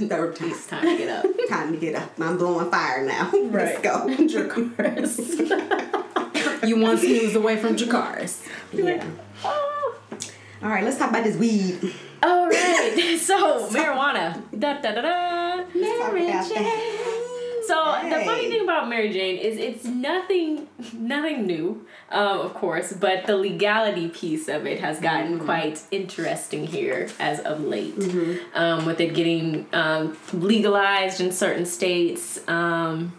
the 0.00 0.06
third 0.08 0.36
time. 0.36 0.50
It's 0.50 0.66
time 0.66 0.82
to 0.82 0.96
get 0.98 1.08
up. 1.08 1.26
Time 1.48 1.72
to 1.72 1.78
get 1.78 1.94
up. 1.94 2.10
I'm 2.20 2.36
blowing 2.36 2.70
fire 2.70 3.02
now. 3.06 3.30
Let's 3.32 3.74
Right. 3.74 3.82
go. 3.82 4.06
you 6.66 6.78
one 6.80 6.98
snooze 6.98 7.34
away 7.34 7.56
from 7.56 7.76
Dracarys. 7.76 8.46
yeah. 8.74 9.02
Oh. 9.42 9.98
All 10.62 10.68
right, 10.68 10.82
let's 10.84 10.98
talk 10.98 11.10
about 11.10 11.22
this 11.24 11.36
weed. 11.36 11.94
All 12.22 12.48
right. 12.48 13.14
So 13.28 13.68
marijuana. 13.68 14.40
Da 14.58 14.80
da 14.80 14.92
da 14.92 15.02
da. 15.02 15.64
Mary 15.74 16.26
Jane. 16.26 16.70
So 17.66 17.76
the 18.08 18.22
funny 18.24 18.48
thing 18.48 18.62
about 18.62 18.88
Mary 18.88 19.12
Jane 19.12 19.36
is 19.36 19.58
it's 19.58 19.84
nothing, 19.84 20.66
nothing 20.94 21.44
new, 21.46 21.84
um, 22.10 22.40
of 22.40 22.54
course, 22.54 22.94
but 22.94 23.26
the 23.26 23.36
legality 23.36 24.08
piece 24.08 24.48
of 24.48 24.66
it 24.66 24.80
has 24.80 24.98
gotten 25.00 25.34
Mm-hmm. 25.36 25.44
quite 25.44 25.82
interesting 25.90 26.66
here 26.66 27.08
as 27.20 27.40
of 27.40 27.60
late, 27.62 27.94
um, 28.54 28.86
with 28.86 29.00
it 29.00 29.12
getting 29.12 29.66
um, 29.74 30.16
legalized 30.32 31.20
in 31.20 31.30
certain 31.30 31.66
states, 31.66 32.40
um, 32.48 33.12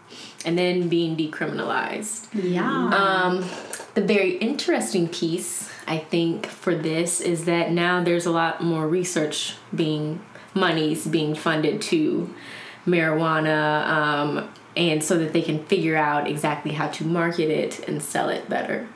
and 0.46 0.58
then 0.58 0.90
being 0.90 1.16
decriminalized. 1.16 2.26
Yeah. 2.34 2.66
Um, 2.66 3.46
the 3.94 4.02
very 4.02 4.32
interesting 4.38 5.08
piece, 5.08 5.69
I 5.90 5.98
think, 5.98 6.46
for 6.46 6.76
this 6.76 7.20
is 7.20 7.46
that 7.46 7.72
now 7.72 8.04
there's 8.04 8.26
a 8.26 8.32
lot 8.32 8.62
more 8.62 8.88
research 8.88 9.56
being, 9.76 10.22
monies 10.54 11.06
being 11.08 11.36
funded 11.36 11.82
to 11.84 12.34
marijuana, 12.86 13.86
um, 13.88 14.50
and 14.78 15.04
so 15.04 15.18
that 15.18 15.34
they 15.34 15.42
can 15.42 15.66
figure 15.66 15.98
out 15.98 16.28
exactly 16.28 16.72
how 16.72 16.88
to 16.88 17.04
market 17.04 17.50
it 17.50 17.88
and 17.90 18.02
sell 18.02 18.30
it 18.30 18.48
better. 18.48 18.88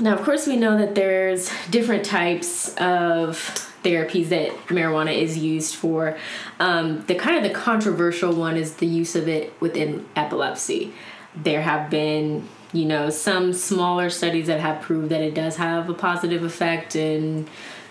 Now, 0.00 0.14
of 0.14 0.22
course, 0.22 0.46
we 0.46 0.56
know 0.56 0.76
that 0.76 0.94
there's 0.94 1.48
different 1.70 2.04
types 2.04 2.74
of 2.74 3.72
therapies 3.84 4.28
that 4.30 4.50
marijuana 4.66 5.14
is 5.16 5.38
used 5.38 5.76
for. 5.76 6.18
Um, 6.58 7.04
the 7.06 7.14
kind 7.14 7.36
of 7.36 7.44
the 7.44 7.56
controversial 7.56 8.34
one 8.34 8.56
is 8.56 8.74
the 8.74 8.86
use 8.86 9.14
of 9.14 9.28
it 9.28 9.52
within 9.60 10.06
epilepsy. 10.16 10.92
There 11.36 11.62
have 11.62 11.88
been, 11.88 12.48
you 12.72 12.84
know, 12.84 13.10
some 13.10 13.52
smaller 13.52 14.10
studies 14.10 14.46
that 14.48 14.60
have 14.60 14.82
proved 14.82 15.10
that 15.10 15.20
it 15.20 15.34
does 15.34 15.56
have 15.56 15.88
a 15.88 15.94
positive 15.94 16.42
effect 16.42 16.96
in 16.96 17.48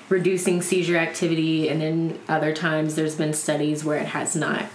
reducing 0.10 0.62
seizure 0.62 0.98
activity, 0.98 1.70
and 1.70 1.82
then 1.82 2.20
other 2.28 2.54
times 2.54 2.96
there's 2.96 3.16
been 3.16 3.34
studies 3.34 3.84
where 3.84 3.98
it 3.98 4.08
has 4.08 4.36
not. 4.36 4.66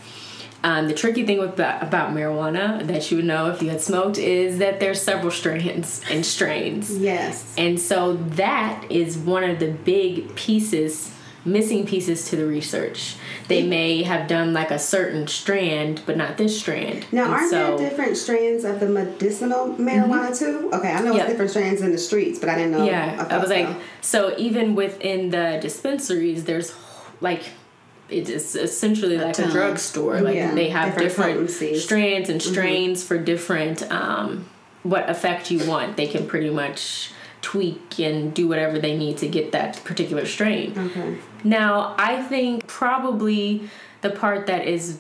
Um, 0.63 0.89
the 0.89 0.95
tricky 0.95 1.25
thing 1.25 1.39
with 1.39 1.55
about 1.55 2.11
marijuana 2.11 2.87
that 2.87 3.11
you 3.11 3.17
would 3.17 3.25
know 3.25 3.51
if 3.51 3.63
you 3.63 3.71
had 3.71 3.81
smoked 3.81 4.19
is 4.19 4.59
that 4.59 4.79
there's 4.79 5.01
several 5.01 5.31
strains 5.31 6.03
and 6.11 6.25
strains. 6.25 6.97
yes. 6.99 7.55
And 7.57 7.81
so 7.81 8.15
that 8.15 8.85
is 8.91 9.17
one 9.17 9.43
of 9.43 9.59
the 9.59 9.71
big 9.71 10.35
pieces, 10.35 11.15
missing 11.45 11.87
pieces 11.87 12.27
to 12.31 12.37
the 12.37 12.45
research. 12.47 13.17
They 13.49 13.63
may 13.63 14.03
have 14.03 14.29
done 14.29 14.53
like 14.53 14.71
a 14.71 14.79
certain 14.79 15.27
strand, 15.27 16.03
but 16.07 16.17
not 16.17 16.37
this 16.37 16.59
strand. 16.61 17.07
Now, 17.13 17.25
And 17.25 17.33
aren't 17.35 17.51
so, 17.51 17.57
Mm-hmm. 17.57 17.77
there 17.79 17.91
different 17.91 18.17
strands 18.17 18.65
of 18.65 18.81
the 18.81 18.89
medicinal 18.89 19.75
marijuana 19.75 20.37
too? 20.39 20.71
Okay, 20.73 20.93
I 20.93 21.01
know 21.01 21.13
Yep. 21.15 21.23
it's 21.23 21.31
different 21.33 21.51
strands 21.51 21.81
in 21.83 21.93
the 21.93 21.99
streets, 21.99 22.39
but 22.39 22.49
I 22.49 22.57
didn't 22.57 22.73
know. 22.73 22.85
Yeah, 22.85 23.27
I 23.31 23.39
was 23.39 23.49
so- 23.49 23.55
like, 23.55 23.69
so 24.01 24.35
even 24.39 24.75
within 24.75 25.31
the 25.31 25.59
dispensaries, 25.61 26.45
there's 26.45 26.73
like 27.21 27.43
it 28.09 28.29
is 28.29 28.57
essentially 28.57 29.17
like 29.17 29.39
a 29.39 29.43
ton. 29.43 29.51
drugstore. 29.51 30.21
Like 30.21 30.35
Yeah, 30.35 30.53
they 30.53 30.69
have 30.71 30.99
different 30.99 31.47
different, 31.47 31.79
strands 31.81 32.29
and 32.29 32.43
strains 32.43 33.05
for 33.05 33.17
different 33.19 33.83
um, 33.93 34.47
what 34.83 35.09
effect 35.09 35.51
you 35.53 35.65
want. 35.69 35.97
They 35.97 36.09
can 36.09 36.27
pretty 36.27 36.51
much 36.51 37.13
tweak 37.43 37.99
and 37.99 38.35
do 38.35 38.47
whatever 38.49 38.79
they 38.79 38.97
need 38.97 39.17
to 39.19 39.29
get 39.29 39.53
that 39.53 39.83
particular 39.85 40.27
strain. 40.27 40.79
okay. 40.79 41.19
Now, 41.45 41.95
I 41.99 42.23
think 42.23 42.67
probably 42.67 43.69
the 44.03 44.11
part 44.11 44.47
that 44.47 44.67
is, 44.67 44.99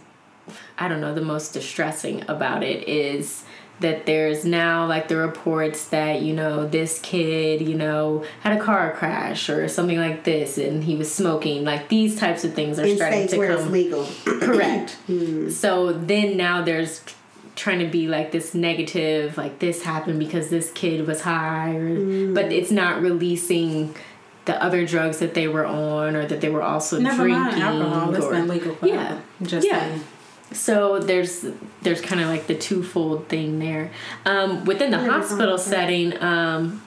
I 0.78 0.88
don't 0.88 1.00
know, 1.00 1.14
the 1.14 1.20
most 1.20 1.52
distressing 1.52 2.24
about 2.28 2.62
it 2.62 2.88
is 2.88 3.44
that 3.80 4.04
there's 4.04 4.44
now 4.44 4.86
like 4.86 5.08
the 5.08 5.16
reports 5.16 5.88
that, 5.88 6.20
you 6.20 6.34
know, 6.34 6.66
this 6.68 6.98
kid, 7.02 7.62
you 7.62 7.74
know, 7.74 8.24
had 8.40 8.58
a 8.58 8.60
car 8.62 8.92
crash 8.92 9.48
or 9.48 9.68
something 9.68 9.96
like 9.98 10.24
this 10.24 10.58
and 10.58 10.84
he 10.84 10.96
was 10.96 11.12
smoking. 11.12 11.64
Like 11.64 11.88
these 11.88 12.18
types 12.18 12.44
of 12.44 12.52
things 12.52 12.78
are 12.78 12.84
In 12.84 12.96
starting 12.96 13.20
states 13.20 13.32
to 13.32 13.38
where 13.38 13.54
come. 13.56 13.62
it's 13.62 13.70
legal. 13.70 14.06
Correct. 14.40 14.92
Hmm. 15.06 15.48
So 15.50 15.92
then 15.94 16.36
now 16.36 16.60
there's 16.62 17.02
trying 17.60 17.78
to 17.80 17.86
be 17.86 18.08
like 18.08 18.32
this 18.32 18.54
negative, 18.54 19.36
like 19.36 19.58
this 19.58 19.82
happened 19.82 20.18
because 20.18 20.48
this 20.48 20.70
kid 20.72 21.06
was 21.06 21.20
high, 21.20 21.74
or, 21.76 22.32
but 22.32 22.50
it's 22.50 22.70
not 22.70 23.02
releasing 23.02 23.94
the 24.46 24.60
other 24.62 24.86
drugs 24.86 25.18
that 25.18 25.34
they 25.34 25.46
were 25.46 25.66
on 25.66 26.16
or 26.16 26.24
that 26.26 26.40
they 26.40 26.48
were 26.48 26.62
also 26.62 26.98
Never 26.98 27.24
drinking. 27.24 27.42
mind 27.42 27.62
alcohol. 27.62 28.24
Or- 28.24 28.30
been 28.30 28.48
legal. 28.48 28.76
Yeah. 28.82 29.18
Just 29.42 29.66
Yeah. 29.66 29.80
saying. 29.80 30.04
So 30.52 30.98
there's 30.98 31.44
there's 31.82 32.00
kind 32.00 32.20
of 32.20 32.28
like 32.28 32.46
the 32.48 32.54
twofold 32.56 33.28
thing 33.28 33.58
there. 33.60 33.90
Um, 34.26 34.64
within 34.64 34.90
the 34.90 34.96
thought 34.98 35.10
hospital 35.10 35.58
setting, 35.58 36.20
um, 36.22 36.82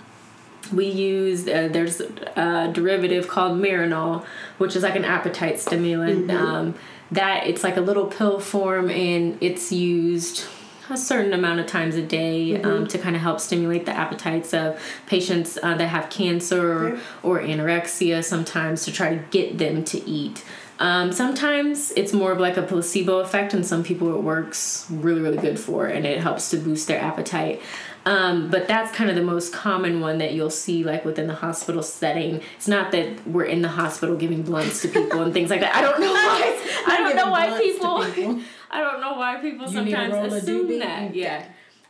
we 0.73 0.87
use 0.87 1.47
uh, 1.47 1.69
there's 1.71 2.01
a 2.01 2.71
derivative 2.73 3.27
called 3.27 3.61
Marinol, 3.61 4.25
which 4.57 4.75
is 4.75 4.83
like 4.83 4.95
an 4.95 5.05
appetite 5.05 5.59
stimulant. 5.61 6.29
Um, 6.31 6.73
that 7.11 7.45
it's 7.47 7.63
like 7.63 7.77
a 7.77 7.81
little 7.81 8.07
pill 8.07 8.39
form, 8.39 8.89
and 8.89 9.37
it's 9.39 9.71
used 9.71 10.45
a 10.89 10.97
certain 10.97 11.34
amount 11.34 11.60
of 11.60 11.65
times 11.68 11.95
a 11.95 12.01
day 12.01 12.61
um, 12.61 12.88
to 12.88 12.97
kind 12.97 13.15
of 13.15 13.22
help 13.22 13.39
stimulate 13.39 13.85
the 13.85 13.91
appetites 13.91 14.53
of 14.53 14.80
patients 15.07 15.57
uh, 15.64 15.73
that 15.76 15.88
have 15.88 16.10
cancer 16.10 16.88
Okay. 16.93 17.01
or 17.23 17.39
anorexia. 17.39 18.23
Sometimes 18.23 18.84
to 18.85 18.91
try 18.91 19.15
to 19.15 19.23
get 19.31 19.57
them 19.57 19.84
to 19.85 20.03
eat. 20.10 20.43
Um, 20.80 21.11
sometimes 21.14 21.91
it's 21.91 22.11
more 22.14 22.31
of 22.31 22.39
like 22.39 22.57
a 22.57 22.64
placebo 22.64 23.19
effect, 23.19 23.53
and 23.53 23.65
some 23.65 23.84
people 23.84 24.14
it 24.15 24.22
works 24.22 24.85
really, 24.89 25.22
really 25.22 25.38
good 25.38 25.60
for, 25.60 25.85
and 25.85 26.05
it 26.05 26.19
helps 26.19 26.49
to 26.49 26.57
boost 26.57 26.88
their 26.88 26.99
appetite. 26.99 27.61
Um, 28.05 28.49
but 28.49 28.68
that's 28.68 28.93
kind 28.93 29.10
of 29.10 29.15
the 29.15 29.22
most 29.23 29.53
common 29.53 30.01
one 30.01 30.18
that 30.18 30.34
you'll 30.34 30.49
see, 30.49 30.84
like 30.84 31.05
within 31.05 31.27
the 31.27 31.35
hospital 31.35 31.81
setting. 31.84 32.41
It's 32.57 32.68
not 32.68 32.91
that 32.91 33.26
we're 33.26 33.45
in 33.45 33.61
the 33.61 33.69
hospital 33.69 34.18
giving 34.18 34.41
blunts 34.41 34.81
to 34.81 34.89
people 34.89 35.22
and 35.22 35.31
things 35.34 35.49
like 35.49 35.61
that. 35.61 35.73
I 35.73 35.80
don't 35.81 36.01
know 36.01 36.11
why. 36.14 36.84
I 36.88 36.97
don't 36.97 37.15
know 37.15 37.31
why 37.31 37.57
people. 37.61 38.03
people. 38.11 38.41
I 38.73 38.81
don't 38.81 38.99
know 39.01 39.13
why 39.13 39.35
people 39.37 39.69
You 39.71 39.81
need 39.83 39.93
a 39.93 39.97
roll 39.99 40.11
sometimes 40.11 40.33
assume 40.33 40.79
that. 40.79 41.15
Yeah. 41.15 41.45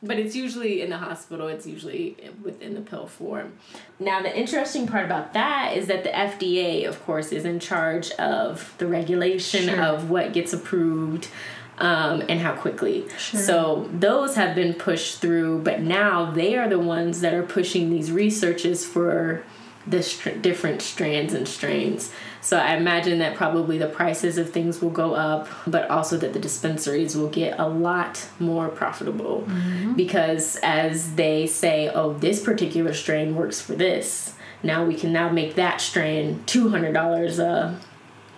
But 0.05 0.19
it's 0.19 0.35
usually 0.35 0.81
in 0.81 0.89
the 0.89 0.97
hospital, 0.97 1.47
it's 1.47 1.65
usually 1.65 2.17
within 2.41 2.73
the 2.73 2.81
pill 2.81 3.07
form. 3.07 3.53
Now, 4.01 4.21
the 4.21 4.37
interesting 4.37 4.85
part 4.85 5.05
about 5.05 5.31
that 5.31 5.77
is 5.77 5.87
that 5.87 6.03
the 6.03 6.09
FDA, 6.09 6.85
of 6.85 7.01
course, 7.05 7.31
is 7.31 7.45
in 7.45 7.61
charge 7.61 8.11
of 8.11 8.73
the 8.79 8.85
regulation 8.87 9.69
Sure. 9.69 9.81
of 9.81 10.09
what 10.09 10.33
gets 10.33 10.51
approved 10.51 11.29
um, 11.77 12.21
and 12.27 12.41
how 12.41 12.51
quickly. 12.53 13.05
Sure. 13.17 13.39
So, 13.39 13.89
those 13.93 14.35
have 14.35 14.55
been 14.55 14.73
pushed 14.73 15.21
through, 15.21 15.61
but 15.61 15.79
now 15.79 16.29
they 16.29 16.57
are 16.57 16.67
the 16.67 16.79
ones 16.79 17.21
that 17.21 17.33
are 17.33 17.43
pushing 17.43 17.89
these 17.89 18.11
researches 18.11 18.85
for 18.85 19.43
the 19.87 20.03
str- 20.03 20.31
different 20.31 20.81
strands 20.81 21.33
and 21.33 21.47
strains. 21.47 22.11
So 22.43 22.57
I 22.57 22.75
imagine 22.75 23.19
that 23.19 23.35
probably 23.35 23.77
the 23.77 23.87
prices 23.87 24.37
of 24.37 24.49
things 24.49 24.81
will 24.81 24.89
go 24.89 25.13
up, 25.15 25.47
but 25.65 25.89
also 25.89 26.17
that 26.17 26.33
the 26.33 26.39
dispensaries 26.39 27.15
will 27.15 27.29
get 27.29 27.57
a 27.57 27.67
lot 27.67 28.27
more 28.37 28.67
profitable 28.67 29.47
because 29.95 30.57
as 30.61 31.15
they 31.15 31.47
say, 31.47 31.87
oh, 31.87 32.11
this 32.13 32.43
particular 32.43 32.93
strain 32.93 33.35
works 33.35 33.61
for 33.61 33.75
this. 33.75 34.35
Now 34.61 34.83
we 34.83 34.95
can 34.95 35.13
now 35.13 35.29
make 35.29 35.55
that 35.55 35.79
strain 35.79 36.43
two 36.45 36.69
hundred 36.69 36.93
dollars 36.93 37.39
a 37.39 37.79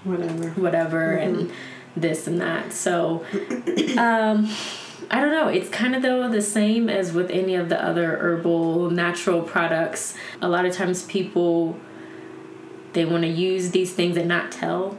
Whatever. 0.04 0.50
whatever 0.62 1.12
and 1.16 1.52
this 1.98 2.28
and 2.28 2.40
that. 2.42 2.74
So 2.74 3.26
um 3.98 4.48
I 5.12 5.20
don't 5.22 5.32
know. 5.32 5.48
It's 5.48 5.70
kind 5.70 5.96
of 5.96 6.02
though 6.04 6.30
the 6.30 6.42
same 6.42 6.90
as 6.90 7.12
with 7.12 7.30
any 7.32 7.56
of 7.56 7.70
the 7.70 7.84
other 7.84 8.18
herbal 8.18 8.92
natural 8.92 9.42
products. 9.42 10.16
A 10.42 10.48
lot 10.48 10.66
of 10.66 10.74
times 10.76 11.04
people 11.04 11.78
they 12.96 13.06
want 13.06 13.22
to 13.24 13.30
use 13.30 13.70
these 13.72 13.94
things 13.94 14.18
and 14.18 14.28
not 14.28 14.52
tell 14.52 14.98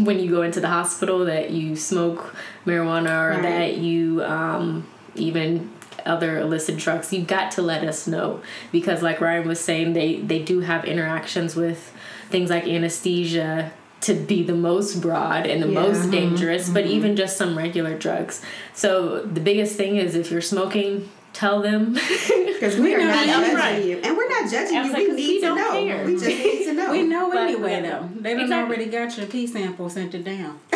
when 0.00 0.18
you 0.18 0.28
go 0.30 0.42
into 0.42 0.60
the 0.60 0.68
hospital 0.68 1.24
that 1.24 1.50
you 1.50 1.76
smoke 1.76 2.34
marijuana 2.66 3.24
or 3.24 3.30
Right. 3.30 3.42
that 3.42 3.76
you 3.78 4.22
um, 4.24 4.86
even 5.14 5.70
other 6.04 6.38
illicit 6.38 6.76
drugs 6.76 7.12
you've 7.12 7.26
got 7.26 7.50
to 7.52 7.62
let 7.62 7.82
us 7.82 8.06
know 8.06 8.40
because 8.70 9.02
like 9.02 9.20
ryan 9.20 9.46
was 9.48 9.58
saying 9.58 9.92
they 9.92 10.16
they 10.20 10.40
do 10.42 10.60
have 10.60 10.84
interactions 10.84 11.56
with 11.56 11.92
things 12.30 12.48
like 12.50 12.64
anesthesia 12.64 13.72
to 14.02 14.14
be 14.14 14.42
the 14.44 14.54
most 14.54 15.00
broad 15.00 15.46
and 15.46 15.60
the 15.62 15.66
Yeah. 15.68 15.80
most 15.82 16.10
dangerous 16.12 16.68
but 16.68 16.86
even 16.86 17.16
just 17.16 17.36
some 17.36 17.56
regular 17.58 17.96
drugs 17.98 18.40
so 18.74 19.20
the 19.22 19.40
biggest 19.40 19.74
thing 19.76 19.96
is 19.96 20.14
if 20.14 20.30
you're 20.30 20.40
smoking 20.42 21.08
tell 21.36 21.60
them 21.62 21.92
Because 22.46 22.76
we, 22.76 22.82
We 22.82 22.94
are 22.94 22.98
know 22.98 23.06
not 23.08 23.26
you 23.26 23.32
judging 23.32 23.54
right. 23.56 23.84
you. 23.84 23.96
And 23.98 24.16
we're 24.16 24.28
not 24.28 24.50
judging 24.50 24.74
you. 24.76 24.82
like, 24.92 24.96
we 24.96 25.06
'cause 25.08 25.16
need 25.16 25.28
we 25.28 25.40
to 25.40 25.54
know. 25.54 25.70
care. 25.72 26.04
We 26.06 26.12
just 26.14 26.26
need 26.26 26.64
to 26.64 26.72
know. 26.78 26.90
We 26.92 27.02
know 27.02 27.28
But 27.30 27.38
anyway, 27.38 27.76
whatever. 27.82 28.08
though. 28.14 28.20
They 28.22 28.32
done 28.34 28.42
Exactly. 28.42 28.76
already 28.76 28.90
got 28.90 29.16
your 29.18 29.26
pee 29.26 29.46
sample 29.46 29.90
sent 29.90 30.14
it 30.14 30.24
down. 30.24 30.58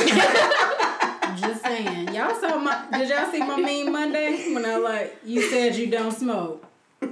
Just 1.40 1.62
saying. 1.62 2.12
Y'all 2.14 2.34
saw 2.38 2.58
my. 2.58 2.84
Did 2.92 3.08
y'all 3.08 3.30
see 3.30 3.38
my 3.40 3.56
meme 3.56 3.92
Monday 3.92 4.52
when 4.52 4.66
I 4.66 4.76
like 4.76 5.16
you 5.24 5.40
said 5.48 5.76
you 5.76 5.86
don't 5.86 6.10
smoke? 6.12 6.64
All 7.02 7.08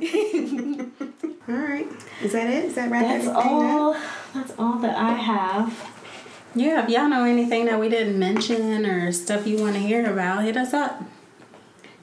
right. 1.55 1.87
Is 2.23 2.33
that 2.33 2.49
it? 2.51 2.65
Is 2.67 2.75
that 2.75 2.91
wrap 2.91 3.03
That's 3.07 3.27
all. 3.29 3.95
up? 3.95 4.03
That's 4.35 4.53
all 4.59 4.79
that 4.81 4.97
I 4.97 5.13
have. 5.15 5.93
Yeah. 6.55 6.83
If 6.85 6.91
y'all 6.91 7.09
know 7.09 7.25
anything 7.25 7.67
that 7.67 7.79
we 7.81 7.89
didn't 7.89 8.19
mention 8.19 8.85
or 8.85 9.13
stuff 9.13 9.47
you 9.47 9.59
want 9.59 9.75
to 9.75 9.81
hear 9.81 10.05
about, 10.13 10.43
hit 10.45 10.57
us 10.57 10.75
up. 10.75 11.03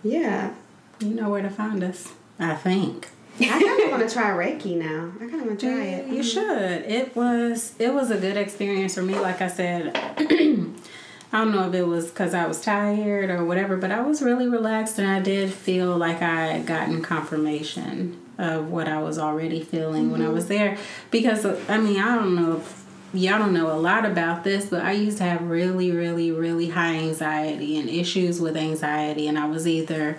Yeah. 0.01 0.53
You 0.99 1.09
know 1.09 1.30
where 1.30 1.41
to 1.41 1.49
find 1.49 1.84
us. 1.84 2.13
I 2.39 2.55
think. 2.55 3.09
I 3.39 3.45
kind 3.45 3.81
of 3.81 3.91
want 3.91 4.09
to 4.09 4.13
try 4.13 4.30
Reiki 4.30 4.77
now. 4.77 5.11
I 5.15 5.30
kind 5.30 5.41
of 5.41 5.47
want 5.47 5.59
to 5.59 5.67
try 5.67 5.84
it. 5.84 6.07
You 6.07 6.13
mm-hmm. 6.13 6.22
should. 6.22 6.91
It 6.91 7.15
was 7.15 7.73
it 7.80 7.93
was 7.93 8.11
a 8.11 8.17
good 8.17 8.38
experience 8.38 8.95
for 8.95 9.01
me. 9.01 9.17
Like 9.19 9.41
I 9.41 9.47
said, 9.47 9.95
I 9.95 11.39
don't 11.39 11.51
know 11.51 11.67
if 11.67 11.73
it 11.73 11.85
was 11.85 12.07
because 12.07 12.34
I 12.34 12.47
was 12.47 12.61
tired 12.61 13.30
or 13.30 13.43
whatever, 13.43 13.77
but 13.77 13.91
I 13.91 14.01
was 14.01 14.22
really 14.22 14.47
relaxed 14.47 14.99
and 14.99 15.07
I 15.07 15.19
did 15.19 15.51
feel 15.51 15.97
like 15.97 16.22
I 16.22 16.47
had 16.47 16.65
gotten 16.65 17.01
confirmation 17.01 18.22
of 18.38 18.69
what 18.69 18.88
I 18.88 19.01
was 19.01 19.17
already 19.17 19.63
feeling 19.63 20.11
when 20.11 20.22
I 20.22 20.30
was 20.30 20.45
mm-hmm. 20.45 20.53
there. 20.53 20.77
Because 21.11 21.45
I 21.69 21.77
mean, 21.77 21.99
I 21.99 22.15
don't 22.15 22.35
know 22.35 22.57
if 22.57 22.85
y'all 23.13 23.39
don't 23.39 23.53
know 23.53 23.72
a 23.72 23.80
lot 23.80 24.05
about 24.05 24.43
this, 24.43 24.67
but 24.67 24.81
I 24.81 24.93
used 24.93 25.17
to 25.17 25.23
have 25.23 25.41
really, 25.41 25.91
really, 25.91 26.31
really 26.31 26.69
high 26.69 26.95
anxiety 26.95 27.77
and 27.77 27.89
issues 27.89 28.39
with 28.39 28.55
anxiety, 28.55 29.27
and 29.27 29.38
I 29.38 29.47
was 29.47 29.67
either 29.67 30.17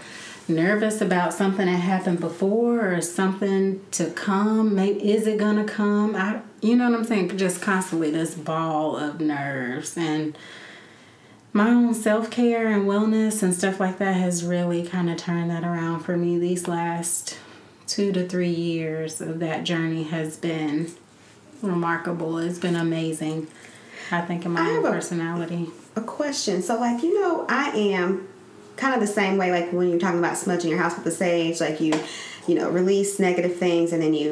nervous 0.49 1.01
about 1.01 1.35
something 1.35 1.67
that 1.67 1.77
happened 1.79 2.21
before 2.21 2.95
or 2.95 3.01
something 3.01 3.81
to 3.93 4.11
come. 4.11 4.75
Maybe 4.75 5.11
is 5.13 5.27
it 5.27 5.39
gonna 5.39 5.65
come? 5.65 6.15
I, 6.17 6.41
you 6.61 6.77
know 6.77 6.89
what 6.91 6.99
I'm 6.99 7.05
saying? 7.05 7.37
Just 7.37 7.61
constantly 7.61 8.11
this 8.11 8.35
ball 8.35 8.97
of 8.97 9.21
nerves 9.21 9.97
and 9.97 10.37
my 11.53 11.71
own 11.71 11.95
self 11.95 12.31
care 12.31 12.69
and 12.69 12.85
wellness 12.87 13.43
and 13.43 13.55
stuff 13.55 13.81
like 13.81 13.99
that 13.99 14.13
has 14.17 14.45
really 14.45 14.87
kind 14.87 15.09
of 15.11 15.17
turned 15.17 15.51
that 15.51 15.65
around 15.65 16.01
for 16.01 16.17
me. 16.17 16.39
These 16.39 16.69
last 16.69 17.39
two 17.87 18.13
to 18.13 18.29
three 18.29 18.51
years 18.51 19.21
of 19.21 19.39
that 19.41 19.65
journey 19.65 20.05
has 20.05 20.37
been 20.37 20.91
remarkable. 21.63 22.39
It's 22.39 22.59
been 22.59 22.77
amazing. 22.77 23.47
I 24.11 24.21
think 24.21 24.45
in 24.45 24.53
my 24.53 24.61
I 24.61 24.69
own 24.69 24.75
have 24.77 24.85
a- 24.85 24.91
personality. 24.91 25.69
A 25.97 26.01
question. 26.03 26.61
So, 26.63 26.79
like, 26.79 27.03
you 27.03 27.19
know, 27.21 27.47
I 27.49 27.71
am 27.71 28.29
kind 28.77 28.95
of 28.95 29.01
the 29.01 29.07
same 29.07 29.37
way, 29.39 29.51
like 29.51 29.73
when 29.73 29.89
you're 29.89 29.99
talking 29.99 30.19
about 30.19 30.37
smudging 30.37 30.71
your 30.71 30.79
house 30.79 30.95
with 30.95 31.05
the 31.05 31.11
sage, 31.11 31.61
like 31.61 31.81
you, 31.81 31.99
you 32.47 32.55
know, 32.55 32.71
release 32.71 33.19
negative 33.19 33.57
things 33.57 33.93
and 33.93 34.03
then 34.03 34.15
you 34.15 34.31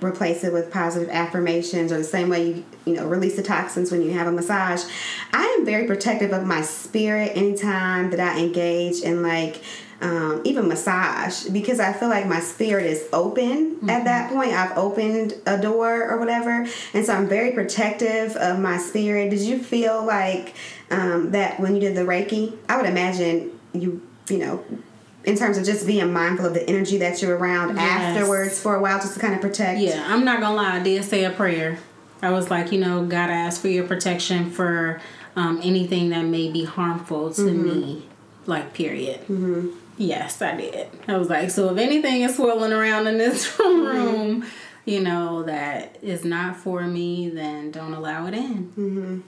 replace 0.00 0.44
it 0.44 0.52
with 0.52 0.70
positive 0.70 1.08
affirmations, 1.08 1.90
or 1.90 1.98
the 1.98 2.04
same 2.04 2.28
way 2.28 2.46
you, 2.48 2.64
you 2.84 2.94
know, 2.94 3.06
release 3.06 3.36
the 3.36 3.42
toxins 3.42 3.90
when 3.90 4.02
you 4.02 4.12
have 4.12 4.26
a 4.26 4.32
massage. 4.32 4.84
I 5.32 5.44
am 5.58 5.64
very 5.64 5.86
protective 5.86 6.32
of 6.32 6.46
my 6.46 6.62
spirit 6.62 7.32
anytime 7.34 8.10
that 8.10 8.20
I 8.20 8.38
engage 8.38 9.00
in, 9.00 9.22
like, 9.22 9.60
um, 10.00 10.42
even 10.44 10.68
massage 10.68 11.48
because 11.48 11.80
I 11.80 11.92
feel 11.92 12.08
like 12.08 12.24
my 12.26 12.38
spirit 12.38 12.86
is 12.86 13.08
open 13.12 13.78
at 13.90 14.04
that 14.04 14.30
point. 14.30 14.52
I've 14.52 14.78
opened 14.78 15.34
a 15.44 15.60
door 15.60 16.08
or 16.08 16.18
whatever, 16.18 16.68
and 16.94 17.04
so 17.04 17.12
I'm 17.12 17.28
very 17.28 17.50
protective 17.50 18.36
of 18.36 18.60
my 18.60 18.78
spirit. 18.78 19.30
Did 19.30 19.40
you 19.40 19.58
feel 19.58 20.04
like 20.04 20.54
um, 20.92 21.32
that 21.32 21.58
when 21.58 21.74
you 21.74 21.80
did 21.80 21.96
the 21.96 22.02
Reiki? 22.02 22.56
I 22.68 22.76
would 22.76 22.86
imagine 22.86 23.57
you, 23.80 24.02
you 24.28 24.38
know, 24.38 24.64
in 25.24 25.36
terms 25.36 25.58
of 25.58 25.64
just 25.64 25.86
being 25.86 26.12
mindful 26.12 26.46
of 26.46 26.54
the 26.54 26.68
energy 26.68 26.98
that 26.98 27.20
you're 27.20 27.36
around 27.36 27.76
Yes. 27.76 28.16
afterwards 28.16 28.60
for 28.60 28.76
a 28.76 28.80
while, 28.80 28.98
just 28.98 29.14
to 29.14 29.20
kind 29.20 29.34
of 29.34 29.40
protect. 29.40 29.80
Yeah, 29.80 30.04
I'm 30.08 30.24
not 30.24 30.40
gonna 30.40 30.56
lie. 30.56 30.76
I 30.76 30.82
did 30.82 31.04
say 31.04 31.24
a 31.24 31.30
prayer. 31.30 31.78
I 32.22 32.30
was 32.30 32.50
like, 32.50 32.72
you 32.72 32.80
know, 32.80 33.04
God, 33.04 33.30
I 33.30 33.34
ask 33.34 33.60
for 33.60 33.68
your 33.68 33.86
protection 33.86 34.50
for 34.50 35.00
um, 35.36 35.60
anything 35.62 36.10
that 36.10 36.22
may 36.22 36.50
be 36.50 36.64
harmful 36.64 37.32
to 37.34 37.42
me. 37.52 38.06
Like, 38.46 38.72
period. 38.74 39.20
Mm-hmm. 39.22 39.68
Yes, 39.98 40.40
I 40.42 40.56
did. 40.56 40.88
I 41.06 41.16
was 41.18 41.28
like, 41.28 41.50
so 41.50 41.70
if 41.70 41.78
anything 41.78 42.22
is 42.22 42.36
swirling 42.36 42.72
around 42.72 43.06
in 43.06 43.18
this 43.18 43.58
room, 43.60 44.44
you 44.84 45.00
know, 45.00 45.42
that 45.42 45.98
is 46.02 46.24
not 46.24 46.56
for 46.56 46.82
me, 46.82 47.28
then 47.28 47.70
don't 47.70 47.92
allow 47.92 48.26
it 48.26 48.34
in. 48.34 49.22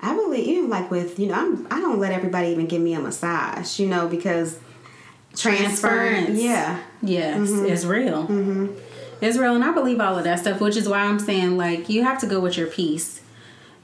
I 0.00 0.14
believe 0.14 0.46
even 0.46 0.70
like 0.70 0.90
with 0.90 1.18
you 1.18 1.26
know 1.26 1.34
I'm 1.34 1.66
I 1.70 1.80
don't 1.80 1.98
let 1.98 2.12
everybody 2.12 2.48
even 2.48 2.66
give 2.66 2.80
me 2.80 2.94
a 2.94 3.00
massage, 3.00 3.78
you 3.78 3.86
know, 3.86 4.08
because 4.08 4.58
transference. 5.36 5.80
Transference. 5.80 6.40
Yeah. 6.40 6.82
Yes, 7.02 7.50
it's 7.50 7.84
real. 7.84 8.26
Mm-hmm. 8.26 8.74
It's 9.20 9.36
real, 9.36 9.54
and 9.54 9.64
I 9.64 9.72
believe 9.72 10.00
all 10.00 10.16
of 10.16 10.24
that 10.24 10.38
stuff, 10.38 10.60
which 10.60 10.76
is 10.76 10.88
why 10.88 11.00
I'm 11.00 11.18
saying 11.18 11.56
like 11.56 11.88
you 11.88 12.04
have 12.04 12.20
to 12.20 12.26
go 12.26 12.40
with 12.40 12.56
your 12.56 12.68
peace. 12.68 13.22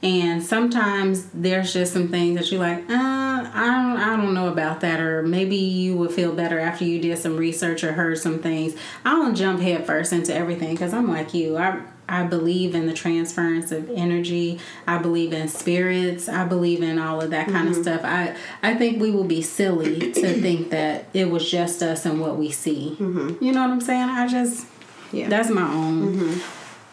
And 0.02 0.42
sometimes 0.42 1.30
there's 1.32 1.72
just 1.72 1.94
some 1.94 2.08
things 2.08 2.38
that 2.38 2.52
you're 2.52 2.60
like, 2.60 2.80
uh, 2.90 2.92
I 2.92 3.64
don't, 3.64 3.96
I 3.96 4.16
don't 4.16 4.34
know 4.34 4.48
about 4.48 4.82
that, 4.82 5.00
or 5.00 5.22
maybe 5.22 5.56
you 5.56 5.96
would 5.96 6.12
feel 6.12 6.34
better 6.34 6.58
after 6.60 6.84
you 6.84 7.00
did 7.00 7.16
some 7.16 7.38
research 7.38 7.82
or 7.82 7.94
heard 7.94 8.18
some 8.18 8.38
things. 8.40 8.76
I 9.06 9.12
don't 9.12 9.34
jump 9.34 9.60
headfirst 9.60 10.12
into 10.12 10.34
everything 10.34 10.72
because 10.72 10.92
I'm 10.92 11.08
like 11.08 11.32
you. 11.32 11.56
I 11.56 11.80
I 12.08 12.22
believe 12.24 12.74
in 12.74 12.86
the 12.86 12.92
transference 12.92 13.72
of 13.72 13.88
energy. 13.90 14.58
I 14.86 14.98
believe 14.98 15.32
in 15.32 15.48
spirits. 15.48 16.28
I 16.28 16.44
believe 16.44 16.82
in 16.82 16.98
all 16.98 17.20
of 17.20 17.30
that 17.30 17.48
kind 17.48 17.68
of 17.68 17.74
stuff. 17.76 18.02
I 18.04 18.36
I 18.62 18.74
think 18.74 19.00
we 19.00 19.10
will 19.10 19.24
be 19.24 19.40
silly 19.42 20.12
to 20.12 20.34
think 20.42 20.70
that 20.70 21.06
it 21.14 21.30
was 21.30 21.50
just 21.50 21.82
us 21.82 22.04
and 22.06 22.20
what 22.20 22.36
we 22.36 22.50
see. 22.50 22.96
You 22.98 23.52
know 23.52 23.62
what 23.62 23.70
I'm 23.70 23.80
saying? 23.80 24.08
I 24.10 24.26
just 24.28 24.66
Yeah. 25.12 25.28
that's 25.28 25.48
my 25.50 25.62
own 25.72 26.40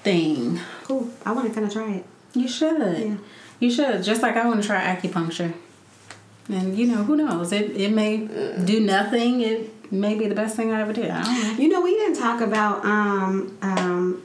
thing. 0.03 0.59
Cool. 0.85 1.09
I 1.25 1.31
want 1.33 1.47
to 1.49 1.53
kind 1.53 1.65
of 1.67 1.73
try 1.73 1.91
it. 1.91 2.05
You 2.33 2.47
should. 2.47 3.19
You 3.59 3.69
should. 3.69 4.03
Just 4.03 4.21
like 4.21 4.35
I 4.37 4.47
want 4.47 4.61
to 4.61 4.67
try 4.67 4.95
acupuncture. 4.95 5.53
And 6.49 6.77
you 6.77 6.87
know, 6.87 7.03
who 7.03 7.15
knows? 7.17 7.51
It 7.51 7.71
it 7.75 7.91
may 7.91 8.27
do 8.65 8.79
nothing. 8.79 9.41
It 9.41 9.91
may 9.91 10.15
be 10.15 10.27
the 10.27 10.35
best 10.35 10.55
thing 10.55 10.71
I 10.71 10.81
ever 10.81 10.93
did. 10.93 11.09
I 11.11 11.21
don't 11.21 11.43
know. 11.57 11.63
You 11.63 11.69
know, 11.69 11.81
we 11.81 11.91
didn't 11.95 12.17
talk 12.17 12.41
about 12.41 12.83
um 12.85 13.57
um 13.61 14.23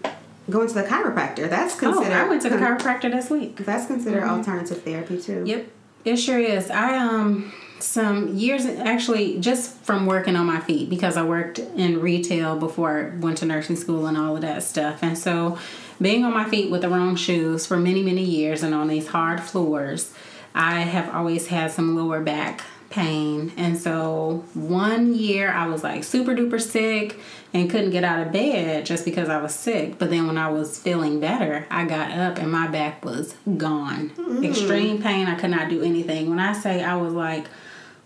going 0.51 0.69
to 0.69 0.75
the 0.75 0.85
chiropractor. 0.85 1.49
That's 1.49 1.79
considered. 1.79 2.13
Oh. 2.13 2.25
I 2.25 2.29
went 2.29 2.43
to 2.43 2.51
the 2.51 2.57
chiropractor 2.57 3.11
this 3.11 3.31
week. 3.31 3.57
That's 3.57 3.87
considered 3.87 4.23
alternative 4.23 4.83
therapy 4.83 5.21
too. 5.21 5.45
Yep, 5.47 5.67
it 6.05 6.17
sure 6.17 6.39
is. 6.39 6.71
I 6.71 6.97
um 6.97 7.53
some 7.79 8.35
years 8.35 8.65
actually 8.65 9.39
just 9.39 9.77
from 9.85 10.07
working 10.07 10.37
on 10.37 10.47
my 10.47 10.61
feet 10.61 10.89
because 10.89 11.17
I 11.17 11.23
worked 11.23 11.59
in 11.59 12.01
retail 12.01 12.57
before 12.57 13.13
I 13.13 13.19
went 13.19 13.39
to 13.39 13.47
nursing 13.47 13.77
school 13.77 14.07
and 14.07 14.17
all 14.17 14.35
of 14.35 14.43
that 14.43 14.63
stuff. 14.63 15.03
And 15.03 15.19
so 15.19 15.59
being 16.01 16.25
on 16.25 16.33
my 16.33 16.49
feet 16.49 16.71
with 16.71 16.83
the 16.83 16.89
wrong 16.89 17.17
shoes 17.17 17.67
for 17.67 17.77
many, 17.77 18.03
many 18.03 18.25
years 18.25 18.63
and 18.63 18.75
on 18.75 18.89
these 18.89 19.09
hard 19.09 19.41
floors, 19.41 20.13
I 20.55 20.81
have 20.81 21.15
always 21.15 21.49
had 21.49 21.71
some 21.71 21.97
lower 21.97 22.21
back 22.21 22.63
pain. 22.89 23.53
And 23.57 23.77
so 23.77 24.45
one 24.55 25.15
year 25.15 25.51
I 25.51 25.67
was 25.67 25.85
like 25.85 26.05
super 26.05 26.35
duper 26.35 26.61
sick 26.61 27.19
and 27.57 27.71
couldn't 27.71 27.91
get 27.91 28.05
out 28.05 28.25
of 28.25 28.33
bed 28.33 28.85
just 28.85 29.05
because 29.05 29.29
I 29.29 29.41
was 29.41 29.55
sick. 29.55 29.99
But 29.99 30.11
then 30.11 30.27
when 30.27 30.37
I 30.37 30.49
was 30.49 30.79
feeling 30.79 31.21
better, 31.21 31.67
I 31.71 31.85
got 31.85 32.11
up 32.13 32.39
and 32.39 32.53
my 32.53 32.69
back 32.69 33.05
was 33.05 33.35
gone. 33.57 34.13
Extreme 34.45 35.03
pain. 35.03 35.27
I 35.27 35.37
could 35.37 35.51
not 35.51 35.69
do 35.69 35.83
anything. 35.83 36.29
When 36.29 36.39
I 36.39 36.53
say 36.53 36.85
I 36.85 36.97
was 36.97 37.13
like 37.15 37.47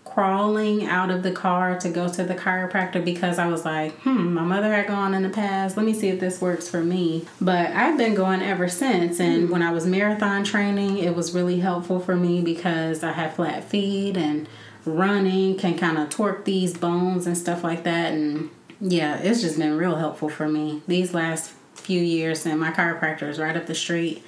crawling 0.05 0.85
out 0.85 1.09
of 1.09 1.23
the 1.23 1.31
car 1.31 1.79
to 1.79 1.89
go 1.89 2.07
to 2.07 2.23
the 2.23 2.35
chiropractor 2.35 3.03
because 3.03 3.39
I 3.39 3.47
was 3.47 3.63
like, 3.63 3.93
hmm, 4.01 4.33
my 4.33 4.43
mother 4.43 4.73
had 4.73 4.87
gone 4.87 5.13
in 5.13 5.23
the 5.23 5.29
past. 5.29 5.77
Let 5.77 5.85
me 5.85 5.93
see 5.93 6.09
if 6.09 6.19
this 6.19 6.41
works 6.41 6.67
for 6.67 6.83
me. 6.83 7.25
But 7.39 7.71
I've 7.71 7.97
been 7.97 8.13
going 8.13 8.41
ever 8.41 8.67
since. 8.67 9.19
And 9.19 9.49
when 9.49 9.61
I 9.61 9.71
was 9.71 9.85
marathon 9.85 10.43
training, 10.43 10.97
it 10.97 11.15
was 11.15 11.33
really 11.33 11.59
helpful 11.59 11.99
for 11.99 12.15
me 12.15 12.41
because 12.41 13.03
I 13.03 13.11
have 13.13 13.35
flat 13.35 13.63
feet 13.63 14.17
and 14.17 14.47
running 14.85 15.57
can 15.57 15.77
kind 15.77 15.97
of 15.97 16.09
torque 16.09 16.45
these 16.45 16.75
bones 16.75 17.27
and 17.27 17.37
stuff 17.37 17.63
like 17.63 17.83
that. 17.83 18.13
And 18.13 18.49
yeah, 18.81 19.17
it's 19.17 19.41
just 19.41 19.57
been 19.57 19.77
real 19.77 19.95
helpful 19.95 20.27
for 20.27 20.47
me 20.47 20.81
these 20.87 21.13
last 21.13 21.51
few 21.75 22.01
years. 22.01 22.45
And 22.45 22.59
my 22.59 22.71
chiropractor 22.71 23.29
is 23.29 23.39
right 23.39 23.55
up 23.55 23.67
the 23.67 23.75
street. 23.75 24.23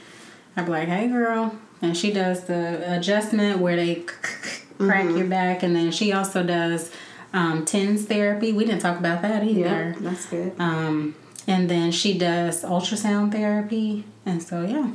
I'd 0.56 0.66
be 0.66 0.72
like, 0.72 0.88
hey, 0.88 1.08
girl. 1.08 1.58
And 1.82 1.98
she 1.98 2.14
does 2.14 2.46
the 2.46 2.96
adjustment 2.96 3.60
where 3.60 3.76
they 3.76 4.06
crack 4.78 5.10
your 5.10 5.26
back. 5.26 5.64
And 5.64 5.76
then 5.76 5.92
she 5.92 6.14
also 6.14 6.44
does 6.44 6.92
um, 7.34 7.66
TENS 7.66 8.06
therapy. 8.06 8.54
We 8.54 8.64
didn't 8.66 8.82
talk 8.82 9.00
about 9.00 9.22
that 9.24 9.44
either. 9.44 9.60
Yeah, 9.60 9.96
that's 10.00 10.28
good. 10.28 10.54
Um, 10.60 11.16
and 11.48 11.70
then 11.70 11.92
she 11.92 12.18
does 12.18 12.64
ultrasound 12.64 13.32
therapy. 13.32 14.06
And 14.26 14.42
so, 14.42 14.64
yeah, 14.64 14.92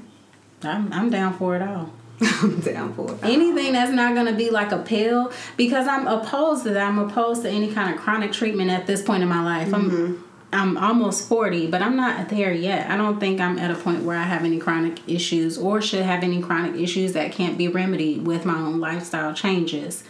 I'm, 0.62 0.92
I'm 0.92 1.10
down 1.10 1.34
for 1.36 1.56
it 1.56 1.62
all. 1.62 1.92
I'm 2.20 2.60
down 2.60 2.94
for 2.94 3.12
it. 3.12 3.18
Anything 3.22 3.72
that's 3.72 3.92
not 3.92 4.14
going 4.14 4.26
to 4.26 4.34
be 4.34 4.50
like 4.50 4.72
a 4.72 4.78
pill, 4.78 5.32
because 5.56 5.86
I'm 5.86 6.06
opposed 6.06 6.64
to 6.64 6.70
that. 6.70 6.86
I'm 6.86 6.98
opposed 6.98 7.42
to 7.42 7.50
any 7.50 7.72
kind 7.72 7.94
of 7.94 8.00
chronic 8.00 8.32
treatment 8.32 8.70
at 8.70 8.86
this 8.86 9.02
point 9.02 9.22
in 9.22 9.28
my 9.28 9.42
life. 9.42 9.72
I'm 9.72 9.90
mm-hmm. 9.90 10.22
I'm 10.50 10.78
almost 10.78 11.28
40, 11.28 11.66
but 11.66 11.82
I'm 11.82 11.94
not 11.94 12.30
there 12.30 12.52
yet. 12.52 12.90
I 12.90 12.96
don't 12.96 13.20
think 13.20 13.38
I'm 13.38 13.58
at 13.58 13.70
a 13.70 13.74
point 13.74 14.04
where 14.04 14.16
I 14.16 14.22
have 14.22 14.44
any 14.44 14.58
chronic 14.58 15.06
issues 15.06 15.58
or 15.58 15.82
should 15.82 16.02
have 16.02 16.22
any 16.22 16.40
chronic 16.40 16.80
issues 16.80 17.12
that 17.12 17.32
can't 17.32 17.58
be 17.58 17.68
remedied 17.68 18.26
with 18.26 18.46
my 18.46 18.54
own 18.54 18.80
lifestyle 18.80 19.34
changes. 19.34 20.04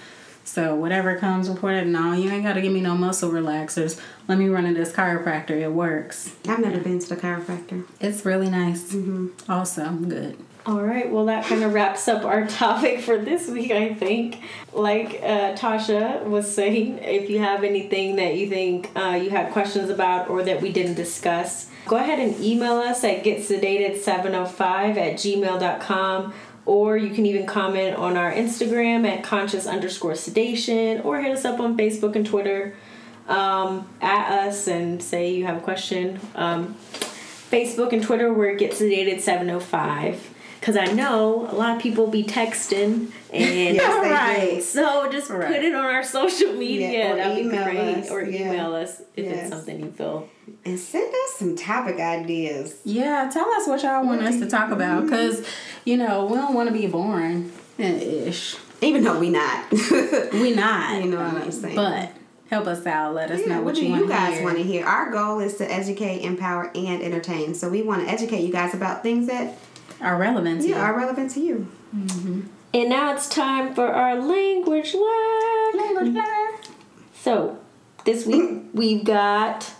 So 0.44 0.74
whatever 0.76 1.18
comes 1.18 1.48
that, 1.48 1.86
no, 1.86 2.12
you 2.12 2.30
ain't 2.30 2.44
got 2.44 2.54
to 2.54 2.62
give 2.62 2.72
me 2.72 2.80
no 2.80 2.94
muscle 2.94 3.30
relaxers. 3.30 4.00
Let 4.28 4.38
me 4.38 4.48
run 4.48 4.64
to 4.64 4.72
this 4.72 4.92
chiropractor. 4.92 5.50
It 5.50 5.72
works. 5.72 6.34
I've 6.48 6.60
never 6.60 6.78
been 6.78 7.00
to 7.00 7.08
the 7.08 7.16
chiropractor. 7.16 7.84
It's 8.00 8.24
really 8.24 8.48
nice. 8.48 8.92
Mm-hmm. 8.92 9.50
Also 9.50 9.90
good. 9.90 10.38
All 10.68 10.82
right, 10.82 11.10
well, 11.10 11.24
that 11.24 11.46
kind 11.46 11.64
of 11.64 11.72
wraps 11.72 12.08
up 12.08 12.26
our 12.26 12.46
topic 12.46 13.00
for 13.00 13.16
this 13.16 13.48
week, 13.48 13.70
I 13.70 13.94
think. 13.94 14.42
Like 14.74 15.18
uh, 15.22 15.54
Tasha 15.54 16.22
was 16.24 16.54
saying, 16.54 16.98
if 16.98 17.30
you 17.30 17.38
have 17.38 17.64
anything 17.64 18.16
that 18.16 18.36
you 18.36 18.50
think 18.50 18.90
uh, 18.94 19.18
you 19.22 19.30
had 19.30 19.50
questions 19.50 19.88
about 19.88 20.28
or 20.28 20.42
that 20.42 20.60
we 20.60 20.70
didn't 20.70 20.96
discuss, 20.96 21.70
go 21.86 21.96
ahead 21.96 22.18
and 22.18 22.38
email 22.44 22.74
us 22.74 23.02
at 23.02 23.24
getsedated705 23.24 24.60
at 24.60 25.14
gmail.com 25.14 26.34
or 26.66 26.98
you 26.98 27.14
can 27.14 27.24
even 27.24 27.46
comment 27.46 27.96
on 27.96 28.18
our 28.18 28.30
Instagram 28.30 29.08
at 29.08 29.24
conscious 29.24 29.66
underscore 29.66 30.16
sedation 30.16 31.00
or 31.00 31.22
hit 31.22 31.32
us 31.32 31.46
up 31.46 31.60
on 31.60 31.78
Facebook 31.78 32.14
and 32.14 32.26
Twitter 32.26 32.76
um, 33.26 33.88
at 34.02 34.46
us 34.46 34.68
and 34.68 35.02
say 35.02 35.32
you 35.32 35.46
have 35.46 35.56
a 35.56 35.60
question. 35.60 36.20
Um, 36.34 36.74
Facebook 37.50 37.94
and 37.94 38.02
Twitter, 38.02 38.30
we're 38.30 38.54
Get 38.54 38.72
Sedated 38.72 39.22
705 39.22 40.34
because 40.60 40.76
I 40.76 40.86
know 40.86 41.48
a 41.50 41.54
lot 41.54 41.76
of 41.76 41.82
people 41.82 42.06
be 42.08 42.24
texting 42.24 43.10
and 43.32 43.76
Yes, 43.76 44.02
they 44.02 44.10
Right. 44.10 44.54
do. 44.56 44.60
so 44.62 45.10
just 45.10 45.30
Right. 45.30 45.46
put 45.48 45.64
it 45.64 45.74
on 45.74 45.84
our 45.84 46.02
social 46.02 46.52
media. 46.52 46.90
Yeah, 46.90 47.12
or 47.12 47.16
That'd 47.16 47.36
be 47.36 47.42
email 47.48 47.64
great. 47.64 47.78
us, 47.78 48.10
Or 48.10 48.22
yeah. 48.22 48.40
email 48.52 48.74
us 48.74 49.02
if 49.16 49.24
Yes. 49.24 49.38
it's 49.40 49.50
something 49.50 49.80
you 49.80 49.92
feel. 49.96 50.28
And 50.64 50.78
send 50.78 51.08
us 51.12 51.36
some 51.38 51.56
topic 51.56 52.00
ideas. 52.00 52.76
Yeah, 52.84 53.30
tell 53.32 53.48
us 53.54 53.66
what 53.66 53.82
y'all 53.82 54.04
want 54.04 54.22
us 54.22 54.38
to 54.40 54.46
talk 54.46 54.70
about 54.70 54.98
mm-hmm. 55.02 55.10
because, 55.10 55.44
you 55.84 55.96
know, 55.96 56.26
we 56.26 56.36
don't 56.36 56.54
want 56.54 56.68
to 56.68 56.72
be 56.74 56.86
boring 56.86 57.52
ish. 57.78 58.56
Even 58.80 59.02
though 59.04 59.18
we 59.18 59.30
not. 59.30 59.64
We 60.32 60.54
not. 60.54 61.02
You 61.02 61.10
know 61.10 61.18
what 61.18 61.42
I'm 61.42 61.50
saying. 61.52 61.74
But 61.76 62.10
help 62.48 62.66
us 62.66 62.86
out. 62.86 63.14
Let 63.14 63.30
us 63.30 63.40
Yeah, 63.40 63.46
know 63.48 63.54
what, 63.56 63.74
what, 63.74 63.76
you, 63.76 63.84
you 63.88 63.92
want 63.92 64.08
guys 64.08 64.42
want 64.42 64.56
to 64.56 64.62
hear? 64.62 64.86
Our 64.86 65.10
goal 65.10 65.40
is 65.40 65.56
to 65.56 65.70
educate, 65.70 66.22
empower, 66.22 66.70
and 66.74 67.02
entertain. 67.02 67.54
So 67.54 67.68
we 67.68 67.82
want 67.82 68.06
to 68.06 68.12
educate 68.12 68.40
you 68.42 68.52
guys 68.52 68.74
about 68.74 69.02
things 69.02 69.26
that 69.26 69.58
Our 70.00 70.16
relevance. 70.16 70.64
yeah, 70.64 70.76
here. 70.76 70.84
are 70.84 70.96
relevant 70.96 71.30
to 71.32 71.40
you. 71.40 71.66
And 72.74 72.90
now 72.90 73.12
it's 73.14 73.28
time 73.28 73.74
for 73.74 73.86
our 73.86 74.16
language 74.16 74.94
lab. 74.94 75.74
Language 75.74 76.14
lab. 76.14 76.54
So 77.14 77.58
this 78.04 78.26
week 78.26 78.62
we've 78.74 79.04
got 79.04 79.72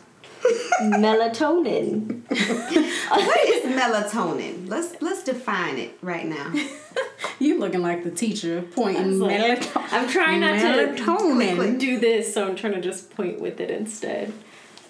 melatonin. 0.82 2.22
What 3.08 3.48
is 3.48 3.64
melatonin? 3.72 4.68
Let's 4.68 5.00
let's 5.00 5.22
define 5.22 5.78
it 5.78 5.98
right 6.02 6.26
now. 6.26 6.52
You 7.40 7.58
looking 7.60 7.82
like 7.82 8.02
the 8.02 8.10
teacher 8.10 8.62
pointing 8.62 9.20
like- 9.20 9.38
melatonin. 9.60 9.92
I'm 9.92 10.08
trying 10.08 10.40
not 10.40 10.58
to 10.58 10.66
melatonin. 10.66 11.78
do 11.78 11.98
this, 12.00 12.34
so 12.34 12.46
I'm 12.48 12.56
trying 12.56 12.72
to 12.74 12.80
just 12.80 13.10
point 13.14 13.40
with 13.40 13.60
it 13.60 13.70
instead. 13.70 14.32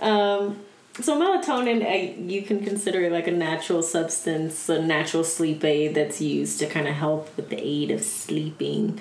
Um, 0.01 0.59
so 1.01 1.17
melatonin, 1.21 1.85
uh, 1.85 2.21
you 2.23 2.43
can 2.43 2.65
consider 2.65 3.03
it 3.05 3.13
like 3.13 3.27
a 3.27 3.33
natural 3.33 3.83
substance, 3.83 4.69
a 4.69 4.81
natural 4.83 5.25
sleep 5.25 5.65
aid 5.65 5.95
that's 5.95 6.21
used 6.21 6.59
to 6.61 6.67
kind 6.67 6.89
of 6.89 6.95
help 6.95 7.35
with 7.37 7.49
the 7.51 7.59
aid 7.61 7.91
of 7.91 8.03
sleeping, 8.03 9.01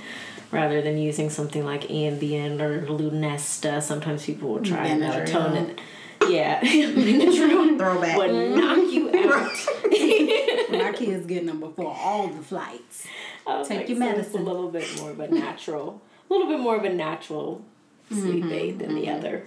rather 0.51 0.81
than 0.81 0.97
using 0.97 1.29
something 1.29 1.65
like 1.65 1.81
Ambien 1.83 2.59
or 2.61 2.85
Lunesta. 2.87 3.81
Sometimes 3.81 4.25
people 4.25 4.49
will 4.49 4.61
try 4.63 4.87
melatonin. 4.89 5.77
Yeah, 6.27 6.59
Throwback. 7.77 8.17
would 8.17 8.31
knock 8.57 8.77
you 8.91 9.09
out. 9.31 9.51
My 10.71 10.91
kids 10.93 11.25
getting 11.25 11.45
them 11.47 11.59
before 11.59 11.93
all 11.95 12.27
the 12.27 12.41
flights. 12.43 13.07
Was 13.45 13.67
Take 13.67 13.79
like, 13.79 13.89
your 13.89 13.97
so 13.99 14.05
it's 14.07 14.17
medicine. 14.17 14.41
a 14.41 14.43
little 14.43 14.69
bit 14.69 14.99
more 14.99 15.11
of 15.11 15.19
a 15.21 15.27
natural, 15.29 16.01
a 16.29 16.33
little 16.33 16.47
bit 16.47 16.59
more 16.59 16.75
of 16.75 16.83
a 16.83 16.89
natural 16.93 17.63
sleep 18.09 18.43
Mm-hmm, 18.45 18.51
aid 18.53 18.79
than 18.79 18.95
the 18.95 19.09
other. 19.09 19.45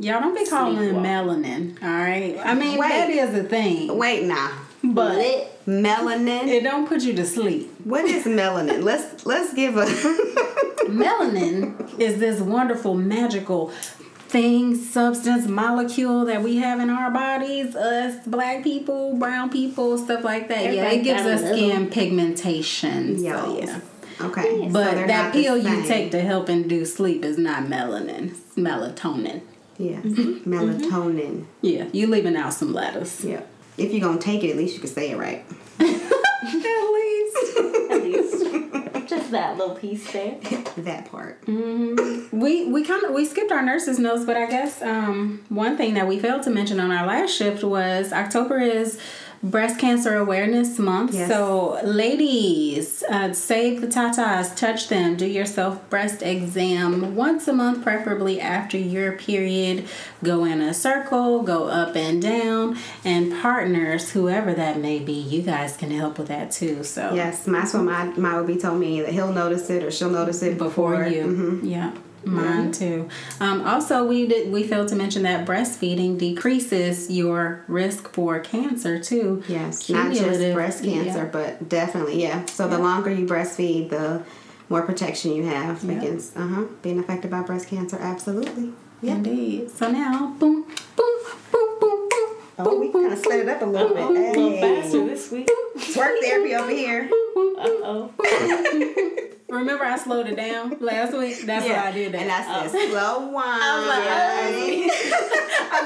Y'all 0.00 0.18
don't 0.20 0.34
be 0.34 0.46
calling 0.46 0.78
it 0.78 0.94
melanin, 0.94 1.80
all 1.82 1.88
right? 1.88 2.38
I 2.42 2.54
mean, 2.54 2.78
Wait. 2.78 2.88
that 2.88 3.10
is 3.10 3.34
a 3.34 3.44
thing, 3.44 3.96
Wait 3.98 4.24
now. 4.24 4.50
but 4.82 5.20
Melanin. 5.66 6.48
it 6.48 6.62
don't 6.62 6.88
put 6.88 7.02
you 7.02 7.12
to 7.14 7.26
sleep. 7.26 7.70
What 7.84 8.06
is 8.06 8.24
melanin? 8.24 8.82
Let's 8.82 9.26
let's 9.26 9.52
give 9.52 9.76
a 9.76 9.84
Melanin 10.90 11.98
is 12.00 12.18
this 12.18 12.40
wonderful, 12.40 12.94
magical 12.94 13.68
thing, 13.68 14.74
substance, 14.74 15.46
molecule 15.46 16.24
that 16.24 16.42
we 16.42 16.56
have 16.56 16.80
in 16.80 16.88
our 16.88 17.10
bodies, 17.10 17.76
us 17.76 18.26
black 18.26 18.64
people, 18.64 19.16
brown 19.18 19.50
people, 19.50 19.98
stuff 19.98 20.24
like 20.24 20.48
that. 20.48 20.72
yeah, 20.72 20.90
it 20.90 21.02
gives 21.02 21.22
us 21.22 21.40
skin 21.42 21.90
pigmentation. 21.90 23.18
So, 23.18 23.58
yeah. 23.60 23.80
Okay. 24.20 24.68
But 24.70 24.94
they're 24.94 25.06
that 25.06 25.32
pill 25.32 25.56
you 25.56 25.86
take 25.86 26.10
to 26.12 26.20
help 26.20 26.48
induce 26.48 26.94
sleep 26.94 27.24
is 27.24 27.38
not 27.38 27.64
melanin, 27.64 28.30
it's 28.30 28.54
melatonin. 28.56 29.42
Yes. 29.80 30.04
Mm-hmm. 30.04 30.52
Melatonin. 30.52 31.46
Yeah, 31.62 31.86
you're 31.92 32.08
leaving 32.08 32.36
out 32.36 32.52
some 32.52 32.72
letters. 32.74 33.24
Yeah. 33.24 33.42
If 33.78 33.92
you're 33.92 34.00
gonna 34.06 34.20
take 34.20 34.44
it, 34.44 34.50
at 34.50 34.56
least 34.56 34.74
you 34.74 34.80
can 34.80 34.90
say 34.90 35.10
it 35.10 35.16
right. 35.16 35.44
At 35.80 36.92
least. 36.92 37.58
At 37.90 38.02
least, 38.02 39.08
just 39.08 39.30
that 39.30 39.56
little 39.56 39.74
piece 39.74 40.10
there. 40.12 40.36
That 40.76 41.10
part. 41.10 41.42
We 41.46 42.66
we 42.66 42.84
kind 42.84 43.02
of 43.04 43.12
we 43.12 43.24
skipped 43.26 43.52
our 43.52 43.62
nurses 43.62 43.98
notes, 43.98 44.24
but 44.24 44.36
I 44.36 44.46
guess 44.46 44.80
um, 44.82 45.44
one 45.48 45.76
thing 45.76 45.94
that 45.94 46.06
we 46.06 46.18
failed 46.18 46.42
to 46.44 46.50
mention 46.50 46.78
on 46.80 46.90
our 46.90 47.06
last 47.06 47.30
shift 47.36 47.62
was 47.64 48.12
October 48.12 48.58
is 48.58 48.98
Breast 49.42 49.78
Cancer 49.78 50.16
Awareness 50.16 50.78
Month. 50.78 51.14
Yes. 51.14 51.30
So, 51.30 51.80
ladies, 51.82 53.02
uh, 53.08 53.32
save 53.32 53.80
the 53.80 53.86
tatas, 53.86 54.54
touch 54.54 54.88
them, 54.88 55.16
do 55.16 55.24
your 55.26 55.46
self 55.46 55.88
breast 55.88 56.20
exam 56.22 57.16
once 57.16 57.48
a 57.48 57.54
month, 57.54 57.82
preferably 57.82 58.38
after 58.38 58.76
your 58.76 59.12
period. 59.12 59.86
Go 60.22 60.44
in 60.44 60.60
a 60.60 60.74
circle, 60.74 61.42
go 61.42 61.68
up 61.68 61.96
and 61.96 62.20
down, 62.20 62.76
and 63.02 63.32
partners, 63.40 64.10
whoever 64.10 64.52
that 64.52 64.78
may 64.78 64.98
be, 64.98 65.12
you 65.14 65.40
guys 65.40 65.74
can 65.74 65.90
help 65.90 66.18
with 66.18 66.28
that 66.28 66.50
too. 66.50 66.84
So 66.84 67.14
Yes, 67.14 67.44
that's 67.44 67.72
what 67.72 67.84
my 67.84 68.04
my 68.16 68.42
be 68.42 68.56
told 68.56 68.78
me 68.78 69.00
that 69.00 69.12
he'll 69.12 69.32
notice 69.32 69.70
it 69.70 69.82
or 69.82 69.90
she'll 69.90 70.10
notice 70.10 70.42
it 70.42 70.58
before, 70.58 70.98
before 71.04 71.06
you. 71.08 71.24
Mhm. 71.24 71.70
Yeah. 71.70 71.92
Mine 72.24 72.70
too. 72.72 73.08
Um, 73.40 73.62
also, 73.66 74.04
we 74.06 74.26
did 74.26 74.52
we 74.52 74.62
failed 74.62 74.88
to 74.88 74.96
mention 74.96 75.22
that 75.22 75.46
breastfeeding 75.46 76.18
decreases 76.18 77.10
your 77.10 77.64
risk 77.66 78.12
for 78.12 78.38
cancer 78.40 78.98
too. 79.02 79.42
Yes, 79.48 79.88
not 79.88 80.12
just 80.12 80.40
breast 80.54 80.84
cancer, 80.84 81.18
yeah. 81.24 81.24
but 81.24 81.68
definitely, 81.68 82.22
yeah. 82.22 82.44
So 82.46 82.68
the 82.68 82.78
longer 82.78 83.10
you 83.10 83.26
breastfeed, 83.26 83.90
the 83.90 84.22
more 84.68 84.82
protection 84.82 85.32
you 85.32 85.44
have 85.46 85.82
Yeah. 85.82 85.92
against 85.98 86.36
uh 86.36 86.46
huh 86.46 86.64
being 86.82 86.98
affected 86.98 87.30
by 87.30 87.42
breast 87.42 87.68
cancer. 87.68 87.96
Absolutely. 87.98 88.72
Yeah. 89.02 89.14
Indeed. 89.14 89.70
So 89.70 89.90
now, 89.90 90.34
boom, 90.38 90.62
boom, 90.96 91.18
boom, 91.50 91.78
boom, 91.80 92.08
boom. 92.10 92.36
Oh, 92.58 92.78
we 92.78 92.92
kind 92.92 93.10
of 93.12 93.18
sped 93.18 93.40
it 93.40 93.48
up 93.48 93.62
a 93.62 93.64
little 93.64 93.94
bit. 93.94 94.04
A 94.04 94.08
little 94.10 94.50
Hey. 94.50 94.82
faster 94.82 95.06
this 95.06 95.30
week. 95.30 95.48
Work 95.96 96.18
therapy 96.20 96.54
over 96.54 96.70
here. 96.70 97.08
Uh 97.10 98.10
oh. 98.12 99.30
Remember, 99.50 99.84
I 99.84 99.96
slowed 99.96 100.26
it 100.28 100.36
down 100.36 100.76
last 100.80 101.16
week. 101.16 101.42
That's 101.44 101.66
why 101.66 101.88
I 101.88 101.92
did 101.92 102.12
that. 102.12 102.22
And 102.22 102.30
I 102.30 102.66
said 102.68 102.80
oh. 102.80 102.90
slow 102.90 103.26
wine. 103.32 103.44
I 103.46 103.78
was 103.78 103.86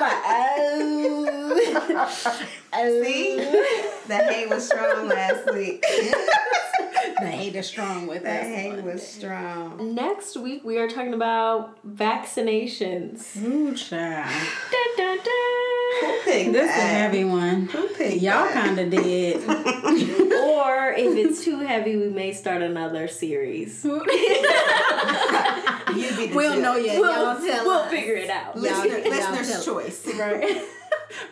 like, 0.01 0.13
oh, 0.27 1.21
oh. 2.37 2.51
See, 3.05 3.37
the 3.37 4.17
hate 4.17 4.49
was 4.49 4.67
strong 4.67 5.09
last 5.09 5.53
week. 5.55 5.81
the 7.21 7.27
hate 7.27 7.55
is 7.55 7.67
strong 7.67 8.07
with 8.07 8.25
The 8.25 8.31
us. 8.31 8.41
The 8.41 8.55
hate 8.55 8.83
was 8.83 9.07
strong. 9.07 9.95
Next 9.95 10.37
week 10.37 10.65
we 10.65 10.79
are 10.79 10.89
talking 10.89 11.15
about 11.15 11.79
vaccinations. 11.87 13.41
Ooh, 13.43 13.75
child. 13.75 14.29
Dun, 14.71 14.97
dun, 14.97 15.19
dun. 15.19 16.25
Pick 16.25 16.53
This 16.53 16.71
is 16.71 16.77
a 16.77 16.87
heavy 16.87 17.25
one. 17.25 17.67
Who 17.67 17.85
Y'all 18.05 18.49
kind 18.49 18.79
of 18.79 18.91
did. 18.91 19.37
Or 19.49 20.93
if 20.93 21.17
it's 21.17 21.45
too 21.45 21.61
heavy, 21.61 21.97
we 21.97 22.09
may 22.09 22.33
start 22.33 22.63
another 22.63 23.09
series. 23.09 23.54
You 25.95 26.09
be 26.17 26.27
the 26.27 26.37
We 26.37 26.43
don't 26.43 26.55
judge. 26.55 26.63
know 26.63 26.77
yet. 26.77 27.01
We'll, 27.01 27.13
Y'all 27.13 27.37
tell 27.47 27.65
we'll 27.65 27.79
us. 27.81 27.91
figure 27.91 28.15
it 28.15 28.31
out. 28.31 28.57
Listener, 28.59 28.99
Y'all- 28.99 29.15
y'all 29.15 29.33
listener's 29.33 29.65
choice. 29.65 30.07
Right. 30.19 30.63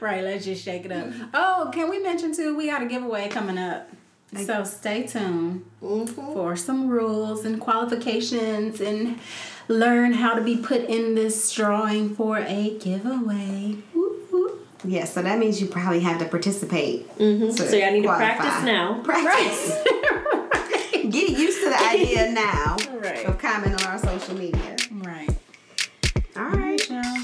right, 0.00 0.22
let's 0.22 0.44
just 0.44 0.62
shake 0.64 0.84
it 0.84 0.92
up. 0.92 1.08
Oh, 1.34 1.70
can 1.72 1.88
we 1.90 1.98
mention 1.98 2.32
too? 2.34 2.54
We 2.56 2.66
got 2.66 2.82
a 2.82 2.86
giveaway 2.86 3.28
coming 3.28 3.58
up. 3.58 3.88
So 4.46 4.62
stay 4.64 5.02
tuned 5.02 5.64
Mhm. 5.82 6.08
for 6.14 6.54
some 6.56 6.88
rules 6.88 7.44
and 7.44 7.60
qualifications 7.60 8.80
and 8.80 9.18
learn 9.68 10.12
how 10.12 10.34
to 10.34 10.40
be 10.42 10.56
put 10.56 10.82
in 10.82 11.14
this 11.16 11.50
drawing 11.52 12.14
for 12.14 12.38
a 12.38 12.76
giveaway. 12.78 13.76
Whoop, 13.94 14.30
whoop. 14.32 14.66
Yeah, 14.84 15.04
so 15.04 15.22
that 15.22 15.38
means 15.38 15.60
you 15.60 15.66
probably 15.66 16.00
have 16.00 16.18
to 16.20 16.26
participate. 16.26 17.08
Mhm. 17.18 17.54
to 17.56 17.68
So 17.68 17.76
y'all 17.76 17.90
need 17.92 18.02
to 18.02 18.08
practice 18.08 18.62
now. 18.64 19.00
Practice. 19.02 19.72
Get 21.10 21.30
used 21.30 21.62
to 21.62 21.70
the 21.70 21.82
idea 21.82 22.30
now 22.32 22.76
Right. 22.92 23.24
of 23.26 23.38
comment 23.38 23.74
on 23.82 23.86
our 23.92 23.98
social 23.98 24.34
media. 24.36 24.76
Right. 24.92 25.30
All 26.36 26.50
right. 26.50 26.88
Y'all. 26.88 27.16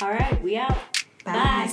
All 0.00 0.10
right, 0.10 0.40
we 0.42 0.56
out. 0.56 0.76
Bye. 1.24 1.32
Bye. 1.32 1.72